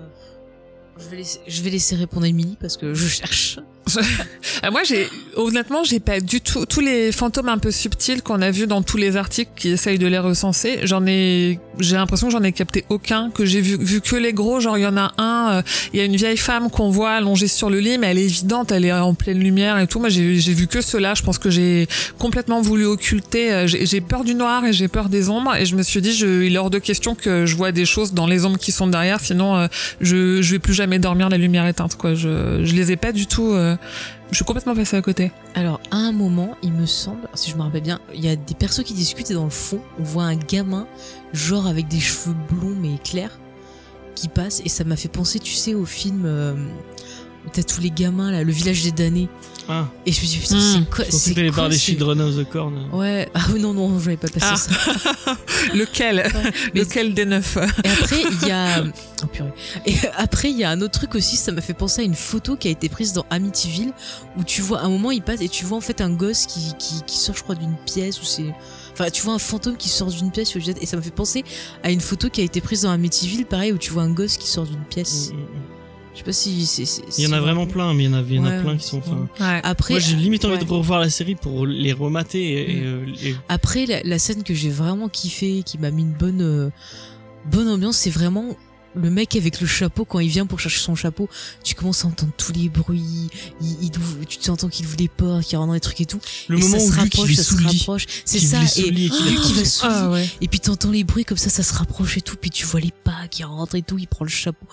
[0.99, 3.59] je, vais laisser, je vais laisser répondre Emily parce que je cherche.
[4.63, 5.07] Ah, moi, j'ai
[5.37, 8.83] honnêtement, j'ai pas du tout tous les fantômes un peu subtils qu'on a vus dans
[8.83, 10.81] tous les articles qui essayent de les recenser.
[10.85, 14.33] J'en ai, j'ai l'impression que j'en ai capté aucun, que j'ai vu, vu que les
[14.33, 14.61] gros.
[14.61, 17.11] Genre, il y en a un, euh, il y a une vieille femme qu'on voit
[17.13, 20.01] allongée sur le lit, mais elle est évidente, elle est en pleine lumière et tout.
[20.01, 21.15] Moi, j'ai vu que cela.
[21.15, 21.87] Je pense que j'ai
[22.19, 23.53] complètement voulu occulter.
[23.53, 26.01] euh, J'ai j'ai peur du noir et j'ai peur des ombres, et je me suis
[26.01, 28.59] dit, je, il est hors de question que je vois des choses dans les ombres
[28.59, 29.67] qui sont derrière, sinon euh,
[30.01, 31.97] je, je vais plus jamais dormir la lumière éteinte.
[31.97, 33.53] Quoi, je, je les ai pas du tout.
[33.53, 33.76] euh,
[34.31, 35.33] je suis complètement passée à côté.
[35.55, 38.37] Alors, à un moment, il me semble, si je me rappelle bien, il y a
[38.37, 40.87] des persos qui discutent et dans le fond, on voit un gamin,
[41.33, 43.39] genre avec des cheveux blonds mais clairs,
[44.15, 46.55] qui passe et ça m'a fait penser, tu sais, au film euh,
[47.47, 49.29] où t'as tous les gamins là, le village des damnés.
[49.69, 50.61] Ah, Et je me suis dit, putain, Hmm.
[50.85, 52.89] c'est quoi je pensais c'est quoi, parler des Children of the Corn.
[52.93, 54.57] Ouais, ah oui, non, non, je vais pas passer Ah.
[54.57, 55.37] ça.
[55.75, 56.31] Lequel
[56.75, 57.57] Lequel des neuf?
[57.85, 58.85] Et après, il y a.
[59.23, 59.49] Oh purée.
[59.87, 62.15] Et après, il y a un autre truc aussi, ça m'a fait penser à une
[62.15, 63.95] photo qui a été prise dans Amityville,
[64.37, 66.45] où tu vois, à un moment, il passe et tu vois en fait un gosse
[66.45, 68.45] qui, qui, qui sort, je crois, d'une pièce, ou c'est.
[68.93, 71.45] Enfin, tu vois un fantôme qui sort d'une pièce, et ça m'a fait penser
[71.83, 74.37] à une photo qui a été prise dans Amityville, pareil, où tu vois un gosse
[74.37, 75.31] qui sort d'une pièce.
[76.17, 76.65] Je sais pas si.
[76.65, 78.47] c'est- Il y en a vraiment plein, mais il y en a, il y en
[78.47, 78.99] a Ouais, plein qui sont.
[78.99, 79.61] Enfin, Ouais.
[79.63, 80.65] Après, moi j'ai limite envie ouais.
[80.65, 82.85] de revoir la série pour les remater et, et, Mm.
[82.87, 86.41] euh, et- Après, la, la scène que j'ai vraiment kiffé, qui m'a mis une bonne,
[86.41, 86.71] euh,
[87.51, 88.57] bonne ambiance, c'est vraiment
[88.97, 91.29] le mec avec le chapeau quand il vient pour chercher son chapeau.
[91.63, 93.29] Tu commences à entendre tous les bruits,
[93.61, 96.07] il, il ouvre- tu entends qu'il ouvre les portes, qu'il rentre dans les trucs et
[96.07, 96.21] tout.
[96.49, 98.07] le et moment ça où se rapproche, ça se rapproche.
[98.25, 98.61] C'est ça.
[98.77, 99.87] et Luc, il va sous.
[99.89, 100.29] Ah ouais.
[100.41, 102.81] Et puis t'entends les bruits comme ça, ça se rapproche et tout, puis tu vois
[102.81, 104.67] les pas qui rentrent et tout, il prend le chapeau.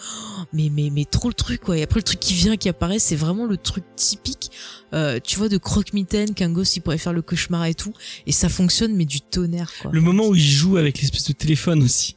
[0.54, 1.78] Mais mais mais trop le truc quoi.
[1.78, 4.52] Et après le truc qui vient, qui apparaît, c'est vraiment le truc typique,
[4.94, 7.94] euh, tu vois, de croque-mitaine qu'un gosse il pourrait faire le cauchemar et tout.
[8.28, 9.92] Et ça fonctionne mais du tonnerre quoi.
[9.92, 12.16] le moment où il joue avec l'espèce de téléphone aussi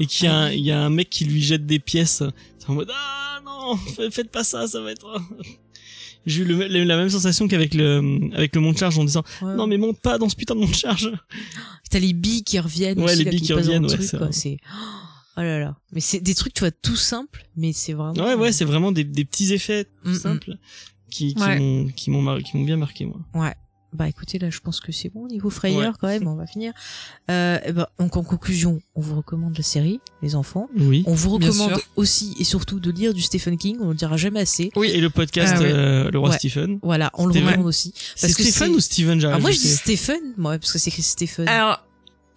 [0.00, 1.78] et qu'il y a Ah un, il y a un mec qui lui jette des
[1.78, 2.22] pièces
[2.58, 5.20] c'est en mode ah non fa- faites pas ça ça va être
[6.26, 9.54] j'ai eu le- la même sensation qu'avec le avec le monte charge en disant Ouais.
[9.54, 11.12] non mais monte pas dans ce putain de monte charge
[11.90, 12.98] T'as les billes qui reviennent.
[12.98, 13.96] Ouais, aussi, les billes qui reviennent, ouais,
[14.32, 14.56] c'est
[15.36, 15.76] oh là là.
[15.92, 18.24] Mais c'est des trucs tu vois tout simples, mais c'est vraiment.
[18.24, 20.18] ouais ouais c'est vraiment des, des petits effets tout Mm, mm.
[20.18, 20.50] simples
[21.10, 21.58] qui qui Ouais.
[21.58, 23.54] m'ont qui m'ont mar- qui m'ont bien marqué moi Ouais.
[23.92, 25.96] Bah écoutez là, je pense que c'est bon au niveau frayeur Ouais.
[25.98, 26.26] quand même.
[26.28, 26.74] On va finir.
[27.30, 30.68] Euh, ben, donc en conclusion, on vous recommande la série, les enfants.
[30.76, 33.78] oui On vous recommande aussi et surtout de lire du Stephen King.
[33.80, 34.70] On le dira jamais assez.
[34.76, 34.88] Oui.
[34.88, 35.72] et le podcast Ah ouais.
[35.72, 36.36] euh, le roi Ouais.
[36.38, 37.48] Stephen Voilà, on le Stephen.
[37.48, 37.94] recommande aussi.
[38.16, 38.80] c'est Parce que Stephen ou
[39.20, 41.48] j'ai Ah, moi je dis Stephen, moi parce que c'est écrit Stephen.
[41.48, 41.82] Alors,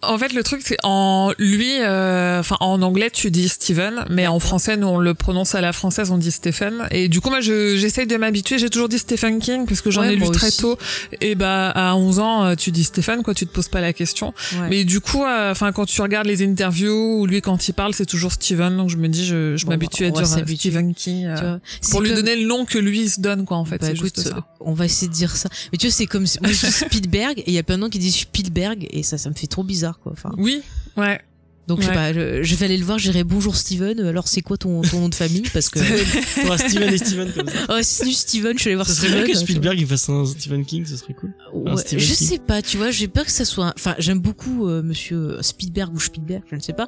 [0.02, 4.26] en fait, le truc, c'est en lui, euh, enfin en anglais, tu dis Steven, mais
[4.26, 6.86] en français, nous on le prononce à la française, on dit Stephen.
[6.90, 8.58] Et du coup, moi, je j'essaye de m'habituer.
[8.58, 10.78] J'ai toujours dit Stephen King parce que j'en Ouais, ai lu très tôt.
[11.20, 13.92] Et bah à 11 ans, euh, tu dis Stephen, quoi, tu te poses pas la
[13.92, 14.32] question.
[14.54, 14.68] Ouais.
[14.70, 17.92] Mais du coup, euh, enfin quand tu regardes les interviews ou lui quand il parle,
[17.92, 18.76] c'est toujours Steven.
[18.76, 20.56] Donc je me dis, je, je Bon, m'habitue bah, à dire.
[20.56, 21.58] Stephen King euh,
[21.90, 23.58] pour lui comme- donner le nom que lui il se donne, quoi.
[23.58, 24.46] En fait, Bah, écoute, juste ça.
[24.60, 25.48] on va essayer de dire ça.
[25.72, 27.82] Mais tu vois, c'est comme moi je dis Spielberg et il y a plein de
[27.82, 30.12] gens qui disent Spielberg et ça, ça me fait trop bizarre quoi.
[30.12, 30.62] Enfin, Oui,
[30.96, 31.20] ouais.
[31.66, 31.94] donc je sais Ouais.
[31.94, 34.00] pas, je, je vais aller le voir, j'irai bonjour Steven.
[34.00, 35.42] Alors c'est quoi ton, ton nom de famille?
[35.52, 38.86] Parce que Ouais, Steven et Steven comme ça oh, salut Steven, je suis allé voir
[38.86, 39.24] ça serait Steven.
[39.24, 42.00] bien que Spielberg il fasse un Stephen King ce serait cool Ouais, je King.
[42.28, 43.66] sais pas, tu vois, j'ai peur que ça soit.
[43.66, 46.86] un- Enfin, j'aime beaucoup euh, Monsieur Spielberg ou Spielberg, je ne sais pas,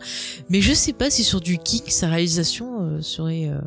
[0.50, 3.48] mais je sais pas si sur du King sa réalisation euh, serait.
[3.48, 3.58] euh,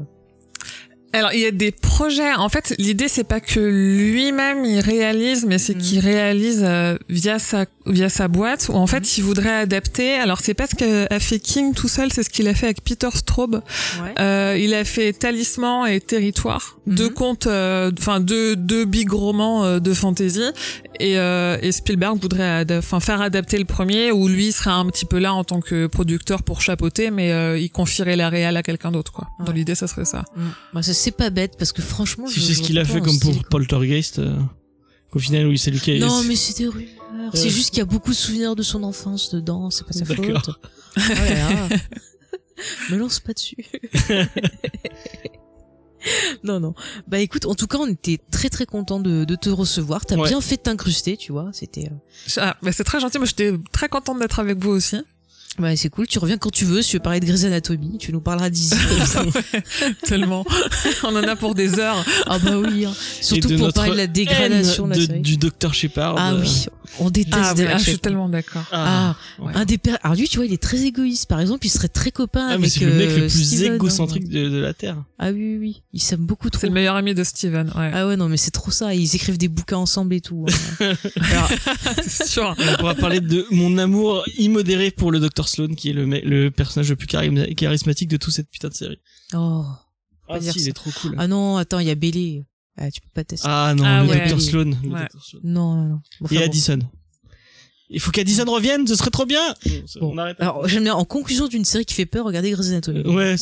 [1.15, 2.33] Alors il y a des projets.
[2.33, 5.81] En fait, l'idée c'est pas que lui-même il réalise, mais c'est Mhm.
[5.81, 8.67] qu'il réalise euh, via sa via sa boîte.
[8.69, 10.15] Où en fait il voudrait adapter.
[10.15, 12.83] Alors c'est pas ce qu'a fait King tout seul, c'est ce qu'il a fait avec
[12.83, 13.61] Peter Straub.
[14.19, 19.63] Euh, il a fait Talisman et Territoire, deux contes, euh, enfin deux deux big romans
[19.63, 20.41] euh, de fantasy.
[20.99, 22.65] Et, euh, et Spielberg voudrait
[22.99, 26.43] faire adapter le premier, où lui serait un petit peu là en tant que producteur
[26.43, 29.27] pour chapeauter, mais euh, il confierait la réal à quelqu'un d'autre quoi.
[29.45, 30.23] Dans l'idée ça serait ça.
[30.35, 30.41] Mm.
[30.73, 32.27] Bah, ça c'est pas bête parce que franchement.
[32.27, 33.33] Je- sais ce qu'il a fait comme pour.
[33.49, 34.35] Poltergeist euh,
[35.11, 35.99] Qu'au final, oui, c'est lui qui.
[35.99, 37.31] Non, mais c'est des rumeurs.
[37.33, 39.69] C'est juste qu'il y a beaucoup de souvenirs de son enfance dedans.
[39.69, 40.17] C'est pas sa faute.
[40.19, 40.59] D'accord.
[40.97, 41.67] Oh là là.
[42.89, 43.57] Me lance pas dessus.
[46.43, 46.73] non, non.
[47.07, 50.05] Bah écoute, en tout cas, on était très très content de, de te recevoir.
[50.05, 50.29] T'as Ouais.
[50.29, 51.49] bien fait de t'incruster, tu vois.
[51.53, 51.85] C'était.
[51.87, 53.17] euh, Ah, bah c'est très gentil.
[53.17, 54.97] Moi, j'étais très contente d'être avec vous aussi.
[55.57, 56.05] Ouais, c'est cool.
[56.05, 56.81] Tu reviens quand tu veux.
[56.81, 58.75] Si tu veux parler de Grey's Anatomy, tu nous parleras d'ici.
[58.89, 59.23] comme ça.
[60.03, 60.45] Tellement.
[61.03, 62.03] On en a pour des heures.
[62.27, 62.83] ah bah oui.
[62.85, 62.93] hein.
[63.21, 65.21] Surtout pour notre parler de la dégradation de la de- série.
[65.21, 66.15] du docteur Shepard.
[66.17, 66.65] Ah euh, oui,
[66.99, 68.63] on déteste Ah, Derek ah, je suis tellement d'accord.
[68.71, 69.51] Ah, ouais.
[69.55, 69.97] un des pères.
[70.03, 71.27] Alors lui, tu vois, il est très égoïste.
[71.27, 72.61] Par exemple, il serait très copain Ah, avec.
[72.61, 73.75] mais c'est le mec euh, le plus Steven, hein.
[73.75, 75.03] égocentrique de, de la Terre.
[75.19, 75.83] Ah oui, oui, oui.
[75.93, 76.59] Ils s'aiment beaucoup trop.
[76.61, 77.67] C'est le meilleur ami de Steven.
[77.75, 77.91] Ouais.
[77.93, 78.93] Ah ouais, non, mais c'est trop ça.
[78.93, 80.45] Ils écrivent des bouquins ensemble et tout.
[80.79, 80.93] hein.
[81.31, 81.49] Alors,
[82.07, 82.55] c'est sûr.
[82.57, 86.49] On pourra parler de mon amour immodéré pour le docteur Sloan, qui est le, le
[86.51, 88.99] personnage le plus charisma- charismatique de toute cette putain de série.
[89.33, 89.63] oh.
[90.27, 91.13] Ah si, il est trop cool.
[91.19, 92.45] Ah non, attends, il y a Bélé.
[92.77, 93.47] Ah, tu peux pas tester.
[93.49, 94.17] Ah non, Ah le ouais.
[94.19, 94.75] docteur Sloan.
[94.83, 94.99] le Ouais.
[95.11, 95.23] Dr.
[95.23, 95.41] Sloan.
[95.43, 95.99] Non, non, non.
[96.21, 96.43] Enfin, Et bon.
[96.45, 96.79] Addison.
[97.91, 99.53] Il faut qu'Addison revienne, ce serait trop bien.
[100.01, 100.13] Bon.
[100.13, 100.37] On arrête.
[100.39, 103.03] Alors, j'aime bien, en conclusion d'une série qui fait peur, regardez Grey's Anatomy.
[103.05, 103.35] Euh, ouais.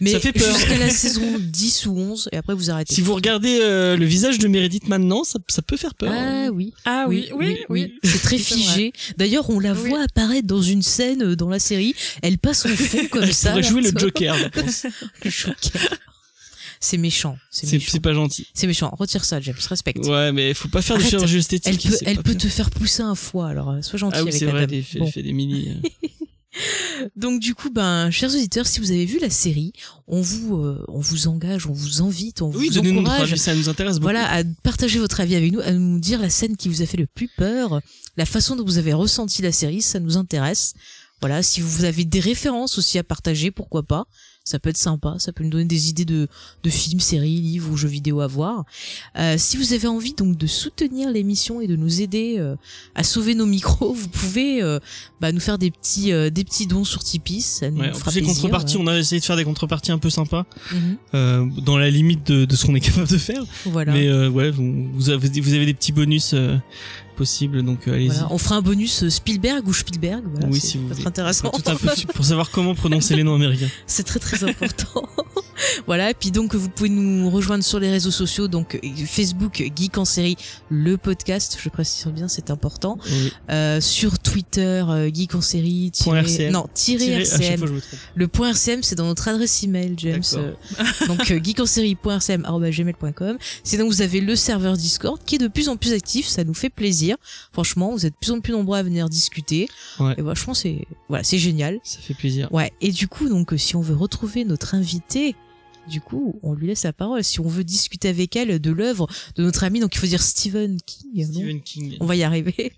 [0.00, 0.56] mais ça fait peur.
[0.56, 2.94] jusqu'à la saison 10 ou 11, et après vous arrêtez.
[2.94, 6.10] Si vous regardez euh, le visage de Meredith maintenant, ça, ça peut faire peur.
[6.16, 6.72] Ah oui.
[6.86, 7.92] Ah oui, oui, oui.
[8.02, 8.94] C'est très figé.
[9.18, 9.90] D'ailleurs, on la Oui.
[9.90, 11.94] voit apparaître dans une scène euh, dans la série.
[12.22, 13.50] Elle passe au fond comme ça.
[13.50, 13.68] faudrait là.
[13.68, 14.86] jouer le Joker, je pense.
[15.24, 15.82] Le Joker.
[16.82, 17.36] C'est méchant.
[17.50, 18.46] C'est pas gentil.
[18.54, 18.94] C'est méchant.
[18.98, 19.54] Retire ça, James.
[19.68, 20.04] Respecte.
[20.06, 21.10] Ouais, mais faut pas faire de Arrête.
[21.10, 23.48] chirurgie Elle peut, elle te faire pousser un foie.
[23.48, 24.82] Alors, euh, sois gentil Ah oui, avec c'est la vrai, dame.
[24.82, 25.10] fait, Bon.
[25.10, 25.76] fait des mini.
[27.16, 29.72] Donc du coup, ben, chers auditeurs, si vous avez vu la série,
[30.08, 33.30] on vous, euh, on vous engage, on vous invite, on Oui, vous encourage.
[33.32, 34.12] avis, ça nous intéresse beaucoup.
[34.12, 36.86] Voilà, à partager votre avis avec nous, à nous dire la scène qui vous a
[36.86, 37.80] fait le plus peur,
[38.16, 40.74] la façon dont vous avez ressenti la série, ça nous intéresse.
[41.20, 44.06] Voilà, si vous avez des références aussi à partager, pourquoi pas.
[44.42, 46.26] Ça peut être sympa, ça peut nous donner des idées de,
[46.64, 48.64] de films, séries, livres ou jeux vidéo à voir.
[49.18, 52.56] Euh, si vous avez envie donc de soutenir l'émission et de nous aider euh,
[52.94, 54.80] à sauver nos micros, vous pouvez euh,
[55.20, 58.26] bah, nous faire des petits des petits dons sur Tipeee, ça nous Ouais, fera plaisir.
[58.34, 61.54] contreparties, on a essayé de faire des contreparties un peu sympas, Mhm.
[61.62, 63.44] dans la limite de, de ce qu'on est capable de faire.
[63.66, 63.92] Voilà.
[63.92, 66.34] Mais ouais, vous, vous avez, vous avez des petits bonus
[67.20, 68.08] euh, possibles, donc allez-y.
[68.08, 70.22] Voilà, on fera un bonus euh, Spielberg ou Spielberg.
[70.32, 71.06] Voilà, oui, c'est- si vous voulez.
[71.06, 71.50] intéressant.
[71.50, 73.68] Tout un peu pour savoir comment prononcer les noms américains.
[73.86, 75.08] C'est très très important.
[75.86, 79.62] voilà, et puis donc vous pouvez nous rejoindre sur les réseaux sociaux, donc euh, Facebook
[79.76, 80.36] Geek en série,
[80.70, 82.98] le podcast, je précise bien, c'est important.
[83.10, 83.32] Oui.
[83.50, 86.52] Euh, sur Twitter Geek en série, tiré- RCM.
[86.52, 87.58] non tiré RCM.
[87.58, 87.68] fois.
[88.14, 90.22] Le point RCM, c'est dans notre adresse email, James.
[91.06, 93.38] Donc euh, geekenserie.rcm@gmail.com.
[93.64, 96.26] Sinon, vous avez le serveur Discord qui est de plus en plus actif.
[96.26, 97.09] Ça nous fait plaisir.
[97.52, 99.68] Franchement, vous êtes de plus en plus nombreux à venir discuter.
[99.98, 100.14] Ouais.
[100.18, 101.80] Et franchement, c'est voilà, c'est génial.
[101.82, 102.52] Ça fait plaisir.
[102.52, 102.72] Ouais.
[102.80, 105.34] Et du coup, donc, si on veut retrouver notre invité.
[105.88, 107.24] Du coup, on lui laisse la parole.
[107.24, 110.22] Si on veut discuter avec elle de l'œuvre de notre ami, donc il faut dire
[110.22, 111.24] Stephen King.
[111.24, 111.96] Stephen King.
[112.00, 112.72] On va y arriver.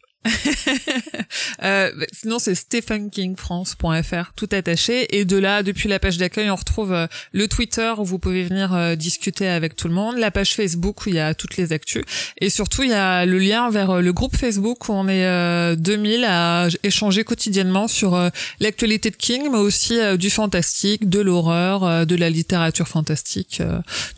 [1.62, 5.16] Euh, bah, sinon, c'est stephenkingfrance.fr, tout attaché.
[5.16, 8.44] Et de là, depuis la page d'accueil, on retrouve euh, le Twitter où vous pouvez
[8.44, 11.56] venir euh, discuter avec tout le monde, la page Facebook où il y a toutes
[11.56, 12.02] les actus.
[12.38, 15.76] Et surtout, il y a le lien vers le groupe Facebook où on est euh,
[15.76, 18.18] 2000 à échanger quotidiennement sur
[18.60, 23.62] l'actualité de King, mais aussi du fantastique, de l'horreur, de la littérature fantastique.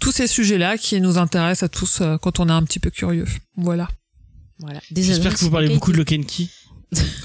[0.00, 3.26] tous ces sujets-là qui nous intéressent à tous quand on est un petit peu curieux.
[3.56, 3.88] Voilà.
[4.64, 4.80] Voilà.
[4.96, 6.48] J'espère que vous parlez beaucoup de Lock and Key.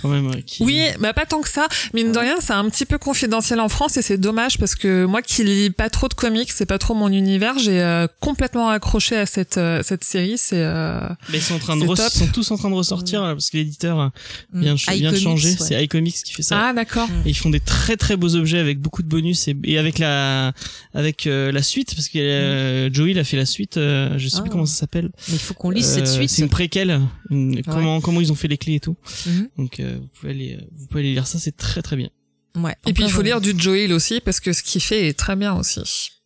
[0.02, 0.28] Quand même.
[0.28, 1.68] ouais, qui- Oui, bah pas tant que ça.
[1.94, 5.06] Mine de rien, c'est un petit peu confidentiel en France et c'est dommage parce que
[5.06, 8.70] moi qui lis pas trop de comics, c'est pas trop mon univers, j'ai euh, complètement
[8.70, 10.38] accroché à cette euh, cette série.
[10.38, 11.00] C'est euh,
[11.32, 11.98] Mais ils sont en train de top.
[12.14, 14.12] ils sont tous en train de ressortir là, parce que l'éditeur
[14.54, 15.50] vient, de ch- vient de iComics, changer.
[15.52, 15.56] ouais.
[15.60, 16.60] C'est iComics qui fait ça.
[16.70, 17.08] ah d'accord.
[17.26, 20.00] Et ils font des très très beaux objets avec beaucoup de bonus et, et avec
[20.00, 20.54] la
[20.94, 23.78] avec euh, la suite parce que euh, Joey il a fait la suite.
[23.78, 24.42] euh, je sais Ah.
[24.42, 25.10] plus comment ça s'appelle.
[25.28, 26.30] Mais il faut qu'on lise cette suite.
[26.30, 27.02] C'est une préquelle.
[27.30, 28.96] une- Comment comment ils ont fait les clés et tout.
[29.60, 31.38] Donc euh, vous pouvez aller euh, vous pouvez aller lire ça.
[31.40, 32.10] C'est très très bien.
[32.58, 32.76] Ouais.
[32.88, 35.36] Et puis il faut lire du Joel aussi parce que ce qu'il fait est très
[35.36, 35.82] bien aussi.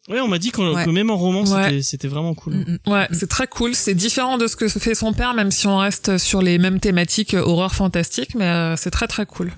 [0.09, 0.83] Ouais, on m'a dit qu'en- Ouais.
[0.85, 1.81] que même en roman, Ouais.
[1.81, 2.55] c'était- vraiment cool.
[2.55, 2.91] Mm, mm.
[2.91, 3.73] Ouais, c'est très cool.
[3.73, 6.79] C'est différent de ce que fait son père, même si on reste sur les mêmes
[6.81, 9.51] thématiques euh, horreur fantastique, mais euh, c'est très très cool.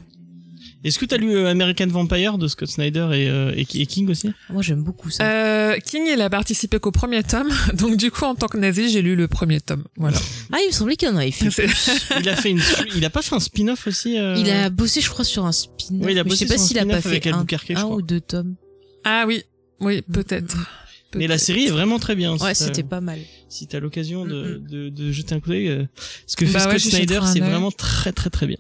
[0.86, 4.08] Est-ce que t'as lu euh, American Vampire de Scott Snyder et, euh, et, et King
[4.10, 4.32] aussi?
[4.52, 5.24] Moi, j'aime beaucoup ça.
[5.26, 8.90] Euh, King, il a participé qu'au premier tome, donc du coup, en tant que nazi,
[8.92, 9.84] j'ai lu le premier tome.
[9.98, 10.18] Voilà.
[10.54, 11.48] Ah, il me semblait qu'il y en avait fait.
[12.20, 12.62] Il a fait une,
[12.96, 15.52] il a pas fait un spin-off aussi euh, Il a bossé, je crois, sur un
[15.52, 16.06] spin-off.
[16.06, 17.10] Ouais, il a mais je bossé sais pas sur un s'il a pas spin-off fait
[17.10, 18.56] avec un, Albuquerque, je un ou deux tomes.
[19.04, 19.44] ah oui,
[19.82, 20.56] oui, peut-être.
[21.16, 22.38] Mais la série est vraiment très bien.
[22.38, 23.20] Ouais, si c'était pas mal.
[23.50, 25.88] Si t'as l'occasion de, Mm, de, de jeter un coup d'œil,
[26.28, 28.58] ce que fait Bah ouais, Scott Snyder, c'est vraiment très très très bien.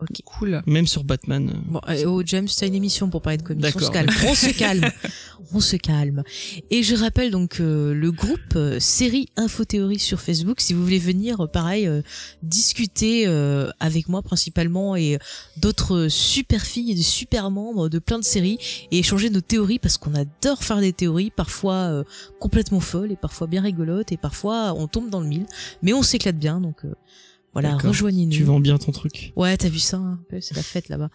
[0.00, 0.22] Ok.
[0.24, 0.62] Cool.
[0.66, 1.50] Même sur Batman.
[1.50, 1.58] euh.
[1.66, 3.64] Bon, euh, oh, James, t'as une émission pour parler de comics.
[3.76, 4.08] On se calme.
[4.26, 4.90] On se calme.
[5.52, 6.22] On se calme.
[6.70, 10.60] Et je rappelle donc euh, le groupe euh, Série Infothéorie sur Facebook.
[10.60, 12.02] Si vous voulez venir, euh, pareil, euh,
[12.42, 15.18] discuter euh, avec moi principalement et
[15.58, 18.58] d'autres super filles et des super membres de plein de séries
[18.90, 22.04] et échanger nos théories parce qu'on adore faire des théories, parfois euh,
[22.38, 25.46] complètement folles et parfois bien rigolotes et parfois on tombe dans le mille.
[25.82, 26.94] Mais on s'éclate bien, donc euh,
[27.52, 28.32] voilà, rejoignez-nous.
[28.32, 29.32] Tu vends bien ton truc.
[29.36, 31.08] Ouais, t'as vu ça, un peu, c'est la fête là-bas.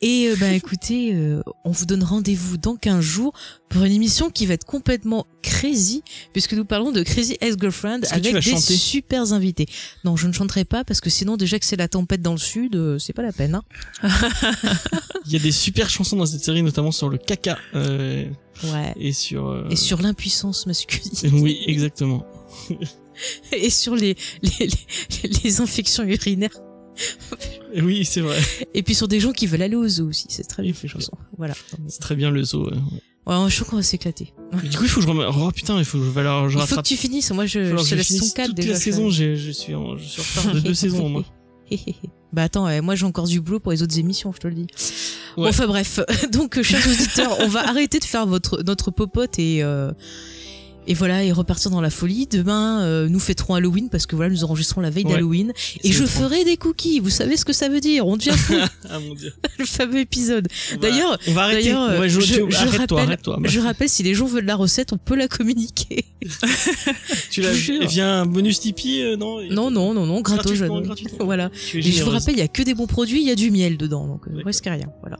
[0.00, 3.32] Et euh, bah écoutez, euh, on vous donne rendez-vous dans 15 jours
[3.68, 6.02] pour une émission qui va être complètement crazy,
[6.32, 9.66] puisque nous parlons de Crazy Ex-Girlfriend avec des super invités.
[10.04, 12.38] Non, je ne chanterai pas parce que sinon déjà que c'est la tempête dans le
[12.38, 13.54] sud, euh, c'est pas la peine.
[13.54, 13.62] Hein.
[15.26, 18.24] Il y a des super chansons dans cette série, notamment sur le caca euh,
[18.64, 18.94] Ouais.
[18.98, 19.46] et sur.
[19.48, 21.40] euh, Et sur l'impuissance masculine.
[21.40, 22.26] Oui, exactement.
[23.52, 24.68] Et sur les, les,
[25.22, 26.56] les, les infections urinaires.
[27.82, 28.38] Oui, c'est vrai.
[28.74, 30.26] Et puis sur des gens qui veulent aller au zoo aussi.
[30.30, 31.16] C'est très bien ces chansons.
[31.36, 31.54] Voilà.
[31.88, 32.64] C'est très bien le zoo.
[32.66, 32.76] ouais.
[33.26, 34.32] Ouais, je trouve qu'on va s'éclater.
[34.64, 35.24] Du coup, il faut que je remet...
[35.26, 37.30] Oh putain, il faut que je, alors, je Il faut que tu finisses.
[37.30, 38.72] Moi, je, je te laisse ton 4 toute déjà.
[38.72, 39.10] la saison.
[39.10, 41.24] Je suis en, je suis en retard de deux saisons moi.
[42.32, 44.66] bah attends, moi j'ai encore du boulot pour les autres émissions, je te le dis.
[45.36, 45.48] Ouais.
[45.50, 46.00] enfin bref,
[46.32, 49.92] donc euh, chers auditeurs, on va arrêter de faire votre notre popote et euh,
[50.88, 52.26] et voilà et repartir dans la folie.
[52.26, 55.12] Demain, euh, nous fêterons Halloween parce que voilà, nous enregistrons la veille Ouais.
[55.12, 55.52] d'Halloween
[55.84, 56.98] et je ferai des cookies.
[56.98, 58.54] Vous savez ce que ça veut dire On devient fou.
[58.90, 59.32] Ah mon dieu.
[59.58, 60.48] le fameux épisode.
[60.80, 63.18] D'ailleurs, je- je rappelle-.
[63.44, 66.04] Je rappelle, si les gens veulent la recette, on peut la communiquer.
[67.30, 71.24] Tu l'as Via un bonus Tipeee, euh, non Non, non, non, non, gratos, Gratuitement, gratuitement.
[71.26, 71.50] Voilà.
[71.74, 73.50] Et je vous rappelle, il y a que des bons produits, il y a du
[73.50, 74.86] miel dedans, donc euh, risquez rien.
[75.02, 75.18] Voilà.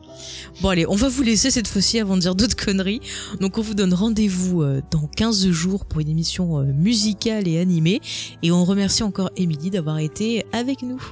[0.63, 3.01] Bon allez, on va vous laisser cette fois-ci avant de dire d'autres conneries.
[3.41, 5.58] Donc on vous donne rendez-vous euh, dans 15 jours
[5.89, 8.01] pour une émission euh, musicale et animée.
[8.43, 11.03] Et on remercie encore Émilie d'avoir été avec nous.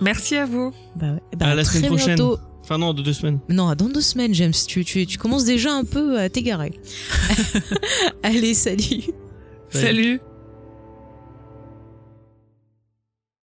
[0.00, 0.72] Merci à vous.
[0.96, 1.20] Bah, ouais.
[1.36, 2.16] Bah, À la très semaine prochaine.
[2.16, 2.38] bientôt.
[2.62, 3.40] Enfin non, de deux semaines.
[3.48, 4.52] Non, dans deux semaines, James.
[4.66, 6.72] Tu, tu, tu commences déjà un peu à t'égarer.
[8.22, 9.04] allez, salut.
[9.70, 10.20] Salut.